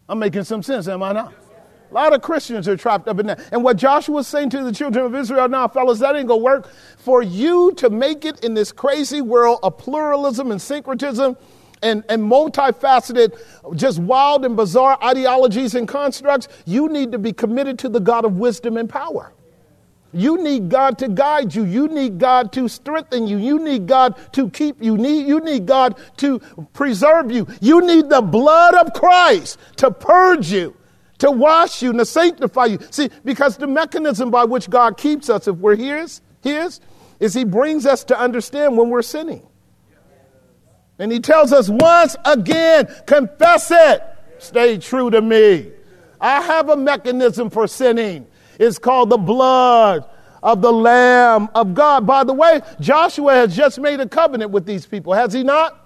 I'm 0.08 0.18
making 0.18 0.44
some 0.44 0.62
sense, 0.62 0.88
am 0.88 1.02
I 1.02 1.12
not? 1.12 1.34
A 1.90 1.94
lot 1.94 2.12
of 2.12 2.22
Christians 2.22 2.68
are 2.68 2.76
trapped 2.76 3.08
up 3.08 3.18
in 3.20 3.26
that. 3.26 3.40
And 3.52 3.62
what 3.62 3.76
Joshua 3.76 4.16
was 4.16 4.26
saying 4.26 4.50
to 4.50 4.64
the 4.64 4.72
children 4.72 5.04
of 5.04 5.14
Israel 5.14 5.48
now, 5.48 5.68
fellas, 5.68 5.98
that 6.00 6.16
ain't 6.16 6.28
gonna 6.28 6.42
work. 6.42 6.68
For 6.98 7.22
you 7.22 7.72
to 7.74 7.90
make 7.90 8.24
it 8.24 8.44
in 8.44 8.54
this 8.54 8.72
crazy 8.72 9.20
world 9.20 9.60
of 9.62 9.78
pluralism 9.78 10.50
and 10.50 10.60
syncretism 10.60 11.36
and, 11.82 12.04
and 12.08 12.22
multifaceted, 12.22 13.38
just 13.76 13.98
wild 14.00 14.44
and 14.44 14.56
bizarre 14.56 14.98
ideologies 15.02 15.74
and 15.74 15.86
constructs, 15.86 16.48
you 16.64 16.88
need 16.88 17.12
to 17.12 17.18
be 17.18 17.32
committed 17.32 17.78
to 17.80 17.88
the 17.88 18.00
God 18.00 18.24
of 18.24 18.36
wisdom 18.36 18.76
and 18.76 18.88
power. 18.88 19.32
You 20.12 20.42
need 20.42 20.68
God 20.68 20.98
to 20.98 21.08
guide 21.08 21.54
you. 21.54 21.64
You 21.64 21.88
need 21.88 22.18
God 22.18 22.52
to 22.52 22.68
strengthen 22.68 23.26
you. 23.26 23.38
You 23.38 23.58
need 23.58 23.86
God 23.86 24.16
to 24.32 24.48
keep 24.50 24.82
you. 24.82 24.96
You 24.96 25.40
need 25.40 25.66
God 25.66 25.98
to 26.18 26.38
preserve 26.72 27.30
you. 27.30 27.46
You 27.60 27.82
need 27.82 28.08
the 28.08 28.22
blood 28.22 28.74
of 28.74 28.92
Christ 28.94 29.58
to 29.76 29.90
purge 29.90 30.50
you, 30.50 30.75
to 31.18 31.30
wash 31.30 31.82
you, 31.82 31.90
and 31.90 31.98
to 31.98 32.04
sanctify 32.04 32.66
you. 32.66 32.78
See, 32.90 33.10
because 33.24 33.56
the 33.56 33.66
mechanism 33.66 34.30
by 34.30 34.44
which 34.44 34.68
God 34.68 34.96
keeps 34.96 35.30
us, 35.30 35.48
if 35.48 35.56
we're 35.56 35.76
His, 35.76 36.20
His, 36.42 36.80
is 37.20 37.34
He 37.34 37.44
brings 37.44 37.86
us 37.86 38.04
to 38.04 38.18
understand 38.18 38.76
when 38.76 38.90
we're 38.90 39.02
sinning. 39.02 39.46
And 40.98 41.10
He 41.10 41.20
tells 41.20 41.52
us 41.52 41.68
once 41.68 42.16
again, 42.24 42.88
confess 43.06 43.70
it, 43.70 44.02
stay 44.38 44.78
true 44.78 45.10
to 45.10 45.20
me. 45.20 45.70
I 46.20 46.40
have 46.40 46.70
a 46.70 46.76
mechanism 46.76 47.50
for 47.50 47.66
sinning. 47.66 48.26
It's 48.58 48.78
called 48.78 49.10
the 49.10 49.18
blood 49.18 50.08
of 50.42 50.62
the 50.62 50.72
Lamb 50.72 51.48
of 51.54 51.74
God. 51.74 52.06
By 52.06 52.24
the 52.24 52.32
way, 52.32 52.60
Joshua 52.80 53.34
has 53.34 53.54
just 53.54 53.78
made 53.78 54.00
a 54.00 54.08
covenant 54.08 54.50
with 54.50 54.64
these 54.64 54.86
people, 54.86 55.12
has 55.12 55.32
he 55.32 55.42
not? 55.42 55.85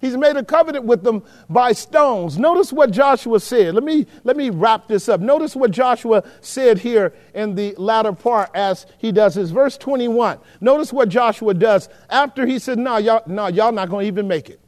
He's 0.00 0.16
made 0.16 0.36
a 0.36 0.44
covenant 0.44 0.84
with 0.84 1.02
them 1.02 1.24
by 1.50 1.72
stones. 1.72 2.38
Notice 2.38 2.72
what 2.72 2.92
Joshua 2.92 3.40
said. 3.40 3.74
Let 3.74 3.82
me, 3.82 4.06
let 4.22 4.36
me 4.36 4.50
wrap 4.50 4.86
this 4.86 5.08
up. 5.08 5.20
Notice 5.20 5.56
what 5.56 5.72
Joshua 5.72 6.22
said 6.40 6.78
here 6.78 7.12
in 7.34 7.56
the 7.56 7.74
latter 7.76 8.12
part 8.12 8.50
as 8.54 8.86
he 8.98 9.10
does 9.10 9.34
his 9.34 9.50
verse 9.50 9.76
21. 9.76 10.38
Notice 10.60 10.92
what 10.92 11.08
Joshua 11.08 11.52
does 11.52 11.88
after 12.10 12.46
he 12.46 12.60
said, 12.60 12.78
No, 12.78 12.98
y'all, 12.98 13.22
no, 13.26 13.48
y'all 13.48 13.72
not 13.72 13.90
going 13.90 14.04
to 14.04 14.08
even 14.08 14.28
make 14.28 14.50
it. 14.50 14.60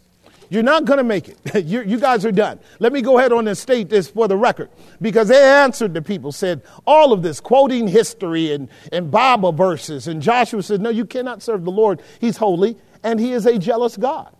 You're 0.48 0.64
not 0.64 0.84
going 0.84 0.96
to 0.96 1.04
make 1.04 1.28
it. 1.28 1.38
you, 1.64 1.82
you 1.82 2.00
guys 2.00 2.26
are 2.26 2.32
done. 2.32 2.58
Let 2.80 2.92
me 2.92 3.00
go 3.00 3.18
ahead 3.18 3.32
on 3.32 3.46
and 3.46 3.56
state 3.56 3.88
this 3.88 4.08
for 4.08 4.26
the 4.26 4.36
record 4.36 4.68
because 5.00 5.28
they 5.28 5.40
answered 5.40 5.94
the 5.94 6.02
people, 6.02 6.32
said 6.32 6.62
all 6.88 7.12
of 7.12 7.22
this, 7.22 7.38
quoting 7.38 7.86
history 7.86 8.52
and, 8.52 8.68
and 8.90 9.12
Bible 9.12 9.52
verses. 9.52 10.08
And 10.08 10.20
Joshua 10.20 10.64
said, 10.64 10.80
No, 10.80 10.90
you 10.90 11.04
cannot 11.04 11.40
serve 11.40 11.64
the 11.64 11.70
Lord. 11.70 12.02
He's 12.20 12.36
holy 12.36 12.76
and 13.04 13.20
he 13.20 13.32
is 13.32 13.46
a 13.46 13.58
jealous 13.58 13.96
God. 13.96 14.34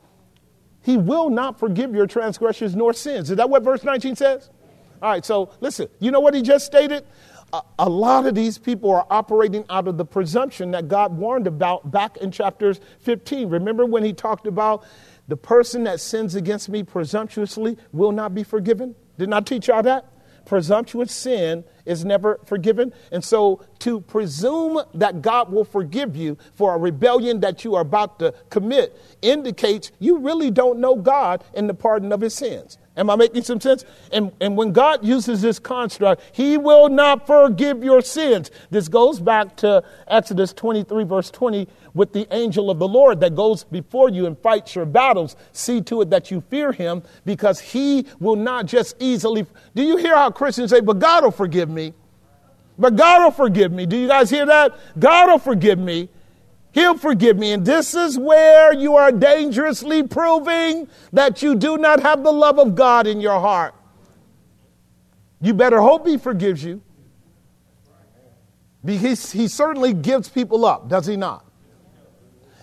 He 0.82 0.97
will 0.97 1.31
not 1.31 1.59
forgive 1.59 1.94
your 1.94 2.07
transgressions 2.07 2.74
nor 2.74 2.93
sins. 2.93 3.31
Is 3.31 3.36
that 3.36 3.51
what 3.51 3.62
verse 3.62 3.85
19 3.85 4.16
says? 4.16 4.51
All 5.02 5.11
right, 5.11 5.24
so 5.24 5.51
listen, 5.61 5.89
you 5.98 6.11
know 6.11 6.20
what 6.20 6.35
he 6.35 6.43
just 6.43 6.66
stated? 6.66 7.05
A, 7.52 7.62
a 7.81 7.89
lot 7.89 8.27
of 8.27 8.35
these 8.35 8.59
people 8.59 8.90
are 8.90 9.07
operating 9.11 9.65
out 9.69 9.89
of 9.89 9.97
the 9.97 10.05
presumption 10.05 10.70
that 10.73 10.89
God 10.89 11.16
warned 11.16 11.47
about 11.47 11.90
back 11.90 12.16
in 12.19 12.31
chapters 12.31 12.81
15. 13.01 13.48
Remember 13.48 13.85
when 13.85 14.05
he 14.05 14.12
talked 14.12 14.47
about 14.47 14.85
the 15.28 15.36
person 15.36 15.85
that 15.85 16.01
sins 16.01 16.35
against 16.35 16.69
me 16.69 16.82
presumptuously 16.82 17.77
will 17.93 18.12
not 18.12 18.35
be 18.35 18.43
forgiven. 18.43 18.94
Didn't 19.19 19.35
I 19.35 19.40
teach 19.40 19.69
y'all 19.69 19.82
that? 19.82 20.07
Presumptuous 20.44 21.12
sin 21.12 21.64
is 21.86 22.04
never 22.04 22.40
forgiven. 22.44 22.92
And 23.10 23.24
so 23.24 23.64
to 23.80 24.00
presume 24.00 24.80
that 24.94 25.22
God 25.22 25.52
will 25.52 25.64
forgive 25.64 26.16
you 26.16 26.38
for 26.54 26.74
a 26.74 26.78
rebellion 26.78 27.40
that 27.40 27.64
you 27.64 27.74
are 27.74 27.82
about 27.82 28.18
to 28.20 28.34
commit 28.50 28.96
indicates 29.22 29.92
you 29.98 30.18
really 30.18 30.50
don't 30.50 30.78
know 30.78 30.96
God 30.96 31.44
in 31.54 31.66
the 31.66 31.74
pardon 31.74 32.12
of 32.12 32.20
his 32.20 32.34
sins. 32.34 32.78
Am 33.01 33.09
I 33.09 33.16
making 33.16 33.43
some 33.43 33.62
sense? 33.62 33.86
And, 34.12 34.31
and 34.43 34.59
when 34.59 34.72
God 34.72 35.02
uses 35.02 35.40
this 35.40 35.59
construct, 35.59 36.22
He 36.32 36.59
will 36.59 36.90
not 36.90 37.27
forgive 37.27 37.82
your 37.82 38.02
sins. 38.02 38.51
This 38.70 38.89
goes 38.89 39.18
back 39.18 39.56
to 39.56 39.82
Exodus 40.06 40.52
23, 40.52 41.05
verse 41.05 41.31
20, 41.31 41.66
with 41.94 42.12
the 42.12 42.28
angel 42.31 42.70
of 42.70 42.78
the 42.78 42.86
Lord 42.86 43.18
that 43.20 43.35
goes 43.35 43.64
before 43.64 44.10
you 44.10 44.27
and 44.27 44.39
fights 44.39 44.74
your 44.74 44.85
battles. 44.85 45.35
See 45.52 45.81
to 45.81 46.02
it 46.02 46.10
that 46.10 46.31
you 46.31 46.43
fear 46.51 46.72
Him 46.72 47.02
because 47.24 47.59
He 47.59 48.06
will 48.18 48.36
not 48.36 48.66
just 48.66 48.97
easily. 49.01 49.47
Do 49.74 49.82
you 49.82 49.97
hear 49.97 50.14
how 50.14 50.31
Christians 50.31 50.70
say, 50.70 50.81
but 50.81 50.98
God 50.98 51.24
will 51.24 51.31
forgive 51.31 51.70
me? 51.70 51.94
But 52.78 52.97
God 52.97 53.24
will 53.24 53.31
forgive 53.31 53.72
me. 53.72 53.86
Do 53.86 53.97
you 53.97 54.09
guys 54.09 54.28
hear 54.28 54.44
that? 54.44 54.78
God 54.98 55.31
will 55.31 55.39
forgive 55.39 55.78
me. 55.78 56.10
He'll 56.72 56.97
forgive 56.97 57.36
me. 57.36 57.52
And 57.52 57.64
this 57.64 57.94
is 57.94 58.18
where 58.18 58.72
you 58.72 58.97
are 58.97 59.10
dangerously 59.10 60.02
proving 60.05 60.88
that 61.12 61.42
you 61.42 61.55
do 61.55 61.78
not 61.78 62.01
have 62.01 62.22
the 62.22 62.32
love 62.32 62.59
of 62.59 62.74
God 62.74 63.06
in 63.06 63.20
your 63.20 63.40
heart. 63.40 63.74
You 65.40 65.55
better 65.55 65.80
hope 65.80 66.06
He 66.06 66.16
forgives 66.16 66.62
you. 66.62 66.82
Because 68.84 69.32
He 69.32 69.48
certainly 69.48 69.92
gives 69.92 70.28
people 70.28 70.64
up, 70.64 70.88
does 70.88 71.06
He 71.06 71.16
not? 71.16 71.44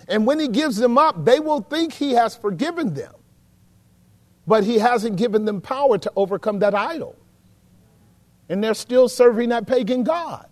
And 0.08 0.26
when 0.26 0.40
He 0.40 0.48
gives 0.48 0.76
them 0.76 0.96
up, 0.96 1.24
they 1.24 1.38
will 1.38 1.60
think 1.60 1.92
He 1.92 2.12
has 2.12 2.34
forgiven 2.34 2.94
them. 2.94 3.12
But 4.46 4.64
He 4.64 4.78
hasn't 4.78 5.16
given 5.16 5.44
them 5.44 5.60
power 5.60 5.98
to 5.98 6.12
overcome 6.16 6.60
that 6.60 6.74
idol. 6.74 7.14
And 8.48 8.64
they're 8.64 8.72
still 8.72 9.08
serving 9.10 9.50
that 9.50 9.66
pagan 9.66 10.02
God. 10.02 10.46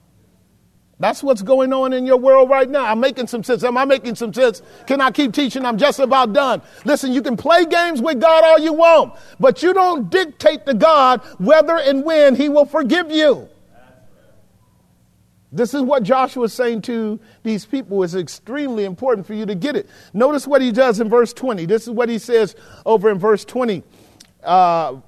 That's 0.98 1.22
what's 1.22 1.42
going 1.42 1.74
on 1.74 1.92
in 1.92 2.06
your 2.06 2.16
world 2.16 2.48
right 2.48 2.68
now. 2.68 2.86
I'm 2.86 3.00
making 3.00 3.26
some 3.26 3.44
sense. 3.44 3.62
Am 3.64 3.76
I 3.76 3.84
making 3.84 4.14
some 4.14 4.32
sense? 4.32 4.62
Can 4.86 5.02
I 5.02 5.10
keep 5.10 5.34
teaching? 5.34 5.66
I'm 5.66 5.76
just 5.76 5.98
about 5.98 6.32
done. 6.32 6.62
Listen, 6.86 7.12
you 7.12 7.20
can 7.20 7.36
play 7.36 7.66
games 7.66 8.00
with 8.00 8.18
God 8.18 8.44
all 8.44 8.58
you 8.58 8.72
want, 8.72 9.14
but 9.38 9.62
you 9.62 9.74
don't 9.74 10.08
dictate 10.08 10.64
to 10.64 10.72
God 10.72 11.20
whether 11.38 11.76
and 11.76 12.02
when 12.02 12.34
He 12.34 12.48
will 12.48 12.64
forgive 12.64 13.10
you. 13.10 13.48
This 15.52 15.74
is 15.74 15.82
what 15.82 16.02
Joshua 16.02 16.44
is 16.44 16.52
saying 16.52 16.82
to 16.82 17.20
these 17.42 17.64
people. 17.64 18.02
It's 18.02 18.14
extremely 18.14 18.84
important 18.84 19.26
for 19.26 19.34
you 19.34 19.46
to 19.46 19.54
get 19.54 19.76
it. 19.76 19.88
Notice 20.12 20.46
what 20.46 20.60
he 20.60 20.72
does 20.72 21.00
in 21.00 21.08
verse 21.08 21.32
20. 21.32 21.66
This 21.66 21.84
is 21.84 21.90
what 21.90 22.08
he 22.08 22.18
says 22.18 22.56
over 22.84 23.10
in 23.10 23.18
verse 23.18 23.44
20. 23.44 23.82
Uh, 24.42 25.00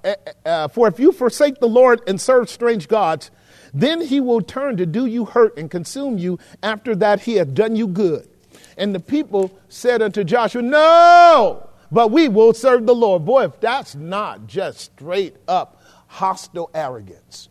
uh, 0.45 0.69
For 0.69 0.89
if 0.89 0.99
you 0.99 1.13
forsake 1.13 1.61
the 1.61 1.69
Lord 1.69 2.01
and 2.07 2.21
serve 2.21 2.49
strange 2.49 2.89
gods, 2.89 3.31
then 3.75 4.01
he 4.01 4.21
will 4.21 4.41
turn 4.41 4.77
to 4.77 4.87
do 4.87 5.07
you 5.07 5.25
hurt 5.25 5.57
and 5.57 5.71
consume 5.71 6.19
you. 6.19 6.39
After 6.63 6.95
that, 6.97 7.21
he 7.21 7.35
hath 7.35 7.55
done 7.55 7.77
you 7.77 7.87
good. 7.87 8.29
And 8.77 8.95
the 8.95 9.01
people 9.01 9.51
said 9.69 10.03
unto 10.03 10.25
Joshua, 10.25 10.63
No, 10.63 11.69
but 11.91 12.11
we 12.11 12.29
will 12.29 12.55
serve 12.55 12.87
the 12.87 12.95
Lord. 12.95 13.25
Boy, 13.25 13.45
if 13.45 13.61
that's 13.61 13.95
not 13.95 14.47
just 14.47 14.81
straight 14.81 15.37
up 15.47 15.81
hostile 16.07 16.71
arrogance. 16.75 17.49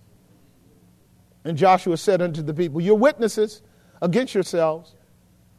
And 1.43 1.57
Joshua 1.57 1.97
said 1.97 2.21
unto 2.21 2.41
the 2.41 2.53
people, 2.53 2.81
You're 2.81 2.95
witnesses 2.95 3.61
against 4.01 4.33
yourselves 4.33 4.95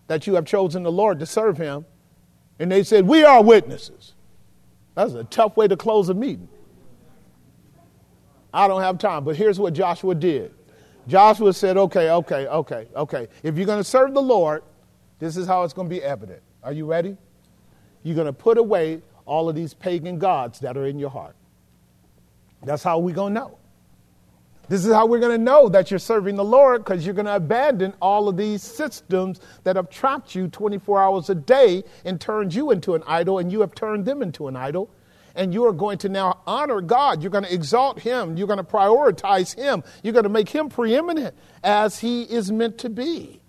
that 0.07 0.27
you 0.27 0.35
have 0.35 0.45
chosen 0.45 0.83
the 0.83 0.93
Lord 0.93 1.19
to 1.21 1.27
serve 1.27 1.57
him. 1.57 1.87
And 2.59 2.71
they 2.71 2.83
said, 2.83 3.07
We 3.07 3.25
are 3.25 3.43
witnesses. 3.43 4.15
That's 4.95 5.15
a 5.15 5.25
tough 5.25 5.57
way 5.57 5.69
to 5.69 5.77
close 5.77 6.09
a 6.09 6.15
meeting. 6.15 6.49
I 8.53 8.69
don't 8.69 8.83
have 8.83 8.99
time. 8.99 9.25
But 9.25 9.37
here's 9.37 9.59
what 9.59 9.75
Joshua 9.75 10.15
did 10.15 10.53
Joshua 11.07 11.53
said, 11.53 11.77
okay, 11.77 12.11
okay, 12.11 12.47
okay, 12.47 12.87
okay. 12.95 13.29
If 13.43 13.57
you're 13.57 13.67
going 13.67 13.81
to 13.81 13.85
serve 13.85 14.15
the 14.15 14.23
Lord, 14.23 14.63
this 15.19 15.37
is 15.37 15.47
how 15.47 15.65
it's 15.65 15.73
going 15.73 15.89
to 15.89 15.95
be 15.95 16.03
evident. 16.03 16.43
Are 16.63 16.73
you 16.73 16.85
ready? 16.85 17.17
You're 18.03 18.15
going 18.15 18.27
to 18.27 18.33
put 18.33 18.59
away 18.59 19.01
all 19.25 19.49
of 19.49 19.55
these 19.55 19.75
pagan 19.75 20.19
gods 20.19 20.61
that 20.61 20.77
are 20.77 20.87
in 20.87 20.99
your 20.99 21.11
heart. 21.11 21.35
That's 22.63 22.83
how 22.83 22.99
we're 22.99 23.15
going 23.15 23.35
to 23.35 23.41
know. 23.41 23.59
This 24.69 24.85
is 24.85 24.93
how 24.93 25.07
we're 25.07 25.21
going 25.21 25.37
to 25.37 25.43
know 25.43 25.71
that 25.71 25.91
you're 25.91 25.99
serving 25.99 26.37
the 26.37 26.45
Lord 26.45 26.85
because 26.85 27.07
you're 27.07 27.15
going 27.15 27.27
to 27.27 27.37
abandon 27.37 27.95
all 28.03 28.29
of 28.29 28.37
these 28.37 28.63
systems 28.63 29.41
that 29.65 29.77
have 29.77 29.89
trapped 29.89 30.35
you 30.35 30.49
24 30.49 31.03
hours 31.03 31.31
a 31.31 31.35
day 31.35 31.85
and 32.05 32.21
turned 32.21 32.55
you 32.55 32.71
into 32.71 32.95
an 32.95 33.03
idol, 33.07 33.39
and 33.39 33.51
you 33.51 33.61
have 33.61 33.75
turned 33.75 34.05
them 34.05 34.21
into 34.21 34.47
an 34.47 34.57
idol. 34.57 34.91
And 35.39 35.55
you 35.55 35.65
are 35.67 35.73
going 35.73 35.99
to 35.99 36.09
now 36.09 36.41
honor 36.47 36.81
God. 36.81 37.23
You're 37.23 37.31
going 37.31 37.45
to 37.45 37.55
exalt 37.55 38.01
Him. 38.01 38.37
You're 38.37 38.49
going 38.49 38.59
to 38.59 38.65
prioritize 38.65 39.55
Him. 39.55 39.85
You're 40.03 40.13
going 40.13 40.25
to 40.25 40.29
make 40.29 40.49
Him 40.49 40.69
preeminent 40.69 41.35
as 41.63 42.01
He 42.01 42.25
is 42.25 42.51
meant 42.51 42.77
to 42.79 42.91
be. 42.91 43.41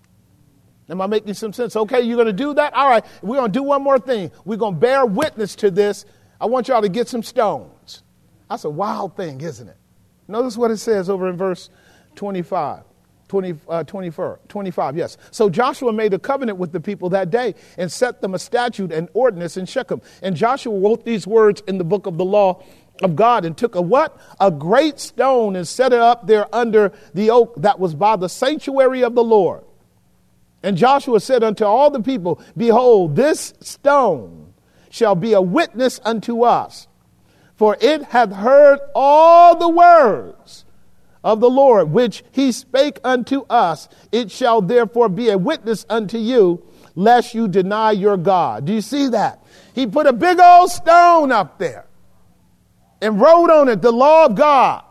Am 0.88 1.00
I 1.00 1.06
making 1.06 1.34
some 1.34 1.52
sense? 1.52 1.74
Okay, 1.74 2.00
you're 2.00 2.16
going 2.16 2.26
to 2.26 2.32
do 2.32 2.54
that? 2.54 2.74
All 2.74 2.88
right, 2.88 3.04
we're 3.22 3.36
going 3.36 3.52
to 3.52 3.58
do 3.58 3.64
one 3.64 3.82
more 3.82 3.98
thing. 3.98 4.30
We're 4.44 4.56
going 4.56 4.74
to 4.74 4.80
bear 4.80 5.04
witness 5.04 5.56
to 5.56 5.70
this. 5.70 6.04
I 6.40 6.46
want 6.46 6.68
y'all 6.68 6.82
to 6.82 6.88
get 6.88 7.08
some 7.08 7.24
stones. 7.24 8.02
That's 8.48 8.64
a 8.64 8.70
wild 8.70 9.16
thing, 9.16 9.40
isn't 9.40 9.68
it? 9.68 9.76
Notice 10.26 10.56
what 10.56 10.70
it 10.70 10.78
says 10.78 11.10
over 11.10 11.28
in 11.28 11.36
verse 11.36 11.70
25. 12.14 12.84
20, 13.30 13.54
uh, 13.68 13.84
24, 13.84 14.40
25, 14.48 14.96
yes. 14.96 15.16
So 15.30 15.48
Joshua 15.48 15.92
made 15.92 16.12
a 16.12 16.18
covenant 16.18 16.58
with 16.58 16.72
the 16.72 16.80
people 16.80 17.10
that 17.10 17.30
day 17.30 17.54
and 17.78 17.90
set 17.90 18.20
them 18.20 18.34
a 18.34 18.40
statute 18.40 18.90
and 18.90 19.08
ordinance 19.14 19.56
in 19.56 19.66
Shechem. 19.66 20.02
And 20.20 20.34
Joshua 20.34 20.76
wrote 20.76 21.04
these 21.04 21.28
words 21.28 21.62
in 21.68 21.78
the 21.78 21.84
book 21.84 22.06
of 22.06 22.18
the 22.18 22.24
law 22.24 22.60
of 23.02 23.14
God 23.14 23.44
and 23.44 23.56
took 23.56 23.76
a 23.76 23.80
what? 23.80 24.18
A 24.40 24.50
great 24.50 24.98
stone 24.98 25.54
and 25.54 25.66
set 25.66 25.92
it 25.92 26.00
up 26.00 26.26
there 26.26 26.52
under 26.52 26.92
the 27.14 27.30
oak 27.30 27.54
that 27.62 27.78
was 27.78 27.94
by 27.94 28.16
the 28.16 28.28
sanctuary 28.28 29.04
of 29.04 29.14
the 29.14 29.22
Lord. 29.22 29.62
And 30.64 30.76
Joshua 30.76 31.20
said 31.20 31.44
unto 31.44 31.64
all 31.64 31.90
the 31.90 32.02
people, 32.02 32.42
Behold, 32.56 33.14
this 33.14 33.54
stone 33.60 34.54
shall 34.90 35.14
be 35.14 35.34
a 35.34 35.40
witness 35.40 36.00
unto 36.04 36.42
us 36.42 36.88
for 37.60 37.76
it 37.78 38.02
hath 38.04 38.32
heard 38.32 38.80
all 38.94 39.54
the 39.54 39.68
words 39.68 40.64
of 41.22 41.40
the 41.40 41.50
Lord, 41.50 41.90
which 41.90 42.24
he 42.32 42.52
spake 42.52 42.98
unto 43.04 43.44
us. 43.50 43.88
It 44.12 44.30
shall 44.30 44.62
therefore 44.62 45.08
be 45.08 45.30
a 45.30 45.38
witness 45.38 45.84
unto 45.88 46.18
you, 46.18 46.64
lest 46.94 47.34
you 47.34 47.48
deny 47.48 47.92
your 47.92 48.16
God. 48.16 48.64
Do 48.64 48.72
you 48.72 48.80
see 48.80 49.08
that? 49.08 49.44
He 49.74 49.86
put 49.86 50.06
a 50.06 50.12
big 50.12 50.38
old 50.40 50.70
stone 50.70 51.30
up 51.32 51.58
there 51.58 51.86
and 53.00 53.20
wrote 53.20 53.50
on 53.50 53.68
it 53.68 53.82
the 53.82 53.92
law 53.92 54.26
of 54.26 54.34
God 54.34 54.84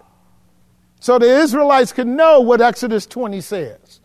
so 1.00 1.18
the 1.18 1.40
Israelites 1.40 1.94
could 1.94 2.08
know 2.08 2.42
what 2.42 2.62
Exodus 2.62 3.06
20 3.06 3.42
says. 3.42 4.02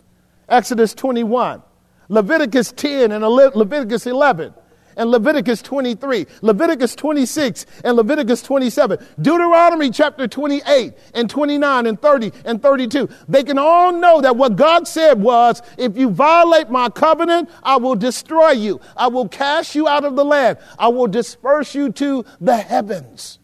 Exodus 0.49 0.95
21, 0.95 1.63
Leviticus 2.09 2.73
10, 2.73 3.13
and 3.13 3.25
Leviticus 3.25 4.07
11 4.07 4.55
and 4.97 5.11
Leviticus 5.11 5.63
23, 5.63 6.27
Leviticus 6.43 6.95
26 6.95 7.67
and 7.85 7.97
Leviticus 7.97 8.43
27, 8.43 8.99
Deuteronomy 9.21 9.91
chapter 9.91 10.29
28 10.29 10.95
and 11.15 11.29
29 11.29 11.87
and 11.87 12.01
30 12.01 12.33
and 12.45 12.63
32. 12.63 13.09
They 13.29 13.43
can 13.43 13.59
all 13.59 13.93
know 13.93 14.21
that 14.21 14.37
what 14.37 14.57
God 14.57 14.87
said 14.87 15.21
was, 15.21 15.63
if 15.79 15.97
you 15.97 16.11
violate 16.11 16.71
my 16.71 16.89
covenant, 16.89 17.51
I 17.63 17.77
will 17.77 17.97
destroy 17.97 18.51
you. 18.51 18.81
I 18.97 19.09
will 19.09 19.29
cast 19.29 19.75
you 19.75 19.89
out 19.89 20.05
of 20.05 20.17
the 20.17 20.25
land. 20.25 20.59
I 20.79 20.89
will 20.89 21.07
disperse 21.07 21.75
you 21.75 21.91
to 21.93 22.25
the 22.41 22.57
heavens. 22.57 23.39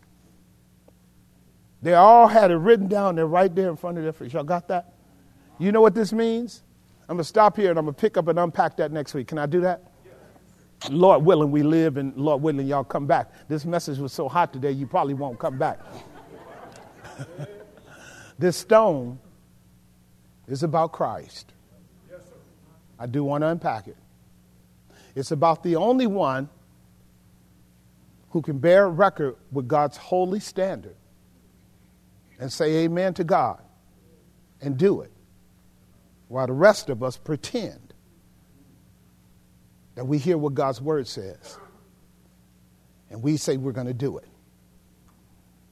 They 1.82 1.94
all 1.94 2.26
had 2.26 2.50
it 2.50 2.56
written 2.56 2.88
down 2.88 3.16
there 3.16 3.26
right 3.26 3.54
there 3.54 3.70
in 3.70 3.76
front 3.76 3.96
of 3.96 4.04
their 4.04 4.12
face. 4.12 4.32
Y'all 4.32 4.44
got 4.44 4.68
that? 4.68 4.92
You 5.58 5.72
know 5.72 5.80
what 5.80 5.94
this 5.94 6.12
means? 6.12 6.62
I'm 7.08 7.16
going 7.16 7.24
to 7.24 7.28
stop 7.28 7.56
here 7.56 7.70
and 7.70 7.78
I'm 7.78 7.86
going 7.86 7.94
to 7.94 8.00
pick 8.00 8.16
up 8.16 8.28
and 8.28 8.38
unpack 8.38 8.76
that 8.76 8.92
next 8.92 9.14
week. 9.14 9.28
Can 9.28 9.38
I 9.38 9.46
do 9.46 9.62
that? 9.62 9.89
Lord 10.88 11.24
willing, 11.24 11.50
we 11.50 11.62
live, 11.62 11.96
and 11.98 12.16
Lord 12.16 12.40
willing, 12.42 12.66
y'all 12.66 12.84
come 12.84 13.06
back. 13.06 13.30
This 13.48 13.64
message 13.64 13.98
was 13.98 14.12
so 14.12 14.28
hot 14.28 14.52
today, 14.52 14.70
you 14.70 14.86
probably 14.86 15.14
won't 15.14 15.38
come 15.38 15.58
back. 15.58 15.78
this 18.38 18.56
stone 18.56 19.18
is 20.48 20.62
about 20.62 20.92
Christ. 20.92 21.52
I 22.98 23.06
do 23.06 23.24
want 23.24 23.42
to 23.42 23.48
unpack 23.48 23.88
it. 23.88 23.96
It's 25.14 25.30
about 25.32 25.62
the 25.62 25.76
only 25.76 26.06
one 26.06 26.48
who 28.30 28.40
can 28.40 28.58
bear 28.58 28.88
record 28.88 29.36
with 29.52 29.68
God's 29.68 29.96
holy 29.96 30.40
standard 30.40 30.96
and 32.38 32.50
say 32.50 32.84
amen 32.84 33.14
to 33.14 33.24
God 33.24 33.60
and 34.60 34.76
do 34.76 35.00
it, 35.02 35.10
while 36.28 36.46
the 36.46 36.52
rest 36.52 36.88
of 36.88 37.02
us 37.02 37.16
pretend 37.16 37.89
that 40.00 40.06
we 40.06 40.16
hear 40.16 40.38
what 40.38 40.54
God's 40.54 40.80
word 40.80 41.06
says 41.06 41.58
and 43.10 43.22
we 43.22 43.36
say 43.36 43.58
we're 43.58 43.70
going 43.70 43.86
to 43.86 43.92
do 43.92 44.16
it. 44.16 44.26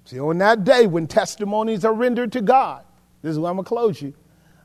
See, 0.04 0.20
on 0.20 0.36
that 0.36 0.64
day 0.64 0.86
when 0.86 1.06
testimonies 1.06 1.82
are 1.82 1.94
rendered 1.94 2.32
to 2.32 2.42
God, 2.42 2.84
this 3.22 3.32
is 3.32 3.38
where 3.38 3.48
I'm 3.50 3.56
going 3.56 3.64
to 3.64 3.68
close 3.70 4.02
you. 4.02 4.12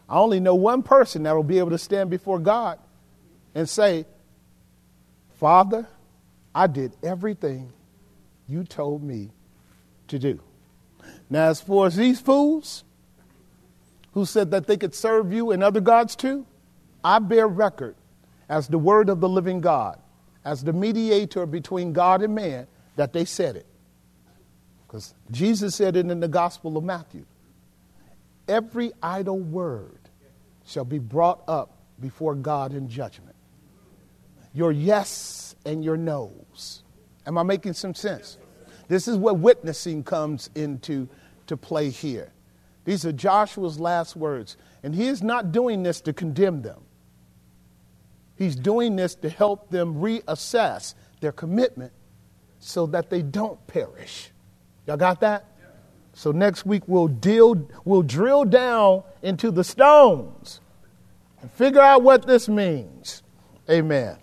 I 0.10 0.18
only 0.18 0.41
know 0.41 0.53
one 0.53 0.84
person 0.84 1.23
that 1.23 1.34
will 1.34 1.45
be 1.45 1.60
able 1.60 1.69
to 1.69 1.77
stand 1.77 2.10
before 2.10 2.40
God 2.40 2.77
and 3.56 3.69
say, 3.69 4.06
Father, 5.40 5.88
I 6.53 6.68
did 6.68 6.98
everything 7.02 7.72
you 8.49 8.65
told 8.65 9.02
me 9.02 9.30
to 10.10 10.19
do. 10.19 10.41
Now, 11.30 11.48
as 11.48 11.61
for 11.61 11.90
these 11.90 12.19
fools 12.19 12.84
who 14.14 14.26
said 14.26 14.52
that 14.52 14.68
they 14.68 14.76
could 14.76 14.94
serve 14.94 15.31
you 15.31 15.52
and 15.52 15.64
other 15.64 15.80
gods 15.80 16.18
too, 16.18 16.45
I 17.02 17.19
bear 17.19 17.48
record 17.48 17.95
as 18.54 18.68
the 18.68 18.78
word 18.78 19.10
of 19.10 19.20
the 19.20 19.28
living 19.28 19.62
God, 19.62 19.98
as 20.46 20.64
the 20.64 20.74
mediator 20.74 21.48
between 21.48 21.92
God 21.92 22.22
and 22.22 22.36
man, 22.36 22.68
that 22.98 23.12
they 23.12 23.26
said 23.26 23.56
it. 23.56 23.66
Because 24.86 25.16
Jesus 25.32 25.74
said 25.74 25.96
it 25.96 26.06
in 26.06 26.20
the 26.20 26.28
Gospel 26.28 26.78
of 26.78 26.84
Matthew. 26.84 27.26
Every 28.48 28.92
idle 29.02 29.40
word 29.40 29.98
shall 30.68 30.86
be 30.86 31.00
brought 31.00 31.42
up 31.48 31.80
before 32.00 32.36
God 32.36 32.76
in 32.76 32.88
judgment. 32.88 33.36
Your 34.54 34.72
yes 34.72 35.56
and 35.66 35.84
your 35.84 35.98
no's. 35.98 36.84
Am 37.26 37.40
I 37.40 37.44
making 37.44 37.74
some 37.74 37.96
sense? 37.96 38.38
This 38.88 39.08
is 39.08 39.18
where 39.18 39.34
witnessing 39.34 40.04
comes 40.04 40.52
into 40.54 41.10
to 41.48 41.58
play 41.58 41.90
here. 41.90 42.32
These 42.86 43.04
are 43.04 43.14
Joshua's 43.14 43.80
last 43.80 44.16
words, 44.16 44.58
and 44.84 44.94
he 44.94 45.08
is 45.08 45.24
not 45.24 45.52
doing 45.52 45.82
this 45.82 46.02
to 46.02 46.14
condemn 46.14 46.62
them. 46.62 46.82
He's 48.35 48.55
doing 48.55 48.95
this 48.95 49.15
to 49.15 49.30
help 49.30 49.69
them 49.69 49.95
reassess 49.95 50.95
their 51.19 51.31
commitment 51.31 51.93
so 52.60 52.85
that 52.88 53.10
they 53.10 53.22
don't 53.22 53.65
perish. 53.68 54.31
Y'all 54.88 54.97
got 54.97 55.19
that? 55.22 55.45
So 56.14 56.31
next 56.31 56.65
week 56.65 56.84
we'll 56.88 57.07
deal 57.07 57.68
we'll 57.85 58.03
drill 58.03 58.45
down 58.45 59.03
into 59.22 59.49
the 59.51 59.64
stones 59.64 60.61
and 61.41 61.51
figure 61.51 61.81
out 61.81 62.03
what 62.03 62.27
this 62.27 62.47
means. 62.47 63.23
Amen. 63.69 64.18